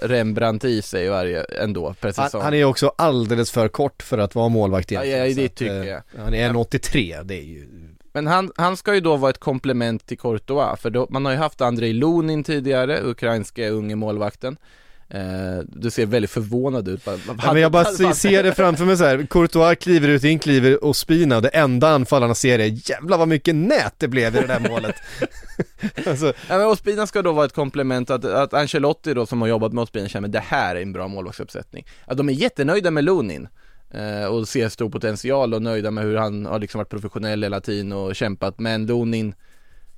Rembrandt 0.02 0.64
i 0.64 0.82
sig 0.82 1.08
varje, 1.08 1.42
ändå, 1.42 1.94
per 2.00 2.12
han, 2.16 2.26
säsong. 2.26 2.42
han 2.42 2.54
är 2.54 2.64
också 2.64 2.92
alldeles 2.98 3.50
för 3.50 3.68
kort 3.68 4.02
för 4.02 4.18
att 4.18 4.34
vara 4.34 4.48
målvakt 4.48 4.90
Ja, 4.90 5.04
egentligen. 5.04 5.28
ja, 5.28 5.34
det 5.34 5.34
så 5.34 5.44
att, 5.46 5.54
tycker 5.56 5.80
eh, 5.82 5.88
jag. 5.88 6.02
Han 6.24 6.34
är 6.34 6.50
1,83, 6.50 7.22
det 7.24 7.34
är 7.34 7.42
ju 7.44 7.68
Men 8.12 8.26
han, 8.26 8.52
han 8.56 8.76
ska 8.76 8.94
ju 8.94 9.00
då 9.00 9.16
vara 9.16 9.30
ett 9.30 9.38
komplement 9.40 10.06
till 10.06 10.18
Courtois, 10.18 10.80
för 10.80 10.90
då, 10.90 11.06
man 11.10 11.24
har 11.24 11.32
ju 11.32 11.38
haft 11.38 11.60
Andrei 11.60 11.92
Lunin 11.92 12.44
tidigare, 12.44 13.00
ukrainska 13.02 13.68
unge 13.68 13.96
målvakten. 13.96 14.56
Eh, 15.08 15.58
du 15.66 15.90
ser 15.90 16.06
väldigt 16.06 16.30
förvånad 16.30 16.88
ut. 16.88 17.06
Vad- 17.06 17.20
Ja, 17.42 17.52
men 17.52 17.62
jag 17.62 17.72
bara 17.72 17.82
vad- 17.84 17.94
se- 17.94 18.14
ser 18.14 18.42
det 18.42 18.52
framför 18.54 18.84
mig 18.84 18.96
så 18.96 19.04
här. 19.04 19.26
Courtois 19.30 19.78
kliver 19.78 20.08
ut, 20.08 20.24
in 20.24 20.38
kliver 20.38 20.84
Ospina 20.84 21.36
och 21.36 21.42
det 21.42 21.48
enda 21.48 21.88
anfallarna 21.88 22.34
ser 22.34 22.58
är 22.58 22.90
jävla 22.90 23.16
vad 23.16 23.28
mycket 23.28 23.54
nät 23.54 23.94
det 23.98 24.08
blev 24.08 24.36
i 24.36 24.40
det 24.40 24.46
där 24.46 24.68
målet. 24.70 24.94
alltså, 26.06 26.26
Ja 26.48 26.58
men 26.58 26.66
Ospina 26.66 27.06
ska 27.06 27.22
då 27.22 27.32
vara 27.32 27.46
ett 27.46 27.52
komplement, 27.54 28.10
att, 28.10 28.24
att 28.24 28.54
Ancelotti 28.54 29.14
då 29.14 29.26
som 29.26 29.40
har 29.40 29.48
jobbat 29.48 29.72
med 29.72 29.82
Ospina 29.82 30.08
känner 30.08 30.28
att 30.28 30.32
det 30.32 30.42
här 30.46 30.76
är 30.76 30.82
en 30.82 30.92
bra 30.92 31.08
målvaktsuppsättning. 31.08 31.86
Att 32.06 32.16
de 32.16 32.28
är 32.28 32.32
jättenöjda 32.32 32.90
med 32.90 33.04
Lunin 33.04 33.48
och 34.30 34.48
ser 34.48 34.68
stor 34.68 34.90
potential 34.90 35.54
och 35.54 35.62
nöjda 35.62 35.90
med 35.90 36.04
hur 36.04 36.16
han 36.16 36.46
har 36.46 36.58
liksom 36.58 36.78
varit 36.78 36.88
professionell 36.88 37.42
hela 37.42 37.60
tiden 37.60 37.92
och 37.92 38.16
kämpat, 38.16 38.58
men 38.58 38.86
Lunin 38.86 39.34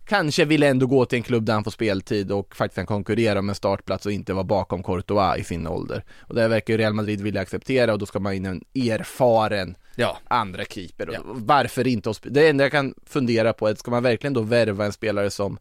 kanske 0.05 0.45
vill 0.45 0.62
ändå 0.62 0.86
gå 0.86 1.05
till 1.05 1.16
en 1.16 1.22
klubb 1.22 1.45
där 1.45 1.55
han 1.55 1.64
får 1.64 1.70
speltid 1.70 2.32
och 2.32 2.57
faktiskt 2.57 2.76
kan 2.76 2.86
konkurrera 2.86 3.42
med 3.42 3.57
startplats 3.57 4.07
och 4.07 4.12
inte 4.12 4.32
vara 4.32 4.45
bakom 4.45 4.82
Courtois 4.82 5.40
i 5.40 5.45
sin 5.45 5.66
ålder. 5.66 6.05
Och 6.20 6.34
det 6.34 6.49
verkar 6.49 6.74
ju 6.74 6.78
Real 6.78 6.95
Madrid 6.95 7.20
vilja 7.20 7.40
acceptera 7.40 7.92
och 7.92 7.99
då 7.99 8.07
ska 8.07 8.20
man 8.20 8.32
in 8.32 8.47
en 8.47 8.64
erfaren 8.74 9.76
ja. 9.97 10.18
andra 10.28 10.64
keeper. 10.64 11.09
Och 11.09 11.16
Varför 11.24 11.86
inte 11.86 12.12
Det 12.22 12.49
enda 12.49 12.64
jag 12.64 12.72
kan 12.72 12.95
fundera 13.07 13.53
på 13.53 13.68
är, 13.68 13.74
ska 13.74 13.90
man 13.90 14.03
verkligen 14.03 14.34
då 14.34 14.40
värva 14.40 14.84
en 14.84 14.92
spelare 14.92 15.30
som 15.30 15.59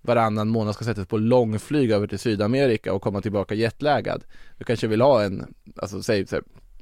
varannan 0.00 0.48
månad 0.48 0.74
ska 0.74 0.84
sättas 0.84 1.06
på 1.06 1.18
långflyg 1.18 1.90
över 1.90 2.06
till 2.06 2.18
Sydamerika 2.18 2.92
och 2.92 3.02
komma 3.02 3.20
tillbaka 3.20 3.54
jetlaggad? 3.54 4.24
Du 4.58 4.64
kanske 4.64 4.86
vill 4.86 5.00
ha 5.00 5.22
en, 5.22 5.54
alltså 5.76 6.02
säg 6.02 6.26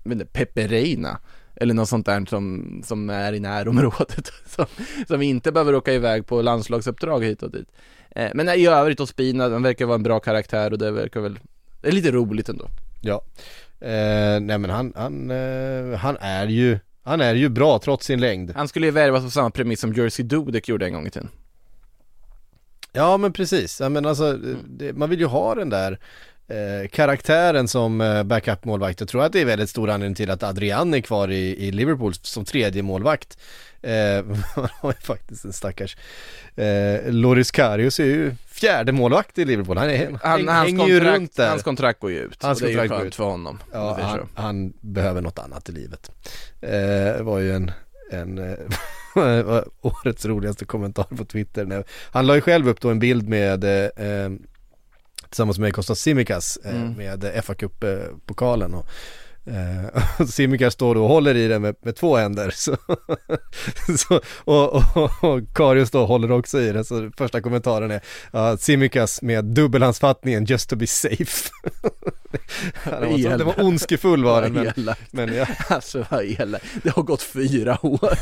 inte, 0.05 0.27
Pepe 0.27 0.67
Reina 0.67 1.21
eller 1.57 1.75
något 1.75 1.89
sånt 1.89 2.07
där 2.07 2.27
som, 2.27 2.83
som 2.85 3.11
är 3.11 3.33
i 3.33 3.41
närområdet 3.41 4.33
som, 4.47 4.67
som 5.09 5.23
inte 5.23 5.53
behöver 5.53 5.75
åka 5.75 5.93
iväg 5.93 6.27
på 6.27 6.43
landslagsuppdrag 6.43 7.25
hit 7.25 7.43
och 7.43 7.51
dit. 7.51 7.69
Eh, 8.11 8.31
men 8.35 8.49
i 8.49 8.67
övrigt 8.67 9.01
Ospina, 9.01 9.49
han 9.49 9.63
verkar 9.63 9.87
vara 9.87 9.95
en 9.95 10.03
bra 10.03 10.21
karaktär 10.21 10.73
och 10.73 10.79
det 10.79 10.91
verkar 10.91 11.21
väl, 11.21 11.39
det 11.81 11.89
är 11.89 11.93
lite 11.93 12.11
roligt 12.11 12.49
ändå. 12.49 12.69
Ja. 13.01 13.23
Eh, 13.81 14.41
nej 14.41 14.59
men 14.59 14.71
han, 14.71 14.93
han, 14.97 15.31
eh, 15.31 15.99
han 15.99 16.17
är 16.21 16.47
ju, 16.47 16.79
han 17.03 17.21
är 17.21 17.35
ju 17.35 17.49
bra 17.49 17.79
trots 17.79 18.07
sin 18.07 18.21
längd. 18.21 18.53
Han 18.57 18.69
skulle 18.69 18.87
ju 18.87 18.93
värvas 18.93 19.25
på 19.25 19.31
samma 19.31 19.51
premiss 19.51 19.81
som 19.81 19.93
Jersey 19.93 20.25
Dudek 20.25 20.69
gjorde 20.69 20.87
en 20.87 20.93
gång 20.93 21.07
i 21.07 21.11
tiden. 21.11 21.29
Ja 22.93 23.17
men 23.17 23.33
precis, 23.33 23.81
ja, 23.81 23.89
men 23.89 24.07
alltså 24.07 24.39
det, 24.69 24.93
man 24.93 25.11
vill 25.11 25.21
ju 25.21 25.27
ha 25.27 25.55
den 25.55 25.71
där 25.71 25.99
eh, 26.51 26.89
karaktären 26.89 27.69
som 27.69 28.01
eh, 28.01 28.23
backup-målvakt. 28.23 29.01
Jag 29.01 29.09
tror 29.09 29.25
att 29.25 29.33
det 29.33 29.41
är 29.41 29.45
väldigt 29.45 29.71
stor 29.71 29.91
anledning 29.91 30.15
till 30.15 30.31
att 30.31 30.43
Adrian 30.43 30.95
är 30.95 31.01
kvar 31.01 31.31
i, 31.31 31.67
i 31.67 31.73
Liverpool 31.73 32.15
som 32.15 32.45
tredje 32.45 32.83
målvakt. 32.83 33.39
Man 34.57 34.69
har 34.81 34.93
ju 34.93 35.07
faktiskt 35.07 35.45
en 35.45 35.53
stackars 35.53 35.97
eh, 36.57 37.13
Loris 37.13 37.51
Karius 37.51 38.01
är 38.01 38.05
ju 38.05 38.35
fjärde 38.47 38.93
målvakt 38.93 39.39
i 39.39 39.45
Liverpool. 39.45 39.79
Han, 39.79 39.91
är, 39.91 40.19
Han, 40.23 40.49
hans, 40.49 40.67
hänger 40.67 40.87
ju 40.87 41.01
runt 41.01 41.37
där. 41.37 41.49
hans 41.49 41.63
kontrakt 41.63 42.01
går 42.01 42.11
ju 42.11 42.19
ut. 42.19 42.43
Hans 42.43 42.63
och 42.63 42.69
det 42.69 42.75
är 42.75 42.83
ju 42.83 42.89
skönt 42.89 43.05
ut. 43.05 43.15
för 43.15 43.25
honom. 43.25 43.59
om 43.73 43.79
Ja, 43.79 43.99
han, 44.03 44.29
han 44.35 44.73
behöver 44.81 45.21
något 45.21 45.39
annat 45.39 45.69
i 45.69 45.73
livet. 45.73 46.11
Eh, 46.61 47.23
var 47.23 47.39
ju 47.39 47.53
en, 47.53 47.71
en 48.13 48.39
eh, 48.39 48.57
årets 49.81 50.27
roligaste 50.27 50.65
kommentar 50.65 51.05
på 51.17 51.25
Twitter. 51.25 51.85
Han 52.11 52.27
la 52.27 52.35
ju 52.35 52.41
själv 52.41 52.69
upp 52.69 52.81
då 52.81 52.91
en 52.91 52.99
bild 52.99 53.29
med 53.29 53.65
eh, 53.65 54.31
tillsammans 55.31 55.59
med 55.59 55.75
Kostas 55.75 56.01
Simikas 56.01 56.59
eh, 56.65 56.75
Mm. 56.75 56.93
med 56.93 57.45
fa 57.45 57.55
Cup-pokalen 57.55 58.75
och 58.75 58.87
Eh, 59.47 60.27
Simikas 60.27 60.75
står 60.75 60.95
då 60.95 61.03
och 61.03 61.09
håller 61.09 61.35
i 61.35 61.49
den 61.49 61.63
med, 61.63 61.75
med 61.83 61.97
två 61.97 62.17
händer 62.17 62.51
så, 62.55 62.77
så, 63.99 64.21
och, 64.37 64.75
och, 64.75 65.25
och 65.25 65.41
Karius 65.55 65.91
då 65.91 66.07
håller 66.07 66.33
också 66.33 66.61
i 66.61 66.73
den 66.73 66.85
så 66.85 67.11
första 67.17 67.41
kommentaren 67.41 67.91
är 67.91 68.01
ja, 68.33 68.57
Simikas 68.57 69.23
med 69.23 69.45
dubbelhandsfattningen 69.45 70.45
just 70.45 70.71
to 70.71 70.77
be 70.77 70.87
safe 70.87 71.17
det, 72.85 73.07
var 73.07 73.19
så, 73.23 73.37
det 73.37 73.45
var 73.45 73.65
ondskefull 73.65 74.25
var 74.25 74.43
den 74.43 74.53
men, 74.53 74.95
men 75.11 75.35
ja, 75.35 75.47
Alltså 75.69 76.05
vad 76.11 76.25
elakt. 76.25 76.65
Det 76.83 76.91
har 76.91 77.03
gått 77.03 77.23
fyra 77.23 77.87
år. 77.87 78.19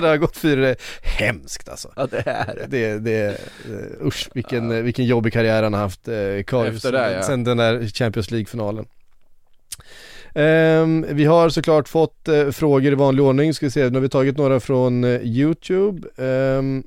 det 0.00 0.08
har 0.08 0.16
gått 0.16 0.36
fyra, 0.36 0.74
hemskt 1.02 1.68
alltså 1.68 1.92
Ja 1.96 2.06
det 2.06 2.22
är 2.26 2.54
det. 2.54 2.66
det, 2.68 2.98
det, 2.98 3.26
eh, 3.28 4.06
usch 4.06 4.28
vilken, 4.34 4.84
vilken 4.84 5.04
jobbig 5.04 5.32
karriär 5.32 5.62
han 5.62 5.72
har 5.72 5.80
haft, 5.80 6.08
eh, 6.08 6.14
Karius, 6.46 6.76
Efter 6.76 6.92
det, 6.92 7.12
ja. 7.12 7.22
sen 7.22 7.44
den 7.44 7.56
där 7.56 7.86
Champions 7.88 8.30
League-finalen. 8.30 8.86
Ehm, 10.36 11.06
vi 11.08 11.24
har 11.24 11.48
såklart 11.48 11.88
fått 11.88 12.28
eh, 12.28 12.50
frågor 12.50 12.92
i 12.92 12.94
vanlig 12.94 13.24
ordning, 13.24 13.54
ska 13.54 13.66
vi 13.66 13.70
se, 13.70 13.88
nu 13.88 13.94
har 13.94 14.00
vi 14.00 14.08
tagit 14.08 14.36
några 14.36 14.60
från 14.60 15.04
eh, 15.04 15.20
YouTube. 15.22 16.08
Ehm, 16.16 16.82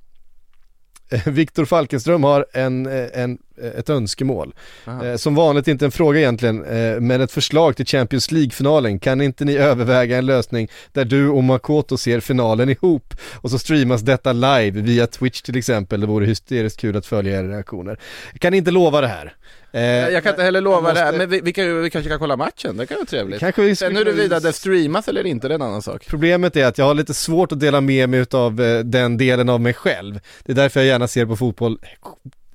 Viktor 1.26 1.66
Falkenström 1.66 2.24
har 2.24 2.46
en, 2.54 2.86
eh, 2.86 3.08
en, 3.14 3.38
ett 3.80 3.90
önskemål. 3.90 4.54
Aha. 4.88 5.06
Eh, 5.06 5.16
som 5.16 5.36
vanligt 5.36 5.68
inte 5.68 5.86
en 5.86 5.92
fråga 5.92 6.20
egentligen, 6.20 6.66
eh, 6.66 7.00
men 7.00 7.22
ett 7.22 7.32
förslag 7.32 7.76
till 7.76 7.86
Champions 7.86 8.32
League-finalen. 8.32 9.00
Kan 9.00 9.22
inte 9.22 9.46
ni 9.46 9.56
överväga 9.58 10.18
en 10.18 10.26
lösning 10.26 10.68
där 10.94 11.06
du 11.06 11.30
och 11.30 11.44
Makoto 11.44 11.98
ser 11.98 12.20
finalen 12.20 12.70
ihop 12.70 13.14
och 13.36 13.52
så 13.52 13.60
streamas 13.60 14.02
detta 14.02 14.34
live 14.34 14.82
via 14.82 15.08
Twitch 15.08 15.42
till 15.42 15.58
exempel. 15.58 16.02
Det 16.02 16.08
vore 16.08 16.26
hysteriskt 16.26 16.80
kul 16.80 16.98
att 16.98 17.06
följa 17.06 17.40
era 17.40 17.48
reaktioner. 17.48 18.00
Jag 18.32 18.42
kan 18.42 18.54
inte 18.54 18.72
lova 18.72 19.02
det 19.02 19.08
här. 19.08 19.34
Eh, 19.72 19.82
Jag 19.82 20.24
kan 20.24 20.30
inte 20.34 20.44
heller 20.44 20.62
lova 20.62 20.88
jag 20.90 20.96
det 20.96 21.00
här, 21.00 21.06
måste- 21.06 21.18
men 21.18 21.30
vi, 21.30 21.42
vi, 21.42 21.54
kan, 21.54 21.82
vi 21.82 21.90
kanske 21.90 22.10
kan 22.10 22.20
kolla 22.20 22.38
matchen, 22.38 22.78
det 22.78 22.86
kan 22.86 22.96
vara 22.98 23.06
trevligt. 23.06 23.40
Kanske 23.40 23.62
vi 23.62 23.76
Sen 23.76 23.96
huruvida 23.96 24.40
det 24.40 24.54
streamas 24.54 25.08
eller 25.08 25.26
inte, 25.26 25.48
det 25.48 25.54
är 25.54 25.56
en 25.56 25.62
annan 25.62 25.82
sak. 25.82 26.06
Problemet 26.08 26.56
är 26.56 26.66
att 26.66 26.78
jag 26.78 26.86
har 26.86 26.94
lite 26.94 27.14
svårt 27.14 27.52
att 27.52 27.60
dela 27.60 27.82
med 27.82 28.10
mig 28.10 28.26
av 28.32 28.56
den 28.86 29.18
delen 29.18 29.50
av 29.50 29.62
mig 29.62 29.74
själv. 29.74 30.20
Det 30.46 30.52
är 30.52 30.56
därför 30.56 30.80
jag 30.80 30.88
gärna 30.88 31.08
ser 31.08 31.26
på 31.26 31.36
fotboll 31.36 31.78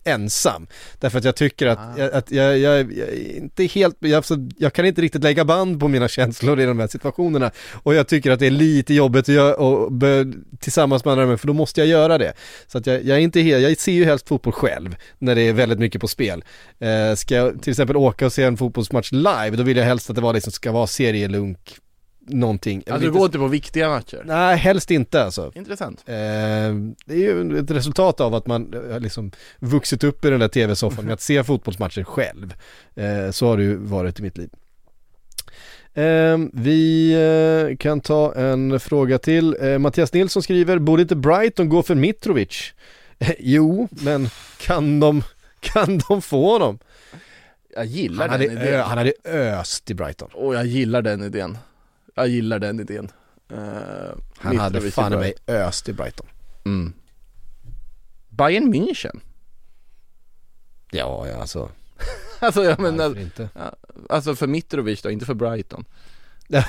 ensam. 0.05 0.67
Därför 0.99 1.19
att 1.19 1.25
jag 1.25 1.37
tycker 1.37 1.67
att, 1.67 1.79
Ah. 1.79 1.95
jag, 1.99 2.13
att 2.13 2.31
jag, 2.31 2.59
jag, 2.59 2.93
jag 2.93 3.09
inte 3.37 3.65
helt, 3.65 3.97
jag, 3.99 4.13
alltså, 4.13 4.37
jag 4.59 4.73
kan 4.73 4.87
inte 4.87 5.03
riktigt 5.03 5.23
lägga 5.23 5.45
band 5.45 5.81
på 5.81 5.89
mina 5.89 6.09
känslor 6.15 6.61
i 6.61 6.65
de 6.65 6.79
här 6.79 6.87
situationerna. 6.87 7.51
Och 7.73 7.95
jag 7.95 8.09
tycker 8.09 8.31
att 8.31 8.39
det 8.41 8.47
är 8.47 8.51
lite 8.51 8.95
jobbigt 8.95 9.29
att 9.29 9.35
göra, 9.35 9.55
och, 9.55 9.91
bö- 9.93 10.45
tillsammans 10.61 11.05
med 11.05 11.13
andra 11.19 11.37
för 11.37 11.47
då 11.47 11.53
måste 11.53 11.81
jag 11.81 11.89
göra 11.89 12.19
det. 12.19 12.33
Så 12.67 12.79
att 12.79 12.87
jag, 12.87 13.05
jag 13.05 13.17
är 13.19 13.21
inte 13.23 13.41
helt, 13.41 13.63
jag 13.63 13.79
ser 13.79 13.93
ju 13.93 14.05
helst 14.05 14.29
fotboll 14.29 14.53
själv, 14.53 14.97
när 15.19 15.35
det 15.35 15.43
är 15.43 15.53
väldigt 15.53 15.79
mycket 15.79 16.01
på 16.01 16.09
spel. 16.09 16.45
Eh, 16.79 17.15
ska 17.15 17.35
jag 17.35 17.63
till 17.63 17.71
exempel 17.71 17.97
åka 17.97 18.27
och 18.27 18.33
se 18.33 18.43
en 18.43 18.57
fotbollsmatch 18.57 19.13
live, 19.13 19.51
då 19.51 19.63
vill 19.63 19.77
jag 19.77 19.85
helst 19.85 20.11
att 20.11 20.17
det 20.17 20.23
var 20.23 20.33
liksom, 20.33 20.53
ska 20.53 20.73
vara 20.73 20.87
serielunk, 20.87 21.59
någonting. 22.27 22.83
Alltså 22.87 23.07
du 23.07 23.13
går 23.13 23.27
inte 23.27 23.39
på 23.39 23.47
viktiga 23.47 23.89
matcher? 23.89 24.23
Nej, 24.25 24.57
helst 24.57 24.91
inte 24.91 25.25
alltså. 25.25 25.53
Intressant. 25.55 26.03
Eh, 26.07 26.15
det 26.15 27.15
är 27.15 27.17
ju 27.17 27.59
ett 27.59 27.71
resultat 27.71 28.21
av 28.21 28.35
att 28.35 28.47
man 28.47 28.75
eh, 28.75 28.93
har 28.93 29.01
liksom 29.01 29.31
vuxit 29.59 30.05
upp 30.05 30.25
i 30.25 30.31
den 30.31 30.41
där 30.41 30.49
tv-soffan 30.49 31.05
med 31.05 31.15
att 31.15 31.21
se 31.21 31.45
fotbollsmatcher 31.45 32.05
själv. 32.05 32.55
Eh, 32.95 33.31
så 33.31 33.47
har 33.47 33.57
det 33.57 33.63
ju 33.63 33.77
varit 33.77 34.19
i 34.19 34.23
mitt 34.23 34.39
liv. 34.39 34.51
Eh, 35.95 36.39
vi 36.53 37.13
eh, 37.71 37.77
kan 37.77 38.01
ta 38.01 38.35
en 38.35 38.81
fråga 38.81 39.19
till. 39.19 39.57
Eh, 39.61 39.79
Mattias 39.79 40.13
Nilsson 40.13 40.43
skriver, 40.43 40.79
borde 40.79 41.03
inte 41.03 41.17
Brighton 41.17 41.69
gå 41.69 41.83
för 41.83 41.95
Mitrovic? 41.95 42.73
Eh, 43.19 43.31
jo, 43.39 43.89
men 43.91 44.29
kan 44.61 45.01
de, 45.01 45.23
kan 45.61 45.99
de 46.09 46.23
få 46.23 46.53
honom? 46.53 46.79
Jag 47.77 47.87
gillar 47.87 48.29
Han 48.29 48.41
den 48.41 48.51
hade, 48.51 48.63
idén. 48.65 48.75
ö, 48.75 48.83
han 48.83 48.99
hade 48.99 49.13
öst 49.25 49.91
i 49.91 49.95
Brighton. 49.95 50.31
Och 50.35 50.55
jag 50.55 50.67
gillar 50.67 51.03
den 51.03 51.23
idén. 51.23 51.59
Jag 52.15 52.29
gillar 52.29 52.59
den 52.59 52.81
idén. 52.81 53.11
Uh, 53.53 53.59
Han 54.39 54.59
hade 54.59 54.91
fan 54.91 55.13
i 55.13 55.17
mig 55.17 55.35
öst 55.47 55.89
i 55.89 55.93
Brighton. 55.93 56.27
Mm. 56.65 56.93
Bayern 58.29 58.75
München. 58.75 59.21
Ja, 60.91 61.27
ja 61.29 61.41
alltså. 61.41 61.71
Alltså 62.41 62.65
jag 62.65 62.81
menar, 62.81 63.09
Varför 63.09 63.21
inte? 63.21 63.49
alltså 64.09 64.37
för 64.37 64.47
Mitrovic 64.47 65.03
då, 65.03 65.11
inte 65.11 65.27
för 65.27 65.35
Brighton. 65.35 65.85
Ja, 66.47 66.65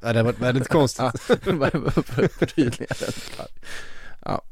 det 0.00 0.06
hade 0.06 0.22
varit 0.22 0.38
väldigt 0.38 0.68
konstigt. 0.68 1.04
Förtydliga. 2.30 2.88
Ja. 4.24 4.42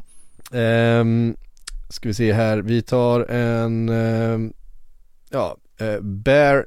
Ehm, 0.52 1.36
ska 1.88 2.08
vi 2.08 2.14
se 2.14 2.32
här, 2.32 2.58
vi 2.58 2.82
tar 2.82 3.20
en, 3.20 3.88
ehm, 3.88 4.52
ja, 5.30 5.56
eh, 5.78 6.00
Bear, 6.00 6.66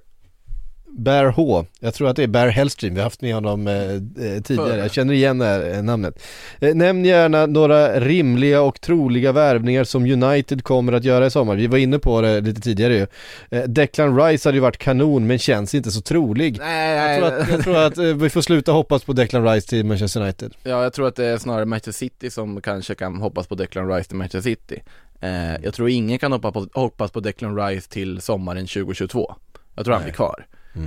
Bear 1.00 1.26
H. 1.26 1.66
Jag 1.80 1.94
tror 1.94 2.10
att 2.10 2.16
det 2.16 2.24
är 2.24 2.28
Bear 2.28 2.48
Hellstream, 2.48 2.94
vi 2.94 3.00
har 3.00 3.04
haft 3.04 3.22
med 3.22 3.34
honom 3.36 3.68
eh, 3.68 3.76
eh, 3.76 4.42
tidigare. 4.44 4.78
Jag 4.78 4.92
känner 4.92 5.14
igen 5.14 5.42
här 5.42 5.74
eh, 5.74 5.84
namnet. 5.84 6.24
Eh, 6.60 6.76
nämn 6.76 7.06
gärna 7.06 7.46
några 7.46 8.00
rimliga 8.00 8.62
och 8.62 8.82
troliga 8.82 9.32
värvningar 9.32 9.84
som 9.84 10.06
United 10.06 10.64
kommer 10.64 10.94
att 10.94 11.04
göra 11.04 11.26
i 11.26 11.32
sommar. 11.32 11.56
Vi 11.56 11.68
var 11.68 11.78
inne 11.78 12.00
på 12.00 12.22
det 12.22 12.42
lite 12.42 12.62
tidigare 12.62 12.94
ju. 12.94 13.08
Eh, 13.50 13.64
Declan 13.64 14.22
Rice 14.22 14.48
hade 14.50 14.58
ju 14.58 14.62
varit 14.62 14.78
kanon 14.78 15.28
men 15.28 15.40
känns 15.40 15.76
inte 15.76 15.92
så 15.92 16.02
trolig. 16.02 16.58
Nej, 16.60 17.20
Jag 17.20 17.20
tror 17.20 17.42
att, 17.42 17.50
jag 17.50 17.64
tror 17.64 17.78
att 17.78 17.98
eh, 17.98 18.04
vi 18.04 18.30
får 18.30 18.42
sluta 18.42 18.72
hoppas 18.72 19.04
på 19.04 19.14
Declan 19.14 19.44
Rice 19.54 19.68
till 19.70 19.86
Manchester 19.86 20.22
United. 20.22 20.54
Ja, 20.64 20.84
jag 20.84 20.94
tror 20.94 21.08
att 21.08 21.16
det 21.16 21.26
är 21.26 21.38
snarare 21.38 21.66
Manchester 21.66 21.92
City 21.92 22.30
som 22.30 22.62
kanske 22.62 22.96
kan 22.96 23.22
hoppas 23.22 23.48
på 23.48 23.56
Declan 23.56 23.90
Rice 23.92 24.08
till 24.08 24.18
Manchester 24.18 24.42
City. 24.42 24.82
Eh, 25.22 25.56
jag 25.64 25.74
tror 25.74 25.90
ingen 25.90 26.20
kan 26.20 26.32
hoppa 26.32 26.52
på, 26.52 26.68
hoppas 26.74 27.12
på 27.12 27.20
Declan 27.20 27.58
Rice 27.58 27.90
till 27.90 28.22
sommaren 28.22 28.68
2022. 28.68 29.36
Jag 29.76 29.86
tror 29.86 29.94
han 29.96 30.04
blir 30.04 30.14
kvar. 30.14 30.46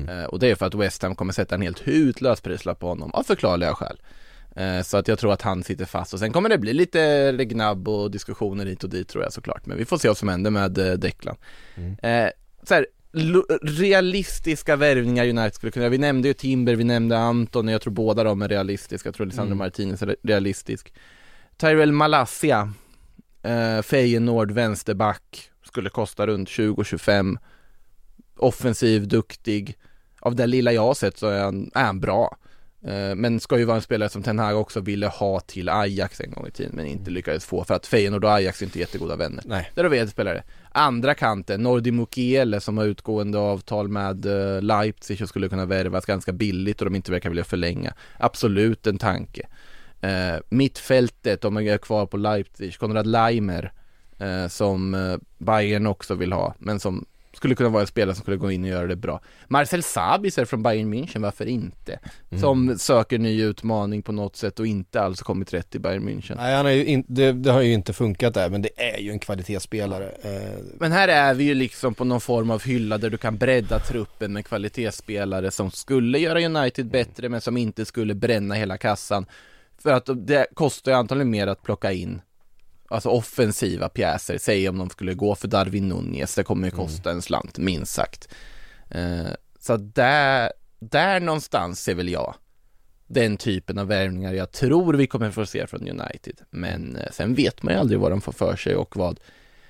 Eh, 0.08 0.24
och 0.24 0.38
det 0.38 0.50
är 0.50 0.54
för 0.54 0.66
att 0.66 0.74
West 0.74 1.02
Ham 1.02 1.14
kommer 1.14 1.32
sätta 1.32 1.54
en 1.54 1.62
helt 1.62 1.80
hutlös 1.88 2.40
prislapp 2.40 2.78
på 2.78 2.88
honom 2.88 3.10
av 3.10 3.22
förklarliga 3.22 3.74
skäl. 3.74 4.00
Eh, 4.56 4.82
så 4.82 4.96
att 4.96 5.08
jag 5.08 5.18
tror 5.18 5.32
att 5.32 5.42
han 5.42 5.62
sitter 5.62 5.84
fast 5.84 6.12
och 6.12 6.18
sen 6.18 6.32
kommer 6.32 6.48
det 6.48 6.58
bli 6.58 6.72
lite 6.72 7.32
gnabb 7.38 7.88
och 7.88 8.10
diskussioner 8.10 8.66
hit 8.66 8.84
och 8.84 8.90
dit 8.90 9.08
tror 9.08 9.24
jag 9.24 9.32
såklart. 9.32 9.66
Men 9.66 9.76
vi 9.78 9.84
får 9.84 9.98
se 9.98 10.08
vad 10.08 10.16
som 10.16 10.28
händer 10.28 10.50
med 10.50 10.78
eh, 10.78 10.92
Declan. 10.92 11.36
Eh, 12.02 12.28
så 12.62 12.74
här, 12.74 12.86
realistiska 13.62 14.76
värvningar 14.76 15.28
United 15.28 15.54
skulle 15.54 15.72
kunna 15.72 15.82
göra. 15.84 15.90
Vi 15.90 15.98
nämnde 15.98 16.28
ju 16.28 16.34
Timber, 16.34 16.74
vi 16.74 16.84
nämnde 16.84 17.18
Anton, 17.18 17.68
jag 17.68 17.80
tror 17.80 17.92
båda 17.92 18.24
de 18.24 18.42
är 18.42 18.48
realistiska. 18.48 19.06
Jag 19.06 19.14
tror 19.14 19.26
Alessandro 19.26 19.52
Mm. 19.52 19.58
Martinez 19.58 20.02
är 20.02 20.16
realistisk. 20.22 20.92
Tyrell 21.56 21.92
Malassia, 21.92 22.72
eh, 23.42 23.82
Feyenoord, 23.82 24.50
vänsterback, 24.50 25.50
skulle 25.64 25.90
kosta 25.90 26.26
runt 26.26 26.48
20-25. 26.48 27.38
Offensiv, 28.42 29.08
duktig. 29.08 29.78
Av 30.20 30.36
det 30.36 30.46
lilla 30.46 30.72
jag 30.72 30.82
har 30.82 30.94
sett 30.94 31.18
så 31.18 31.26
är 31.26 31.42
han, 31.42 31.70
är 31.74 31.84
han 31.84 32.00
bra. 32.00 32.36
Eh, 32.84 33.14
Men 33.14 33.40
ska 33.40 33.58
ju 33.58 33.64
vara 33.64 33.76
en 33.76 33.82
spelare 33.82 34.08
som 34.08 34.22
Ten 34.22 34.38
Hag 34.38 34.60
också 34.60 34.80
ville 34.80 35.06
ha 35.06 35.40
till 35.40 35.68
Ajax 35.68 36.20
en 36.20 36.30
gång 36.30 36.46
i 36.46 36.50
tiden 36.50 36.72
men 36.74 36.86
inte 36.86 37.10
lyckades 37.10 37.44
få 37.44 37.64
för 37.64 37.74
att 37.74 37.86
Feyenoord 37.86 38.24
och 38.24 38.32
Ajax 38.32 38.62
är 38.62 38.66
inte 38.66 38.78
jättegoda 38.78 39.16
vänner. 39.16 39.44
Nej. 39.46 39.70
Där 39.74 39.82
har 39.82 39.90
vi 39.90 39.98
en 39.98 40.08
spelare. 40.08 40.42
Andra 40.72 41.14
kanten, 41.14 41.62
Nordi 41.62 41.90
Mukiele 41.90 42.60
som 42.60 42.78
har 42.78 42.84
utgående 42.84 43.38
avtal 43.38 43.88
med 43.88 44.26
eh, 44.26 44.62
Leipzig 44.62 45.22
och 45.22 45.28
skulle 45.28 45.48
kunna 45.48 45.66
värvas 45.66 46.04
ganska 46.04 46.32
billigt 46.32 46.80
och 46.80 46.84
de 46.84 46.96
inte 46.96 47.10
verkar 47.10 47.28
vilja 47.28 47.44
förlänga. 47.44 47.94
Absolut 48.18 48.86
en 48.86 48.98
tanke. 48.98 49.48
Eh, 50.00 50.36
mittfältet, 50.48 51.44
om 51.44 51.54
man 51.54 51.68
är 51.68 51.78
kvar 51.78 52.06
på 52.06 52.16
Leipzig, 52.16 52.78
Konrad 52.78 53.06
Leimer 53.06 53.72
eh, 54.18 54.48
som 54.48 55.18
Bayern 55.38 55.86
också 55.86 56.14
vill 56.14 56.32
ha, 56.32 56.54
men 56.58 56.80
som 56.80 57.06
skulle 57.36 57.54
kunna 57.54 57.68
vara 57.68 57.80
en 57.80 57.86
spelare 57.86 58.14
som 58.14 58.22
skulle 58.22 58.36
gå 58.36 58.50
in 58.50 58.62
och 58.62 58.68
göra 58.70 58.86
det 58.86 58.96
bra. 58.96 59.20
Marcel 59.48 59.82
Sabitzer 59.82 60.44
från 60.44 60.62
Bayern 60.62 60.94
München, 60.94 61.22
varför 61.22 61.46
inte? 61.46 61.98
Som 62.40 62.78
söker 62.78 63.18
ny 63.18 63.42
utmaning 63.42 64.02
på 64.02 64.12
något 64.12 64.36
sätt 64.36 64.60
och 64.60 64.66
inte 64.66 65.00
alls 65.00 65.22
kommit 65.22 65.54
rätt 65.54 65.74
i 65.74 65.78
Bayern 65.78 66.08
München. 66.08 66.36
Nej, 66.36 66.54
han 66.56 66.66
är 66.66 66.70
ju 66.70 66.84
in, 66.84 67.04
det, 67.08 67.32
det 67.32 67.50
har 67.52 67.60
ju 67.60 67.72
inte 67.72 67.92
funkat 67.92 68.34
där, 68.34 68.50
men 68.50 68.62
det 68.62 68.70
är 68.76 68.98
ju 68.98 69.10
en 69.10 69.18
kvalitetsspelare. 69.18 70.08
Eh, 70.22 70.58
Men 70.78 70.92
här 70.92 71.08
är 71.08 71.34
vi 71.34 71.44
ju 71.44 71.54
liksom 71.54 71.94
på 71.94 72.04
någon 72.04 72.20
form 72.20 72.50
av 72.50 72.62
hylla 72.62 72.98
där 72.98 73.10
du 73.10 73.16
kan 73.16 73.36
bredda 73.36 73.78
truppen 73.78 74.32
med 74.32 74.46
kvalitetsspelare 74.46 75.50
som 75.50 75.70
skulle 75.70 76.18
göra 76.18 76.40
United 76.40 76.86
bättre 76.90 77.28
men 77.28 77.40
som 77.40 77.56
inte 77.56 77.84
skulle 77.84 78.14
bränna 78.14 78.54
hela 78.54 78.78
kassan. 78.78 79.26
För 79.82 79.92
att 79.92 80.08
det 80.26 80.46
kostar 80.54 80.92
ju 80.92 80.98
antagligen 80.98 81.30
mer 81.30 81.46
att 81.46 81.62
plocka 81.62 81.92
in 81.92 82.20
Alltså 82.92 83.08
offensiva 83.08 83.88
pjäser, 83.88 84.38
säg 84.38 84.68
om 84.68 84.78
de 84.78 84.90
skulle 84.90 85.14
gå 85.14 85.34
för 85.34 85.48
Darwin 85.48 85.88
Nunez, 85.88 86.34
det 86.34 86.44
kommer 86.44 86.66
ju 86.66 86.70
kosta 86.70 87.10
en 87.10 87.22
slant, 87.22 87.58
minst 87.58 87.92
sagt. 87.92 88.28
Eh, 88.90 89.26
så 89.58 89.76
där, 89.76 90.52
där 90.78 91.20
någonstans 91.20 91.82
ser 91.82 91.94
väl 91.94 92.08
jag 92.08 92.34
den 93.12 93.36
typen 93.36 93.78
av 93.78 93.86
värvningar 93.86 94.32
jag 94.32 94.52
tror 94.52 94.94
vi 94.94 95.06
kommer 95.06 95.30
få 95.30 95.46
se 95.46 95.66
från 95.66 95.80
United. 95.80 96.40
Men 96.50 96.96
eh, 96.96 97.10
sen 97.12 97.34
vet 97.34 97.62
man 97.62 97.74
ju 97.74 97.80
aldrig 97.80 98.00
vad 98.00 98.12
de 98.12 98.20
får 98.20 98.32
för 98.32 98.56
sig 98.56 98.76
och 98.76 98.96
vad, 98.96 99.20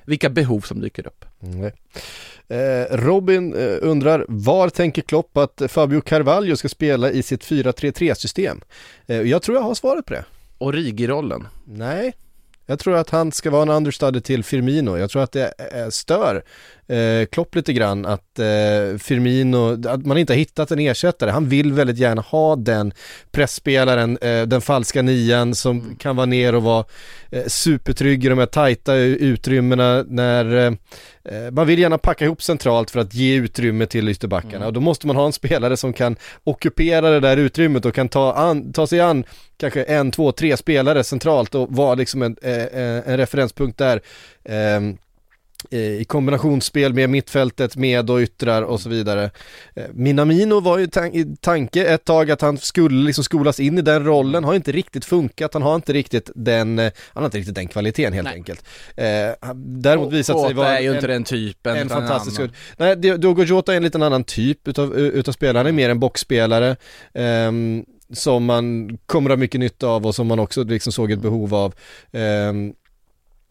vilka 0.04 0.30
behov 0.30 0.60
som 0.60 0.80
dyker 0.80 1.06
upp. 1.06 1.24
Nej. 1.38 1.72
Eh, 2.48 2.96
Robin 2.96 3.54
eh, 3.54 3.76
undrar, 3.80 4.24
var 4.28 4.68
tänker 4.68 5.02
Klopp 5.02 5.36
att 5.36 5.62
Fabio 5.68 6.00
Carvalho 6.00 6.56
ska 6.56 6.68
spela 6.68 7.10
i 7.10 7.22
sitt 7.22 7.44
4-3-3 7.44 8.14
system? 8.14 8.60
Eh, 9.06 9.20
jag 9.20 9.42
tror 9.42 9.56
jag 9.56 9.64
har 9.64 9.74
svaret 9.74 10.06
på 10.06 10.14
det. 10.14 10.24
Origi-rollen. 10.58 11.46
Nej, 11.64 12.14
jag 12.66 12.78
tror 12.78 12.96
att 12.96 13.10
han 13.10 13.32
ska 13.32 13.50
vara 13.50 13.62
en 13.62 13.68
understudy 13.68 14.20
till 14.20 14.44
Firmino. 14.44 14.98
Jag 14.98 15.10
tror 15.10 15.22
att 15.22 15.32
det 15.32 15.54
eh, 15.72 15.88
stör 15.88 16.44
eh, 16.93 17.26
Klopp 17.26 17.55
lite 17.55 17.72
grann 17.72 18.07
att 18.07 18.38
eh, 18.38 18.99
Firmino, 18.99 19.88
att 19.88 20.07
man 20.07 20.18
inte 20.18 20.32
har 20.32 20.38
hittat 20.38 20.70
en 20.70 20.78
ersättare. 20.78 21.30
Han 21.30 21.49
vill 21.49 21.72
väldigt 21.72 21.99
gärna 21.99 22.22
ha 22.22 22.57
den 22.57 22.93
pressspelaren, 23.30 24.18
eh, 24.20 24.43
den 24.43 24.61
falska 24.61 25.03
nian 25.03 25.55
som 25.55 25.97
kan 25.97 26.16
vara 26.16 26.26
ner 26.26 26.55
och 26.55 26.62
vara 26.62 26.84
eh, 27.30 27.45
supertrygg 27.47 28.24
i 28.24 28.28
de 28.28 28.38
här 28.38 28.47
tajta 28.47 28.95
utrymmena 28.97 30.05
när 30.09 30.57
eh, 30.57 30.72
eh, 31.24 31.51
man 31.51 31.66
vill 31.66 31.78
gärna 31.78 31.99
packa 31.99 32.24
ihop 32.24 32.43
centralt 32.43 32.90
för 32.90 33.01
att 33.01 33.14
ge 33.14 33.34
utrymme 33.34 33.86
till 33.86 34.09
ytterbackarna 34.09 34.66
och 34.66 34.72
då 34.72 34.80
måste 34.80 35.07
man 35.07 35.16
ha 35.16 35.26
en 35.26 35.32
spelare 35.32 35.76
som 35.76 35.93
kan 35.93 36.16
ockupera 36.45 37.11
det 37.11 37.20
där 37.20 37.36
utrymmet 37.36 37.84
och 37.84 37.95
kan 37.95 38.09
ta, 38.09 38.32
an, 38.32 38.72
ta 38.72 38.86
sig 38.86 39.01
an 39.01 39.24
kanske 39.57 39.82
en, 39.82 40.11
två, 40.11 40.32
tre 40.32 40.57
spelare 40.57 41.05
centralt 41.05 41.55
och 41.55 41.76
vara 41.76 41.95
liksom 41.95 42.22
en, 42.22 42.36
eh, 42.43 42.53
eh, 42.53 43.09
en 43.09 43.16
referenspunkt 43.16 43.78
där. 43.78 44.01
Eh, 44.45 44.80
i 45.70 46.04
kombinationsspel 46.04 46.94
med 46.94 47.10
mittfältet, 47.10 47.76
med 47.76 48.10
och 48.10 48.18
yttrar 48.18 48.62
och 48.62 48.80
så 48.80 48.88
vidare. 48.88 49.30
Eh, 49.74 49.84
Minamino 49.92 50.60
var 50.60 50.78
ju 50.78 50.86
tan- 50.86 51.14
i 51.14 51.36
tanke 51.40 51.84
ett 51.84 52.04
tag 52.04 52.30
att 52.30 52.40
han 52.40 52.58
skulle 52.58 53.06
liksom 53.06 53.24
skolas 53.24 53.60
in 53.60 53.78
i 53.78 53.82
den 53.82 54.04
rollen, 54.04 54.44
har 54.44 54.54
inte 54.54 54.72
riktigt 54.72 55.04
funkat, 55.04 55.54
han 55.54 55.62
har 55.62 55.74
inte 55.74 55.92
riktigt 55.92 56.30
den, 56.34 56.78
eh, 56.78 56.92
han 57.12 57.22
har 57.22 57.24
inte 57.24 57.38
riktigt 57.38 57.54
den 57.54 57.68
kvaliteten 57.68 58.12
helt 58.12 58.28
enkelt. 58.28 58.64
Eh, 58.96 59.52
däremot 59.56 60.12
visat 60.12 60.40
sig 60.40 60.54
vara 60.54 60.78
är 60.78 60.82
ju 60.82 60.88
en, 60.88 60.94
inte 60.94 61.06
den 61.06 61.24
typen. 61.24 61.76
en 61.76 61.88
fantastisk 61.88 62.40
annan. 62.40 62.52
Nej, 62.76 62.96
Diogo 62.96 63.42
Jota 63.44 63.72
är 63.72 63.76
en 63.76 63.82
liten 63.82 64.02
annan 64.02 64.24
typ 64.24 64.68
utav, 64.68 64.94
utav 64.98 65.32
spelare, 65.32 65.58
han 65.58 65.66
är 65.66 65.72
mer 65.72 65.90
en 65.90 66.00
boxspelare. 66.00 66.76
ehm, 67.14 67.84
som 68.12 68.44
man 68.44 68.98
kommer 69.06 69.30
att 69.30 69.36
ha 69.36 69.40
mycket 69.40 69.60
nytta 69.60 69.86
av 69.86 70.06
och 70.06 70.14
som 70.14 70.26
man 70.26 70.38
också 70.38 70.64
liksom 70.64 70.92
såg 70.92 71.10
ett 71.12 71.18
behov 71.18 71.54
av. 71.54 71.74
Ehm, 72.12 72.72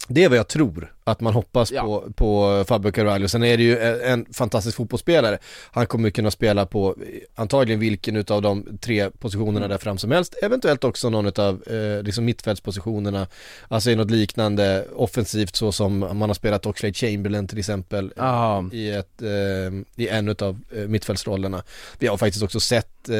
det 0.07 0.23
är 0.23 0.29
vad 0.29 0.37
jag 0.37 0.47
tror 0.47 0.93
att 1.03 1.21
man 1.21 1.33
hoppas 1.33 1.71
Ja. 1.71 1.83
på, 1.83 2.11
på 2.15 2.63
Fabio 2.67 2.91
Carvalho. 2.91 3.27
Sen 3.27 3.43
är 3.43 3.57
det 3.57 3.63
ju 3.63 3.79
en, 3.79 4.25
fantastisk 4.33 4.77
fotbollsspelare. 4.77 5.37
Han 5.71 5.87
kommer 5.87 6.09
kunna 6.09 6.31
spela 6.31 6.65
på 6.65 6.95
antagligen 7.35 7.79
vilken 7.79 8.15
utav 8.15 8.41
de 8.41 8.77
tre 8.81 9.09
positionerna 9.09 9.67
där 9.67 9.77
fram 9.77 9.97
som 9.97 10.11
helst. 10.11 10.35
Eventuellt 10.41 10.83
också 10.83 11.09
någon 11.09 11.25
utav 11.25 11.63
eh, 11.67 12.03
liksom 12.03 12.25
mittfältspositionerna. 12.25 13.27
Alltså 13.67 13.91
i 13.91 13.95
något 13.95 14.11
liknande 14.11 14.85
offensivt 14.95 15.55
så 15.55 15.71
som 15.71 15.99
man 15.99 16.21
har 16.21 16.33
spelat 16.33 16.65
Oxlade 16.65 16.93
Chamberlain 16.93 17.47
till 17.47 17.59
exempel. 17.59 18.13
Ja. 18.15 18.65
I, 18.71 18.89
ett, 18.89 19.21
eh, 19.21 20.03
i 20.03 20.07
en 20.07 20.27
utav 20.29 20.59
eh, 20.75 20.87
mittfältsrollerna. 20.87 21.63
Vi 21.99 22.07
har 22.07 22.17
faktiskt 22.17 22.43
också 22.43 22.59
sett 22.59 23.09
eh, 23.09 23.15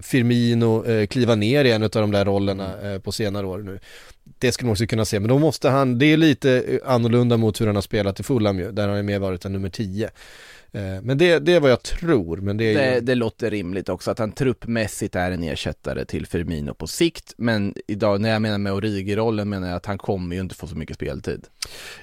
Firmino 0.00 0.84
eh, 0.84 1.06
kliva 1.06 1.34
ner 1.34 1.64
i 1.64 1.72
en 1.72 1.82
av 1.82 1.88
de 1.90 2.10
där 2.12 2.24
rollerna 2.24 2.92
eh, 2.92 2.98
på 2.98 3.12
senare 3.12 3.46
år 3.46 3.58
nu. 3.58 3.78
Det 4.38 4.52
skulle 4.52 4.66
man 4.66 4.72
också 4.72 4.86
kunna 4.86 5.04
se, 5.04 5.20
men 5.20 5.28
då 5.28 5.38
måste 5.38 5.68
han, 5.68 5.98
det 5.98 6.06
är 6.06 6.16
lite 6.16 6.52
eh, 6.52 6.78
annorlunda 6.84 7.36
mot 7.36 7.60
hur 7.60 7.66
han 7.66 7.74
har 7.74 7.82
spelat 7.82 8.20
i 8.20 8.22
Fulham 8.22 8.58
ju, 8.58 8.72
där 8.72 8.88
han 8.88 8.96
är 8.96 9.02
mer 9.02 9.18
varit 9.18 9.44
en 9.44 9.52
nummer 9.52 9.68
10. 9.68 10.10
Eh, 10.76 11.02
men 11.02 11.18
det, 11.18 11.38
det 11.38 11.52
är 11.52 11.60
vad 11.60 11.70
jag 11.70 11.82
tror, 11.82 12.36
men 12.36 12.56
det 12.56 12.64
är 12.64 12.74
Det, 12.78 12.94
ju... 12.94 13.00
det 13.00 13.14
låter 13.14 13.50
rimligt 13.50 13.88
också 13.88 14.10
att 14.10 14.18
han 14.18 14.32
truppmässigt 14.32 15.14
är 15.16 15.30
en 15.30 15.42
ersättare 15.42 16.04
till 16.04 16.26
Firmino 16.26 16.74
på 16.74 16.86
sikt, 16.86 17.34
men 17.36 17.74
idag 17.86 18.20
när 18.20 18.30
jag 18.30 18.42
menar 18.42 18.58
med 18.58 18.72
Origi-rollen 18.72 19.48
menar 19.48 19.68
jag 19.68 19.76
att 19.76 19.86
han 19.86 19.98
kommer 19.98 20.34
ju 20.34 20.40
inte 20.40 20.54
få 20.54 20.66
så 20.66 20.76
mycket 20.76 20.96
speltid. 20.96 21.44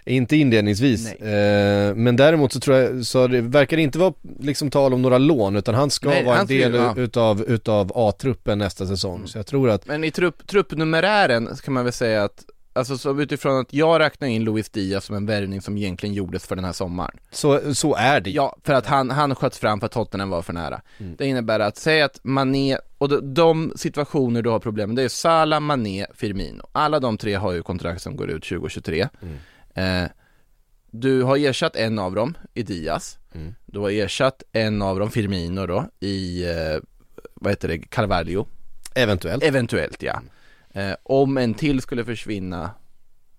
Inte 0.05 0.35
inledningsvis, 0.37 1.11
eh, 1.13 1.95
men 1.95 2.15
däremot 2.15 2.53
så 2.53 2.59
tror 2.59 2.77
jag, 2.77 3.05
så 3.05 3.27
det 3.27 3.41
verkar 3.41 3.77
inte 3.77 3.99
vara 3.99 4.13
liksom 4.39 4.69
tal 4.69 4.93
om 4.93 5.01
några 5.01 5.17
lån, 5.17 5.55
utan 5.55 5.75
han 5.75 5.89
ska 5.89 6.09
Nej, 6.09 6.23
vara 6.23 6.33
en 6.33 6.37
han 6.37 6.47
ska- 6.47 6.55
del 6.55 6.73
ja. 6.73 6.93
utav, 6.97 7.43
utav 7.47 7.91
A-truppen 7.95 8.57
nästa 8.59 8.87
säsong. 8.87 9.21
Så 9.27 9.37
jag 9.37 9.45
tror 9.45 9.69
att, 9.69 9.87
Men 9.87 10.03
i 10.03 10.11
trupp, 10.11 10.47
truppnumerären 10.47 11.49
kan 11.63 11.73
man 11.73 11.83
väl 11.83 11.93
säga 11.93 12.23
att 12.23 12.43
Alltså 12.75 12.97
så 12.97 13.21
utifrån 13.21 13.59
att 13.59 13.73
jag 13.73 13.99
räknar 13.99 14.27
in 14.27 14.43
Luis 14.43 14.69
Diaz 14.69 15.05
som 15.05 15.15
en 15.15 15.25
värvning 15.25 15.61
som 15.61 15.77
egentligen 15.77 16.15
gjordes 16.15 16.47
för 16.47 16.55
den 16.55 16.65
här 16.65 16.73
sommaren. 16.73 17.17
Så, 17.31 17.75
så 17.75 17.95
är 17.95 18.21
det. 18.21 18.29
Ja, 18.29 18.57
för 18.63 18.73
att 18.73 18.85
han, 18.85 19.09
han 19.09 19.35
sköts 19.35 19.59
fram 19.59 19.79
för 19.79 19.85
att 19.85 19.91
Tottenham 19.91 20.29
var 20.29 20.41
för 20.41 20.53
nära. 20.53 20.81
Det 21.17 21.25
innebär 21.25 21.59
att, 21.59 21.77
säg 21.77 22.01
att 22.01 22.19
Mané, 22.23 22.77
och 22.97 23.09
de, 23.09 23.33
de 23.33 23.73
situationer 23.75 24.41
du 24.41 24.49
har 24.49 24.59
problem 24.59 24.89
med, 24.89 24.95
det 24.95 25.03
är 25.03 25.09
Salah, 25.09 25.59
Mané, 25.59 26.05
Firmino. 26.13 26.67
Alla 26.71 26.99
de 26.99 27.17
tre 27.17 27.33
har 27.33 27.51
ju 27.51 27.63
kontrakt 27.63 28.01
som 28.01 28.15
går 28.15 28.29
ut 28.29 28.43
2023 28.43 29.07
eh, 29.75 30.03
Du 30.91 31.23
har 31.23 31.37
ersatt 31.37 31.75
en 31.75 31.99
av 31.99 32.15
dem 32.15 32.37
i 32.53 32.63
Diaz. 32.63 33.17
Du 33.65 33.79
har 33.79 33.89
ersatt 33.89 34.43
en 34.51 34.81
av 34.81 34.99
dem, 34.99 35.11
Firmino 35.11 35.65
då, 35.65 35.85
i, 35.99 36.43
eh, 36.43 36.81
vad 37.33 37.51
heter 37.51 37.67
det, 37.67 37.77
Carvalho. 37.77 38.45
Eventuellt. 38.95 39.43
Eventuellt 39.43 40.03
ja. 40.03 40.21
Eh, 40.73 40.91
om 41.03 41.37
en 41.37 41.53
till 41.53 41.81
skulle 41.81 42.05
försvinna, 42.05 42.69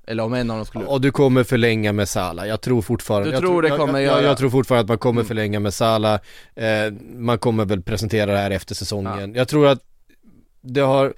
eller 0.07 0.23
om 0.23 0.35
en 0.35 0.51
av 0.51 0.57
dem 0.57 0.67
skulle... 0.67 0.85
Och 0.85 1.01
du 1.01 1.11
kommer 1.11 1.45
förlänga 1.45 1.93
med 1.93 2.09
Salah, 2.09 2.49
jag 2.49 2.61
tror 2.61 2.83
fortfarande 2.83 3.29
Du 3.29 3.33
jag 3.33 3.41
tror 3.43 3.63
det 3.63 3.69
jag, 3.69 3.79
kommer 3.79 3.93
jag, 3.93 4.03
göra- 4.03 4.23
jag, 4.23 4.31
jag 4.31 4.39
tror 4.39 4.51
fortfarande 4.51 4.81
att 4.83 4.89
man 4.89 4.99
kommer 4.99 5.21
Mm. 5.21 5.29
förlänga 5.29 5.61
med 5.61 5.75
Salah 5.75 6.21
eh, 6.55 6.93
Man 7.15 7.39
kommer 7.39 7.65
väl 7.65 7.83
presentera 7.83 8.33
det 8.33 8.39
här 8.39 8.51
efter 8.51 8.75
säsongen. 8.75 9.35
Jag 9.35 9.49
tror 9.49 9.67
att 9.67 9.79
det 10.63 10.81
har 10.81 11.15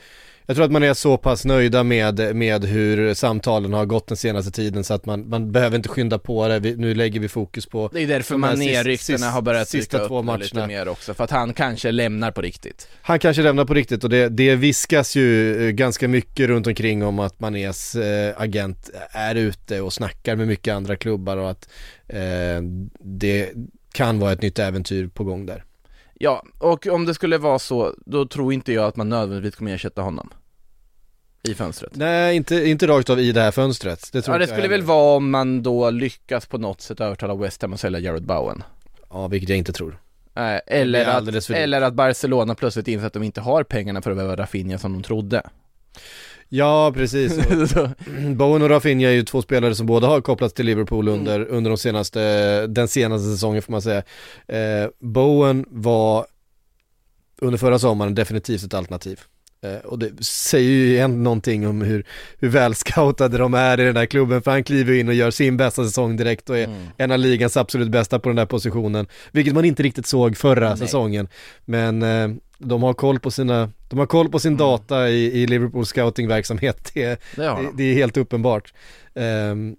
jag 0.47 0.57
tror 0.57 0.65
att 0.65 0.73
man 0.73 0.83
är 0.83 0.95
så 0.95 1.17
pass 1.17 1.45
nöjda 1.45 1.83
med, 1.83 2.37
med 2.37 2.65
hur 2.65 3.15
samtalen 3.15 3.73
har 3.73 3.87
gått 3.87 4.07
den 4.07 4.17
senaste 4.17 4.51
tiden 4.51 4.85
så 4.85 4.95
att 4.95 5.07
man, 5.07 5.29
man 5.29 5.53
behöver 5.53 5.77
inte 5.77 5.89
skynda 5.89 6.19
på 6.19 6.49
det, 6.49 6.59
vi, 6.59 6.77
nu 6.77 6.95
lägger 6.95 7.21
vi 7.21 7.29
fokus 7.29 7.67
på 7.67 7.91
Det 7.93 8.03
är 8.03 8.07
därför 8.07 8.37
Mané-ryktena 8.37 9.19
sist- 9.19 9.31
har 9.31 9.43
börjat 9.43 9.69
sista 9.69 9.97
dyka 9.99 10.09
två 10.09 10.19
upp 10.19 10.27
nu 10.27 10.39
lite 10.39 10.55
matcherna. 10.55 10.67
mer 10.67 10.89
också, 10.89 11.15
för 11.15 11.25
att 11.25 11.31
han 11.31 11.55
kanske 11.55 11.91
lämnar 11.93 12.31
på 12.31 12.43
riktigt. 12.43 12.89
Han 13.03 13.19
kanske 13.19 13.43
lämnar 13.43 13.65
på 13.65 13.75
riktigt 13.75 14.05
och 14.05 14.11
det, 14.11 14.29
det 14.29 14.55
viskas 14.57 15.17
ju 15.17 15.57
eh, 15.67 15.71
ganska 15.71 16.09
mycket 16.09 16.49
runt 16.49 16.67
omkring 16.67 17.05
om 17.05 17.19
att 17.19 17.41
Manés 17.41 17.95
eh, 17.95 18.35
agent 18.37 18.91
är 19.11 19.35
ute 19.35 19.81
och 19.81 19.93
snackar 19.93 20.37
med 20.37 20.47
mycket 20.49 20.75
andra 20.75 20.97
klubbar 20.97 21.37
och 21.37 21.51
att 21.51 21.69
eh, 22.09 22.19
det 23.01 23.51
kan 23.93 24.19
vara 24.19 24.33
ett 24.33 24.43
nytt 24.43 24.59
äventyr 24.59 25.07
på 25.09 25.25
gång 25.25 25.47
där. 25.47 25.66
Ja, 26.19 26.43
och 26.59 26.87
om 26.87 27.05
det 27.05 27.15
skulle 27.15 27.39
vara 27.39 27.59
så, 27.59 27.95
då 28.07 28.27
tror 28.27 28.53
inte 28.53 28.73
jag 28.73 28.85
att 28.85 28.97
man 28.97 29.09
nödvändigtvis 29.09 29.57
kommer 29.57 29.75
ersätta 29.75 30.03
honom. 30.03 30.31
I 31.43 31.55
fönstret. 31.55 31.97
Nej, 31.97 32.37
inte, 32.37 32.69
inte 32.69 32.87
rakt 32.87 33.11
av 33.11 33.21
i 33.21 33.33
det 33.33 33.41
här 33.41 33.51
fönstret. 33.51 34.09
Det 34.13 34.23
tror 34.23 34.35
Ja, 34.35 34.39
det 34.39 34.47
skulle 34.47 34.69
väl 34.69 34.83
vara 34.83 35.17
om 35.17 35.31
man 35.31 35.63
då 35.63 35.91
lyckas 35.91 36.47
på 36.47 36.59
något 36.59 36.81
sätt 36.81 37.01
övertala 37.01 37.35
West 37.35 37.63
Ham 37.63 37.73
att 37.73 37.81
sälja 37.81 38.01
Jared 38.01 38.23
Bowen. 38.23 38.63
Ja, 39.11 39.29
vilket 39.29 39.49
jag 39.49 39.59
inte 39.59 39.73
tror. 39.73 39.99
Det 40.35 40.41
eller, 40.67 41.07
att, 41.07 41.51
eller 41.51 41.83
att 41.83 41.95
Barcelona 41.95 42.55
plötsligt 42.55 42.89
inser 42.89 43.07
att 43.07 43.13
de 43.13 43.23
inte 43.23 43.41
har 43.41 43.63
pengarna 43.63 44.03
för 44.03 44.11
att 44.11 44.17
behöva 44.17 44.37
Rafinha 44.37 44.79
som 44.79 44.93
de 44.93 45.03
trodde. 45.03 45.43
Ja, 46.49 46.93
precis. 46.95 47.39
Bowen 48.37 48.63
och 48.63 48.71
Rafinha 48.71 49.09
är 49.09 49.13
ju 49.13 49.23
två 49.23 49.43
spelare 49.43 49.75
som 49.75 49.87
båda 49.87 50.07
har 50.07 50.21
kopplats 50.21 50.55
till 50.55 50.67
Liverpool 50.67 51.09
Mm. 51.09 51.21
under, 51.21 51.41
under 51.49 51.71
de 51.71 51.77
senaste, 51.79 52.67
den 52.67 52.89
senaste 52.89 53.29
säsongen 53.31 53.63
får 53.63 53.73
man 53.73 53.83
säga. 53.83 54.03
Eh, 54.49 54.89
Bowen 55.01 55.65
var 55.69 56.27
under 57.41 57.59
förra 57.59 57.79
sommaren 57.79 58.15
definitivt 58.15 58.63
ett 58.63 58.75
alternativ. 58.75 59.21
Eh, 59.63 59.77
och 59.85 59.99
det 59.99 60.25
säger 60.25 60.71
ju 60.71 60.87
igen 60.93 61.23
någonting 61.23 61.67
om 61.67 61.83
hur, 61.83 62.05
hur 62.39 62.49
väl 62.49 62.75
scoutade 62.75 63.39
de 63.39 63.55
är 63.55 63.81
i 63.81 63.85
den 63.85 63.97
här 63.97 64.07
klubben 64.07 64.43
för 64.43 64.51
han 64.51 64.65
kliver 64.65 64.93
in 64.93 65.09
och 65.09 65.15
gör 65.15 65.31
sin 65.31 65.57
bästa 65.57 65.85
säsong 65.85 66.17
direkt 66.17 66.51
och 66.51 66.59
är 66.59 66.65
Mm. 66.65 66.87
en 66.97 67.13
av 67.13 67.19
ligans 67.19 67.57
absolut 67.57 67.89
bästa 67.91 68.19
på 68.19 68.29
den 68.29 68.37
där 68.37 68.47
positionen. 68.47 69.07
Vilket 69.33 69.55
man 69.55 69.65
inte 69.65 69.83
riktigt 69.83 70.07
såg 70.07 70.37
förra 70.37 70.69
Nej. 70.69 70.79
säsongen. 70.79 71.29
Men 71.65 72.03
eh, 72.03 72.29
de 72.59 72.83
har 72.83 72.95
koll 72.95 73.19
på 73.21 73.31
sina, 73.31 73.71
de 73.89 73.99
har 73.99 74.07
koll 74.07 74.29
på 74.29 74.39
sin 74.39 74.57
data 74.57 75.09
i, 75.09 75.43
i 75.43 75.47
Liverpool 75.47 75.87
scoutingverksamhet. 75.87 76.91
Det, 76.95 77.07
Det 77.07 77.19
det, 77.37 77.45
de. 77.45 77.73
det 77.77 77.85
är 77.85 77.95
helt 77.95 78.17
uppenbart. 78.17 78.73
Ehm, 79.15 79.77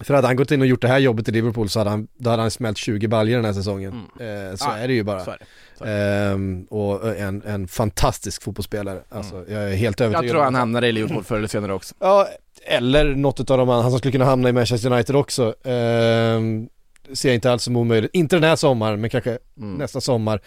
För 0.00 0.14
hade 0.14 0.26
han 0.26 0.36
gått 0.36 0.50
in 0.50 0.60
och 0.60 0.66
gjort 0.66 0.82
det 0.82 0.88
här 0.88 0.98
jobbet 0.98 1.28
i 1.28 1.32
Liverpool 1.32 1.68
så 1.68 1.78
hade 1.80 1.90
han, 1.90 2.08
då 2.16 2.30
hade 2.30 2.42
han 2.42 2.50
smält 2.50 2.76
20 2.78 3.08
baljor 3.08 3.36
den 3.36 3.44
här 3.44 3.52
säsongen. 3.52 3.92
Eh, 4.20 4.56
så 4.56 4.64
Ja, 4.68 4.76
är 4.76 4.88
det 4.88 4.94
ju 4.94 5.02
bara. 5.02 5.24
så. 5.24 5.34
Så 5.78 5.84
Ehm, 5.84 6.64
och 6.64 7.16
en, 7.16 7.42
en 7.46 7.68
fantastisk 7.68 8.42
fotbollsspelare. 8.42 9.00
Alltså, 9.08 9.44
jag 9.48 9.62
är 9.72 9.74
helt 9.76 10.00
övertygad 10.00 10.24
Jag 10.24 10.30
tror 10.30 10.42
han 10.42 10.54
hamnar 10.54 10.84
i 10.84 10.92
Liverpool 10.92 11.24
förr 11.24 11.36
eller 11.36 11.48
senare 11.48 11.72
också. 11.72 11.94
Ja, 12.00 12.28
eller 12.66 13.04
något 13.14 13.50
av 13.50 13.58
de 13.58 13.68
andra, 13.68 13.82
han 13.82 13.90
som 13.90 13.98
skulle 13.98 14.12
kunna 14.12 14.24
hamna 14.24 14.48
i 14.48 14.52
Manchester 14.52 14.92
United 14.92 15.16
också. 15.16 15.54
Ehm, 15.64 16.68
ser 17.12 17.28
jag 17.28 17.34
inte 17.34 17.52
alls 17.52 17.62
som 17.62 17.76
omöjligt. 17.76 18.10
Inte 18.14 18.36
den 18.36 18.44
här 18.44 18.56
sommaren, 18.56 19.00
men 19.00 19.10
kanske 19.10 19.38
Mm. 19.58 19.74
nästa 19.74 20.00
sommar. 20.00 20.40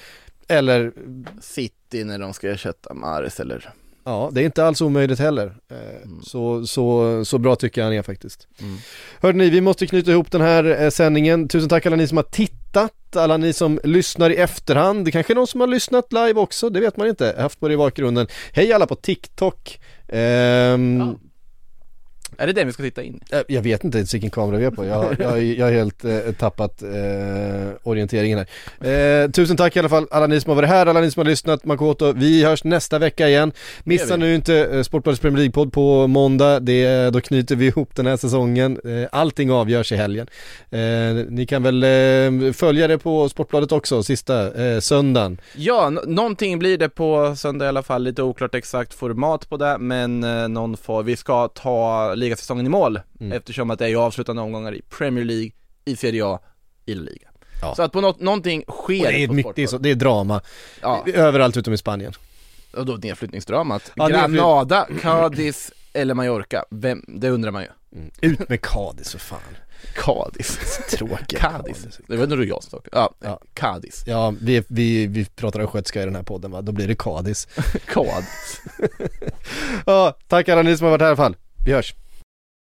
Eller, 0.48 0.92
City 1.42 2.04
när 2.04 2.20
de 2.20 2.34
ska 2.34 2.50
ersätta 2.50 2.94
Mahrez 2.94 3.40
eller 3.40 3.74
ja, 4.06 4.30
det 4.34 4.42
är 4.42 4.46
inte 4.46 4.66
alls 4.66 4.82
omöjligt 4.82 5.20
heller. 5.20 5.56
Eh, 5.72 6.10
så, 6.24 6.68
så, 6.68 7.26
så 7.26 7.38
bra 7.38 7.56
tycker 7.56 7.82
jag 7.82 7.86
han 7.86 7.94
är 7.94 8.02
faktiskt. 8.02 8.48
Mm. 8.62 8.78
Hörde 9.22 9.38
ni, 9.38 9.50
vi 9.50 9.62
måste 9.62 9.88
knyta 9.88 10.12
ihop 10.12 10.32
den 10.32 10.42
här 10.42 10.82
eh, 10.82 10.90
sändningen. 10.90 11.48
Tusen 11.48 11.70
tack 11.70 11.86
alla 11.86 11.96
ni 11.96 12.08
som 12.08 12.18
har 12.18 12.24
tittat, 12.24 13.16
alla 13.16 13.38
ni 13.38 13.54
som 13.54 13.80
lyssnar 13.84 14.30
i 14.30 14.36
efterhand. 14.36 15.06
Det 15.06 15.12
kanske 15.12 15.34
är 15.34 15.36
någon 15.36 15.48
som 15.48 15.60
har 15.60 15.68
lyssnat 15.68 16.14
live 16.14 16.34
också, 16.34 16.70
det 16.70 16.80
vet 16.80 16.98
man 16.98 17.08
inte. 17.08 17.36
Haft 17.38 17.60
på 17.60 17.68
det 17.68 17.74
i 17.74 17.78
bakgrunden. 17.78 18.28
Hej 18.54 18.74
alla 18.74 18.88
på 18.88 18.96
TikTok. 18.96 19.80
Ehm, 20.08 21.18
Är 22.38 22.48
det 22.48 22.54
den 22.54 22.68
vi 22.68 22.74
ska 22.74 22.84
titta 22.84 23.04
in? 23.04 23.20
Eh, 23.32 23.40
Jag 23.48 23.62
vet 23.62 23.84
inte 23.84 23.98
ens 23.98 24.14
vilken 24.14 24.30
kamera 24.32 24.58
vi 24.58 24.66
är 24.66 24.72
på, 24.72 24.86
jag, 24.86 25.16
jag, 25.20 25.44
jag 25.44 25.66
har 25.66 25.72
helt 25.72 26.06
eh, 26.06 26.20
tappat 26.40 26.82
eh, 26.84 26.90
orienteringen 27.84 28.46
här. 28.82 29.24
Eh, 29.24 29.32
tusen 29.32 29.58
tack 29.58 29.76
i 29.76 29.80
alla 29.80 29.90
fall 29.90 30.08
alla 30.12 30.28
ni 30.28 30.42
som 30.42 30.50
har 30.50 30.56
varit 30.56 30.70
här, 30.70 30.86
alla 30.86 31.02
ni 31.02 31.12
som 31.12 31.20
har 31.20 31.26
lyssnat, 31.26 31.66
Makoto. 31.66 32.14
Vi 32.14 32.44
hörs 32.44 32.64
nästa 32.64 33.00
vecka 33.00 33.30
igen. 33.30 33.52
Missa 33.84 34.16
nu 34.18 34.36
inte 34.36 34.56
eh, 34.56 34.82
Sportbladets 34.82 35.22
Premier 35.22 35.40
League-podd 35.44 35.72
på 35.72 36.08
måndag, 36.08 36.60
det, 36.60 37.10
då 37.14 37.22
knyter 37.22 37.56
vi 37.56 37.66
ihop 37.68 37.96
den 37.96 38.06
här 38.06 38.18
säsongen. 38.18 38.80
Eh, 38.86 39.08
allting 39.12 39.52
avgörs 39.52 39.92
i 39.92 39.96
helgen. 39.96 40.28
Ni 41.30 41.46
kan 41.50 41.64
väl 41.64 42.54
följa 42.54 42.88
det 42.88 42.98
på 42.98 43.30
Sportbladet 43.30 43.72
också, 43.72 44.04
sista 44.04 44.66
eh, 44.66 44.80
söndagen. 44.80 45.42
Ja, 45.56 45.90
någonting 45.90 46.60
blir 46.60 46.78
det 46.78 46.90
på 46.90 47.36
söndag 47.38 47.66
i 47.66 47.68
alla 47.68 47.84
fall, 47.84 48.04
lite 48.04 48.24
oklart 48.24 48.56
exakt 48.56 48.94
format 48.94 49.50
på 49.50 49.58
det, 49.58 49.78
men 49.78 50.20
någon 50.54 50.78
får, 50.78 51.04
vi 51.04 51.16
ska 51.16 51.48
ta 51.48 52.14
ligasäsongen 52.26 52.66
i 52.66 52.70
mål, 52.70 53.00
eftersom 53.34 53.72
att 53.72 53.80
det 53.80 53.86
är 53.86 53.90
ju 53.90 53.98
avslutande 53.98 54.42
omgångar 54.42 54.76
i 54.76 54.82
Premier 54.82 55.26
League, 55.26 55.52
i 55.86 55.96
Serie 55.96 56.26
A, 56.26 56.40
i 56.86 56.94
La 56.94 57.02
Liga. 57.02 57.28
Ja. 57.62 57.76
Så 57.76 57.84
att 57.84 57.92
på 57.92 58.02
något, 58.02 58.20
någonting 58.20 58.64
Och 58.68 58.74
sker 58.76 59.12
det, 59.12 59.24
är 59.24 59.28
på 59.28 59.34
mycket, 59.34 59.56
det, 59.56 59.64
är 59.64 59.68
så, 59.68 59.78
det 59.78 59.90
är 59.92 59.96
drama, 59.96 60.42
Ja, 60.82 61.04
överallt 61.14 61.58
utom 61.58 61.74
i 61.74 61.78
Spanien. 61.78 62.14
och 62.74 62.86
då 62.86 62.94
nedflyttningsdramat. 62.94 63.92
Ja, 63.96 64.08
nedflytt- 64.08 64.36
Granada, 64.36 64.88
Cadiz 65.02 65.72
eller 65.94 66.14
Mallorca, 66.14 66.66
vem, 66.70 67.06
det 67.08 67.30
undrar 67.30 67.52
man 67.52 67.62
ju. 67.64 67.70
Ut 68.22 68.50
med 68.50 68.62
Cadiz 68.62 69.12
för 69.12 69.20
fan. 69.20 69.40
Cadiz. 69.96 70.58
Tråkiga 70.92 71.40
Cadiz. 71.40 72.00
Det 72.08 72.18
var 72.18 72.28
nog 72.28 72.46
jag 72.46 72.64
som 72.64 72.82
ja, 72.92 73.14
Ja. 73.20 73.40
Cadiz. 73.54 74.04
Ja, 74.08 74.34
vi, 74.42 74.64
vi, 74.68 75.08
vi 75.08 75.26
pratar 75.26 75.60
östgötska 75.60 76.02
i 76.02 76.06
den 76.06 76.16
här 76.16 76.24
podden 76.24 76.52
va, 76.52 76.62
då 76.62 76.72
blir 76.72 76.88
det 76.88 76.96
Cadiz. 76.96 77.48
Cadiz. 77.86 78.62
Ja, 79.86 80.18
tack 80.28 80.50
alla 80.50 80.62
ni 80.62 80.78
som 80.78 80.86
har 80.86 80.92
varit 80.92 81.02
här 81.02 81.08
i 81.08 81.10
alla 81.10 81.16
fall. 81.18 81.36
Vi 81.66 81.74
hörs. 81.74 81.94